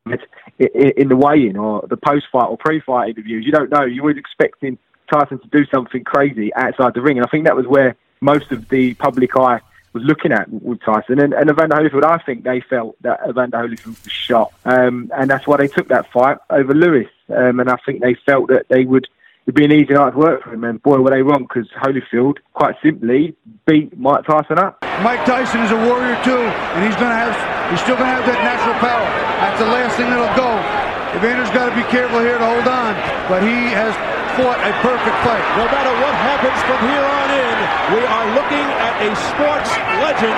in 0.59 1.07
the 1.07 1.15
weigh-in 1.15 1.57
or 1.57 1.85
the 1.87 1.97
post-fight 1.97 2.45
or 2.45 2.57
pre-fight 2.57 3.09
interviews, 3.09 3.45
you 3.45 3.51
don't 3.51 3.71
know. 3.71 3.83
You 3.83 4.03
were 4.03 4.11
expecting 4.11 4.77
Tyson 5.11 5.39
to 5.39 5.47
do 5.47 5.65
something 5.65 6.03
crazy 6.03 6.53
outside 6.53 6.93
the 6.93 7.01
ring. 7.01 7.17
And 7.17 7.25
I 7.25 7.29
think 7.29 7.45
that 7.45 7.55
was 7.55 7.67
where 7.67 7.95
most 8.21 8.51
of 8.51 8.69
the 8.69 8.93
public 8.95 9.35
eye 9.35 9.61
was 9.93 10.03
looking 10.03 10.31
at 10.31 10.49
with 10.49 10.81
Tyson. 10.81 11.19
And, 11.19 11.33
and 11.33 11.49
Evander 11.49 11.75
Holyfield, 11.75 12.03
I 12.03 12.17
think 12.17 12.43
they 12.43 12.61
felt 12.61 13.01
that 13.01 13.19
Evander 13.27 13.57
Holyfield 13.57 14.03
was 14.03 14.11
shot. 14.11 14.51
Um, 14.65 15.11
and 15.15 15.29
that's 15.29 15.45
why 15.45 15.57
they 15.57 15.67
took 15.67 15.87
that 15.89 16.11
fight 16.11 16.37
over 16.49 16.73
Lewis. 16.73 17.09
Um, 17.29 17.59
and 17.59 17.69
I 17.69 17.77
think 17.85 18.01
they 18.01 18.15
felt 18.15 18.47
that 18.47 18.67
they 18.69 18.85
would 18.85 19.07
it'd 19.45 19.55
be 19.55 19.65
an 19.65 19.71
easy 19.71 19.93
night 19.93 20.11
to 20.11 20.17
work 20.17 20.43
for 20.43 20.53
him. 20.53 20.63
And 20.63 20.81
boy, 20.81 20.99
were 20.99 21.11
they 21.11 21.21
wrong 21.21 21.47
because 21.47 21.69
Holyfield, 21.81 22.37
quite 22.53 22.75
simply, 22.83 23.35
beat 23.65 23.97
Mike 23.97 24.25
Tyson 24.25 24.59
up. 24.59 24.79
Mike 25.01 25.25
Tyson 25.25 25.61
is 25.61 25.71
a 25.71 25.79
warrior 25.87 26.15
too, 26.23 26.37
and 26.37 26.85
he's 26.85 26.95
gonna 26.95 27.15
have, 27.15 27.35
he's 27.71 27.81
still 27.81 27.95
gonna 27.95 28.11
have 28.11 28.25
that 28.25 28.41
natural 28.43 28.75
power. 28.79 29.07
That's 29.43 29.59
the 29.59 29.67
last 29.67 29.95
thing 29.97 30.09
that'll 30.09 30.35
go. 30.39 30.83
Evander's 31.13 31.53
got 31.53 31.69
to 31.69 31.75
be 31.77 31.85
careful 31.93 32.25
here 32.25 32.41
to 32.41 32.47
hold 32.47 32.65
on, 32.65 32.97
but 33.29 33.45
he 33.45 33.69
has 33.69 33.93
fought 34.33 34.57
a 34.65 34.73
perfect 34.81 35.17
fight. 35.21 35.45
No 35.61 35.69
matter 35.69 35.93
what 36.01 36.09
happens 36.09 36.57
from 36.65 36.79
here 36.89 37.05
on 37.05 37.27
in, 37.29 37.57
we 37.93 38.01
are 38.01 38.27
looking 38.33 38.65
at 38.81 38.97
a 38.97 39.13
sports 39.13 39.69
legend 40.01 40.33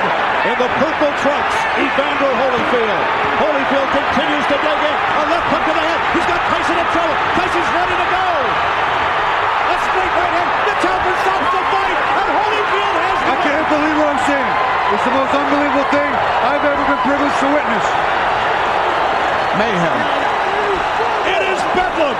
in 0.51 0.55
the 0.59 0.67
purple 0.75 1.13
trunks, 1.23 1.55
Evander 1.79 2.27
Holyfield. 2.27 3.03
Holyfield 3.39 3.87
continues 3.87 4.45
to 4.51 4.57
dig 4.59 4.79
in. 4.83 4.97
A 4.99 5.23
left 5.31 5.47
hook 5.47 5.63
to 5.63 5.73
the 5.79 5.85
head. 5.87 6.01
He's 6.11 6.27
got 6.27 6.43
Tyson 6.43 6.75
in 6.75 6.87
trouble. 6.91 7.15
Tyson's 7.39 7.71
ready 7.71 7.95
to 7.95 8.07
go. 8.11 8.25
A 9.71 9.75
straight 9.79 10.11
right 10.11 10.33
hand. 10.43 10.49
The 10.67 10.75
Talbot 10.83 11.17
stops 11.23 11.49
the 11.55 11.63
fight, 11.71 11.97
and 12.19 12.29
Holyfield 12.35 12.95
has 12.99 13.17
I 13.31 13.35
can't 13.47 13.65
believe 14.25 14.41
what 14.41 14.93
It's 14.93 15.05
the 15.05 15.15
most 15.15 15.33
unbelievable 15.33 15.87
thing 15.91 16.11
I've 16.45 16.65
ever 16.65 16.83
been 16.85 17.01
privileged 17.05 17.37
to 17.41 17.47
witness. 17.53 17.85
mayhem. 19.57 19.99
It 21.25 21.41
is 21.53 21.61
bedlam. 21.75 22.15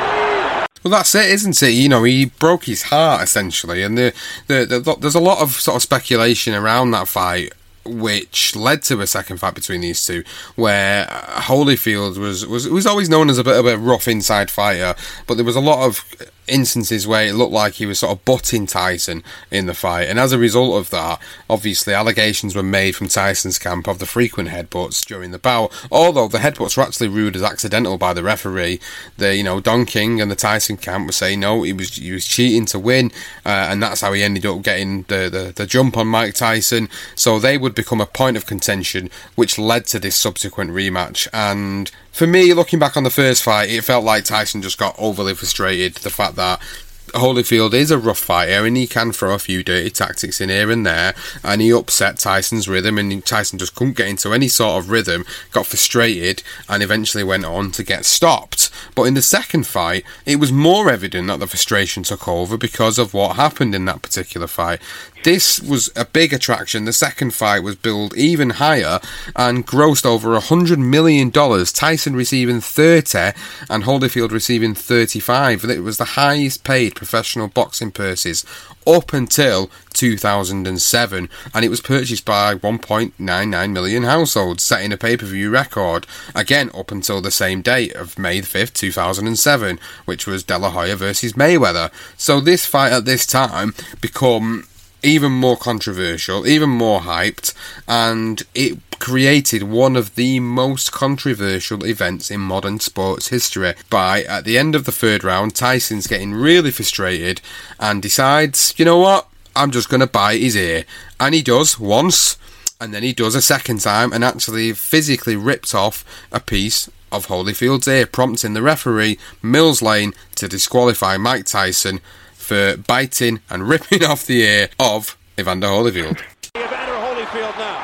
Well, 0.84 0.92
that's 0.92 1.16
it, 1.16 1.30
isn't 1.32 1.62
it? 1.64 1.72
You 1.72 1.90
know, 1.90 2.04
he 2.04 2.26
broke 2.26 2.66
his 2.66 2.84
heart 2.84 3.24
essentially, 3.24 3.82
and 3.82 3.98
the, 3.98 4.14
the, 4.48 4.66
the 4.66 4.96
there's 5.00 5.16
a 5.16 5.20
lot 5.20 5.42
of 5.42 5.52
sort 5.54 5.76
of 5.76 5.82
speculation 5.82 6.54
around 6.54 6.92
that 6.92 7.08
fight 7.08 7.54
which 7.88 8.56
led 8.56 8.82
to 8.82 9.00
a 9.02 9.08
second 9.08 9.38
fight 9.38 9.54
between 9.54 9.82
these 9.82 10.06
two, 10.06 10.24
where 10.56 11.08
uh, 11.10 11.42
Holyfield 11.42 12.18
was 12.18 12.46
was 12.46 12.68
was 12.68 12.86
always 12.86 13.10
known 13.10 13.30
as 13.30 13.38
a 13.38 13.44
bit 13.44 13.58
of 13.58 13.66
a 13.66 13.78
rough 13.78 14.08
inside 14.08 14.50
fighter, 14.50 14.96
but 15.28 15.36
there 15.36 15.46
was 15.46 15.56
a 15.56 15.62
lot 15.62 15.86
of 15.86 16.04
instances 16.48 17.08
where 17.08 17.26
it 17.26 17.34
looked 17.34 17.52
like 17.52 17.74
he 17.74 17.86
was 17.86 18.00
sort 18.00 18.12
of 18.12 18.26
butting 18.26 18.66
Tyson 18.66 19.24
in 19.52 19.66
the 19.66 19.74
fight, 19.74 20.10
and 20.10 20.20
as 20.20 20.32
a 20.32 20.38
result 20.38 20.80
of 20.80 20.90
that, 20.92 21.22
obviously 21.50 21.94
allegations 21.94 22.56
were 22.56 22.64
made 22.64 22.96
from 22.96 23.08
Tyson's 23.08 23.60
camp 23.60 23.88
of 23.88 24.00
the 24.00 24.06
frequent 24.06 24.50
headbutts 24.50 25.06
during 25.06 25.32
the 25.32 25.40
bout. 25.40 25.72
Although 25.92 26.28
the 26.28 26.40
headbutts 26.40 26.78
were 26.78 26.84
actually 26.84 27.08
ruled 27.08 27.36
as 27.36 27.44
accidental 27.44 27.98
by 27.98 28.14
the 28.14 28.24
referee, 28.24 28.80
the 29.18 29.36
you 29.36 29.44
know 29.44 29.60
Don 29.60 29.86
King 29.86 30.22
and 30.22 30.32
the 30.32 30.36
Tyson 30.36 30.78
camp 30.78 31.06
were 31.08 31.12
saying 31.12 31.40
no, 31.40 31.64
he 31.64 31.74
was 31.74 31.96
he 31.96 32.12
was 32.12 32.26
cheating 32.26 32.66
to 32.68 32.80
win, 32.80 33.12
uh, 33.46 33.68
and 33.70 33.82
that's 33.82 34.02
how 34.02 34.14
he 34.14 34.24
ended 34.24 34.46
up 34.46 34.62
getting 34.62 35.04
the, 35.04 35.30
the 35.30 35.54
the 35.56 35.66
jump 35.66 35.98
on 35.98 36.08
Mike 36.08 36.36
Tyson. 36.36 36.90
So 37.16 37.40
they 37.40 37.58
would 37.58 37.76
become 37.76 38.02
a 38.02 38.06
point 38.06 38.38
of 38.38 38.46
contention, 38.46 39.10
which 39.36 39.58
led 39.58 39.86
to 39.88 40.00
this 40.00 40.16
subsequent 40.16 40.72
rematch 40.72 41.28
and 41.34 41.92
for 42.16 42.26
me, 42.26 42.54
looking 42.54 42.80
back 42.80 42.96
on 42.96 43.04
the 43.04 43.10
first 43.10 43.44
fight, 43.44 43.70
it 43.70 43.84
felt 43.84 44.06
like 44.06 44.24
Tyson 44.24 44.62
just 44.62 44.78
got 44.78 44.96
overly 44.98 45.34
frustrated. 45.34 45.96
The 45.96 46.10
fact 46.10 46.38
that 46.38 46.62
Holyfield 47.08 47.74
is 47.74 47.92
a 47.92 47.98
rough 47.98 48.20
fighter 48.20 48.66
and 48.66 48.78
he 48.78 48.88
can 48.88 49.12
throw 49.12 49.34
a 49.34 49.40
few 49.40 49.64
dirty 49.64 49.90
tactics 49.90 50.40
in 50.40 50.48
here 50.48 50.72
and 50.72 50.86
there, 50.86 51.14
and 51.44 51.62
he 51.62 51.74
upset 51.74 52.18
Tyson's 52.18 52.70
rhythm, 52.70 52.98
and 52.98 53.26
Tyson 53.26 53.60
just 53.60 53.76
couldn't 53.76 53.98
get 53.98 54.08
into 54.08 54.32
any 54.32 54.48
sort 54.48 54.82
of 54.82 54.90
rhythm, 54.90 55.26
got 55.52 55.66
frustrated, 55.66 56.42
and 56.70 56.82
eventually 56.82 57.24
went 57.24 57.44
on 57.44 57.70
to 57.72 57.84
get 57.84 58.06
stopped. 58.06 58.70
But 58.96 59.04
in 59.04 59.14
the 59.14 59.22
second 59.22 59.68
fight, 59.68 60.06
it 60.26 60.38
was 60.38 60.54
more 60.54 60.90
evident 60.90 61.28
that 61.28 61.42
the 61.42 61.48
frustration 61.48 62.04
took 62.04 62.30
over 62.30 62.58
because 62.58 62.98
of 62.98 63.14
what 63.14 63.36
happened 63.36 63.76
in 63.76 63.84
that 63.86 64.02
particular 64.02 64.48
fight. 64.48 64.80
This 65.26 65.60
was 65.60 65.90
a 65.96 66.06
big 66.06 66.34
attraction. 66.34 66.86
The 66.86 66.94
second 66.94 67.34
fight 67.34 67.62
was 67.62 67.76
billed 67.76 68.16
even 68.16 68.52
higher 68.52 69.00
and 69.36 69.66
grossed 69.66 70.06
over 70.06 70.38
$100 70.38 70.78
million. 70.78 71.32
Tyson 71.32 72.16
receiving 72.16 72.62
30 72.62 73.32
and 73.68 73.86
Holyfield 73.86 74.30
receiving 74.30 74.76
35. 74.76 75.64
It 75.64 75.80
was 75.80 75.98
the 75.98 76.14
highest 76.14 76.64
paid 76.64 76.94
professional 76.94 77.48
boxing 77.48 77.90
purses 77.90 78.46
up 78.86 79.14
until 79.14 79.72
2007 79.94 81.30
and 81.56 81.66
it 81.66 81.70
was 81.70 81.82
purchased 81.82 82.24
by 82.24 82.54
1.99 82.54 83.72
million 83.72 84.04
households 84.04 84.62
setting 84.62 84.94
a 84.94 84.98
pay-per-view 84.98 85.50
record 85.50 86.06
again 86.36 86.70
up 86.76 86.92
until 86.92 87.20
the 87.20 87.32
same 87.32 87.64
date 87.64 87.96
of 87.96 88.20
May 88.20 88.42
5th 88.42 88.74
2007 88.74 89.80
which 90.04 90.28
was 90.28 90.44
De 90.44 90.56
La 90.60 90.70
Hoya 90.70 90.96
versus 90.96 91.34
Mayweather 91.34 91.92
so 92.16 92.40
this 92.40 92.68
fight 92.68 92.92
at 92.92 93.06
this 93.06 93.26
time 93.26 93.74
become 94.02 94.68
even 95.04 95.32
more 95.32 95.58
controversial, 95.58 96.48
even 96.48 96.70
more 96.70 97.02
hyped, 97.02 97.54
and 97.88 98.44
it 98.54 98.80
created 99.00 99.64
one 99.64 99.96
of 99.96 100.16
the 100.16 100.40
most 100.40 100.92
controversial 100.92 101.86
events 101.86 102.32
in 102.32 102.40
modern 102.40 102.80
sports 102.80 103.28
history. 103.28 103.74
By 103.90 104.24
at 104.24 104.46
the 104.46 104.58
end 104.58 104.76
of 104.76 104.86
the 104.86 104.92
third 104.92 105.24
round, 105.24 105.56
Tyson's 105.56 106.08
getting 106.08 106.34
really 106.34 106.72
frustrated 106.72 107.42
and 107.80 108.02
decides, 108.02 108.74
you 108.78 108.86
know 108.86 108.98
what, 108.98 109.28
I'm 109.56 109.72
just 109.72 109.90
going 109.90 110.02
to 110.02 110.08
bite 110.08 110.42
his 110.42 110.56
ear. 110.56 110.86
And 111.20 111.36
he 111.36 111.42
does 111.42 111.80
once, 111.80 112.38
and 112.80 112.94
then 112.94 113.04
he 113.04 113.14
does 113.14 113.36
a 113.36 113.42
second 113.42 113.82
time, 113.82 114.12
and 114.12 114.24
actually 114.24 114.74
physically 114.74 115.36
rips 115.36 115.74
off 115.74 116.04
a 116.32 116.40
piece 116.40 116.90
of 117.12 117.28
Holyfield's 117.28 117.88
ear, 117.88 118.06
prompting 118.06 118.54
the 118.54 118.62
referee, 118.62 119.18
Mills 119.42 119.82
Lane, 119.82 120.14
to 120.36 120.48
disqualify 120.48 121.18
Mike 121.18 121.46
Tyson 121.46 122.02
for 122.46 122.78
biting 122.78 123.42
and 123.50 123.66
ripping 123.66 124.06
off 124.06 124.30
the 124.30 124.46
ear 124.46 124.70
of 124.78 125.18
Evander 125.42 125.66
Holyfield. 125.66 126.22
Evander 126.54 126.98
Holyfield 127.02 127.58
now. 127.58 127.82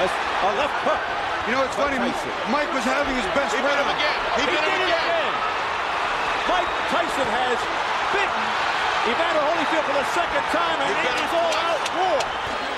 A, 0.00 0.06
a 0.08 0.50
left 0.56 0.78
hook. 0.88 1.02
You 1.44 1.52
know, 1.52 1.62
it's 1.68 1.76
funny. 1.76 2.00
Mike 2.48 2.72
was 2.72 2.88
having 2.88 3.12
his 3.12 3.28
best 3.36 3.52
He 3.52 3.60
bit 3.60 3.76
him 3.76 3.90
again. 3.92 4.18
He, 4.40 4.44
bit 4.48 4.64
him 4.64 4.82
again. 4.88 5.32
Mike 6.48 6.70
Tyson 6.88 7.28
has 7.28 7.60
bitten 8.16 8.44
Evander 9.12 9.44
Holyfield 9.44 9.84
for 9.84 9.96
the 10.00 10.08
second 10.16 10.44
time, 10.48 10.78
and 10.80 10.96
it 10.96 11.16
is 11.20 11.32
all 11.36 11.54
out 11.68 11.84
war. 11.92 12.18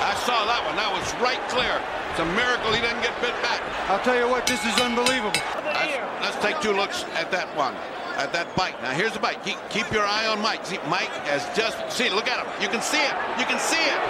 I 0.03 0.13
saw 0.27 0.43
that 0.51 0.67
one. 0.67 0.75
That 0.75 0.91
was 0.91 1.07
right 1.23 1.41
clear. 1.47 1.79
It's 2.11 2.19
a 2.19 2.29
miracle 2.35 2.75
he 2.75 2.83
didn't 2.83 3.07
get 3.07 3.15
bit 3.23 3.39
back. 3.39 3.63
I'll 3.87 4.03
tell 4.03 4.19
you 4.19 4.27
what, 4.27 4.47
this 4.51 4.67
is 4.67 4.75
unbelievable. 4.83 5.39
Let's, 5.63 5.95
let's 6.27 6.39
take 6.43 6.59
two 6.59 6.75
looks 6.75 7.07
at 7.15 7.31
that 7.31 7.47
one. 7.55 7.79
At 8.15 8.33
that 8.33 8.55
bite. 8.55 8.79
Now 8.79 8.95
here's 8.95 9.13
the 9.13 9.19
bite. 9.19 9.43
Keep, 9.43 9.59
keep 9.71 9.91
your 9.91 10.07
eye 10.07 10.31
on 10.31 10.39
Mike. 10.39 10.63
See, 10.65 10.79
Mike 10.87 11.11
has 11.27 11.43
just 11.59 11.75
see. 11.91 12.11
Look 12.11 12.31
at 12.31 12.39
him. 12.39 12.47
You 12.63 12.71
can 12.71 12.79
see 12.79 13.03
it. 13.03 13.15
You 13.43 13.47
can 13.47 13.59
see 13.59 13.83
it. 13.83 14.01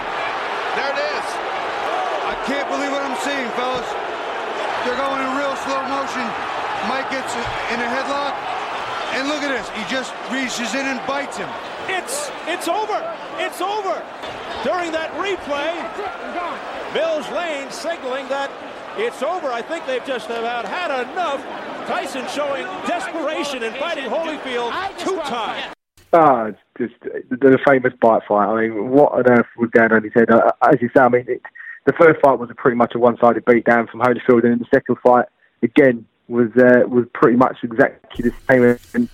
There 0.76 0.90
it 0.92 1.00
is. 1.00 1.26
I 2.28 2.36
can't 2.44 2.68
believe 2.68 2.92
what 2.92 3.00
I'm 3.00 3.16
seeing, 3.24 3.48
fellas. 3.56 3.88
They're 4.84 5.00
going 5.00 5.24
in 5.24 5.30
real 5.40 5.56
slow 5.64 5.80
motion. 5.88 6.24
Mike 6.84 7.08
gets 7.08 7.32
in 7.72 7.80
a 7.80 7.88
headlock, 7.88 8.36
and 9.16 9.28
look 9.28 9.40
at 9.40 9.48
this. 9.48 9.68
He 9.72 9.80
just 9.88 10.12
reaches 10.28 10.76
in 10.76 10.84
and 10.84 11.00
bites 11.08 11.40
him. 11.40 11.48
It's 11.88 12.28
it's 12.44 12.68
over. 12.68 13.00
It's 13.40 13.60
over. 13.64 13.96
During 14.64 14.92
that 14.92 15.12
replay, 15.16 15.72
Mills 16.92 17.28
Lane 17.32 17.70
signaling 17.70 18.28
that 18.28 18.50
it's 18.96 19.22
over. 19.22 19.48
I 19.48 19.62
think 19.62 19.86
they've 19.86 20.04
just 20.04 20.28
about 20.28 20.64
had 20.64 20.92
enough. 20.92 21.40
Tyson 21.86 22.26
showing 22.28 22.64
desperation 22.86 23.62
and 23.62 23.76
fighting 23.76 24.04
Holyfield 24.04 24.98
two 24.98 25.16
times. 25.20 25.74
Ah, 26.12 26.46
it's 26.46 26.58
just 26.78 26.94
the, 27.30 27.36
the 27.36 27.58
famous 27.66 27.92
bite 28.00 28.22
fight. 28.26 28.46
I 28.46 28.62
mean, 28.62 28.90
what 28.90 29.12
on 29.12 29.26
earth 29.26 29.46
was 29.56 29.70
going 29.70 29.92
on 29.92 29.98
in 29.98 30.04
his 30.04 30.14
head? 30.14 30.30
Uh, 30.30 30.52
As 30.62 30.80
you 30.80 30.88
say, 30.94 31.00
I 31.00 31.08
mean, 31.08 31.24
it, 31.26 31.42
the 31.86 31.92
first 31.92 32.20
fight 32.20 32.38
was 32.38 32.50
a 32.50 32.54
pretty 32.54 32.76
much 32.76 32.94
a 32.94 32.98
one-sided 32.98 33.44
beatdown 33.44 33.88
from 33.90 34.00
Holyfield, 34.00 34.44
and 34.44 34.60
the 34.60 34.66
second 34.72 34.96
fight 35.02 35.26
again 35.62 36.06
was 36.28 36.50
uh, 36.56 36.88
was 36.88 37.06
pretty 37.12 37.36
much 37.36 37.58
exactly 37.62 38.30
the 38.30 38.34
same. 38.48 38.78
And, 38.94 39.08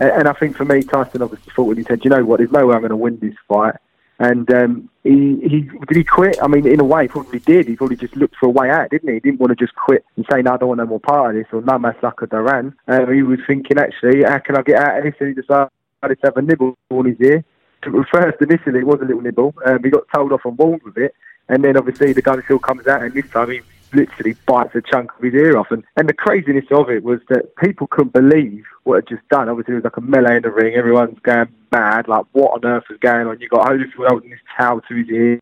and 0.00 0.28
I 0.28 0.32
think 0.32 0.56
for 0.56 0.64
me, 0.64 0.82
Tyson 0.82 1.22
obviously 1.22 1.52
thought 1.54 1.64
when 1.64 1.76
he 1.76 1.84
said, 1.84 2.04
"You 2.04 2.10
know 2.10 2.24
what? 2.24 2.38
There's 2.38 2.50
no 2.50 2.66
way 2.66 2.74
I'm 2.74 2.80
going 2.80 2.90
to 2.90 2.96
win 2.96 3.18
this 3.18 3.34
fight." 3.46 3.76
And 4.18 4.50
um, 4.52 4.90
he, 5.04 5.38
he 5.42 5.70
did 5.86 5.96
he 5.96 6.04
quit? 6.04 6.38
I 6.42 6.48
mean, 6.48 6.66
in 6.66 6.80
a 6.80 6.84
way, 6.84 7.02
he 7.02 7.08
probably 7.08 7.38
did. 7.40 7.68
He 7.68 7.76
probably 7.76 7.96
just 7.96 8.16
looked 8.16 8.36
for 8.36 8.46
a 8.46 8.50
way 8.50 8.70
out, 8.70 8.90
didn't 8.90 9.08
he? 9.08 9.14
He 9.14 9.20
didn't 9.20 9.40
want 9.40 9.50
to 9.50 9.56
just 9.56 9.74
quit 9.74 10.04
and 10.16 10.24
say, 10.30 10.40
"No, 10.40 10.54
I 10.54 10.56
don't 10.56 10.68
want 10.68 10.78
no 10.78 10.86
more 10.86 11.00
part 11.00 11.36
of 11.36 11.42
this," 11.42 11.52
or 11.52 11.60
"No, 11.60 11.78
my 11.78 11.94
sucker 12.00 12.26
Duran." 12.26 12.74
Um, 12.88 13.12
he 13.12 13.22
was 13.22 13.40
thinking, 13.46 13.78
actually, 13.78 14.22
how 14.24 14.38
can 14.38 14.56
I 14.56 14.62
get 14.62 14.80
out 14.80 14.98
of 14.98 15.04
this? 15.04 15.14
And 15.20 15.28
he 15.28 15.34
decided 15.34 15.68
to 16.02 16.16
have 16.24 16.36
a 16.36 16.42
nibble 16.42 16.76
on 16.90 17.04
his 17.04 17.20
ear. 17.20 17.44
First, 18.10 18.40
initially, 18.40 18.80
it 18.80 18.86
was 18.86 19.00
a 19.02 19.04
little 19.04 19.20
nibble. 19.20 19.54
Um, 19.66 19.84
he 19.84 19.90
got 19.90 20.04
told 20.14 20.32
off 20.32 20.46
and 20.46 20.56
warned 20.56 20.82
with 20.82 20.96
it, 20.96 21.14
and 21.50 21.62
then 21.62 21.76
obviously 21.76 22.14
the 22.14 22.22
gun 22.22 22.42
still 22.44 22.58
comes 22.58 22.86
out, 22.86 23.02
and 23.02 23.12
this 23.12 23.28
time 23.28 23.50
he 23.50 23.60
literally 23.96 24.36
bites 24.46 24.74
a 24.74 24.82
chunk 24.82 25.10
of 25.16 25.22
his 25.22 25.34
ear 25.34 25.56
off. 25.56 25.70
And, 25.70 25.82
and 25.96 26.08
the 26.08 26.14
craziness 26.14 26.66
of 26.70 26.90
it 26.90 27.02
was 27.02 27.20
that 27.28 27.56
people 27.56 27.86
couldn't 27.86 28.12
believe 28.12 28.64
what 28.84 28.96
had 28.96 29.08
just 29.08 29.28
done. 29.28 29.48
Obviously, 29.48 29.72
it 29.72 29.76
was 29.76 29.84
like 29.84 29.96
a 29.96 30.00
melee 30.00 30.36
in 30.36 30.42
the 30.42 30.50
ring. 30.50 30.74
Everyone's 30.74 31.18
going 31.20 31.48
mad. 31.72 32.08
Like, 32.08 32.26
what 32.32 32.52
on 32.52 32.64
earth 32.64 32.84
is 32.90 32.98
going 33.00 33.26
on? 33.26 33.40
You 33.40 33.48
got 33.48 33.66
Holyfield 33.68 34.08
holding 34.08 34.30
his 34.30 34.40
towel 34.56 34.80
to 34.82 34.94
his 34.94 35.08
ear, 35.08 35.40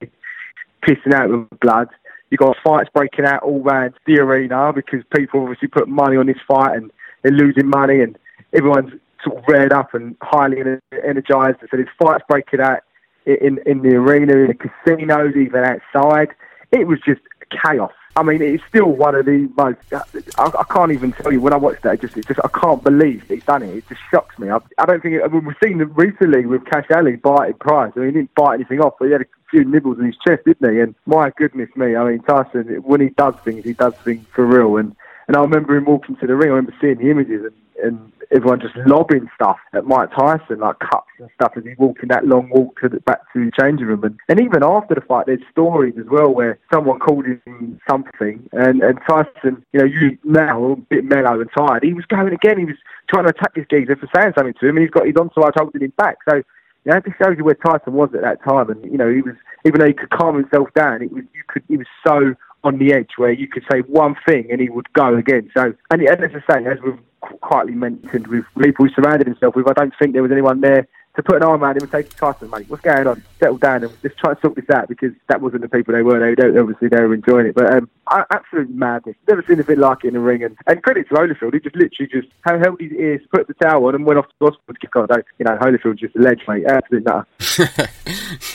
pissing 0.82 1.12
out 1.12 1.30
with 1.30 1.60
blood. 1.60 1.88
You 2.30 2.38
got 2.38 2.56
fights 2.64 2.90
breaking 2.92 3.26
out 3.26 3.42
all 3.42 3.62
around 3.62 3.94
the 4.06 4.18
arena 4.18 4.72
because 4.72 5.02
people 5.14 5.42
obviously 5.42 5.68
put 5.68 5.88
money 5.88 6.16
on 6.16 6.26
this 6.26 6.38
fight 6.48 6.76
and 6.76 6.90
they're 7.22 7.32
losing 7.32 7.68
money, 7.68 8.00
and 8.00 8.18
everyone's 8.52 8.92
sort 9.22 9.38
of 9.38 9.44
reared 9.46 9.72
up 9.72 9.94
and 9.94 10.16
highly 10.20 10.58
energized. 11.06 11.58
So 11.60 11.68
there's 11.72 11.88
fights 11.98 12.24
breaking 12.28 12.60
out 12.60 12.80
in 13.26 13.58
in 13.66 13.82
the 13.82 13.96
arena, 13.96 14.36
in 14.36 14.48
the 14.48 14.54
casinos, 14.54 15.34
even 15.36 15.64
outside. 15.64 16.28
It 16.72 16.86
was 16.86 16.98
just 17.06 17.20
chaos. 17.50 17.92
I 18.16 18.22
mean, 18.22 18.42
it's 18.42 18.62
still 18.68 18.86
one 18.86 19.16
of 19.16 19.26
the 19.26 19.50
most. 19.56 19.78
I, 19.92 20.02
I 20.38 20.64
can't 20.72 20.92
even 20.92 21.12
tell 21.12 21.32
you 21.32 21.40
when 21.40 21.52
I 21.52 21.56
watched 21.56 21.82
that. 21.82 21.94
It 21.94 22.00
just, 22.02 22.16
it 22.16 22.28
just, 22.28 22.40
I 22.44 22.48
can't 22.48 22.82
believe 22.82 23.24
he's 23.28 23.42
done 23.44 23.62
it. 23.64 23.76
It 23.76 23.88
just 23.88 24.00
shocks 24.10 24.38
me. 24.38 24.50
I, 24.50 24.58
I 24.78 24.86
don't 24.86 25.02
think. 25.02 25.20
I 25.22 25.26
mean, 25.26 25.44
we've 25.44 25.56
seen 25.62 25.80
it 25.80 25.88
recently 25.96 26.46
with 26.46 26.64
Kash 26.66 26.86
Ali 26.94 27.16
biting 27.16 27.58
Price. 27.58 27.92
I 27.96 28.00
mean, 28.00 28.08
he 28.08 28.14
didn't 28.14 28.34
bite 28.36 28.54
anything 28.54 28.80
off, 28.80 28.94
but 28.98 29.06
he 29.06 29.12
had 29.12 29.22
a 29.22 29.26
few 29.50 29.64
nibbles 29.64 29.98
in 29.98 30.06
his 30.06 30.16
chest, 30.24 30.42
didn't 30.44 30.72
he? 30.72 30.80
And 30.80 30.94
my 31.06 31.32
goodness 31.36 31.70
me, 31.74 31.96
I 31.96 32.08
mean, 32.08 32.20
Tyson, 32.20 32.66
when 32.84 33.00
he 33.00 33.08
does 33.08 33.34
things, 33.44 33.64
he 33.64 33.72
does 33.72 33.94
things 34.04 34.24
for 34.32 34.46
real. 34.46 34.76
And 34.76 34.94
and 35.28 35.36
I 35.36 35.40
remember 35.40 35.76
him 35.76 35.84
walking 35.84 36.16
to 36.16 36.26
the 36.26 36.34
ring. 36.34 36.50
I 36.50 36.54
remember 36.54 36.74
seeing 36.80 36.98
the 36.98 37.10
images 37.10 37.44
and, 37.44 37.54
and 37.84 38.12
everyone 38.34 38.60
just 38.60 38.76
lobbing 38.86 39.28
stuff 39.34 39.58
at 39.72 39.86
Mike 39.86 40.10
Tyson, 40.10 40.60
like 40.60 40.78
cups 40.78 41.10
and 41.18 41.28
stuff, 41.34 41.52
as 41.56 41.64
he's 41.64 41.78
walking 41.78 42.08
that 42.08 42.26
long 42.26 42.50
walk 42.50 42.80
to 42.80 42.88
the, 42.88 43.00
back 43.00 43.20
to 43.32 43.44
the 43.44 43.52
changing 43.58 43.86
room. 43.86 44.04
And, 44.04 44.18
and 44.28 44.40
even 44.40 44.62
after 44.62 44.94
the 44.94 45.00
fight, 45.00 45.26
there's 45.26 45.40
stories 45.50 45.94
as 45.98 46.06
well 46.10 46.32
where 46.32 46.58
someone 46.72 46.98
called 46.98 47.26
him 47.26 47.80
something, 47.88 48.48
and, 48.52 48.82
and 48.82 48.98
Tyson, 49.08 49.64
you 49.72 49.80
know, 49.80 49.86
you 49.86 50.18
now 50.24 50.72
a 50.72 50.76
bit 50.76 51.04
mellow 51.04 51.40
and 51.40 51.50
tired. 51.56 51.82
He 51.82 51.94
was 51.94 52.04
going 52.06 52.32
again. 52.32 52.58
He 52.58 52.64
was 52.64 52.76
trying 53.08 53.24
to 53.24 53.30
attack 53.30 53.54
this 53.54 53.66
geezer 53.70 53.96
for 53.96 54.08
saying 54.14 54.32
something 54.36 54.54
to 54.60 54.68
him, 54.68 54.76
and 54.76 54.84
he's 54.84 54.90
got 54.90 55.06
his 55.06 55.16
entourage 55.16 55.54
holding 55.56 55.82
him 55.82 55.92
back. 55.96 56.18
So. 56.28 56.42
You 56.86 56.92
know, 56.92 57.00
this 57.02 57.14
shows 57.16 57.38
you 57.38 57.44
where 57.44 57.54
Tyson 57.54 57.94
was 57.94 58.10
at 58.12 58.20
that 58.20 58.44
time, 58.44 58.68
and 58.68 58.84
you 58.84 58.98
know 58.98 59.08
he 59.10 59.22
was 59.22 59.32
even 59.64 59.80
though 59.80 59.86
he 59.86 59.94
could 59.94 60.10
calm 60.10 60.36
himself 60.36 60.68
down, 60.74 61.00
it 61.00 61.10
was 61.10 61.24
you 61.32 61.42
could 61.48 61.62
he 61.66 61.78
was 61.78 61.86
so 62.06 62.34
on 62.64 62.78
the 62.78 62.92
edge 62.92 63.10
where 63.16 63.30
you 63.30 63.46
could 63.46 63.64
say 63.70 63.80
one 63.80 64.16
thing 64.26 64.48
and 64.50 64.60
he 64.60 64.68
would 64.70 64.92
go 64.94 65.16
again. 65.16 65.50
So, 65.54 65.74
and, 65.90 66.02
as 66.02 66.18
I 66.18 66.52
say, 66.52 66.66
as 66.66 66.80
we've 66.80 66.98
quietly 67.20 67.74
mentioned, 67.74 68.26
with 68.26 68.44
people 68.58 68.88
surrounded 68.94 69.26
himself 69.26 69.54
with, 69.54 69.68
I 69.68 69.74
don't 69.74 69.94
think 69.98 70.14
there 70.14 70.22
was 70.22 70.32
anyone 70.32 70.60
there 70.60 70.88
to 71.16 71.22
put 71.22 71.36
an 71.36 71.42
arm 71.42 71.62
around 71.62 71.76
him 71.76 71.82
and 71.82 71.92
take 71.92 72.06
his 72.06 72.14
title, 72.14 72.48
mate. 72.48 72.68
What's 72.68 72.82
going 72.82 73.06
on? 73.06 73.22
Settle 73.38 73.58
down 73.58 73.84
and 73.84 73.92
let's 74.02 74.16
try 74.16 74.30
and 74.30 74.40
sort 74.40 74.56
this 74.56 74.68
out 74.70 74.88
because 74.88 75.12
that 75.28 75.40
wasn't 75.40 75.62
the 75.62 75.68
people 75.68 75.94
they 75.94 76.02
were. 76.02 76.18
They 76.18 76.34
don't 76.34 76.56
obviously 76.58 76.88
they 76.88 77.00
were 77.00 77.14
enjoying 77.14 77.46
it, 77.46 77.54
but 77.54 77.72
um, 77.72 77.88
absolute 78.30 78.70
madness. 78.70 79.16
Never 79.28 79.42
seen 79.42 79.60
a 79.60 79.64
anything 79.64 79.80
like 79.80 80.04
it 80.04 80.08
in 80.08 80.14
the 80.14 80.20
ring. 80.20 80.42
And, 80.42 80.56
and 80.66 80.82
credit 80.82 81.08
to 81.08 81.14
Holyfield, 81.14 81.54
he 81.54 81.60
just 81.60 81.76
literally 81.76 82.10
just 82.10 82.28
held 82.44 82.80
his 82.80 82.92
ears, 82.92 83.20
put 83.32 83.46
the 83.46 83.54
towel 83.54 83.86
on, 83.86 83.94
and 83.94 84.04
went 84.04 84.18
off 84.18 84.26
to 84.26 84.34
the 84.40 84.46
hospital 84.46 84.74
kick 84.80 84.96
on. 84.96 85.08
You 85.38 85.44
know, 85.44 85.56
Holyfield 85.56 85.98
just 85.98 86.16
a 86.16 86.20
ledge, 86.20 86.42
mate. 86.48 86.64
Absolute 86.66 87.04
nutter. 87.04 87.26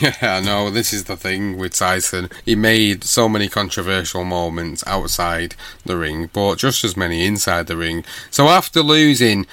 yeah, 0.00 0.40
no. 0.44 0.70
This 0.70 0.92
is 0.92 1.04
the 1.04 1.16
thing 1.16 1.58
with 1.58 1.74
Tyson. 1.74 2.28
He 2.44 2.54
made 2.54 3.04
so 3.04 3.28
many 3.28 3.48
controversial 3.48 4.24
moments 4.24 4.84
outside 4.86 5.54
the 5.84 5.96
ring, 5.96 6.30
but 6.32 6.56
just 6.56 6.84
as 6.84 6.96
many 6.96 7.24
inside 7.24 7.66
the 7.66 7.76
ring. 7.76 8.04
So 8.30 8.48
after 8.48 8.82
losing 8.82 9.46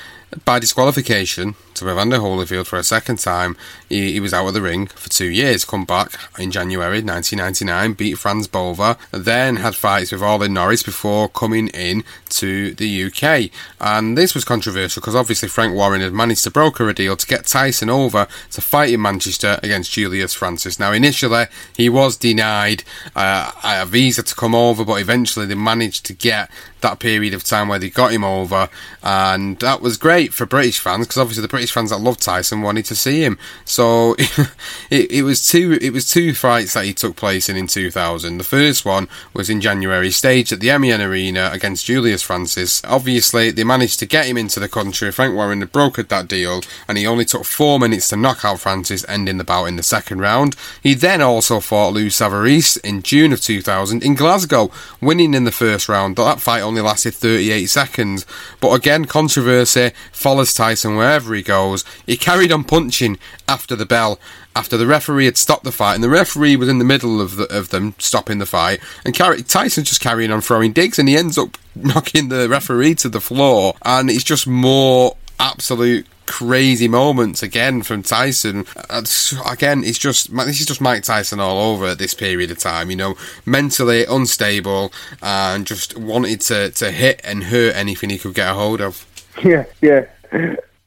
by 0.43 0.59
disqualification 0.59 1.55
to 1.77 1.89
Evander 1.89 2.17
Holyfield 2.17 2.67
for 2.67 2.77
a 2.77 2.83
second 2.83 3.19
time. 3.19 3.57
He, 3.89 4.13
he, 4.13 4.19
was 4.19 4.33
out 4.33 4.47
of 4.47 4.53
the 4.53 4.61
ring 4.61 4.87
for 4.87 5.09
two 5.09 5.29
years. 5.29 5.65
Come 5.65 5.85
back 5.85 6.11
in 6.37 6.51
January 6.51 7.01
1999, 7.01 7.93
beat 7.93 8.17
Frans 8.17 8.47
Botha, 8.47 8.97
then 9.11 9.57
had 9.57 9.75
fights 9.75 10.11
with 10.11 10.21
Orlin 10.21 10.53
Norris 10.53 10.83
before 10.83 11.29
coming 11.29 11.67
in 11.69 12.03
to 12.29 12.73
the 12.73 13.05
UK. 13.05 13.51
And 13.79 14.17
this 14.17 14.33
was 14.33 14.43
controversial 14.43 15.01
because 15.01 15.15
obviously 15.15 15.49
Frank 15.49 15.73
Warren 15.73 16.01
had 16.01 16.13
managed 16.13 16.43
to 16.43 16.51
broker 16.51 16.89
a 16.89 16.93
deal 16.93 17.15
to 17.15 17.27
get 17.27 17.45
Tyson 17.45 17.89
over 17.89 18.27
to 18.51 18.61
fight 18.61 18.91
in 18.91 19.01
Manchester 19.01 19.59
against 19.63 19.91
Julius 19.91 20.33
Francis. 20.33 20.79
Now, 20.79 20.91
initially, 20.91 21.45
he 21.75 21.89
was 21.89 22.17
denied 22.17 22.83
uh, 23.15 23.51
a 23.63 23.85
visa 23.85 24.23
to 24.23 24.35
come 24.35 24.55
over, 24.55 24.83
but 24.83 25.01
eventually 25.01 25.45
they 25.45 25.55
managed 25.55 26.05
to 26.05 26.13
get 26.13 26.49
that 26.81 26.99
period 26.99 27.33
of 27.33 27.43
time 27.43 27.67
where 27.67 27.79
they 27.79 27.89
got 27.89 28.11
him 28.11 28.23
over, 28.23 28.69
and 29.03 29.59
that 29.59 29.81
was 29.81 29.97
great 29.97 30.33
for 30.33 30.45
British 30.45 30.79
fans 30.79 31.07
because 31.07 31.17
obviously 31.17 31.41
the 31.41 31.47
British 31.47 31.66
fans 31.71 31.89
that 31.89 31.99
love 31.99 32.17
Tyson 32.17 32.61
wanted 32.61 32.85
to 32.85 32.95
see 32.95 33.23
him. 33.23 33.37
So 33.65 34.15
it, 34.89 35.11
it, 35.11 35.23
was 35.23 35.47
two 35.47 35.77
it 35.81 35.91
was 35.91 36.09
two 36.09 36.33
fights 36.33 36.73
that 36.73 36.85
he 36.85 36.93
took 36.93 37.15
place 37.15 37.49
in 37.49 37.57
in 37.57 37.67
2000. 37.67 38.37
The 38.37 38.43
first 38.43 38.85
one 38.85 39.07
was 39.33 39.49
in 39.49 39.61
January, 39.61 40.11
staged 40.11 40.51
at 40.51 40.59
the 40.59 40.77
MEN 40.77 41.01
Arena 41.01 41.49
against 41.53 41.85
Julius 41.85 42.23
Francis. 42.23 42.81
Obviously, 42.85 43.51
they 43.51 43.63
managed 43.63 43.99
to 43.99 44.05
get 44.05 44.27
him 44.27 44.37
into 44.37 44.59
the 44.59 44.69
country. 44.69 45.11
Frank 45.11 45.35
Warren 45.35 45.59
had 45.59 45.71
brokered 45.71 46.09
that 46.09 46.27
deal, 46.27 46.61
and 46.87 46.97
he 46.97 47.07
only 47.07 47.25
took 47.25 47.45
four 47.45 47.79
minutes 47.79 48.07
to 48.09 48.17
knock 48.17 48.45
out 48.45 48.59
Francis, 48.59 49.05
ending 49.07 49.37
the 49.37 49.43
bout 49.43 49.65
in 49.65 49.75
the 49.75 49.83
second 49.83 50.19
round. 50.19 50.55
He 50.81 50.93
then 50.93 51.21
also 51.21 51.59
fought 51.59 51.93
Lou 51.93 52.07
Savarese 52.07 52.79
in 52.83 53.01
June 53.01 53.33
of 53.33 53.41
2000 53.41 54.03
in 54.03 54.15
Glasgow, 54.15 54.71
winning 55.01 55.33
in 55.33 55.43
the 55.43 55.51
first 55.51 55.89
round. 55.89 56.15
That 56.15 56.39
fight 56.39 56.61
only 56.61 56.81
lasted 56.81 57.13
38 57.13 57.65
seconds, 57.65 58.25
but 58.59 58.73
again, 58.73 59.05
controversy 59.05 59.91
follows 60.11 60.53
Tyson 60.53 60.95
wherever 60.95 61.33
he 61.33 61.41
goes. 61.41 61.56
He 62.05 62.17
carried 62.17 62.51
on 62.51 62.63
punching 62.63 63.17
after 63.47 63.75
the 63.75 63.85
bell, 63.85 64.19
after 64.55 64.77
the 64.77 64.87
referee 64.87 65.25
had 65.25 65.37
stopped 65.37 65.63
the 65.63 65.71
fight, 65.71 65.95
and 65.95 66.03
the 66.03 66.09
referee 66.09 66.55
was 66.55 66.69
in 66.69 66.79
the 66.79 66.85
middle 66.85 67.21
of 67.21 67.35
the, 67.35 67.45
of 67.55 67.69
them 67.69 67.95
stopping 67.97 68.39
the 68.39 68.45
fight, 68.45 68.79
and 69.05 69.17
Car- 69.17 69.37
Tyson's 69.37 69.89
just 69.89 70.01
carrying 70.01 70.31
on 70.31 70.41
throwing 70.41 70.73
digs, 70.73 70.99
and 70.99 71.09
he 71.09 71.17
ends 71.17 71.37
up 71.37 71.57
knocking 71.75 72.29
the 72.29 72.49
referee 72.49 72.95
to 72.95 73.09
the 73.09 73.21
floor, 73.21 73.73
and 73.83 74.09
it's 74.09 74.23
just 74.23 74.47
more 74.47 75.17
absolute 75.39 76.07
crazy 76.27 76.87
moments 76.87 77.41
again 77.41 77.81
from 77.81 78.03
Tyson. 78.03 78.65
Uh, 78.89 79.01
again, 79.49 79.83
it's 79.83 79.97
just 79.97 80.35
this 80.35 80.59
is 80.59 80.67
just 80.67 80.81
Mike 80.81 81.03
Tyson 81.03 81.39
all 81.39 81.71
over 81.71 81.87
at 81.87 81.97
this 81.97 82.13
period 82.13 82.51
of 82.51 82.59
time. 82.59 82.91
You 82.91 82.97
know, 82.97 83.15
mentally 83.45 84.05
unstable 84.05 84.91
and 85.21 85.65
just 85.65 85.97
wanted 85.97 86.41
to 86.41 86.69
to 86.71 86.91
hit 86.91 87.21
and 87.23 87.45
hurt 87.45 87.75
anything 87.75 88.11
he 88.11 88.19
could 88.19 88.35
get 88.35 88.51
a 88.51 88.53
hold 88.53 88.81
of. 88.81 89.05
Yeah, 89.43 89.65
yeah. 89.83 90.07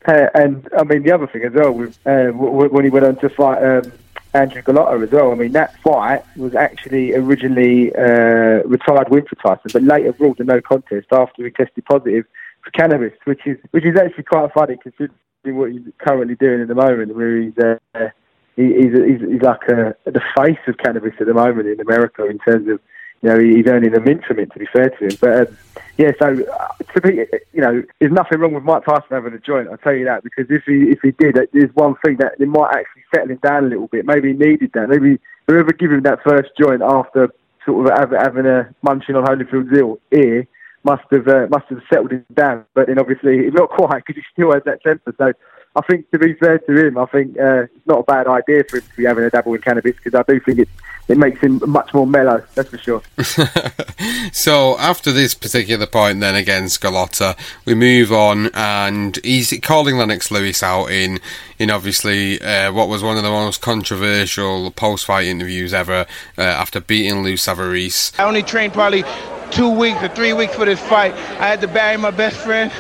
Uh, 0.07 0.29
and 0.35 0.67
I 0.77 0.85
mean 0.85 1.03
the 1.03 1.13
other 1.13 1.27
thing 1.27 1.43
as 1.45 1.53
well 1.53 1.73
with 1.73 1.99
uh, 2.07 2.29
when 2.29 2.85
he 2.85 2.91
went 2.91 3.05
on 3.05 3.17
to 3.17 3.29
fight 3.29 3.63
um, 3.63 3.93
Andrew 4.33 4.63
Golota 4.63 5.03
as 5.03 5.11
well. 5.11 5.31
I 5.31 5.35
mean 5.35 5.53
that 5.53 5.77
fight 5.83 6.25
was 6.37 6.55
actually 6.55 7.15
originally 7.15 7.95
uh, 7.95 8.63
retired 8.65 9.11
win 9.11 9.27
for 9.27 9.37
Tyson, 9.37 9.71
but 9.73 9.83
later 9.83 10.15
ruled 10.19 10.41
a 10.41 10.45
no 10.45 10.61
contest 10.61 11.09
after 11.13 11.45
he 11.45 11.51
tested 11.51 11.85
positive 11.85 12.25
for 12.65 12.71
cannabis, 12.71 13.13
which 13.25 13.47
is 13.47 13.59
which 13.73 13.85
is 13.85 13.97
actually 13.97 14.25
quite 14.25 14.51
funny 14.53 14.77
considering 14.83 15.13
what 15.45 15.71
he's 15.71 15.83
currently 15.99 16.35
doing 16.35 16.63
at 16.63 16.69
the 16.69 16.75
moment, 16.75 17.15
where 17.15 17.37
he's 17.37 17.59
uh, 17.59 17.77
he, 18.57 18.73
he's, 18.75 18.93
he's 18.93 19.31
he's 19.31 19.43
like 19.43 19.63
a, 19.69 19.95
the 20.07 20.23
face 20.37 20.59
of 20.67 20.79
cannabis 20.79 21.13
at 21.21 21.27
the 21.27 21.35
moment 21.35 21.69
in 21.69 21.81
America 21.81 22.25
in 22.25 22.39
terms 22.39 22.69
of 22.69 22.81
you 23.23 23.29
know 23.29 23.39
he's 23.39 23.67
earning 23.67 23.95
a 23.95 24.01
mint 24.01 24.25
from 24.25 24.39
it. 24.39 24.53
To 24.53 24.59
be 24.59 24.67
fair 24.73 24.91
to 24.91 25.05
him, 25.05 25.17
but 25.21 25.49
um, 25.49 25.59
yeah, 25.99 26.13
so 26.19 26.29
uh, 26.29 26.69
to 26.95 27.01
be 27.01 27.27
you 27.53 27.61
know 27.61 27.83
there's 27.99 28.13
nothing 28.13 28.39
wrong 28.39 28.55
with 28.55 28.65
Mike 28.65 28.85
Tyson 28.85 29.09
having 29.11 29.35
a 29.35 29.39
joint. 29.39 29.69
I'll 29.69 29.77
tell 29.79 29.95
you 29.95 30.05
that 30.07 30.25
because 30.25 30.47
if 30.49 30.65
he 30.65 30.91
if 30.91 31.01
he 31.03 31.11
did, 31.13 31.39
uh, 31.39 31.47
there's 31.53 31.75
one 31.75 31.95
thing 32.05 32.17
that 32.19 32.33
it 32.39 32.49
might 32.49 32.75
actually 32.75 33.05
settle 33.15 33.31
him 33.31 33.41
down 33.43 33.65
a 33.65 33.69
little 33.69 33.89
bit. 33.89 34.07
Maybe 34.07 34.29
he 34.29 34.35
needed 34.35 34.71
that. 34.75 34.89
Maybe 34.89 35.19
whoever 35.47 35.73
give 35.73 35.93
him 35.93 36.03
that 36.03 36.23
first 36.23 36.51
joint 36.59 36.83
after 36.83 37.33
sort 37.67 37.91
of 37.91 38.11
having 38.11 38.47
a 38.47 38.75
munching 38.83 39.17
on 39.17 39.25
Holyfield's 39.25 39.99
ear 40.13 40.47
must 40.85 41.05
have 41.11 41.29
uh, 41.29 41.47
must 41.51 41.67
have 41.69 41.83
settled 41.91 42.13
him 42.13 42.25
down. 42.33 42.65
But 42.75 42.87
then 42.87 42.99
obviously 42.99 43.51
not 43.51 43.71
quite 43.71 44.03
because 44.07 44.23
he 44.23 44.23
still 44.33 44.53
has 44.53 44.63
that 44.65 44.83
temper. 44.83 45.15
So 45.19 45.33
I 45.77 45.83
think 45.83 46.11
to 46.11 46.19
be 46.19 46.35
fair 46.35 46.59
to 46.59 46.87
him, 46.87 46.99
I 46.99 47.07
think 47.07 47.39
uh, 47.39 47.63
it's 47.63 47.87
not 47.87 48.01
a 48.01 48.03
bad 48.03 48.27
idea 48.27 48.65
for 48.65 48.79
him 48.79 48.83
to 48.83 48.97
be 48.97 49.05
having 49.05 49.25
a 49.25 49.31
dabble 49.31 49.55
in 49.55 49.61
cannabis 49.61 49.97
because 49.97 50.15
I 50.15 50.31
do 50.31 50.41
think 50.41 50.59
it 50.59 50.69
it 51.11 51.19
makes 51.19 51.41
him 51.41 51.61
much 51.67 51.93
more 51.93 52.07
mellow. 52.07 52.43
That's 52.55 52.71
for 52.71 52.79
sure. 52.79 53.03
so 54.33 54.79
after 54.79 55.11
this 55.11 55.35
particular 55.35 55.87
point, 55.87 56.21
then 56.21 56.37
again, 56.37 56.65
Golota, 56.65 57.37
we 57.65 57.75
move 57.75 58.13
on, 58.13 58.51
and 58.55 59.19
he's 59.25 59.53
calling 59.61 59.97
Lennox 59.97 60.31
Lewis 60.31 60.63
out 60.63 60.87
in 60.87 61.19
in 61.59 61.71
obviously 61.71 62.41
uh, 62.41 62.73
what 62.73 62.89
was 62.89 63.03
one 63.03 63.17
of 63.17 63.23
the 63.23 63.31
most 63.31 63.61
controversial 63.61 64.71
post 64.71 65.05
fight 65.05 65.27
interviews 65.27 65.75
ever 65.75 66.07
uh, 66.39 66.43
after 66.43 66.81
beating 66.81 67.23
Lou 67.23 67.35
Savarese. 67.35 68.19
I 68.19 68.25
only 68.25 68.43
trained 68.43 68.73
probably 68.73 69.05
two 69.51 69.71
weeks 69.71 70.01
or 70.03 70.09
three 70.09 70.33
weeks 70.33 70.55
for 70.55 70.65
this 70.65 70.81
fight. 70.81 71.13
I 71.13 71.49
had 71.49 71.61
to 71.63 71.69
bury 71.69 71.97
my 71.97 72.11
best 72.11 72.37
friend, 72.37 72.71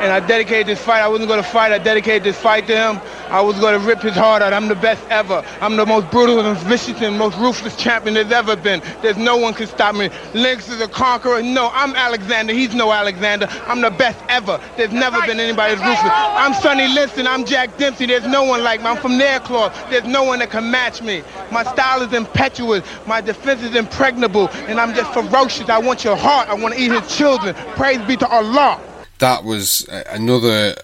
and 0.00 0.12
I 0.12 0.20
dedicated 0.20 0.66
this 0.66 0.82
fight. 0.82 1.00
I 1.00 1.08
wasn't 1.08 1.28
going 1.28 1.42
to 1.42 1.48
fight. 1.48 1.72
I 1.72 1.78
dedicated 1.78 2.24
this 2.24 2.38
fight 2.38 2.66
to 2.66 2.76
him. 2.76 3.00
I 3.28 3.40
was 3.40 3.58
going 3.58 3.78
to 3.78 3.86
rip 3.86 4.00
his 4.00 4.14
heart 4.14 4.42
out. 4.42 4.52
I'm 4.52 4.68
the 4.68 4.74
best 4.74 5.02
ever. 5.10 5.44
I'm 5.60 5.76
the 5.76 5.86
most 5.86 6.10
brutal 6.10 6.40
and 6.40 6.56
vicious 6.58 7.00
and 7.00 7.18
most 7.18 7.36
ruthless 7.38 7.74
champion 7.76 8.14
there's 8.14 8.30
ever 8.30 8.56
been. 8.56 8.82
There's 9.02 9.16
no 9.16 9.36
one 9.36 9.54
can 9.54 9.66
stop 9.66 9.94
me. 9.94 10.10
Lennox 10.34 10.68
is 10.68 10.80
a 10.80 10.88
conqueror. 10.88 11.42
No, 11.42 11.70
I'm 11.72 11.94
Alexander. 11.96 12.52
He's 12.52 12.74
no 12.74 12.92
Alexander. 12.92 13.48
I'm 13.66 13.80
the 13.80 13.90
best 13.90 14.22
ever. 14.28 14.60
There's 14.76 14.92
never 14.92 15.20
been 15.26 15.40
anybody 15.40 15.74
as 15.74 15.78
ruthless. 15.80 16.12
I'm 16.12 16.54
Sonny 16.54 16.88
Liston. 16.88 17.26
I'm 17.26 17.44
Jack 17.44 17.76
Dempsey. 17.78 18.06
There's 18.06 18.26
no 18.26 18.44
one 18.44 18.62
like 18.62 18.80
me. 18.80 18.86
I'm 18.86 18.98
from 18.98 19.12
Nairclaw. 19.12 19.90
There's 19.90 20.04
no 20.04 20.22
one 20.22 20.38
that 20.40 20.50
can 20.50 20.70
match 20.70 21.02
me. 21.02 21.22
My 21.50 21.64
style 21.64 22.02
is 22.02 22.12
impetuous. 22.12 22.84
My 23.06 23.20
defense 23.20 23.62
is 23.62 23.74
impregnable. 23.74 24.48
And 24.68 24.78
I'm 24.78 24.94
just 24.94 25.12
ferocious. 25.12 25.68
I 25.68 25.78
want 25.78 26.04
your 26.04 26.16
heart. 26.16 26.48
I 26.48 26.54
want 26.54 26.74
to 26.74 26.80
eat 26.80 26.92
his 26.92 27.16
children. 27.16 27.54
Praise 27.74 28.00
be 28.06 28.16
to 28.18 28.28
Allah. 28.28 28.80
That 29.18 29.44
was 29.44 29.86
another 29.88 30.76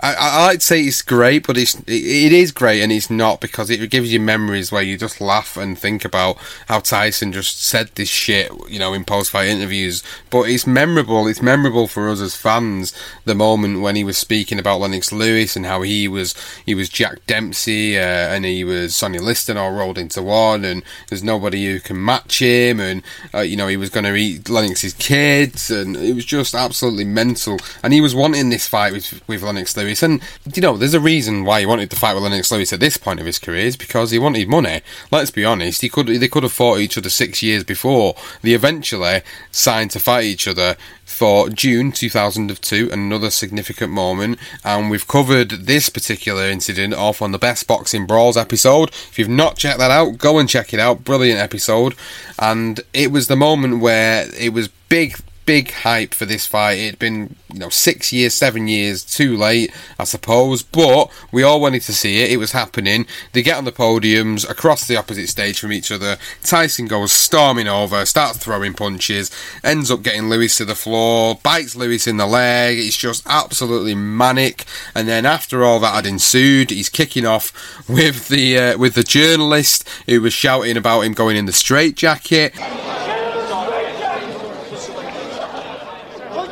I, 0.00 0.14
I 0.14 0.46
like 0.46 0.58
to 0.58 0.64
say 0.64 0.82
it's 0.82 1.00
great, 1.00 1.46
but 1.46 1.56
it's 1.56 1.80
it 1.86 2.32
is 2.32 2.52
great 2.52 2.82
and 2.82 2.92
it's 2.92 3.08
not 3.08 3.40
because 3.40 3.70
it 3.70 3.88
gives 3.90 4.12
you 4.12 4.20
memories 4.20 4.70
where 4.70 4.82
you 4.82 4.98
just 4.98 5.22
laugh 5.22 5.56
and 5.56 5.78
think 5.78 6.04
about 6.04 6.36
how 6.68 6.80
Tyson 6.80 7.32
just 7.32 7.62
said 7.62 7.88
this 7.94 8.08
shit, 8.08 8.52
you 8.68 8.78
know, 8.78 8.92
in 8.92 9.04
post-fight 9.04 9.48
interviews. 9.48 10.02
But 10.28 10.50
it's 10.50 10.66
memorable. 10.66 11.26
It's 11.26 11.40
memorable 11.40 11.86
for 11.86 12.10
us 12.10 12.20
as 12.20 12.36
fans. 12.36 12.92
The 13.24 13.34
moment 13.34 13.80
when 13.80 13.96
he 13.96 14.04
was 14.04 14.18
speaking 14.18 14.58
about 14.58 14.80
Lennox 14.80 15.12
Lewis 15.12 15.56
and 15.56 15.64
how 15.64 15.80
he 15.80 16.08
was 16.08 16.34
he 16.66 16.74
was 16.74 16.90
Jack 16.90 17.24
Dempsey 17.26 17.98
uh, 17.98 18.02
and 18.02 18.44
he 18.44 18.64
was 18.64 18.94
Sonny 18.94 19.18
Liston 19.18 19.56
all 19.56 19.72
rolled 19.72 19.96
into 19.96 20.22
one, 20.22 20.64
and 20.64 20.82
there's 21.08 21.24
nobody 21.24 21.64
who 21.64 21.80
can 21.80 22.04
match 22.04 22.40
him, 22.40 22.80
and 22.80 23.02
uh, 23.32 23.40
you 23.40 23.56
know 23.56 23.68
he 23.68 23.78
was 23.78 23.88
going 23.90 24.04
to 24.04 24.14
eat 24.14 24.50
Lennox's 24.50 24.92
kids, 24.94 25.70
and 25.70 25.96
it 25.96 26.14
was 26.14 26.26
just 26.26 26.54
absolutely 26.54 27.06
mental. 27.06 27.56
And 27.82 27.94
he 27.94 28.02
was 28.02 28.14
wanting 28.14 28.50
this 28.50 28.68
fight 28.68 28.92
with 28.92 29.26
with 29.26 29.42
Lennox 29.42 29.74
Lewis 29.74 29.85
Lewis. 29.86 30.02
And, 30.02 30.20
you 30.54 30.62
know, 30.62 30.76
there's 30.76 30.94
a 30.94 31.00
reason 31.00 31.44
why 31.44 31.60
he 31.60 31.66
wanted 31.66 31.90
to 31.90 31.96
fight 31.96 32.14
with 32.14 32.22
Lennox 32.22 32.50
Lewis 32.50 32.72
at 32.72 32.80
this 32.80 32.96
point 32.96 33.20
of 33.20 33.26
his 33.26 33.38
career 33.38 33.66
is 33.66 33.76
because 33.76 34.10
he 34.10 34.18
wanted 34.18 34.48
money. 34.48 34.82
Let's 35.10 35.30
be 35.30 35.44
honest, 35.44 35.82
he 35.82 35.88
could 35.88 36.08
they 36.08 36.28
could 36.28 36.42
have 36.42 36.52
fought 36.52 36.78
each 36.78 36.98
other 36.98 37.08
six 37.08 37.42
years 37.42 37.64
before. 37.64 38.14
They 38.42 38.52
eventually 38.52 39.22
signed 39.50 39.92
to 39.92 40.00
fight 40.00 40.24
each 40.24 40.48
other 40.48 40.76
for 41.04 41.48
June 41.48 41.92
2002, 41.92 42.90
another 42.92 43.30
significant 43.30 43.92
moment. 43.92 44.38
And 44.64 44.90
we've 44.90 45.06
covered 45.06 45.50
this 45.50 45.88
particular 45.88 46.44
incident 46.44 46.94
off 46.94 47.22
on 47.22 47.32
the 47.32 47.38
Best 47.38 47.66
Boxing 47.66 48.06
Brawls 48.06 48.36
episode. 48.36 48.90
If 48.90 49.18
you've 49.18 49.28
not 49.28 49.56
checked 49.56 49.78
that 49.78 49.90
out, 49.90 50.18
go 50.18 50.38
and 50.38 50.48
check 50.48 50.74
it 50.74 50.80
out. 50.80 51.04
Brilliant 51.04 51.40
episode. 51.40 51.94
And 52.38 52.80
it 52.92 53.12
was 53.12 53.28
the 53.28 53.36
moment 53.36 53.80
where 53.80 54.28
it 54.38 54.52
was 54.52 54.68
big 54.88 55.16
big 55.46 55.70
hype 55.70 56.12
for 56.12 56.26
this 56.26 56.46
fight. 56.46 56.78
It'd 56.78 56.98
been, 56.98 57.36
you 57.52 57.60
know, 57.60 57.68
six 57.68 58.12
years, 58.12 58.34
seven 58.34 58.68
years 58.68 59.04
too 59.04 59.36
late, 59.36 59.72
I 59.98 60.04
suppose, 60.04 60.62
but 60.62 61.10
we 61.32 61.42
all 61.42 61.60
wanted 61.60 61.82
to 61.82 61.94
see 61.94 62.22
it. 62.22 62.30
It 62.30 62.36
was 62.36 62.52
happening. 62.52 63.06
They 63.32 63.42
get 63.42 63.56
on 63.56 63.64
the 63.64 63.72
podiums 63.72 64.48
across 64.48 64.86
the 64.86 64.96
opposite 64.96 65.28
stage 65.28 65.58
from 65.58 65.72
each 65.72 65.90
other. 65.90 66.18
Tyson 66.42 66.86
goes 66.86 67.12
storming 67.12 67.68
over, 67.68 68.04
starts 68.04 68.38
throwing 68.38 68.74
punches, 68.74 69.30
ends 69.62 69.90
up 69.90 70.02
getting 70.02 70.28
Lewis 70.28 70.56
to 70.56 70.64
the 70.64 70.74
floor, 70.74 71.38
bites 71.42 71.76
Lewis 71.76 72.06
in 72.06 72.16
the 72.16 72.26
leg. 72.26 72.78
It's 72.78 72.96
just 72.96 73.22
absolutely 73.26 73.94
manic. 73.94 74.64
And 74.94 75.06
then 75.08 75.24
after 75.24 75.64
all 75.64 75.80
that 75.80 75.94
had 75.94 76.06
ensued, 76.06 76.70
he's 76.70 76.88
kicking 76.88 77.24
off 77.24 77.52
with 77.88 78.28
the 78.28 78.58
uh, 78.58 78.78
with 78.78 78.94
the 78.94 79.04
journalist 79.04 79.88
who 80.06 80.20
was 80.20 80.32
shouting 80.32 80.76
about 80.76 81.02
him 81.02 81.12
going 81.12 81.36
in 81.36 81.46
the 81.46 81.52
straitjacket. 81.52 82.52
Put 82.54 82.64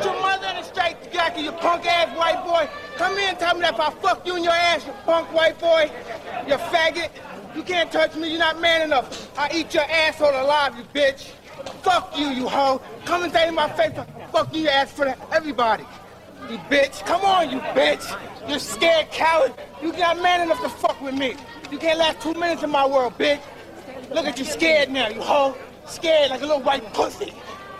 your 0.03 0.21
mother 0.21 0.47
in 0.47 0.57
a 0.57 0.63
straight 0.63 1.11
jacket, 1.11 1.41
you 1.41 1.51
punk 1.51 1.85
ass 1.85 2.15
white 2.17 2.43
boy. 2.45 2.69
Come 2.97 3.17
here 3.17 3.29
and 3.29 3.37
tell 3.55 3.73
me 3.73 3.79
that 3.79 3.89
if 3.89 3.95
I 3.95 4.01
fuck 4.01 4.25
you 4.25 4.35
in 4.37 4.43
your 4.43 4.53
ass, 4.53 4.85
you 4.85 4.93
punk 5.05 5.33
white 5.33 5.59
boy, 5.59 5.91
you 6.47 6.55
faggot. 6.55 7.09
You 7.55 7.63
can't 7.63 7.91
touch 7.91 8.15
me, 8.15 8.29
you're 8.29 8.39
not 8.39 8.59
man 8.59 8.81
enough. 8.81 9.31
I 9.37 9.49
eat 9.53 9.73
your 9.73 9.83
asshole 9.83 10.29
alive, 10.29 10.75
you 10.77 10.83
bitch. 10.93 11.31
Fuck 11.81 12.17
you, 12.17 12.27
you 12.29 12.47
hoe. 12.47 12.81
Come 13.05 13.23
and 13.23 13.31
say 13.31 13.47
in 13.47 13.55
my 13.55 13.69
face, 13.69 13.93
fuck 14.31 14.53
you, 14.53 14.63
you 14.63 14.67
ass 14.67 14.91
for 14.91 15.07
everybody. 15.31 15.85
You 16.49 16.57
bitch. 16.69 17.05
Come 17.05 17.21
on, 17.21 17.49
you 17.49 17.59
bitch. 17.59 18.05
You 18.49 18.59
scared 18.59 19.09
coward. 19.09 19.53
You 19.81 19.93
got 19.93 20.21
man 20.21 20.41
enough 20.41 20.61
to 20.61 20.69
fuck 20.69 20.99
with 21.01 21.15
me. 21.15 21.35
You 21.71 21.77
can't 21.77 21.97
last 21.97 22.19
two 22.19 22.33
minutes 22.33 22.61
in 22.61 22.69
my 22.69 22.85
world, 22.85 23.17
bitch. 23.17 23.39
Look 24.11 24.25
at 24.25 24.37
you 24.37 24.45
scared 24.45 24.91
now, 24.91 25.07
you 25.07 25.21
hoe. 25.21 25.55
Scared 25.87 26.29
like 26.29 26.41
a 26.41 26.45
little 26.45 26.61
white 26.61 26.93
pussy. 26.93 27.33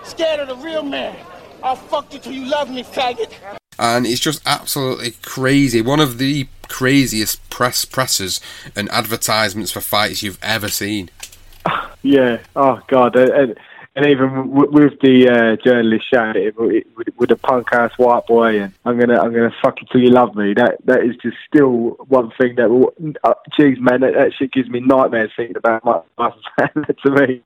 Scared 0.03 0.39
of 0.39 0.47
the 0.47 0.55
real 0.55 0.83
man. 0.83 1.15
I'll 1.61 1.75
fuck 1.75 2.13
you 2.13 2.19
till 2.19 2.33
you 2.33 2.45
love 2.45 2.69
me, 2.69 2.83
faggot. 2.83 3.31
And 3.79 4.05
it's 4.05 4.19
just 4.19 4.41
absolutely 4.45 5.11
crazy. 5.21 5.81
One 5.81 5.99
of 5.99 6.17
the 6.17 6.47
craziest 6.67 7.47
press 7.49 7.85
presses 7.85 8.41
and 8.75 8.89
advertisements 8.89 9.71
for 9.71 9.81
fights 9.81 10.23
you've 10.23 10.39
ever 10.41 10.69
seen. 10.69 11.09
Yeah. 12.05 12.37
Oh 12.55 12.79
God. 12.87 13.15
And, 13.15 13.57
and 13.95 14.05
even 14.05 14.51
with 14.51 14.99
the 15.01 15.29
uh, 15.29 15.63
journalist 15.63 16.05
shouting 16.13 16.47
it 16.47 16.55
with, 16.59 17.07
with 17.17 17.31
a 17.31 17.37
punk 17.37 17.69
ass 17.71 17.91
white 17.97 18.27
boy, 18.27 18.61
and 18.61 18.73
I'm 18.83 18.99
gonna 18.99 19.19
I'm 19.19 19.33
gonna 19.33 19.55
fuck 19.63 19.81
you 19.81 19.87
till 19.89 20.01
you 20.01 20.09
love 20.09 20.35
me. 20.35 20.53
That 20.53 20.77
that 20.83 21.03
is 21.03 21.15
just 21.15 21.37
still 21.47 21.97
one 22.07 22.31
thing 22.37 22.55
that 22.55 22.69
will. 22.69 22.93
Uh, 23.23 23.33
geez, 23.57 23.79
man, 23.79 24.01
that, 24.01 24.13
that 24.13 24.33
shit 24.37 24.51
gives 24.51 24.69
me 24.69 24.81
nightmares 24.81 25.31
thinking 25.35 25.55
about 25.55 25.85
my, 25.85 26.01
my 26.17 26.31
to 26.67 27.11
me. 27.11 27.41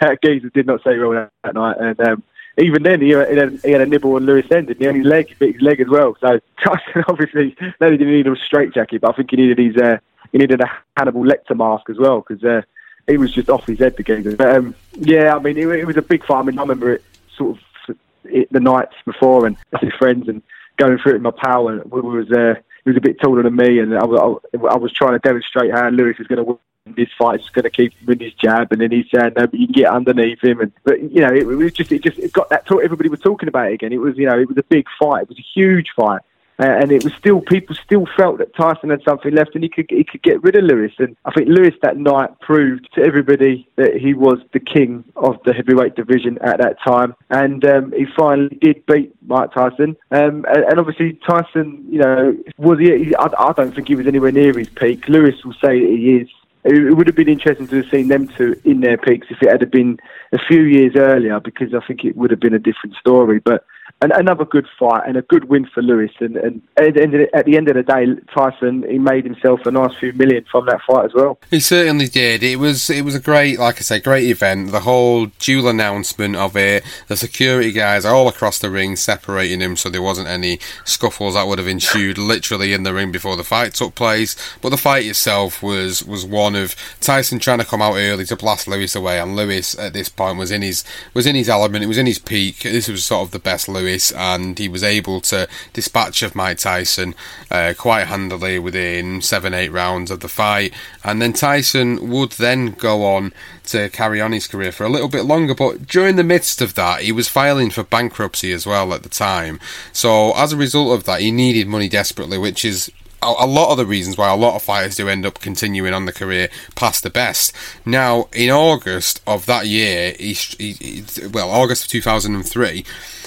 that 0.00 0.18
geezer 0.24 0.50
did 0.50 0.66
not 0.66 0.82
say 0.84 0.96
well 0.98 1.28
that 1.42 1.54
night, 1.54 1.76
and. 1.78 2.00
Um, 2.00 2.22
even 2.58 2.82
then, 2.82 3.00
he 3.00 3.10
had, 3.10 3.60
he 3.64 3.70
had 3.70 3.80
a 3.80 3.86
nibble 3.86 4.14
on 4.14 4.26
Lewis 4.26 4.46
End, 4.50 4.68
and 4.70 4.78
he 4.78 4.86
his 4.86 5.06
leg, 5.06 5.34
bit 5.38 5.54
his 5.54 5.62
leg 5.62 5.80
as 5.80 5.88
well. 5.88 6.16
So 6.20 6.40
Tyson 6.64 7.04
obviously, 7.08 7.56
no, 7.80 7.90
he 7.90 7.96
didn't 7.96 8.12
need 8.12 8.26
a 8.26 8.36
straight 8.36 8.74
jacket, 8.74 9.00
but 9.00 9.12
I 9.12 9.16
think 9.16 9.30
he 9.30 9.36
needed 9.36 9.58
his, 9.58 9.76
uh, 9.76 9.98
he 10.32 10.38
needed 10.38 10.60
a 10.60 10.70
Hannibal 10.96 11.22
Lecter 11.24 11.56
mask 11.56 11.88
as 11.90 11.98
well 11.98 12.24
because 12.26 12.42
uh, 12.44 12.62
he 13.06 13.16
was 13.16 13.32
just 13.32 13.48
off 13.48 13.66
his 13.66 13.78
head 13.78 13.96
the 13.96 14.02
geezer. 14.02 14.36
But 14.36 14.56
um, 14.56 14.74
yeah, 14.94 15.34
I 15.34 15.38
mean, 15.38 15.56
it, 15.56 15.68
it 15.68 15.86
was 15.86 15.96
a 15.96 16.02
big 16.02 16.24
fight. 16.24 16.40
I 16.40 16.42
mean, 16.42 16.58
I 16.58 16.62
remember 16.62 16.92
it 16.94 17.04
sort 17.36 17.56
of 17.88 17.96
it, 18.24 18.52
the 18.52 18.60
nights 18.60 18.94
before 19.04 19.46
and 19.46 19.56
his 19.80 19.92
friends 19.94 20.28
and 20.28 20.42
going 20.76 20.98
through 20.98 21.12
it 21.12 21.14
with 21.16 21.22
my 21.22 21.30
pal, 21.30 21.68
and 21.68 21.84
we 21.90 22.00
was 22.00 22.30
uh, 22.30 22.54
he 22.84 22.90
was 22.90 22.96
a 22.96 23.00
bit 23.00 23.20
taller 23.20 23.42
than 23.42 23.56
me, 23.56 23.78
and 23.78 23.96
I, 23.96 24.04
was- 24.04 24.40
I, 24.54 24.66
I 24.66 24.76
was 24.76 24.92
trying 24.92 25.12
to 25.12 25.18
demonstrate 25.18 25.70
how 25.72 25.88
Lewis 25.90 26.16
is 26.18 26.26
going 26.26 26.44
to 26.44 26.58
win 26.86 26.94
this 26.96 27.08
fight. 27.18 27.40
He's 27.40 27.50
going 27.50 27.64
to 27.64 27.70
keep 27.70 27.92
him 27.94 28.10
in 28.10 28.20
his 28.20 28.34
jab, 28.34 28.72
and 28.72 28.80
then 28.80 28.90
he's 28.90 29.06
saying 29.14 29.32
no, 29.36 29.46
but 29.46 29.58
you 29.58 29.66
can 29.66 29.72
get 29.74 29.92
underneath 29.92 30.42
him, 30.42 30.60
and 30.60 30.72
but 30.84 31.00
you 31.00 31.20
know, 31.20 31.32
it, 31.32 31.46
was 31.46 31.72
just 31.72 31.92
it 31.92 32.02
just 32.02 32.18
it 32.18 32.32
got 32.32 32.50
that 32.50 32.66
talk. 32.66 32.82
Everybody 32.82 33.08
was 33.08 33.20
talking 33.20 33.48
about 33.48 33.70
it 33.70 33.74
again. 33.74 33.92
It 33.92 34.00
was 34.00 34.16
you 34.16 34.26
know, 34.26 34.38
it 34.38 34.48
was 34.48 34.58
a 34.58 34.62
big 34.64 34.86
fight. 34.98 35.22
It 35.22 35.28
was 35.28 35.38
a 35.38 35.46
huge 35.54 35.90
fight. 35.96 36.22
And 36.62 36.92
it 36.92 37.02
was 37.02 37.14
still 37.14 37.40
people 37.40 37.74
still 37.74 38.06
felt 38.18 38.36
that 38.36 38.54
Tyson 38.54 38.90
had 38.90 39.02
something 39.02 39.34
left, 39.34 39.54
and 39.54 39.64
he 39.64 39.70
could 39.70 39.86
he 39.88 40.04
could 40.04 40.22
get 40.22 40.42
rid 40.42 40.56
of 40.56 40.64
Lewis. 40.64 40.92
And 40.98 41.16
I 41.24 41.30
think 41.30 41.48
Lewis 41.48 41.72
that 41.80 41.96
night 41.96 42.38
proved 42.40 42.86
to 42.96 43.00
everybody 43.02 43.66
that 43.76 43.96
he 43.96 44.12
was 44.12 44.40
the 44.52 44.60
king 44.60 45.02
of 45.16 45.38
the 45.46 45.54
heavyweight 45.54 45.94
division 45.96 46.36
at 46.42 46.58
that 46.58 46.76
time. 46.84 47.14
And 47.30 47.64
um, 47.64 47.92
he 47.96 48.04
finally 48.14 48.58
did 48.60 48.84
beat 48.84 49.14
Mike 49.26 49.54
Tyson. 49.54 49.96
Um, 50.10 50.44
and, 50.50 50.64
and 50.64 50.78
obviously 50.78 51.18
Tyson, 51.26 51.82
you 51.88 52.00
know, 52.00 52.36
was 52.58 52.78
he? 52.78 53.04
he- 53.04 53.16
I, 53.16 53.30
I 53.38 53.52
don't 53.54 53.74
think 53.74 53.88
he 53.88 53.94
was 53.94 54.06
anywhere 54.06 54.30
near 54.30 54.52
his 54.52 54.68
peak. 54.68 55.08
Lewis 55.08 55.42
will 55.42 55.54
say 55.54 55.80
that 55.80 55.88
he 55.88 56.16
is. 56.16 56.28
It 56.64 56.96
would 56.96 57.06
have 57.06 57.16
been 57.16 57.28
interesting 57.28 57.68
to 57.68 57.76
have 57.76 57.90
seen 57.90 58.08
them 58.08 58.28
two 58.28 58.60
in 58.64 58.80
their 58.80 58.98
peaks 58.98 59.28
if 59.30 59.42
it 59.42 59.48
had 59.48 59.70
been 59.70 59.98
a 60.32 60.38
few 60.38 60.62
years 60.62 60.92
earlier, 60.94 61.40
because 61.40 61.72
I 61.72 61.80
think 61.86 62.04
it 62.04 62.16
would 62.16 62.30
have 62.30 62.40
been 62.40 62.54
a 62.54 62.58
different 62.58 62.96
story. 62.96 63.38
But 63.38 63.64
an, 64.02 64.12
another 64.12 64.44
good 64.44 64.66
fight 64.78 65.02
and 65.06 65.16
a 65.16 65.22
good 65.22 65.44
win 65.44 65.66
for 65.66 65.82
Lewis. 65.82 66.10
And, 66.20 66.36
and 66.36 66.62
at, 66.76 66.94
the 66.94 67.56
end 67.56 67.68
of 67.68 67.76
the, 67.76 67.82
day, 67.82 68.06
Tyson 68.34 68.84
he 68.88 68.98
made 68.98 69.24
himself 69.24 69.66
a 69.66 69.70
nice 69.70 69.94
few 69.96 70.12
million 70.12 70.44
from 70.50 70.66
that 70.66 70.80
fight 70.86 71.06
as 71.06 71.14
well. 71.14 71.38
He 71.50 71.60
certainly 71.60 72.06
did. 72.06 72.42
It 72.42 72.56
was 72.56 72.90
it 72.90 73.04
was 73.04 73.14
a 73.14 73.20
great, 73.20 73.58
like 73.58 73.76
I 73.76 73.80
say, 73.80 74.00
great 74.00 74.26
event. 74.26 74.72
The 74.72 74.80
whole 74.80 75.26
dual 75.38 75.68
announcement 75.68 76.36
of 76.36 76.56
it, 76.56 76.84
the 77.08 77.16
security 77.16 77.72
guys 77.72 78.04
all 78.04 78.28
across 78.28 78.58
the 78.58 78.70
ring 78.70 78.96
separating 78.96 79.60
him, 79.60 79.76
so 79.76 79.88
there 79.88 80.02
wasn't 80.02 80.28
any 80.28 80.58
scuffles 80.84 81.34
that 81.34 81.46
would 81.46 81.58
have 81.58 81.68
ensued 81.68 82.18
literally 82.18 82.72
in 82.72 82.82
the 82.82 82.94
ring 82.94 83.12
before 83.12 83.36
the 83.36 83.44
fight 83.44 83.74
took 83.74 83.94
place. 83.94 84.36
But 84.60 84.70
the 84.70 84.76
fight 84.76 85.06
itself 85.06 85.62
was 85.62 86.04
was 86.04 86.24
one 86.24 86.56
of 86.56 86.74
Tyson 87.00 87.38
trying 87.38 87.58
to 87.58 87.64
come 87.64 87.82
out 87.82 87.96
early 87.96 88.24
to 88.26 88.36
blast 88.36 88.68
Lewis 88.68 88.94
away, 88.94 89.20
and 89.20 89.36
Lewis 89.36 89.78
at 89.78 89.92
this 89.92 90.08
point 90.08 90.38
was 90.38 90.50
in 90.50 90.62
his 90.62 90.84
was 91.14 91.26
in 91.26 91.34
his 91.34 91.48
element. 91.48 91.84
It 91.84 91.88
was 91.88 91.98
in 91.98 92.06
his 92.06 92.18
peak. 92.18 92.60
This 92.60 92.88
was 92.88 93.04
sort 93.04 93.26
of 93.26 93.30
the 93.32 93.38
best 93.38 93.68
Lewis, 93.68 93.89
and 94.16 94.58
he 94.58 94.68
was 94.68 94.82
able 94.82 95.20
to 95.22 95.48
dispatch 95.72 96.22
of 96.22 96.34
Mike 96.34 96.58
Tyson 96.58 97.14
uh, 97.50 97.74
quite 97.76 98.06
handily 98.06 98.58
within 98.58 99.22
seven 99.22 99.54
eight 99.54 99.72
rounds 99.72 100.10
of 100.10 100.20
the 100.20 100.28
fight, 100.28 100.72
and 101.02 101.20
then 101.20 101.32
Tyson 101.32 102.10
would 102.10 102.32
then 102.32 102.70
go 102.72 103.04
on 103.04 103.32
to 103.64 103.88
carry 103.88 104.20
on 104.20 104.32
his 104.32 104.46
career 104.46 104.72
for 104.72 104.84
a 104.84 104.88
little 104.88 105.08
bit 105.08 105.24
longer. 105.24 105.54
But 105.54 105.86
during 105.86 106.16
the 106.16 106.24
midst 106.24 106.60
of 106.60 106.74
that, 106.74 107.02
he 107.02 107.12
was 107.12 107.28
filing 107.28 107.70
for 107.70 107.82
bankruptcy 107.82 108.52
as 108.52 108.66
well 108.66 108.92
at 108.92 109.02
the 109.02 109.08
time. 109.08 109.60
So 109.92 110.32
as 110.36 110.52
a 110.52 110.56
result 110.56 110.92
of 110.92 111.04
that, 111.04 111.20
he 111.20 111.30
needed 111.30 111.68
money 111.68 111.88
desperately, 111.88 112.38
which 112.38 112.64
is 112.64 112.90
a 113.22 113.34
a 113.40 113.46
lot 113.46 113.70
of 113.70 113.78
the 113.78 113.86
reasons 113.86 114.16
why 114.16 114.30
a 114.30 114.36
lot 114.36 114.54
of 114.54 114.62
fighters 114.62 114.96
do 114.96 115.08
end 115.08 115.26
up 115.26 115.40
continuing 115.40 115.94
on 115.94 116.04
the 116.04 116.12
career 116.12 116.48
past 116.74 117.02
the 117.02 117.10
best. 117.10 117.52
Now, 117.84 118.28
in 118.32 118.50
August 118.50 119.22
of 119.26 119.46
that 119.46 119.66
year, 119.66 120.14
he, 120.18 120.32
he, 120.32 121.04
well, 121.32 121.50
August 121.50 121.84
of 121.84 121.90
2003, 121.90 122.84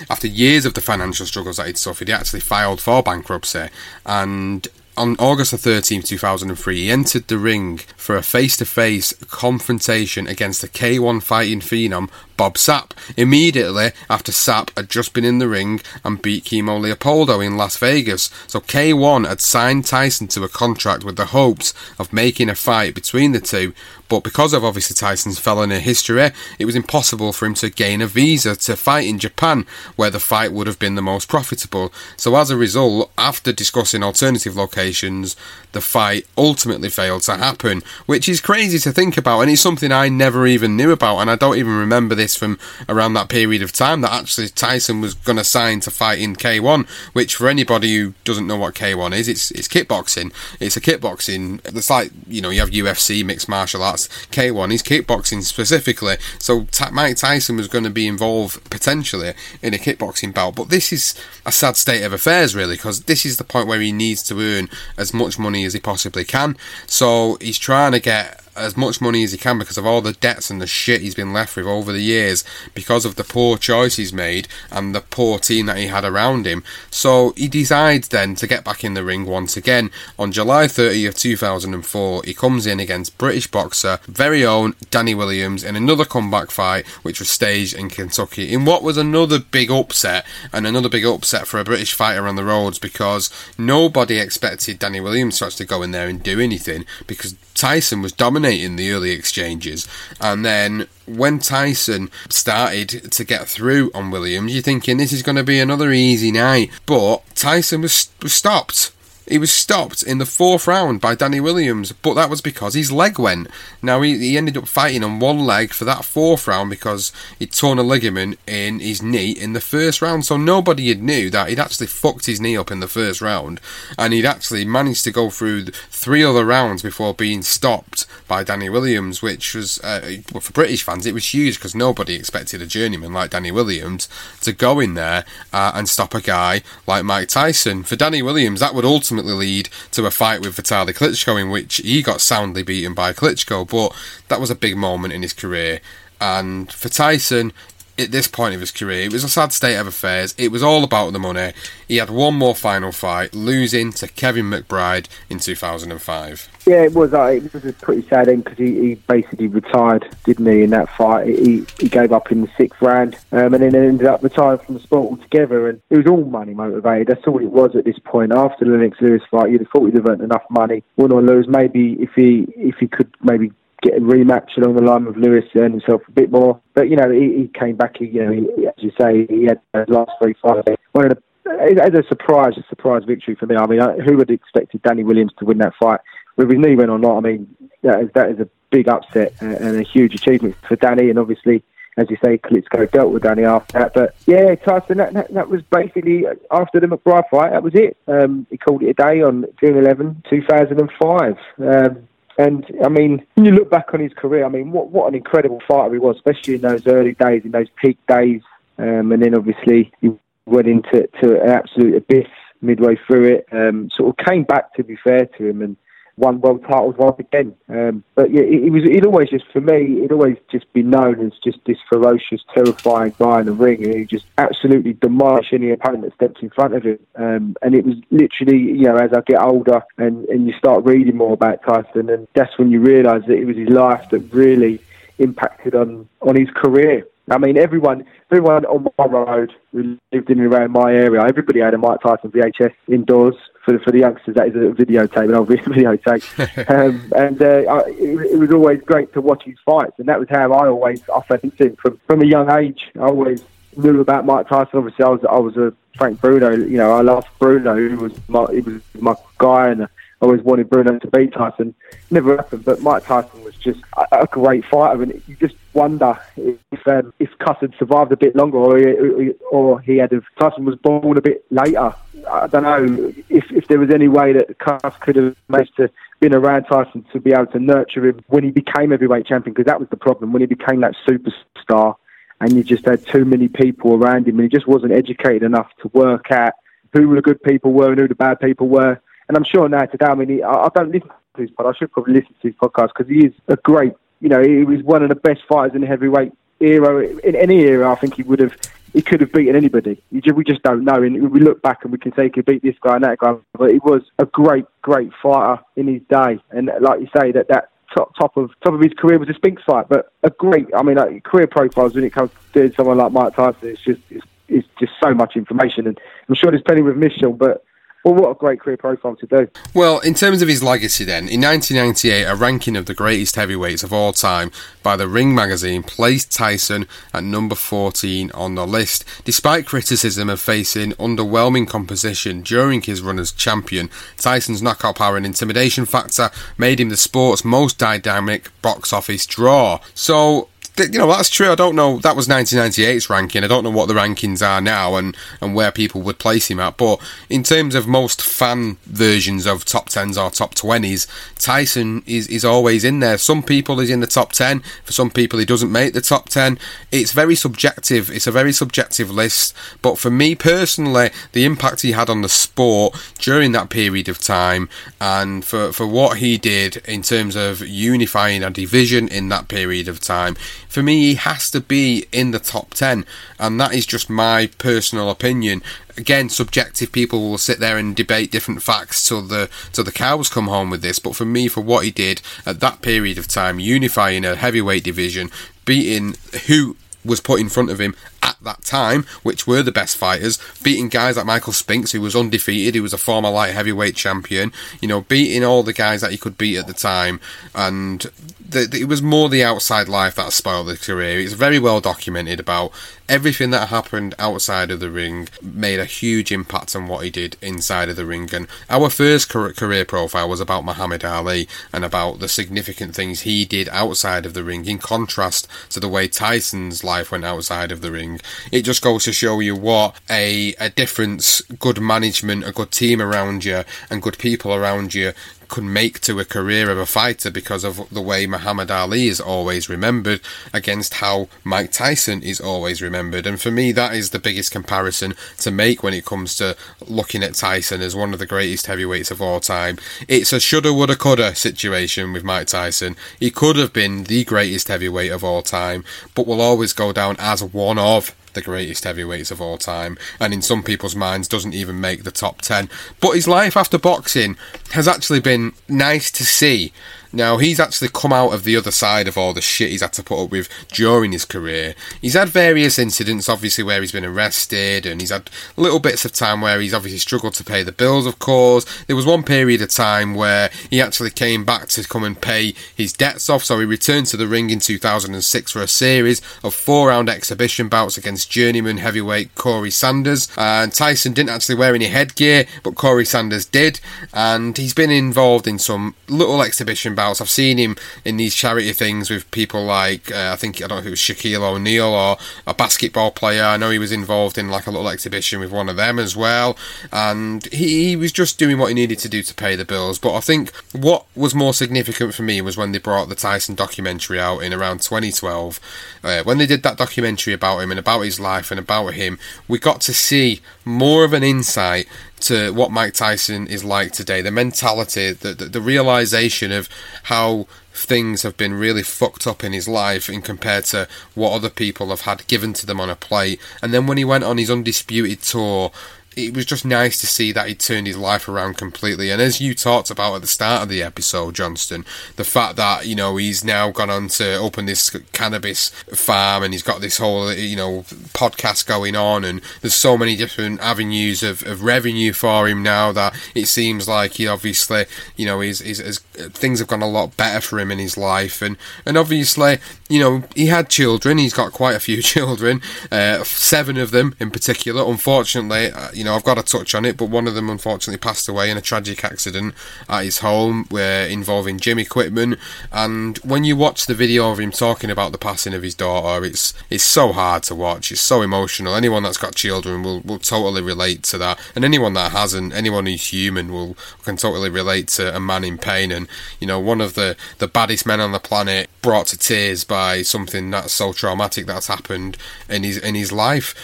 after 0.09 0.27
years 0.27 0.65
of 0.65 0.73
the 0.73 0.81
financial 0.81 1.25
struggles 1.25 1.57
that 1.57 1.67
he'd 1.67 1.77
suffered, 1.77 2.07
he 2.07 2.13
actually 2.13 2.39
filed 2.39 2.81
for 2.81 3.03
bankruptcy. 3.03 3.69
And 4.05 4.67
on 4.95 5.15
August 5.17 5.51
the 5.51 5.57
13th, 5.57 6.05
2003, 6.05 6.75
he 6.75 6.91
entered 6.91 7.27
the 7.27 7.37
ring 7.37 7.79
for 7.97 8.15
a 8.15 8.23
face 8.23 8.55
to 8.57 8.65
face 8.65 9.13
confrontation 9.29 10.27
against 10.27 10.61
the 10.61 10.69
K1 10.69 11.23
fighting 11.23 11.61
phenom 11.61 12.09
Bob 12.37 12.55
Sapp. 12.55 12.91
Immediately 13.17 13.91
after 14.09 14.31
Sapp 14.31 14.75
had 14.75 14.89
just 14.89 15.13
been 15.13 15.25
in 15.25 15.39
the 15.39 15.47
ring 15.47 15.81
and 16.03 16.21
beat 16.21 16.45
Kimo 16.45 16.77
Leopoldo 16.77 17.39
in 17.39 17.57
Las 17.57 17.77
Vegas. 17.77 18.29
So 18.47 18.59
K1 18.59 19.27
had 19.27 19.41
signed 19.41 19.85
Tyson 19.85 20.27
to 20.29 20.43
a 20.43 20.49
contract 20.49 21.03
with 21.03 21.15
the 21.15 21.27
hopes 21.27 21.73
of 21.99 22.13
making 22.13 22.49
a 22.49 22.55
fight 22.55 22.95
between 22.95 23.31
the 23.31 23.39
two. 23.39 23.73
But 24.09 24.23
because 24.23 24.53
of 24.53 24.63
obviously 24.63 24.95
Tyson's 24.95 25.39
felony 25.39 25.79
history, 25.79 26.31
it 26.59 26.65
was 26.65 26.75
impossible 26.75 27.33
for 27.33 27.47
him 27.47 27.55
to 27.55 27.69
gain 27.71 27.99
a 27.99 28.05
visa 28.05 28.55
to 28.55 28.75
fight 28.75 29.07
in 29.07 29.17
Japan, 29.17 29.65
where 29.95 30.11
the 30.11 30.19
fight 30.19 30.53
would 30.53 30.67
have 30.67 30.77
been 30.77 30.93
the 30.93 31.01
most 31.01 31.27
profitable. 31.27 31.91
So 32.15 32.35
as 32.35 32.51
a 32.51 32.57
result, 32.57 33.11
after 33.17 33.51
discussing 33.51 34.03
alternative 34.03 34.55
locations, 34.55 35.35
the 35.71 35.81
fight 35.81 36.27
ultimately 36.37 36.89
failed 36.89 37.23
to 37.23 37.37
happen, 37.37 37.81
which 38.05 38.29
is 38.29 38.39
crazy 38.39 38.77
to 38.79 38.91
think 38.91 39.17
about, 39.17 39.41
and 39.41 39.49
it's 39.49 39.61
something 39.61 39.91
I 39.91 40.09
never 40.09 40.45
even 40.45 40.77
knew 40.77 40.91
about, 40.91 41.17
and 41.17 41.31
I 41.31 41.35
don't 41.35 41.57
even 41.57 41.75
remember 41.75 42.13
this 42.23 42.35
from 42.35 42.57
around 42.87 43.13
that 43.13 43.29
period 43.29 43.61
of 43.61 43.71
time 43.71 44.01
that 44.01 44.13
actually 44.13 44.47
Tyson 44.47 45.01
was 45.01 45.13
going 45.13 45.37
to 45.37 45.43
sign 45.43 45.81
to 45.81 45.91
fight 45.91 46.19
in 46.19 46.35
K1, 46.35 46.87
which 47.11 47.35
for 47.35 47.47
anybody 47.47 47.95
who 47.95 48.13
doesn't 48.23 48.47
know 48.47 48.57
what 48.57 48.75
K1 48.75 49.13
is, 49.13 49.27
it's 49.27 49.51
it's 49.51 49.67
kickboxing. 49.67 50.31
It's 50.59 50.77
a 50.77 50.81
kickboxing. 50.81 51.59
It's 51.65 51.89
like 51.89 52.11
you 52.27 52.41
know 52.41 52.49
you 52.49 52.61
have 52.61 52.69
UFC 52.69 53.25
mixed 53.25 53.49
martial 53.49 53.83
arts. 53.83 54.07
K1 54.31 54.73
is 54.73 54.81
kickboxing 54.81 55.43
specifically. 55.43 56.15
So 56.39 56.63
Ty- 56.71 56.91
Mike 56.91 57.17
Tyson 57.17 57.57
was 57.57 57.67
going 57.67 57.83
to 57.83 57.89
be 57.89 58.07
involved 58.07 58.69
potentially 58.69 59.33
in 59.61 59.73
a 59.73 59.77
kickboxing 59.77 60.33
bout, 60.33 60.55
but 60.55 60.69
this 60.69 60.93
is 60.93 61.15
a 61.45 61.51
sad 61.51 61.75
state 61.75 62.03
of 62.03 62.13
affairs 62.13 62.55
really 62.55 62.75
because 62.75 63.03
this 63.03 63.25
is 63.25 63.37
the 63.37 63.43
point 63.43 63.67
where 63.67 63.81
he 63.81 63.91
needs 63.91 64.23
to 64.23 64.39
earn 64.39 64.69
as 64.97 65.13
much 65.13 65.37
money 65.37 65.65
as 65.65 65.73
he 65.73 65.79
possibly 65.79 66.23
can. 66.23 66.55
So 66.87 67.37
he's 67.41 67.59
trying 67.59 67.91
to 67.91 67.99
get 67.99 68.42
as 68.55 68.77
much 68.77 69.01
money 69.01 69.23
as 69.23 69.31
he 69.31 69.37
can 69.37 69.57
because 69.57 69.77
of 69.77 69.85
all 69.85 70.01
the 70.01 70.13
debts 70.13 70.49
and 70.49 70.61
the 70.61 70.67
shit 70.67 71.01
he's 71.01 71.15
been 71.15 71.33
left 71.33 71.55
with 71.55 71.65
over 71.65 71.91
the 71.91 72.01
years 72.01 72.43
because 72.73 73.05
of 73.05 73.15
the 73.15 73.23
poor 73.23 73.57
choice 73.57 73.95
he's 73.95 74.13
made 74.13 74.47
and 74.71 74.93
the 74.93 75.01
poor 75.01 75.39
team 75.39 75.65
that 75.65 75.77
he 75.77 75.87
had 75.87 76.03
around 76.03 76.45
him. 76.45 76.63
So 76.89 77.33
he 77.35 77.47
decides 77.47 78.09
then 78.09 78.35
to 78.35 78.47
get 78.47 78.63
back 78.63 78.83
in 78.83 78.93
the 78.93 79.03
ring 79.03 79.25
once 79.25 79.57
again. 79.57 79.91
On 80.17 80.31
July 80.31 80.65
30th, 80.65 81.19
2004, 81.19 82.23
he 82.25 82.33
comes 82.33 82.65
in 82.65 82.79
against 82.79 83.17
British 83.17 83.47
boxer, 83.47 83.99
very 84.07 84.45
own 84.45 84.75
Danny 84.89 85.15
Williams 85.15 85.63
in 85.63 85.75
another 85.75 86.05
comeback 86.05 86.51
fight 86.51 86.85
which 87.03 87.19
was 87.19 87.29
staged 87.29 87.75
in 87.75 87.89
Kentucky 87.89 88.53
in 88.53 88.65
what 88.65 88.83
was 88.83 88.97
another 88.97 89.39
big 89.39 89.71
upset 89.71 90.25
and 90.51 90.67
another 90.67 90.89
big 90.89 91.05
upset 91.05 91.47
for 91.47 91.59
a 91.59 91.63
British 91.63 91.93
fighter 91.93 92.27
on 92.27 92.35
the 92.35 92.43
roads 92.43 92.79
because 92.79 93.29
nobody 93.57 94.19
expected 94.19 94.79
Danny 94.79 94.99
Williams 94.99 95.39
to 95.39 95.45
actually 95.45 95.65
go 95.65 95.81
in 95.81 95.91
there 95.91 96.07
and 96.07 96.21
do 96.21 96.39
anything 96.39 96.85
because 97.07 97.33
Tyson 97.63 98.01
was 98.01 98.11
dominating 98.11 98.75
the 98.75 98.91
early 98.91 99.11
exchanges 99.11 99.87
and 100.19 100.43
then 100.43 100.85
when 101.05 101.39
Tyson 101.39 102.09
started 102.29 103.11
to 103.11 103.23
get 103.23 103.47
through 103.47 103.91
on 103.93 104.11
Williams, 104.11 104.53
you're 104.53 104.61
thinking 104.61 104.97
this 104.97 105.13
is 105.13 105.23
going 105.23 105.35
to 105.35 105.43
be 105.43 105.59
another 105.59 105.91
easy 105.91 106.31
night. 106.31 106.71
But 106.85 107.23
Tyson 107.35 107.81
was, 107.81 108.09
was 108.21 108.33
stopped. 108.33 108.92
He 109.27 109.37
was 109.37 109.51
stopped 109.51 110.03
in 110.03 110.17
the 110.17 110.25
fourth 110.25 110.67
round 110.67 110.99
by 110.99 111.15
Danny 111.15 111.39
Williams, 111.39 111.93
but 111.93 112.15
that 112.15 112.29
was 112.29 112.41
because 112.41 112.73
his 112.73 112.91
leg 112.91 113.17
went. 113.17 113.47
Now, 113.81 114.01
he, 114.01 114.17
he 114.17 114.37
ended 114.37 114.57
up 114.57 114.67
fighting 114.67 115.03
on 115.03 115.19
one 115.19 115.39
leg 115.39 115.71
for 115.71 115.85
that 115.85 116.03
fourth 116.03 116.45
round 116.47 116.69
because 116.69 117.13
he'd 117.39 117.53
torn 117.53 117.79
a 117.79 117.83
ligament 117.83 118.37
in 118.45 118.79
his 118.81 119.01
knee 119.01 119.31
in 119.31 119.53
the 119.53 119.61
first 119.61 120.01
round, 120.01 120.25
so 120.25 120.35
nobody 120.35 120.89
had 120.89 121.01
knew 121.01 121.29
that 121.29 121.47
he'd 121.47 121.59
actually 121.59 121.87
fucked 121.87 122.25
his 122.25 122.41
knee 122.41 122.57
up 122.57 122.69
in 122.69 122.81
the 122.81 122.87
first 122.87 123.21
round, 123.21 123.61
and 123.97 124.13
he'd 124.13 124.25
actually 124.25 124.65
managed 124.65 125.05
to 125.05 125.11
go 125.11 125.29
through 125.29 125.67
three 125.89 126.23
other 126.23 126.43
rounds 126.43 126.81
before 126.81 127.13
being 127.13 127.41
stopped 127.41 128.05
by 128.27 128.43
Danny 128.43 128.69
Williams, 128.69 129.21
which 129.21 129.55
was, 129.55 129.79
uh, 129.79 130.17
for 130.39 130.51
British 130.51 130.83
fans, 130.83 131.05
it 131.05 131.13
was 131.13 131.33
huge 131.33 131.57
because 131.57 131.73
nobody 131.73 132.15
expected 132.15 132.61
a 132.61 132.65
journeyman 132.65 133.13
like 133.13 133.31
Danny 133.31 133.51
Williams 133.51 134.09
to 134.41 134.51
go 134.51 134.81
in 134.81 134.95
there 134.95 135.23
uh, 135.53 135.71
and 135.73 135.87
stop 135.87 136.13
a 136.13 136.21
guy 136.21 136.61
like 136.85 137.05
Mike 137.05 137.29
Tyson. 137.29 137.83
For 137.83 137.95
Danny 137.95 138.21
Williams, 138.21 138.59
that 138.59 138.75
would 138.75 138.85
ultimately 138.85 139.12
lead 139.21 139.69
to 139.91 140.05
a 140.05 140.11
fight 140.11 140.41
with 140.41 140.55
Vitaly 140.55 140.93
Klitschko 140.93 141.39
in 141.39 141.49
which 141.49 141.77
he 141.77 142.01
got 142.01 142.21
soundly 142.21 142.63
beaten 142.63 142.93
by 142.93 143.13
Klitschko, 143.13 143.69
but 143.69 143.95
that 144.27 144.39
was 144.39 144.49
a 144.49 144.55
big 144.55 144.75
moment 144.75 145.13
in 145.13 145.21
his 145.21 145.33
career. 145.33 145.81
And 146.19 146.71
for 146.71 146.89
Tyson, 146.89 147.51
at 147.97 148.11
this 148.11 148.27
point 148.27 148.55
of 148.55 148.59
his 148.59 148.71
career, 148.71 149.05
it 149.05 149.13
was 149.13 149.23
a 149.23 149.29
sad 149.29 149.53
state 149.53 149.75
of 149.77 149.87
affairs. 149.87 150.33
It 150.37 150.51
was 150.51 150.63
all 150.63 150.83
about 150.83 151.13
the 151.13 151.19
money. 151.19 151.53
He 151.87 151.97
had 151.97 152.09
one 152.09 152.35
more 152.35 152.55
final 152.55 152.91
fight, 152.91 153.35
losing 153.35 153.91
to 153.93 154.07
Kevin 154.07 154.45
McBride 154.45 155.07
in 155.29 155.39
2005. 155.39 156.49
Yeah, 156.65 156.83
it 156.83 156.93
was. 156.93 157.13
Uh, 157.13 157.23
it 157.25 157.53
was 157.53 157.65
a 157.65 157.73
pretty 157.73 158.07
sad 158.07 158.29
end 158.29 158.45
because 158.45 158.57
he, 158.57 158.79
he 158.79 158.95
basically 158.95 159.47
retired, 159.47 160.07
didn't 160.23 160.45
he? 160.45 160.63
In 160.63 160.69
that 160.69 160.89
fight, 160.95 161.27
he 161.27 161.65
he 161.77 161.89
gave 161.89 162.13
up 162.13 162.31
in 162.31 162.41
the 162.41 162.49
sixth 162.57 162.81
round, 162.81 163.15
um, 163.33 163.53
and 163.53 163.63
then 163.63 163.75
ended 163.75 164.07
up 164.07 164.23
retiring 164.23 164.59
from 164.59 164.75
the 164.75 164.81
sport 164.81 165.11
altogether. 165.11 165.67
And 165.67 165.81
it 165.89 165.97
was 165.97 166.07
all 166.07 166.23
money 166.23 166.53
motivated. 166.53 167.07
That's 167.07 167.27
all 167.27 167.41
it 167.41 167.51
was 167.51 167.75
at 167.75 167.83
this 167.83 167.99
point. 167.99 168.31
After 168.31 168.63
the 168.63 168.71
Lennox 168.71 169.01
Lewis 169.01 169.21
fight, 169.29 169.51
you'd 169.51 169.61
have 169.61 169.69
thought 169.69 169.85
he'd 169.85 169.95
have 169.95 170.07
earned 170.07 170.21
enough 170.21 170.45
money, 170.49 170.83
win 170.95 171.11
or 171.11 171.21
lose. 171.21 171.47
Maybe 171.49 171.93
if 172.01 172.11
he 172.15 172.47
if 172.55 172.75
he 172.77 172.87
could 172.87 173.13
maybe 173.21 173.51
get 173.83 173.97
a 173.97 174.01
rematch 174.01 174.57
along 174.57 174.75
the 174.75 174.81
line 174.81 175.05
with 175.05 175.17
Lewis, 175.17 175.45
earn 175.55 175.71
himself 175.71 176.01
a 176.07 176.11
bit 176.11 176.31
more. 176.31 176.59
But 176.73 176.89
you 176.89 176.95
know, 176.95 177.11
he, 177.11 177.33
he 177.37 177.51
came 177.59 177.75
back. 177.75 177.99
You 177.99 178.25
know, 178.25 178.31
he, 178.31 178.67
as 178.67 178.73
you 178.77 178.91
say, 178.99 179.27
he 179.27 179.45
had 179.45 179.59
those 179.73 179.89
last 179.89 180.11
three 180.21 180.35
fights. 180.41 180.67
One 180.93 181.05
of 181.05 181.17
the 181.17 181.23
as 181.45 181.93
a 181.93 182.03
surprise, 182.07 182.53
a 182.57 182.63
surprise 182.69 183.03
victory 183.05 183.35
for 183.35 183.45
me. 183.45 183.55
I 183.55 183.65
mean, 183.65 183.79
who 184.01 184.17
would 184.17 184.29
have 184.29 184.35
expected 184.35 184.81
Danny 184.81 185.03
Williams 185.03 185.33
to 185.39 185.45
win 185.45 185.57
that 185.59 185.73
fight? 185.79 185.99
With 186.35 186.49
his 186.49 186.59
knee 186.59 186.75
went 186.75 186.89
or 186.89 186.97
not, 186.97 187.17
I 187.17 187.19
mean, 187.19 187.55
that 187.83 188.01
is, 188.01 188.09
that 188.15 188.29
is 188.31 188.39
a 188.39 188.49
big 188.71 188.87
upset 188.87 189.33
and 189.41 189.77
a 189.77 189.83
huge 189.83 190.15
achievement 190.15 190.55
for 190.67 190.75
Danny. 190.77 191.09
And 191.09 191.19
obviously, 191.19 191.63
as 191.97 192.09
you 192.09 192.17
say, 192.23 192.37
Klitschko 192.37 192.89
dealt 192.91 193.11
with 193.11 193.23
Danny 193.23 193.43
after 193.43 193.79
that. 193.79 193.93
But 193.93 194.15
yeah, 194.25 194.55
Tyson, 194.55 194.97
that, 194.97 195.13
that, 195.13 195.33
that 195.33 195.49
was 195.49 195.61
basically 195.63 196.25
after 196.49 196.79
the 196.79 196.87
McBride 196.87 197.29
fight. 197.29 197.51
That 197.51 197.63
was 197.63 197.75
it. 197.75 197.97
Um, 198.07 198.47
he 198.49 198.57
called 198.57 198.81
it 198.81 198.89
a 198.89 198.93
day 198.93 199.21
on 199.21 199.45
June 199.59 199.77
11, 199.77 200.23
2005. 200.29 201.37
Um, 201.59 202.07
and 202.37 202.65
I 202.83 202.89
mean, 202.89 203.25
when 203.35 203.45
you 203.45 203.51
look 203.51 203.69
back 203.69 203.93
on 203.93 203.99
his 203.99 204.13
career, 204.13 204.45
I 204.45 204.49
mean, 204.49 204.71
what 204.71 204.89
what 204.89 205.07
an 205.07 205.15
incredible 205.15 205.61
fighter 205.67 205.93
he 205.93 205.99
was, 205.99 206.15
especially 206.15 206.55
in 206.55 206.61
those 206.61 206.87
early 206.87 207.13
days, 207.13 207.43
in 207.45 207.51
those 207.51 207.69
peak 207.81 207.97
days. 208.07 208.41
Um, 208.77 209.11
and 209.11 209.21
then 209.21 209.35
obviously 209.35 209.91
he 210.01 210.11
went 210.45 210.67
into 210.67 211.07
to 211.21 211.41
an 211.41 211.49
absolute 211.49 211.95
abyss 211.95 212.27
midway 212.61 212.97
through 213.07 213.35
it. 213.35 213.47
Um, 213.51 213.89
sort 213.95 214.09
of 214.09 214.25
came 214.25 214.43
back, 214.43 214.73
to 214.75 214.83
be 214.83 214.97
fair 215.03 215.25
to 215.25 215.47
him, 215.47 215.61
and 215.61 215.77
won 216.17 216.41
world 216.41 216.63
titles 216.63 216.95
once 216.97 217.19
again. 217.19 217.55
Um, 217.69 218.03
but 218.15 218.31
yeah, 218.31 218.41
it, 218.41 218.65
it 218.65 218.69
was. 218.69 218.83
It 218.85 219.05
always 219.05 219.29
just 219.29 219.45
for 219.51 219.61
me, 219.61 220.03
it 220.03 220.11
always 220.11 220.37
just 220.51 220.71
been 220.73 220.89
known 220.89 221.25
as 221.25 221.33
just 221.43 221.59
this 221.65 221.77
ferocious, 221.89 222.41
terrifying 222.53 223.13
guy 223.17 223.39
in 223.39 223.45
the 223.47 223.51
ring, 223.51 223.83
he 223.83 224.05
just 224.05 224.25
absolutely 224.37 224.93
demolished 224.93 225.53
any 225.53 225.71
opponent 225.71 226.03
that 226.03 226.13
stepped 226.15 226.43
in 226.43 226.49
front 226.49 226.75
of 226.75 226.83
him. 226.83 226.99
Um, 227.15 227.55
and 227.61 227.75
it 227.75 227.85
was 227.85 227.95
literally, 228.11 228.57
you 228.57 228.83
know, 228.83 228.97
as 228.97 229.11
I 229.13 229.21
get 229.21 229.41
older 229.41 229.81
and 229.97 230.25
and 230.25 230.47
you 230.47 230.53
start 230.57 230.85
reading 230.85 231.17
more 231.17 231.33
about 231.33 231.63
Tyson, 231.63 232.09
and 232.09 232.27
that's 232.33 232.57
when 232.57 232.71
you 232.71 232.79
realise 232.79 233.25
that 233.27 233.37
it 233.37 233.45
was 233.45 233.57
his 233.57 233.69
life 233.69 234.09
that 234.11 234.19
really 234.33 234.81
impacted 235.17 235.75
on 235.75 236.07
on 236.21 236.35
his 236.35 236.49
career. 236.55 237.07
I 237.29 237.37
mean, 237.37 237.57
everyone, 237.57 238.05
everyone 238.31 238.65
on 238.65 238.87
my 238.97 239.05
road 239.05 239.53
who 239.71 239.97
lived 240.11 240.29
in 240.29 240.39
and 240.39 240.53
around 240.53 240.71
my 240.71 240.93
area, 240.93 241.23
everybody 241.23 241.61
had 241.61 241.73
a 241.73 241.77
Mike 241.77 242.01
Tyson 242.01 242.31
VHS 242.31 242.73
indoors. 242.87 243.35
For 243.63 243.71
the, 243.71 243.79
for 243.79 243.91
the 243.91 243.99
youngsters, 243.99 244.35
that 244.35 244.49
is 244.49 244.55
a 244.55 244.75
videotape, 244.75 245.29
an 245.29 245.35
old 245.35 245.47
videotape. 245.47 246.69
um, 246.69 247.13
and 247.15 247.41
uh, 247.41 247.71
I, 247.71 247.89
it, 247.91 248.33
it, 248.33 248.37
was 248.37 248.51
always 248.51 248.81
great 248.81 249.13
to 249.13 249.21
watch 249.21 249.43
his 249.45 249.55
fights, 249.65 249.93
and 249.99 250.09
that 250.09 250.19
was 250.19 250.27
how 250.29 250.51
I 250.51 250.67
always 250.67 251.01
I 251.07 251.21
fell 251.21 251.39
into 251.41 251.73
from 251.81 251.97
from 252.05 252.21
a 252.21 252.25
young 252.25 252.51
age. 252.51 252.91
I 252.95 253.03
always 253.03 253.41
knew 253.77 254.01
about 254.01 254.25
Mike 254.25 254.49
Tyson. 254.49 254.79
Obviously, 254.79 255.05
I 255.05 255.07
was 255.07 255.23
I 255.23 255.39
was 255.39 255.55
a 255.55 255.73
Frank 255.95 256.19
Bruno. 256.19 256.51
You 256.51 256.75
know, 256.75 256.91
I 256.91 256.99
loved 257.03 257.27
Bruno. 257.39 257.77
He 257.77 257.95
was 257.95 258.11
my 258.27 258.47
he 258.51 258.59
was 258.59 258.81
my 258.99 259.15
guy, 259.37 259.69
and 259.69 259.83
I 259.83 259.87
always 260.19 260.41
wanted 260.41 260.69
Bruno 260.69 260.99
to 260.99 261.07
beat 261.07 261.31
Tyson. 261.31 261.73
Never 262.11 262.35
happened, 262.35 262.65
but 262.65 262.81
Mike 262.81 263.05
Tyson 263.05 263.45
was 263.45 263.55
just 263.55 263.79
a, 263.95 264.23
a 264.23 264.27
great 264.27 264.65
fighter, 264.65 265.03
and 265.03 265.21
you 265.25 265.37
just 265.37 265.55
wonder 265.73 266.19
if 266.37 266.87
um, 266.87 267.13
if 267.19 267.29
Cus 267.39 267.57
had 267.61 267.73
survived 267.77 268.11
a 268.11 268.17
bit 268.17 268.35
longer, 268.35 268.57
or 268.57 268.77
he, 268.77 269.31
or 269.51 269.79
he 269.81 269.97
had 269.97 270.13
if 270.13 270.23
Tyson 270.39 270.65
was 270.65 270.75
born 270.77 271.17
a 271.17 271.21
bit 271.21 271.45
later. 271.49 271.93
I 272.29 272.47
don't 272.47 272.63
know 272.63 273.13
if 273.29 273.51
if 273.51 273.67
there 273.67 273.79
was 273.79 273.89
any 273.89 274.07
way 274.07 274.33
that 274.33 274.57
Cus 274.59 274.95
could 274.99 275.15
have 275.15 275.35
managed 275.47 275.75
to 275.77 275.89
been 276.19 276.33
around 276.33 276.65
Tyson 276.65 277.05
to 277.11 277.19
be 277.19 277.33
able 277.33 277.47
to 277.47 277.59
nurture 277.59 278.07
him 278.07 278.21
when 278.27 278.43
he 278.43 278.51
became 278.51 278.91
heavyweight 278.91 279.25
champion, 279.25 279.53
because 279.53 279.65
that 279.65 279.79
was 279.79 279.89
the 279.89 279.97
problem 279.97 280.31
when 280.31 280.41
he 280.41 280.45
became 280.45 280.81
that 280.81 280.95
superstar, 281.07 281.95
and 282.39 282.53
you 282.53 282.63
just 282.63 282.85
had 282.85 283.05
too 283.05 283.25
many 283.25 283.47
people 283.47 283.95
around 283.95 284.27
him, 284.27 284.39
and 284.39 284.43
he 284.43 284.55
just 284.55 284.67
wasn't 284.67 284.91
educated 284.91 285.43
enough 285.43 285.69
to 285.81 285.89
work 285.89 286.31
out 286.31 286.53
who 286.93 287.13
the 287.15 287.21
good 287.21 287.41
people 287.43 287.73
were 287.73 287.91
and 287.91 287.99
who 287.99 288.07
the 288.07 288.15
bad 288.15 288.39
people 288.39 288.69
were 288.69 289.01
and 289.27 289.37
I'm 289.37 289.43
sure 289.43 289.67
now 289.69 289.85
today, 289.85 290.05
I 290.05 290.15
mean, 290.15 290.29
he, 290.29 290.43
I, 290.43 290.51
I 290.51 290.69
don't 290.75 290.91
listen 290.91 291.09
to 291.35 291.41
his 291.41 291.51
podcast. 291.51 291.75
I 291.75 291.77
should 291.77 291.91
probably 291.91 292.13
listen 292.15 292.35
to 292.41 292.47
his 292.47 292.55
podcast 292.55 292.89
because 292.95 293.07
he 293.07 293.25
is 293.25 293.33
a 293.47 293.55
great, 293.55 293.93
you 294.23 294.29
know, 294.29 294.41
he 294.41 294.63
was 294.63 294.81
one 294.83 295.03
of 295.03 295.09
the 295.09 295.15
best 295.15 295.41
fighters 295.49 295.75
in 295.75 295.81
the 295.81 295.87
heavyweight 295.87 296.31
era. 296.61 297.05
In 297.05 297.35
any 297.35 297.59
era, 297.63 297.91
I 297.91 297.95
think 297.95 298.15
he 298.15 298.23
would 298.23 298.39
have, 298.39 298.55
he 298.93 299.01
could 299.01 299.19
have 299.19 299.33
beaten 299.33 299.53
anybody. 299.53 300.01
Just, 300.13 300.37
we 300.37 300.45
just 300.45 300.63
don't 300.63 300.85
know. 300.85 301.03
And 301.03 301.29
we 301.29 301.41
look 301.41 301.61
back 301.61 301.83
and 301.83 301.91
we 301.91 301.97
can 301.97 302.15
say 302.15 302.23
he 302.23 302.29
could 302.29 302.45
beat 302.45 302.63
this 302.63 302.77
guy 302.79 302.95
and 302.95 303.03
that 303.03 303.17
guy. 303.17 303.35
But 303.51 303.71
he 303.71 303.79
was 303.79 304.01
a 304.19 304.25
great, 304.25 304.63
great 304.81 305.11
fighter 305.21 305.61
in 305.75 305.87
his 305.87 306.01
day. 306.09 306.39
And 306.51 306.71
like 306.79 307.01
you 307.01 307.09
say, 307.13 307.33
that 307.33 307.49
that 307.49 307.71
top 307.93 308.15
top 308.15 308.37
of 308.37 308.51
top 308.63 308.73
of 308.73 308.79
his 308.79 308.93
career 308.93 309.19
was 309.19 309.27
a 309.27 309.33
Spinks 309.33 309.61
fight. 309.63 309.89
But 309.89 310.13
a 310.23 310.29
great, 310.29 310.67
I 310.73 310.83
mean, 310.83 310.95
like, 310.95 311.25
career 311.25 311.47
profiles 311.47 311.93
when 311.93 312.05
it 312.05 312.13
comes 312.13 312.31
to 312.31 312.61
doing 312.61 312.73
someone 312.77 312.99
like 312.99 313.11
Mike 313.11 313.35
Tyson, 313.35 313.67
it's 313.67 313.81
just 313.81 313.99
it's, 314.09 314.25
it's 314.47 314.67
just 314.79 314.93
so 315.03 315.13
much 315.13 315.35
information. 315.35 315.85
And 315.85 315.99
I'm 316.29 316.35
sure 316.35 316.49
there's 316.49 316.63
plenty 316.63 316.81
with 316.81 316.95
Mitchell, 316.95 317.33
but 317.33 317.65
well, 318.03 318.13
what 318.15 318.31
a 318.31 318.35
great 318.35 318.59
career 318.59 318.75
profile 318.75 319.15
to 319.15 319.25
do. 319.25 319.47
Well, 319.73 319.99
in 319.99 320.13
terms 320.13 320.41
of 320.41 320.49
his 320.49 320.61
legacy, 320.61 321.05
then, 321.05 321.29
in 321.29 321.41
1998, 321.41 322.23
a 322.23 322.35
ranking 322.35 322.75
of 322.75 322.85
the 322.85 322.93
greatest 322.93 323.35
heavyweights 323.35 323.81
of 323.83 323.93
all 323.93 324.11
time 324.11 324.51
by 324.81 324.97
the 324.97 325.07
Ring 325.07 325.33
magazine 325.33 325.83
placed 325.83 326.31
Tyson 326.31 326.85
at 327.13 327.23
number 327.23 327.55
14 327.55 328.29
on 328.31 328.55
the 328.55 328.67
list. 328.67 329.05
Despite 329.23 329.65
criticism 329.65 330.29
of 330.29 330.41
facing 330.41 330.91
underwhelming 330.93 331.67
composition 331.67 332.41
during 332.41 332.81
his 332.81 333.01
run 333.01 333.19
as 333.19 333.31
champion, 333.31 333.89
Tyson's 334.17 334.61
knockout 334.61 334.97
power 334.97 335.15
and 335.15 335.25
intimidation 335.25 335.85
factor 335.85 336.29
made 336.57 336.81
him 336.81 336.89
the 336.89 336.97
sport's 336.97 337.45
most 337.45 337.77
dynamic 337.77 338.49
box 338.61 338.91
office 338.91 339.25
draw. 339.25 339.79
So, 339.93 340.49
you 340.77 340.99
know 340.99 341.07
that's 341.07 341.29
true. 341.29 341.51
I 341.51 341.55
don't 341.55 341.75
know. 341.75 341.99
That 341.99 342.15
was 342.15 342.27
1998's 342.27 343.09
ranking. 343.09 343.43
I 343.43 343.47
don't 343.47 343.63
know 343.63 343.69
what 343.69 343.87
the 343.87 343.93
rankings 343.93 344.45
are 344.45 344.61
now 344.61 344.95
and 344.95 345.15
and 345.41 345.53
where 345.53 345.71
people 345.71 346.01
would 346.01 346.19
place 346.19 346.49
him 346.49 346.59
at. 346.59 346.77
But 346.77 346.99
in 347.29 347.43
terms 347.43 347.75
of 347.75 347.87
most 347.87 348.21
fan 348.21 348.77
versions 348.85 349.45
of 349.45 349.65
top 349.65 349.89
tens 349.89 350.17
or 350.17 350.31
top 350.31 350.55
twenties, 350.55 351.07
Tyson 351.37 352.03
is 352.07 352.27
is 352.27 352.43
always 352.43 352.83
in 352.83 352.99
there. 352.99 353.17
Some 353.17 353.43
people 353.43 353.79
he's 353.79 353.89
in 353.89 353.99
the 353.99 354.07
top 354.07 354.31
ten. 354.31 354.61
For 354.83 354.91
some 354.91 355.11
people, 355.11 355.39
he 355.39 355.45
doesn't 355.45 355.71
make 355.71 355.93
the 355.93 356.01
top 356.01 356.29
ten. 356.29 356.57
It's 356.91 357.11
very 357.11 357.35
subjective. 357.35 358.09
It's 358.09 358.27
a 358.27 358.31
very 358.31 358.51
subjective 358.51 359.11
list. 359.11 359.55
But 359.81 359.97
for 359.97 360.09
me 360.09 360.35
personally, 360.35 361.11
the 361.33 361.45
impact 361.45 361.81
he 361.81 361.91
had 361.91 362.09
on 362.09 362.21
the 362.21 362.29
sport 362.29 362.95
during 363.19 363.51
that 363.51 363.69
period 363.69 364.09
of 364.09 364.19
time, 364.19 364.69
and 364.99 365.45
for 365.45 365.71
for 365.71 365.85
what 365.85 366.17
he 366.17 366.37
did 366.37 366.77
in 366.87 367.01
terms 367.03 367.35
of 367.35 367.61
unifying 367.61 368.43
a 368.43 368.49
division 368.49 369.07
in 369.07 369.29
that 369.29 369.47
period 369.47 369.87
of 369.87 369.99
time, 369.99 370.35
for 370.73 370.81
me, 370.81 371.01
he 371.01 371.15
has 371.15 371.51
to 371.51 371.61
be 371.61 372.07
in 372.11 372.31
the 372.31 372.39
top 372.39 372.71
10, 372.73 373.05
and 373.37 373.61
that 373.61 373.75
is 373.75 373.85
just 373.85 374.09
my 374.09 374.47
personal 374.57 375.11
opinion. 375.11 375.61
Again, 375.95 376.29
subjective 376.29 376.91
people 376.91 377.29
will 377.29 377.37
sit 377.37 377.59
there 377.59 377.77
and 377.77 377.95
debate 377.95 378.31
different 378.31 378.63
facts 378.63 379.07
till 379.07 379.21
the 379.21 379.51
till 379.71 379.83
the 379.83 379.91
cows 379.91 380.29
come 380.29 380.47
home 380.47 380.71
with 380.71 380.81
this. 380.81 380.97
But 380.97 381.15
for 381.15 381.25
me, 381.25 381.47
for 381.47 381.61
what 381.61 381.85
he 381.85 381.91
did 381.91 382.23
at 382.43 382.59
that 382.61 382.81
period 382.81 383.19
of 383.19 383.27
time, 383.27 383.59
unifying 383.59 384.25
a 384.25 384.35
heavyweight 384.35 384.83
division, 384.83 385.29
beating 385.63 386.15
who 386.47 386.75
was 387.05 387.19
put 387.19 387.39
in 387.39 387.49
front 387.49 387.69
of 387.69 387.79
him 387.79 387.95
at 388.23 388.37
that 388.41 388.63
time, 388.63 389.05
which 389.21 389.45
were 389.45 389.61
the 389.61 389.71
best 389.71 389.95
fighters, 389.97 390.39
beating 390.63 390.89
guys 390.89 391.17
like 391.17 391.25
Michael 391.25 391.53
Spinks, 391.53 391.91
who 391.91 392.01
was 392.01 392.15
undefeated, 392.15 392.73
who 392.73 392.81
was 392.81 392.93
a 392.93 392.97
former 392.97 393.29
light 393.29 393.53
heavyweight 393.53 393.95
champion, 393.95 394.51
you 394.81 394.87
know, 394.87 395.01
beating 395.01 395.43
all 395.43 395.61
the 395.61 395.73
guys 395.73 396.01
that 396.01 396.11
he 396.11 396.17
could 396.17 396.37
beat 396.37 396.57
at 396.57 396.65
the 396.65 396.73
time, 396.73 397.19
and 397.53 398.07
the, 398.53 398.65
the, 398.65 398.81
it 398.81 398.87
was 398.87 399.01
more 399.01 399.27
the 399.27 399.43
outside 399.43 399.89
life 399.89 400.15
that 400.15 400.31
spoiled 400.31 400.69
his 400.69 400.85
career. 400.85 401.19
It's 401.19 401.33
very 401.33 401.59
well 401.59 401.81
documented 401.81 402.39
about 402.39 402.71
everything 403.09 403.49
that 403.49 403.67
happened 403.67 404.15
outside 404.17 404.71
of 404.71 404.79
the 404.79 404.89
ring 404.89 405.27
made 405.41 405.79
a 405.79 405.85
huge 405.85 406.31
impact 406.31 406.75
on 406.75 406.87
what 406.87 407.03
he 407.03 407.09
did 407.09 407.35
inside 407.41 407.89
of 407.89 407.95
the 407.95 408.05
ring. 408.05 408.29
And 408.33 408.47
our 408.69 408.89
first 408.89 409.29
career 409.29 409.85
profile 409.85 410.29
was 410.29 410.39
about 410.39 410.63
Muhammad 410.63 411.03
Ali 411.03 411.47
and 411.73 411.83
about 411.83 412.19
the 412.19 412.29
significant 412.29 412.95
things 412.95 413.21
he 413.21 413.43
did 413.45 413.67
outside 413.69 414.25
of 414.25 414.33
the 414.33 414.43
ring, 414.43 414.65
in 414.65 414.77
contrast 414.77 415.47
to 415.71 415.79
the 415.79 415.89
way 415.89 416.07
Tyson's 416.07 416.83
life 416.83 417.11
went 417.11 417.25
outside 417.25 417.71
of 417.71 417.81
the 417.81 417.91
ring. 417.91 418.21
It 418.51 418.61
just 418.61 418.81
goes 418.81 419.03
to 419.03 419.13
show 419.13 419.39
you 419.39 419.55
what 419.55 419.99
a, 420.09 420.53
a 420.59 420.69
difference 420.69 421.41
good 421.59 421.81
management, 421.81 422.47
a 422.47 422.51
good 422.51 422.71
team 422.71 423.01
around 423.01 423.43
you, 423.43 423.63
and 423.89 424.01
good 424.01 424.17
people 424.17 424.53
around 424.53 424.93
you 424.93 425.13
could 425.53 425.63
make 425.63 425.99
to 425.99 426.19
a 426.19 426.25
career 426.25 426.71
of 426.71 426.79
a 426.79 426.85
fighter 426.87 427.29
because 427.29 427.63
of 427.63 427.87
the 427.91 428.01
way 428.01 428.25
Muhammad 428.25 428.71
Ali 428.71 429.07
is 429.07 429.21
always 429.21 429.69
remembered 429.69 430.19
against 430.51 430.95
how 430.95 431.27
Mike 431.43 431.71
Tyson 431.71 432.23
is 432.23 432.41
always 432.41 432.81
remembered. 432.81 433.27
And 433.27 433.39
for 433.39 433.51
me, 433.51 433.71
that 433.73 433.93
is 433.93 434.09
the 434.09 434.17
biggest 434.17 434.49
comparison 434.51 435.13
to 435.37 435.51
make 435.51 435.83
when 435.83 435.93
it 435.93 436.05
comes 436.05 436.35
to 436.37 436.57
looking 436.87 437.21
at 437.21 437.35
Tyson 437.35 437.81
as 437.81 437.95
one 437.95 438.13
of 438.13 438.19
the 438.19 438.25
greatest 438.25 438.65
heavyweights 438.65 439.11
of 439.11 439.21
all 439.21 439.39
time. 439.39 439.77
It's 440.07 440.33
a 440.33 440.39
shoulda, 440.39 440.73
woulda, 440.73 440.95
coulda 440.95 441.35
situation 441.35 442.13
with 442.13 442.23
Mike 442.23 442.47
Tyson. 442.47 442.95
He 443.19 443.29
could 443.29 443.55
have 443.57 443.73
been 443.73 444.05
the 444.05 444.23
greatest 444.23 444.69
heavyweight 444.69 445.11
of 445.11 445.23
all 445.23 445.43
time, 445.43 445.83
but 446.15 446.25
will 446.25 446.41
always 446.41 446.73
go 446.73 446.91
down 446.91 447.15
as 447.19 447.43
one 447.43 447.77
of 447.77 448.15
the 448.33 448.41
greatest 448.41 448.83
heavyweights 448.83 449.31
of 449.31 449.41
all 449.41 449.57
time, 449.57 449.97
and 450.19 450.33
in 450.33 450.41
some 450.41 450.63
people's 450.63 450.95
minds 450.95 451.27
doesn't 451.27 451.53
even 451.53 451.79
make 451.79 452.03
the 452.03 452.11
top 452.11 452.41
10. 452.41 452.69
But 452.99 453.11
his 453.11 453.27
life 453.27 453.57
after 453.57 453.77
boxing 453.77 454.37
has 454.71 454.87
actually 454.87 455.19
been 455.19 455.53
nice 455.67 456.11
to 456.11 456.25
see 456.25 456.73
now, 457.15 457.37
he's 457.37 457.59
actually 457.59 457.89
come 457.93 458.11
out 458.11 458.33
of 458.33 458.43
the 458.43 458.57
other 458.57 458.71
side 458.71 459.07
of 459.07 459.19
all 459.19 459.33
the 459.33 459.41
shit 459.41 459.69
he's 459.69 459.81
had 459.81 459.93
to 459.93 460.03
put 460.03 460.23
up 460.23 460.31
with 460.31 460.49
during 460.69 461.11
his 461.11 461.25
career. 461.25 461.75
He's 462.01 462.15
had 462.15 462.27
various 462.29 462.79
incidents, 462.79 463.29
obviously, 463.29 463.63
where 463.63 463.81
he's 463.81 463.91
been 463.91 464.03
arrested, 464.03 464.87
and 464.87 464.99
he's 464.99 465.11
had 465.11 465.29
little 465.55 465.79
bits 465.79 466.05
of 466.05 466.11
time 466.11 466.41
where 466.41 466.59
he's 466.59 466.73
obviously 466.73 466.97
struggled 466.97 467.35
to 467.35 467.43
pay 467.43 467.61
the 467.61 467.71
bills, 467.71 468.07
of 468.07 468.17
course. 468.17 468.65
There 468.85 468.95
was 468.95 469.05
one 469.05 469.21
period 469.21 469.61
of 469.61 469.69
time 469.69 470.15
where 470.15 470.49
he 470.71 470.81
actually 470.81 471.11
came 471.11 471.45
back 471.45 471.67
to 471.69 471.87
come 471.87 472.03
and 472.03 472.19
pay 472.19 472.55
his 472.75 472.93
debts 472.93 473.29
off, 473.29 473.43
so 473.43 473.59
he 473.59 473.65
returned 473.65 474.07
to 474.07 474.17
the 474.17 474.27
ring 474.27 474.49
in 474.49 474.59
2006 474.59 475.51
for 475.51 475.61
a 475.61 475.67
series 475.67 476.19
of 476.43 476.55
four 476.55 476.87
round 476.87 477.09
exhibition 477.09 477.69
bouts 477.69 477.95
against 477.95 478.31
journeyman 478.31 478.77
heavyweight 478.77 479.35
Corey 479.35 479.69
Sanders. 479.69 480.29
And 480.35 480.73
Tyson 480.73 481.13
didn't 481.13 481.29
actually 481.29 481.55
wear 481.55 481.75
any 481.75 481.85
headgear, 481.85 482.47
but 482.63 482.73
Corey 482.73 483.05
Sanders 483.05 483.45
did, 483.45 483.79
and 484.13 484.57
he's 484.57 484.73
been 484.73 484.89
involved 484.89 485.47
in 485.47 485.59
some 485.59 485.93
little 486.07 486.41
exhibition 486.41 486.95
bouts 486.95 487.02
I've 487.09 487.29
seen 487.29 487.57
him 487.57 487.75
in 488.05 488.17
these 488.17 488.35
charity 488.35 488.73
things 488.73 489.09
with 489.09 489.29
people 489.31 489.63
like 489.63 490.11
uh, 490.11 490.31
I 490.33 490.35
think 490.35 490.57
I 490.57 490.67
don't 490.67 490.77
know 490.77 490.81
if 490.81 490.85
it 490.85 490.91
was 490.91 490.99
Shaquille 490.99 491.41
O'Neal 491.41 491.85
or 491.85 492.17
a 492.47 492.53
basketball 492.53 493.11
player. 493.11 493.43
I 493.43 493.57
know 493.57 493.69
he 493.69 493.79
was 493.79 493.91
involved 493.91 494.37
in 494.37 494.49
like 494.49 494.67
a 494.67 494.71
little 494.71 494.89
exhibition 494.89 495.39
with 495.39 495.51
one 495.51 495.69
of 495.69 495.75
them 495.75 495.99
as 495.99 496.15
well, 496.15 496.57
and 496.91 497.45
he, 497.45 497.89
he 497.89 497.95
was 497.95 498.11
just 498.11 498.39
doing 498.39 498.57
what 498.57 498.67
he 498.67 498.73
needed 498.73 498.99
to 498.99 499.09
do 499.09 499.23
to 499.23 499.33
pay 499.33 499.55
the 499.55 499.65
bills. 499.65 499.99
But 499.99 500.15
I 500.15 500.19
think 500.19 500.53
what 500.73 501.05
was 501.15 501.35
more 501.35 501.53
significant 501.53 502.13
for 502.13 502.23
me 502.23 502.41
was 502.41 502.57
when 502.57 502.71
they 502.71 502.79
brought 502.79 503.09
the 503.09 503.15
Tyson 503.15 503.55
documentary 503.55 504.19
out 504.19 504.39
in 504.39 504.53
around 504.53 504.81
2012. 504.81 505.59
Uh, 506.03 506.23
when 506.23 506.37
they 506.37 506.45
did 506.45 506.63
that 506.63 506.77
documentary 506.77 507.33
about 507.33 507.59
him 507.59 507.71
and 507.71 507.79
about 507.79 508.01
his 508.01 508.19
life 508.19 508.51
and 508.51 508.59
about 508.59 508.93
him, 508.93 509.19
we 509.47 509.59
got 509.59 509.81
to 509.81 509.93
see 509.93 510.41
more 510.65 511.03
of 511.03 511.13
an 511.13 511.23
insight 511.23 511.87
to 512.23 512.51
what 512.51 512.71
Mike 512.71 512.93
Tyson 512.93 513.47
is 513.47 513.63
like 513.63 513.91
today. 513.91 514.21
The 514.21 514.31
mentality, 514.31 515.11
the, 515.11 515.33
the, 515.33 515.45
the 515.45 515.61
realization 515.61 516.51
of 516.51 516.69
how 517.03 517.47
things 517.73 518.21
have 518.21 518.37
been 518.37 518.53
really 518.53 518.83
fucked 518.83 519.25
up 519.25 519.43
in 519.43 519.51
his 519.51 519.67
life 519.67 520.09
in 520.09 520.21
compared 520.21 520.63
to 520.65 520.87
what 521.15 521.33
other 521.33 521.49
people 521.49 521.89
have 521.89 522.01
had 522.01 522.25
given 522.27 522.53
to 522.53 522.65
them 522.65 522.79
on 522.79 522.89
a 522.89 522.95
plate. 522.95 523.39
And 523.61 523.73
then 523.73 523.87
when 523.87 523.97
he 523.97 524.05
went 524.05 524.23
on 524.23 524.37
his 524.37 524.51
undisputed 524.51 525.21
tour, 525.21 525.71
it 526.15 526.35
was 526.35 526.45
just 526.45 526.65
nice 526.65 526.99
to 527.01 527.07
see 527.07 527.31
that 527.31 527.47
he 527.47 527.55
turned 527.55 527.87
his 527.87 527.97
life 527.97 528.27
around 528.27 528.57
completely. 528.57 529.09
And 529.09 529.21
as 529.21 529.41
you 529.41 529.53
talked 529.53 529.89
about 529.89 530.15
at 530.15 530.21
the 530.21 530.27
start 530.27 530.63
of 530.63 530.69
the 530.69 530.83
episode, 530.83 531.35
Johnston, 531.35 531.85
the 532.15 532.23
fact 532.23 532.55
that 532.57 532.85
you 532.85 532.95
know 532.95 533.17
he's 533.17 533.43
now 533.43 533.71
gone 533.71 533.89
on 533.89 534.07
to 534.09 534.35
open 534.35 534.65
this 534.65 534.89
cannabis 535.11 535.69
farm 535.93 536.43
and 536.43 536.53
he's 536.53 536.63
got 536.63 536.81
this 536.81 536.97
whole 536.97 537.33
you 537.33 537.55
know 537.55 537.81
podcast 538.13 538.67
going 538.67 538.95
on, 538.95 539.23
and 539.23 539.41
there's 539.61 539.75
so 539.75 539.97
many 539.97 540.15
different 540.15 540.59
avenues 540.61 541.23
of, 541.23 541.43
of 541.45 541.63
revenue 541.63 542.13
for 542.13 542.47
him 542.47 542.63
now 542.63 542.91
that 542.91 543.15
it 543.35 543.47
seems 543.47 543.87
like 543.87 544.13
he 544.13 544.27
obviously 544.27 544.85
you 545.15 545.25
know 545.25 545.39
he's, 545.39 545.59
he's, 545.59 545.79
he's 545.79 545.99
things 545.99 546.59
have 546.59 546.67
gone 546.67 546.81
a 546.81 546.89
lot 546.89 547.15
better 547.17 547.41
for 547.41 547.59
him 547.59 547.71
in 547.71 547.79
his 547.79 547.97
life, 547.97 548.41
and 548.41 548.57
and 548.85 548.97
obviously 548.97 549.57
you 549.89 549.99
know 549.99 550.23
he 550.35 550.47
had 550.47 550.69
children. 550.69 551.17
He's 551.17 551.33
got 551.33 551.51
quite 551.51 551.75
a 551.75 551.79
few 551.79 552.01
children, 552.01 552.61
uh, 552.91 553.23
seven 553.23 553.77
of 553.77 553.91
them 553.91 554.15
in 554.19 554.31
particular. 554.31 554.83
Unfortunately, 554.89 555.71
uh, 555.71 555.89
you 556.03 556.09
know 556.09 556.15
I've 556.15 556.25
got 556.25 556.35
to 556.35 556.43
touch 556.43 556.75
on 556.75 556.83
it, 556.83 556.97
but 556.97 557.05
one 557.05 557.29
of 557.29 557.33
them 557.33 557.49
unfortunately 557.49 557.97
passed 557.97 558.27
away 558.27 558.51
in 558.51 558.57
a 558.57 558.61
tragic 558.61 559.05
accident 559.05 559.53
at 559.87 560.03
his 560.03 560.17
home, 560.17 560.65
where 560.69 561.07
involving 561.07 561.57
Jimmy 561.57 561.85
Quitman. 561.85 562.35
And 562.73 563.19
when 563.19 563.45
you 563.45 563.55
watch 563.55 563.85
the 563.85 563.93
video 563.93 564.29
of 564.29 564.37
him 564.37 564.51
talking 564.51 564.89
about 564.89 565.13
the 565.13 565.17
passing 565.17 565.53
of 565.53 565.63
his 565.63 565.75
daughter, 565.75 566.25
it's 566.25 566.53
it's 566.69 566.83
so 566.83 567.13
hard 567.13 567.43
to 567.43 567.55
watch. 567.55 567.89
It's 567.89 568.01
so 568.01 568.21
emotional. 568.21 568.75
Anyone 568.75 569.03
that's 569.03 569.17
got 569.17 569.35
children 569.35 569.81
will, 569.81 570.01
will 570.01 570.19
totally 570.19 570.61
relate 570.61 571.03
to 571.03 571.17
that, 571.19 571.39
and 571.55 571.63
anyone 571.63 571.93
that 571.93 572.11
hasn't, 572.11 572.51
anyone 572.51 572.85
who's 572.85 573.13
human 573.13 573.53
will 573.53 573.77
can 574.03 574.17
totally 574.17 574.49
relate 574.49 574.89
to 574.89 575.15
a 575.15 575.21
man 575.21 575.45
in 575.45 575.57
pain. 575.57 575.89
And 575.89 576.09
you 576.41 576.47
know, 576.47 576.59
one 576.59 576.81
of 576.81 576.95
the 576.95 577.15
the 577.37 577.47
baddest 577.47 577.85
men 577.85 578.01
on 578.01 578.11
the 578.11 578.19
planet 578.19 578.69
brought 578.81 579.07
to 579.07 579.17
tears 579.17 579.63
by 579.63 580.01
something 580.01 580.51
that's 580.51 580.73
so 580.73 580.91
traumatic 580.91 581.45
that's 581.45 581.67
happened 581.67 582.17
in 582.49 582.63
his 582.63 582.77
in 582.77 582.93
his 582.93 583.13
life. 583.13 583.55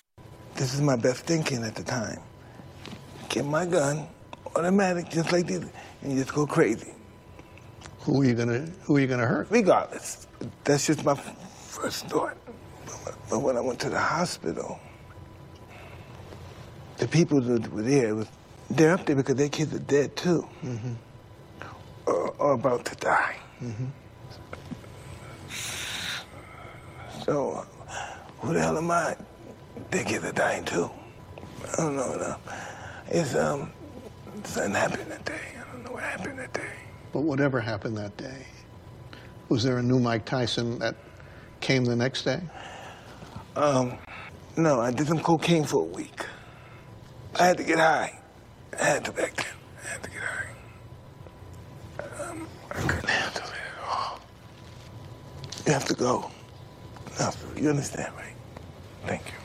This 0.55 0.73
is 0.73 0.79
my 0.79 0.95
best 0.95 1.25
thinking 1.25 1.65
at 1.65 1.75
the 1.75 1.83
time. 1.83 2.21
Get 3.30 3.45
my 3.45 3.65
gun, 3.65 4.07
automatic, 4.56 5.10
just 5.10 5.31
like 5.31 5.45
this, 5.45 5.64
and 6.01 6.11
you 6.11 6.19
just 6.19 6.34
go 6.34 6.47
crazy. 6.47 6.93
Who 7.99 8.22
are 8.22 8.26
you 8.26 8.34
gonna 8.34 8.68
Who 8.84 8.97
are 8.97 8.99
you 8.99 9.06
gonna 9.06 9.27
hurt? 9.27 9.47
Regardless, 9.51 10.27
that's 10.64 10.88
just 10.88 11.06
my 11.06 11.14
first 11.14 12.07
thought. 12.07 12.35
But, 13.30 13.39
when 13.39 13.56
I 13.56 13.61
went 13.61 13.80
to 13.81 13.89
the 13.91 13.99
hospital, 13.99 14.80
the 16.97 17.07
people 17.07 17.39
that 17.41 17.72
were 17.72 17.84
there 17.84 18.15
was 18.15 18.27
they're 18.72 18.93
up 18.93 19.06
there 19.06 19.15
because 19.15 19.35
their 19.35 19.49
kids 19.49 19.76
are 19.76 19.80
dead 19.80 20.15
too, 20.15 20.47
mm-hmm. 20.64 20.93
or, 22.07 22.30
or, 22.39 22.53
about 22.53 22.85
to 22.85 22.95
die. 22.95 23.35
Mm-hmm. 23.61 23.85
So, 27.26 27.65
who 28.39 28.53
the 28.53 28.60
hell 28.60 28.77
am 28.77 28.89
I? 28.89 29.15
Their 29.91 30.03
kids 30.03 30.26
are 30.26 30.31
dying 30.31 30.65
too. 30.65 30.89
I 31.73 31.76
don't 31.77 31.95
know. 31.95 32.15
No. 32.15 32.35
It's 33.11 33.34
um, 33.34 33.72
something 34.44 34.73
happened 34.73 35.10
that 35.11 35.26
day. 35.26 35.41
I 35.57 35.64
don't 35.73 35.84
know 35.84 35.94
what 35.94 36.03
happened 36.03 36.38
that 36.38 36.53
day. 36.53 36.69
But 37.11 37.22
whatever 37.22 37.60
happened 37.60 37.98
that 37.98 38.15
day, 38.18 38.45
was 39.49 39.64
there 39.64 39.80
a 39.80 39.84
new 39.84 39.99
Mike 39.99 40.26
Tyson 40.26 40.77
that 40.77 40.94
came 41.60 41.86
the 41.86 41.95
next 41.95 42.22
day? 42.23 42.40
Um, 43.56 43.98
no, 44.56 44.80
I 44.80 44.91
did 44.91 45.07
some 45.07 45.19
cocaine 45.19 45.64
for 45.64 45.81
a 45.81 45.86
week. 45.86 46.23
I 47.40 47.48
had 47.48 47.57
to 47.57 47.64
get 47.64 47.80
high. 47.80 48.19
I 48.80 48.84
had 48.84 49.06
to 49.06 49.11
back 49.11 49.36
then. 49.36 49.45
I 49.84 49.88
had 49.88 50.03
to 50.03 50.10
get 50.11 50.22
high. 50.22 50.53
Um, 52.30 52.48
I 52.69 52.73
couldn't 52.76 53.10
handle 53.10 53.41
it 53.41 53.49
at 53.49 53.90
all. 53.90 54.19
You 55.65 55.73
have 55.73 55.86
to 55.86 55.95
go. 55.95 56.30
Absolutely. 57.19 57.64
You 57.64 57.69
understand, 57.72 58.14
right? 58.15 58.36
Thank 59.07 59.26
you. 59.26 59.38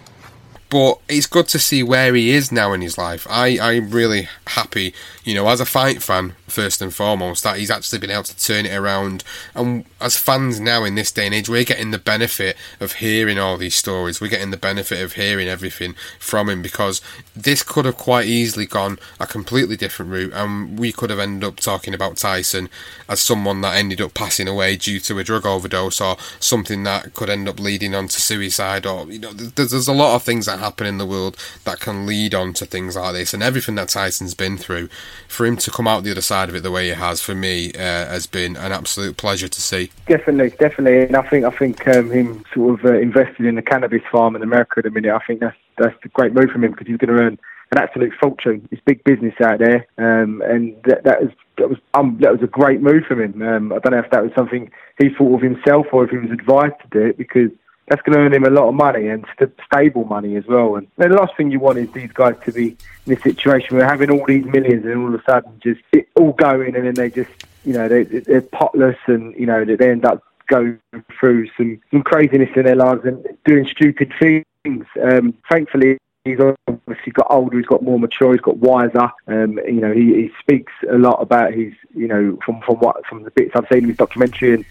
But 0.74 0.98
it's 1.09 1.28
good 1.28 1.46
to 1.51 1.60
see 1.60 1.84
where 1.84 2.16
he 2.16 2.32
is 2.32 2.51
now 2.51 2.72
in 2.72 2.80
his 2.80 2.98
life. 2.98 3.28
I, 3.30 3.60
I'm 3.60 3.90
really 3.90 4.28
happy, 4.44 4.92
you 5.22 5.32
know, 5.32 5.46
as 5.46 5.60
a 5.60 5.64
fight 5.64 6.02
fan, 6.02 6.34
first 6.55 6.81
and 6.81 6.94
foremost, 6.94 7.43
that 7.43 7.59
he's 7.59 7.70
actually 7.70 7.98
been 7.98 8.10
able 8.10 8.22
to 8.22 8.39
turn 8.39 8.64
it 8.64 8.74
around. 8.74 9.24
And 9.55 9.85
as 10.01 10.16
fans 10.16 10.60
now 10.60 10.85
in 10.85 10.94
this 10.94 11.10
day 11.10 11.26
and 11.26 11.35
age, 11.35 11.48
we're 11.48 11.64
getting 11.64 11.90
the 11.90 11.98
benefit 11.98 12.56
of 12.81 12.94
hearing 12.94 13.39
all 13.39 13.56
these 13.56 13.74
stories. 13.74 14.20
We're 14.20 14.28
getting 14.28 14.52
the 14.52 14.56
benefit 14.56 15.02
of 15.02 15.14
hearing 15.14 15.48
everything 15.48 15.94
from 16.18 16.48
him 16.48 16.62
because 16.62 17.01
this 17.35 17.62
could 17.62 17.85
have 17.85 17.97
quite 17.97 18.26
easily 18.26 18.66
gone 18.66 18.98
a 19.18 19.26
completely 19.26 19.76
different 19.76 20.12
route. 20.12 20.32
And 20.32 20.78
we 20.78 20.93
could 20.93 21.10
have 21.10 21.18
ended 21.18 21.47
up 21.48 21.56
talking 21.56 21.93
about 21.93 22.16
Tyson 22.16 22.68
as 23.09 23.20
someone 23.20 23.60
that 23.62 23.76
ended 23.76 24.01
up 24.01 24.14
passing 24.14 24.48
away 24.48 24.76
due 24.76 25.01
to 25.01 25.18
a 25.18 25.24
drug 25.24 25.44
overdose 25.44 26.01
or 26.01 26.16
something 26.39 26.85
that 26.85 27.14
could 27.14 27.28
end 27.31 27.48
up 27.48 27.59
leading 27.59 27.94
on 27.94 28.09
to 28.09 28.20
suicide. 28.20 28.86
Or, 28.86 29.10
you 29.10 29.18
know, 29.18 29.32
there's, 29.32 29.72
there's 29.72 29.89
a 29.89 29.93
lot 29.93 30.14
of 30.14 30.22
things 30.22 30.47
that 30.47 30.60
happen 30.60 30.86
in 30.86 30.98
the 30.98 31.06
world 31.06 31.36
that 31.64 31.81
can 31.81 32.06
lead 32.06 32.35
on 32.35 32.52
to 32.55 32.66
things 32.66 32.97
like 32.97 33.14
this. 33.14 33.35
And 33.35 33.43
everything 33.43 33.74
that 33.74 33.89
Tyson's 33.89 34.35
been 34.35 34.56
through, 34.56 34.89
for 35.28 35.47
him 35.47 35.56
to 35.56 35.70
come 35.70 35.89
out 35.89 36.05
the 36.05 36.10
other 36.12 36.20
side 36.20 36.43
of 36.48 36.56
it 36.56 36.62
the 36.62 36.70
way 36.70 36.86
he 36.86 36.94
has, 36.94 37.20
for 37.20 37.34
me, 37.34 37.72
uh, 37.72 37.78
has 37.78 38.26
been 38.26 38.56
an 38.56 38.72
absolute 38.72 39.16
pleasure 39.16 39.48
to 39.48 39.60
see. 39.60 39.90
Definitely, 40.06 40.50
definitely, 40.58 41.02
and 41.02 41.16
I 41.16 41.22
think 41.28 41.44
I 41.44 41.50
think 41.50 41.86
um, 41.88 42.10
him 42.10 42.44
sort 42.54 42.80
of 42.80 42.86
uh, 42.86 42.98
invested 42.98 43.46
in 43.46 43.58
a 43.58 43.62
cannabis 43.62 44.02
farm 44.10 44.36
in 44.36 44.42
America 44.42 44.74
at 44.78 44.84
the 44.84 44.90
minute. 44.90 45.14
I 45.14 45.24
think 45.26 45.40
that's 45.40 45.56
that's 45.78 45.96
a 46.04 46.08
great 46.08 46.34
move 46.34 46.50
from 46.50 46.64
him 46.64 46.72
because 46.72 46.86
he's 46.86 46.96
going 46.96 47.16
to 47.16 47.22
earn 47.22 47.38
an 47.72 47.78
absolute 47.78 48.12
fortune. 48.20 48.68
It's 48.70 48.82
big 48.84 49.02
business 49.04 49.34
out 49.42 49.58
there, 49.58 49.86
um, 49.98 50.42
and 50.42 50.76
that, 50.84 51.04
that 51.04 51.22
was 51.22 51.30
that 51.58 51.68
was 51.68 51.78
um, 51.94 52.18
that 52.20 52.32
was 52.32 52.42
a 52.42 52.46
great 52.46 52.80
move 52.80 53.04
from 53.04 53.20
him. 53.20 53.42
Um, 53.42 53.72
I 53.72 53.78
don't 53.78 53.92
know 53.92 53.98
if 53.98 54.10
that 54.10 54.22
was 54.22 54.32
something 54.36 54.70
he 54.98 55.08
thought 55.10 55.36
of 55.36 55.42
himself 55.42 55.86
or 55.92 56.04
if 56.04 56.10
he 56.10 56.18
was 56.18 56.30
advised 56.30 56.74
to 56.82 56.88
do 56.90 57.06
it 57.06 57.18
because 57.18 57.50
that's 57.89 58.02
going 58.02 58.16
to 58.16 58.24
earn 58.24 58.32
him 58.32 58.44
a 58.44 58.51
lot 58.51 58.69
of 58.69 58.74
money 58.74 59.09
and 59.09 59.27
st- 59.35 59.55
stable 59.65 60.05
money 60.05 60.36
as 60.36 60.47
well. 60.47 60.77
And 60.77 60.86
the 60.97 61.09
last 61.09 61.36
thing 61.36 61.51
you 61.51 61.61
want 61.61 61.78
is 61.78 61.90
these 61.93 62.12
guys 62.12 62.35
to 62.44 62.52
be 62.52 62.77
in 63.06 63.12
a 63.12 63.20
situation 63.20 63.77
where 63.77 63.86
having 63.86 64.11
all 64.11 64.24
these 64.27 64.44
millions 64.44 64.85
and 64.85 64.98
all 64.98 65.15
of 65.15 65.20
a 65.20 65.24
sudden 65.24 65.61
just 65.62 65.81
it 65.93 66.09
all 66.16 66.32
going 66.32 66.74
and 66.77 66.86
then 66.86 66.94
they 66.94 67.11
just 67.11 67.31
you 67.65 67.73
know 67.73 67.89
they, 67.89 68.05
they're 68.05 68.40
potless 68.43 68.97
and 69.06 69.35
you 69.35 69.47
know 69.47 69.65
they 69.65 69.90
end 69.90 70.05
up 70.05 70.23
going 70.47 70.78
through 71.19 71.48
some 71.56 71.81
some 71.90 72.02
craziness 72.02 72.51
in 72.56 72.65
their 72.65 72.77
lives 72.77 73.05
and 73.05 73.27
doing 73.44 73.66
stupid 73.66 74.12
things. 74.19 74.86
Um, 75.02 75.35
thankfully. 75.51 75.98
He's 76.24 76.39
obviously 76.40 77.12
got 77.12 77.27
older. 77.28 77.59
He's 77.59 77.66
got 77.66 77.82
more 77.82 77.98
mature. 77.98 78.32
He's 78.32 78.40
got 78.40 78.56
wiser. 78.56 79.11
Um, 79.27 79.59
you 79.66 79.82
know, 79.82 79.93
he, 79.93 80.15
he 80.15 80.31
speaks 80.40 80.73
a 80.90 80.97
lot 80.97 81.20
about 81.20 81.52
his, 81.52 81.74
you 81.94 82.09
know, 82.09 82.39
from 82.43 82.62
from 82.62 82.77
what 82.77 83.05
from 83.05 83.24
the 83.24 83.31
bits 83.32 83.51
I've 83.55 83.66
seen 83.70 83.82
in 83.82 83.90
his 83.90 83.98
documentary 83.98 84.55
and 84.55 84.65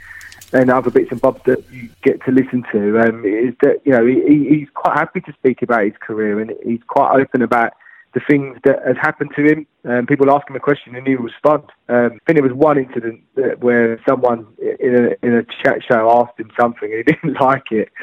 and 0.54 0.70
other 0.70 0.92
bits 0.92 1.12
and 1.12 1.20
bobs 1.20 1.42
that 1.46 1.64
you 1.72 1.90
get 2.04 2.24
to 2.26 2.32
listen 2.32 2.64
to, 2.72 3.00
um, 3.00 3.26
is 3.26 3.54
that 3.62 3.82
you 3.84 3.92
know 3.92 4.06
he, 4.06 4.48
he's 4.50 4.70
quite 4.74 4.98
happy 4.98 5.22
to 5.22 5.34
speak 5.34 5.62
about 5.62 5.84
his 5.84 5.94
career 6.00 6.40
and 6.40 6.54
he's 6.64 6.82
quite 6.88 7.20
open 7.20 7.42
about 7.42 7.74
the 8.14 8.22
things 8.28 8.58
that 8.64 8.80
has 8.86 8.96
happened 9.02 9.32
to 9.36 9.44
him. 9.44 9.68
Um, 9.86 10.06
people 10.06 10.32
ask 10.32 10.48
him 10.48 10.56
a 10.56 10.60
question 10.60 10.96
and 10.96 11.06
he 11.06 11.16
will 11.16 11.26
respond. 11.26 11.64
Um, 11.90 12.06
I 12.06 12.20
think 12.26 12.38
there 12.38 12.44
was 12.44 12.54
one 12.54 12.78
incident 12.78 13.22
where 13.60 14.00
someone 14.08 14.48
in 14.80 14.96
a, 14.96 15.26
in 15.26 15.36
a 15.36 15.44
chat 15.64 15.80
show 15.88 16.10
asked 16.22 16.40
him 16.40 16.52
something 16.60 16.94
and 16.94 17.04
he 17.06 17.14
didn't 17.14 17.42
like 17.42 17.72
it, 17.72 17.90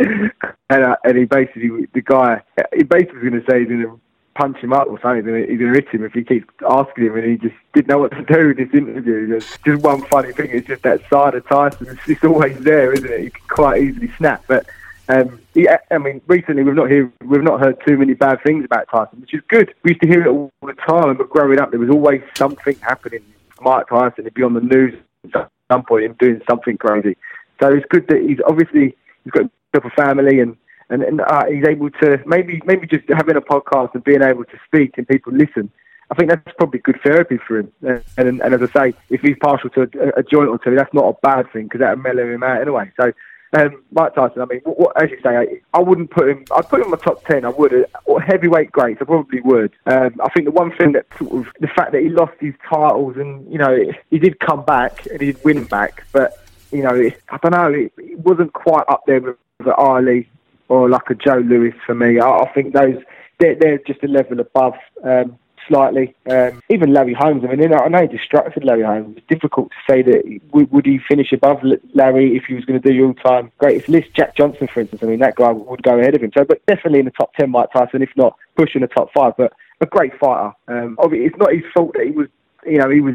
and, 0.68 0.84
uh, 0.84 0.96
and 1.04 1.16
he 1.16 1.24
basically 1.24 1.86
the 1.94 2.02
guy 2.02 2.42
he 2.76 2.82
basically 2.82 3.18
was 3.18 3.30
going 3.30 3.42
to 3.42 3.50
say 3.50 3.60
he's 3.60 3.68
going 3.68 3.82
to 3.82 4.00
punch 4.40 4.56
him 4.58 4.72
up 4.72 4.88
or 4.88 4.98
something. 5.00 5.26
He's 5.26 5.58
going 5.58 5.74
to 5.74 5.80
hit 5.80 5.88
him 5.88 6.04
if 6.04 6.12
he 6.12 6.24
keeps 6.24 6.46
asking 6.68 7.04
him, 7.04 7.16
and 7.16 7.30
he 7.30 7.36
just 7.36 7.54
didn't 7.74 7.88
know 7.88 7.98
what 7.98 8.12
to 8.12 8.22
do 8.22 8.50
in 8.50 8.56
this 8.56 8.74
interview. 8.74 9.26
There's 9.26 9.58
just 9.64 9.82
one 9.82 10.02
funny 10.06 10.32
thing 10.32 10.50
is 10.50 10.64
just 10.64 10.82
that 10.82 11.00
side 11.10 11.34
of 11.34 11.46
Tyson. 11.46 11.88
It's, 11.90 12.08
it's 12.08 12.24
always 12.24 12.58
there, 12.58 12.92
isn't 12.92 13.10
it? 13.10 13.20
You 13.24 13.30
can 13.30 13.46
quite 13.48 13.82
easily 13.82 14.10
snap, 14.16 14.44
but. 14.46 14.66
Um, 15.08 15.40
yeah, 15.54 15.78
I 15.90 15.98
mean, 15.98 16.20
recently 16.28 16.62
we've 16.62 16.76
not 16.76 16.88
hear, 16.88 17.12
we've 17.26 17.42
not 17.42 17.58
heard 17.58 17.76
too 17.84 17.96
many 17.98 18.14
bad 18.14 18.40
things 18.44 18.64
about 18.64 18.86
Tyson, 18.88 19.20
which 19.20 19.34
is 19.34 19.42
good. 19.48 19.74
We 19.82 19.90
used 19.90 20.02
to 20.02 20.06
hear 20.06 20.24
it 20.24 20.28
all 20.28 20.52
the 20.62 20.74
time, 20.74 21.16
but 21.16 21.28
growing 21.28 21.58
up, 21.58 21.72
there 21.72 21.80
was 21.80 21.90
always 21.90 22.22
something 22.36 22.76
happening. 22.76 23.24
Mike 23.60 23.88
Tyson, 23.88 24.22
he'd 24.22 24.34
be 24.34 24.44
on 24.44 24.54
the 24.54 24.60
news 24.60 24.94
at 25.34 25.50
some 25.68 25.82
point, 25.82 26.04
him 26.04 26.14
doing 26.20 26.40
something 26.48 26.78
crazy. 26.78 27.16
So 27.60 27.72
it's 27.72 27.86
good 27.90 28.06
that 28.06 28.22
he's 28.22 28.38
obviously 28.46 28.96
he's 29.24 29.32
got 29.32 29.46
a 29.74 29.90
family 29.90 30.38
and 30.38 30.56
and, 30.90 31.02
and 31.02 31.20
uh, 31.20 31.46
he's 31.46 31.66
able 31.66 31.90
to 31.90 32.20
maybe 32.26 32.60
maybe 32.64 32.86
just 32.86 33.04
having 33.08 33.36
a 33.36 33.40
podcast 33.40 33.94
and 33.94 34.04
being 34.04 34.22
able 34.22 34.44
to 34.44 34.58
speak 34.66 34.98
and 34.98 35.08
people 35.08 35.32
listen. 35.32 35.70
I 36.10 36.16
think 36.16 36.28
that's 36.28 36.56
probably 36.58 36.80
good 36.80 36.98
therapy 37.04 37.38
for 37.46 37.60
him. 37.60 37.72
And, 37.82 38.02
and, 38.16 38.40
and 38.40 38.54
as 38.54 38.68
I 38.74 38.90
say, 38.90 38.96
if 39.10 39.20
he's 39.20 39.36
partial 39.40 39.70
to 39.70 39.82
a, 39.82 40.20
a 40.20 40.22
joint 40.24 40.48
or 40.48 40.58
two, 40.58 40.74
that's 40.74 40.92
not 40.92 41.04
a 41.04 41.16
bad 41.22 41.52
thing 41.52 41.64
because 41.64 41.78
that'll 41.78 42.02
mellow 42.02 42.28
him 42.28 42.42
out 42.42 42.60
anyway. 42.60 42.90
So 43.00 43.12
um, 43.52 43.82
Mike 43.92 44.14
Tyson, 44.14 44.42
I 44.42 44.44
mean, 44.46 44.60
what, 44.64 44.78
what, 44.78 45.02
as 45.02 45.10
you 45.10 45.18
say, 45.22 45.36
I, 45.36 45.46
I, 45.72 45.80
wouldn't 45.80 46.10
put 46.10 46.28
him. 46.28 46.44
I'd 46.54 46.68
put 46.68 46.80
him 46.80 46.86
in 46.86 46.90
my 46.92 46.96
top 46.96 47.24
ten. 47.24 47.44
I 47.44 47.48
would. 47.48 47.86
Or 48.04 48.20
heavyweight 48.20 48.70
greats, 48.70 49.00
I 49.00 49.04
probably 49.04 49.40
would. 49.40 49.72
Um, 49.86 50.20
I 50.22 50.28
think 50.30 50.46
the 50.46 50.52
one 50.52 50.72
thing 50.76 50.92
that 50.92 51.06
sort 51.18 51.32
of 51.32 51.52
the 51.60 51.66
fact 51.66 51.92
that 51.92 52.02
he 52.02 52.10
lost 52.10 52.34
his 52.40 52.54
titles 52.68 53.16
and 53.16 53.50
you 53.50 53.58
know 53.58 53.76
he 54.10 54.18
did 54.18 54.38
come 54.38 54.64
back 54.64 55.06
and 55.06 55.20
he 55.20 55.32
did 55.32 55.44
win 55.44 55.64
back, 55.64 56.06
but 56.12 56.34
you 56.70 56.82
know 56.82 56.90
I 56.90 57.38
don't 57.38 57.52
know, 57.52 57.72
it, 57.72 57.92
it 57.98 58.18
wasn't 58.20 58.52
quite 58.52 58.84
up 58.88 59.02
there 59.06 59.20
with 59.20 59.36
the 59.58 59.74
Ali 59.74 60.28
or 60.70 60.88
like 60.88 61.10
a 61.10 61.14
Joe 61.14 61.38
Louis 61.38 61.74
for 61.84 61.94
me. 61.94 62.20
I, 62.20 62.28
I 62.28 62.52
think 62.54 62.72
those 62.72 62.96
they're, 63.38 63.56
they're, 63.56 63.78
just 63.78 64.02
a 64.04 64.08
level 64.08 64.40
above. 64.40 64.74
Um, 65.04 65.38
slightly. 65.68 66.14
Um, 66.28 66.60
even 66.68 66.92
Larry 66.92 67.14
Holmes, 67.14 67.44
I 67.44 67.54
mean, 67.54 67.72
I 67.72 67.86
know 67.88 68.02
he 68.02 68.08
distracted 68.08 68.64
Larry 68.64 68.82
Holmes. 68.82 69.16
It's 69.16 69.26
difficult 69.28 69.70
to 69.70 69.92
say 69.92 70.02
that 70.02 70.40
would, 70.52 70.70
would 70.72 70.86
he 70.86 70.98
finish 70.98 71.32
above 71.32 71.62
Larry 71.94 72.36
if 72.36 72.44
he 72.44 72.54
was 72.54 72.64
going 72.64 72.80
to 72.80 72.88
do 72.88 72.94
your 72.94 73.08
all-time 73.08 73.52
greatest 73.58 73.88
list. 73.88 74.12
Jack 74.14 74.36
Johnson, 74.36 74.66
for 74.66 74.80
instance, 74.80 75.02
I 75.02 75.06
mean, 75.06 75.20
that 75.20 75.36
guy 75.36 75.52
would 75.52 75.82
go 75.82 75.98
ahead 75.98 76.16
of 76.16 76.22
him. 76.22 76.32
So, 76.36 76.44
but 76.44 76.64
definitely 76.66 77.00
in 77.00 77.04
the 77.04 77.12
top 77.12 77.34
10, 77.34 77.50
Mike 77.50 77.72
Tyson, 77.72 78.02
if 78.02 78.10
not 78.16 78.36
pushing 78.56 78.80
the 78.80 78.88
top 78.88 79.12
five. 79.12 79.34
But 79.36 79.52
a 79.80 79.86
great 79.86 80.18
fighter. 80.18 80.52
Um, 80.68 80.96
obviously, 80.98 81.26
it's 81.26 81.38
not 81.38 81.52
his 81.52 81.64
fault 81.72 81.92
that 81.94 82.04
he 82.04 82.10
was, 82.10 82.28
you 82.66 82.78
know, 82.78 82.90
he 82.90 83.00
was 83.00 83.14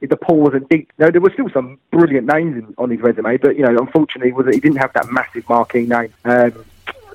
the 0.00 0.16
pool 0.16 0.40
wasn't 0.40 0.68
deep. 0.68 0.90
You 0.98 1.06
know, 1.06 1.10
there 1.10 1.20
were 1.20 1.32
still 1.32 1.50
some 1.50 1.78
brilliant 1.90 2.26
names 2.26 2.56
in, 2.56 2.74
on 2.78 2.90
his 2.90 3.00
resume, 3.00 3.36
but 3.36 3.56
you 3.56 3.62
know, 3.62 3.76
unfortunately, 3.76 4.32
was 4.32 4.46
he 4.46 4.60
didn't 4.60 4.78
have 4.78 4.92
that 4.94 5.10
massive 5.10 5.48
marquee 5.48 5.86
name. 5.86 6.12
Um, 6.24 6.64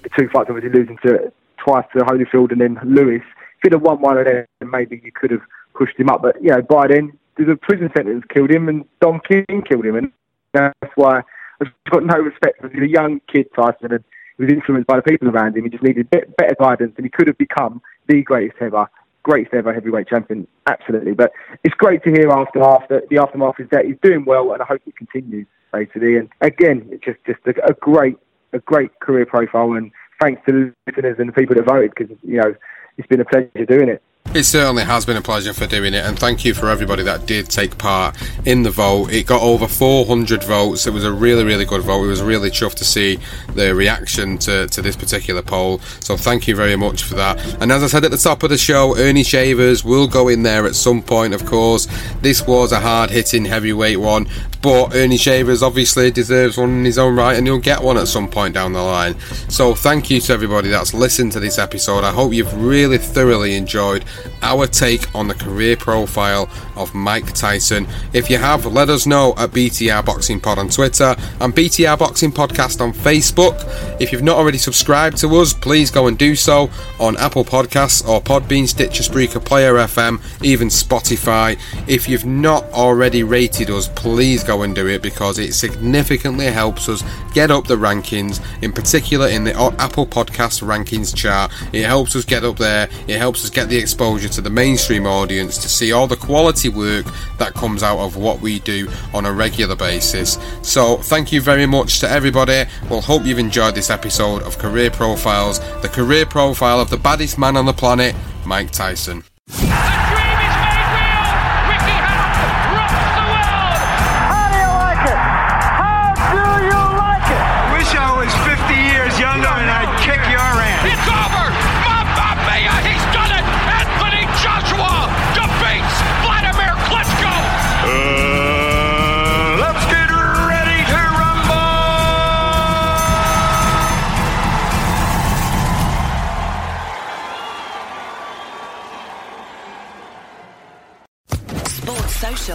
the 0.03 0.09
two 0.17 0.29
fights, 0.29 0.49
obviously 0.49 0.69
losing 0.69 0.97
to 1.05 1.31
twice 1.57 1.85
to 1.95 2.03
Holyfield 2.03 2.51
and 2.51 2.61
then 2.61 2.77
Lewis 2.83 3.23
could 3.63 3.71
have 3.71 3.81
won 3.81 4.01
one 4.01 4.17
of 4.17 4.25
them, 4.25 4.45
maybe 4.61 5.01
you 5.03 5.11
could 5.11 5.31
have 5.31 5.41
pushed 5.73 5.97
him 5.97 6.09
up. 6.09 6.21
But 6.21 6.41
you 6.43 6.49
know, 6.49 6.61
by 6.61 6.87
then 6.87 7.17
the 7.37 7.57
prison 7.61 7.89
sentence 7.95 8.23
killed 8.31 8.51
him, 8.51 8.69
and 8.69 8.85
Don 9.01 9.19
King 9.27 9.63
killed 9.67 9.85
him, 9.85 9.95
and 9.95 10.11
that's 10.53 10.91
why 10.95 11.21
I've 11.61 11.71
got 11.89 12.05
no 12.05 12.17
respect 12.19 12.59
for 12.61 12.67
a 12.67 12.87
young 12.87 13.21
kid, 13.31 13.47
Tyson, 13.55 13.91
and 13.91 14.03
he 14.37 14.43
was 14.43 14.53
influenced 14.53 14.87
by 14.87 14.97
the 14.97 15.01
people 15.01 15.29
around 15.29 15.55
him. 15.55 15.63
He 15.63 15.69
just 15.69 15.83
needed 15.83 16.09
better 16.09 16.55
guidance, 16.59 16.93
and 16.97 17.05
he 17.05 17.09
could 17.09 17.27
have 17.27 17.37
become 17.37 17.81
the 18.07 18.21
greatest 18.21 18.57
ever, 18.61 18.87
greatest 19.23 19.53
ever 19.53 19.73
heavyweight 19.73 20.09
champion, 20.09 20.47
absolutely. 20.67 21.13
But 21.13 21.31
it's 21.63 21.75
great 21.75 22.03
to 22.03 22.11
hear 22.11 22.29
after 22.31 22.61
after 22.61 23.01
the 23.09 23.17
aftermath 23.17 23.59
is 23.59 23.69
that 23.71 23.85
he's 23.85 23.97
doing 24.03 24.25
well, 24.25 24.53
and 24.53 24.61
I 24.61 24.65
hope 24.65 24.81
it 24.85 24.95
continues 24.95 25.47
basically. 25.71 26.17
And 26.17 26.29
again, 26.41 26.87
it's 26.91 27.03
just 27.03 27.19
just 27.25 27.39
a, 27.47 27.65
a 27.65 27.73
great 27.73 28.17
a 28.53 28.59
great 28.59 28.99
career 28.99 29.25
profile, 29.25 29.73
and 29.73 29.91
thanks 30.21 30.41
to 30.45 30.51
the 30.51 30.73
listeners 30.87 31.17
and 31.19 31.29
the 31.29 31.33
people 31.33 31.55
that 31.55 31.65
voted 31.65 31.91
because 31.95 32.15
you 32.23 32.37
know 32.37 32.55
it's 32.97 33.07
been 33.07 33.21
a 33.21 33.25
pleasure 33.25 33.65
doing 33.67 33.89
it. 33.89 34.01
It 34.33 34.45
certainly 34.45 34.83
has 34.83 35.05
been 35.05 35.15
a 35.15 35.21
pleasure 35.21 35.53
for 35.53 35.67
doing 35.67 35.93
it, 35.93 36.03
and 36.03 36.17
thank 36.17 36.43
you 36.43 36.55
for 36.55 36.67
everybody 36.67 37.03
that 37.03 37.27
did 37.27 37.51
take 37.51 37.77
part 37.77 38.17
in 38.47 38.63
the 38.63 38.71
vote. 38.71 39.11
It 39.11 39.27
got 39.27 39.43
over 39.43 39.67
400 39.67 40.43
votes. 40.43 40.87
It 40.87 40.91
was 40.91 41.03
a 41.03 41.11
really, 41.11 41.43
really 41.43 41.65
good 41.65 41.83
vote. 41.83 42.05
It 42.05 42.07
was 42.07 42.23
really 42.23 42.49
chuffed 42.49 42.73
to 42.77 42.83
see 42.83 43.19
the 43.53 43.75
reaction 43.75 44.39
to, 44.39 44.65
to 44.69 44.81
this 44.81 44.95
particular 44.95 45.43
poll. 45.43 45.77
So 45.99 46.17
thank 46.17 46.47
you 46.47 46.55
very 46.55 46.75
much 46.75 47.03
for 47.03 47.13
that. 47.13 47.61
And 47.61 47.71
as 47.71 47.83
I 47.83 47.87
said 47.87 48.05
at 48.05 48.09
the 48.09 48.17
top 48.17 48.41
of 48.41 48.49
the 48.49 48.57
show, 48.57 48.97
Ernie 48.97 49.23
Shavers 49.23 49.83
will 49.83 50.07
go 50.07 50.29
in 50.29 50.41
there 50.41 50.65
at 50.65 50.73
some 50.73 51.03
point, 51.03 51.35
of 51.35 51.45
course. 51.45 51.87
This 52.21 52.47
was 52.47 52.71
a 52.71 52.79
hard 52.79 53.11
hitting 53.11 53.45
heavyweight 53.45 53.99
one, 53.99 54.27
but 54.63 54.95
Ernie 54.95 55.17
Shavers 55.17 55.61
obviously 55.61 56.09
deserves 56.09 56.57
one 56.57 56.71
in 56.71 56.85
his 56.85 56.97
own 56.97 57.15
right, 57.15 57.37
and 57.37 57.45
he'll 57.45 57.59
get 57.59 57.83
one 57.83 57.97
at 57.97 58.07
some 58.07 58.27
point 58.27 58.55
down 58.55 58.73
the 58.73 58.81
line. 58.81 59.19
So 59.47 59.75
thank 59.75 60.09
you 60.09 60.19
to 60.21 60.33
everybody 60.33 60.69
that's 60.69 60.95
listened 60.95 61.33
to 61.33 61.39
this 61.39 61.59
episode. 61.59 62.03
I 62.03 62.13
hope 62.13 62.33
you've 62.33 62.59
really 62.59 62.97
thoroughly 62.97 63.55
enjoyed 63.55 64.05
our 64.43 64.67
take 64.67 65.13
on 65.15 65.27
the 65.27 65.33
career 65.33 65.75
profile 65.75 66.49
of 66.75 66.93
Mike 66.93 67.33
Tyson. 67.33 67.87
If 68.13 68.29
you 68.29 68.37
have, 68.37 68.65
let 68.65 68.89
us 68.89 69.05
know 69.07 69.33
at 69.37 69.51
BTR 69.51 70.05
Boxing 70.05 70.39
Pod 70.39 70.59
on 70.59 70.69
Twitter 70.69 71.15
and 71.39 71.55
BTR 71.55 71.97
Boxing 71.97 72.31
Podcast 72.31 72.81
on 72.81 72.93
Facebook. 72.93 73.55
If 73.99 74.11
you've 74.11 74.23
not 74.23 74.37
already 74.37 74.57
subscribed 74.57 75.17
to 75.17 75.27
us, 75.37 75.53
please 75.53 75.89
go 75.89 76.07
and 76.07 76.17
do 76.17 76.35
so 76.35 76.69
on 76.99 77.17
Apple 77.17 77.43
Podcasts 77.43 78.07
or 78.07 78.21
Podbean, 78.21 78.67
Stitcher, 78.67 79.03
Spreaker, 79.03 79.43
Player 79.43 79.73
FM, 79.75 80.21
even 80.43 80.67
Spotify. 80.67 81.59
If 81.87 82.07
you've 82.07 82.25
not 82.25 82.65
already 82.73 83.23
rated 83.23 83.69
us, 83.69 83.87
please 83.87 84.43
go 84.43 84.63
and 84.63 84.75
do 84.75 84.87
it 84.87 85.01
because 85.01 85.39
it 85.39 85.53
significantly 85.53 86.45
helps 86.45 86.89
us 86.89 87.03
get 87.33 87.49
up 87.49 87.65
the 87.65 87.75
rankings, 87.75 88.41
in 88.61 88.71
particular 88.71 89.27
in 89.27 89.43
the 89.43 89.55
Apple 89.79 90.05
Podcast 90.05 90.61
rankings 90.61 91.15
chart. 91.15 91.51
It 91.71 91.85
helps 91.85 92.15
us 92.15 92.25
get 92.25 92.43
up 92.43 92.57
there, 92.57 92.89
it 93.07 93.17
helps 93.17 93.43
us 93.43 93.49
get 93.49 93.69
the 93.69 93.77
exposure 93.77 94.02
exposure 94.03 94.27
to 94.27 94.41
the 94.41 94.49
mainstream 94.49 95.05
audience 95.05 95.57
to 95.57 95.69
see 95.69 95.93
all 95.93 96.07
the 96.07 96.17
quality 96.17 96.67
work 96.67 97.05
that 97.37 97.53
comes 97.53 97.81
out 97.81 97.99
of 97.99 98.17
what 98.17 98.41
we 98.41 98.59
do 98.59 98.85
on 99.13 99.25
a 99.25 99.31
regular 99.31 99.77
basis. 99.77 100.37
So, 100.61 100.97
thank 100.97 101.31
you 101.31 101.39
very 101.39 101.65
much 101.65 102.01
to 102.01 102.09
everybody. 102.09 102.65
We'll 102.89 102.99
hope 102.99 103.23
you've 103.25 103.39
enjoyed 103.39 103.75
this 103.75 103.89
episode 103.89 104.43
of 104.43 104.57
Career 104.57 104.91
Profiles, 104.91 105.61
the 105.81 105.87
career 105.87 106.25
profile 106.25 106.81
of 106.81 106.89
the 106.89 106.97
baddest 106.97 107.39
man 107.39 107.55
on 107.55 107.65
the 107.65 107.71
planet, 107.71 108.13
Mike 108.45 108.71
Tyson. 108.71 109.23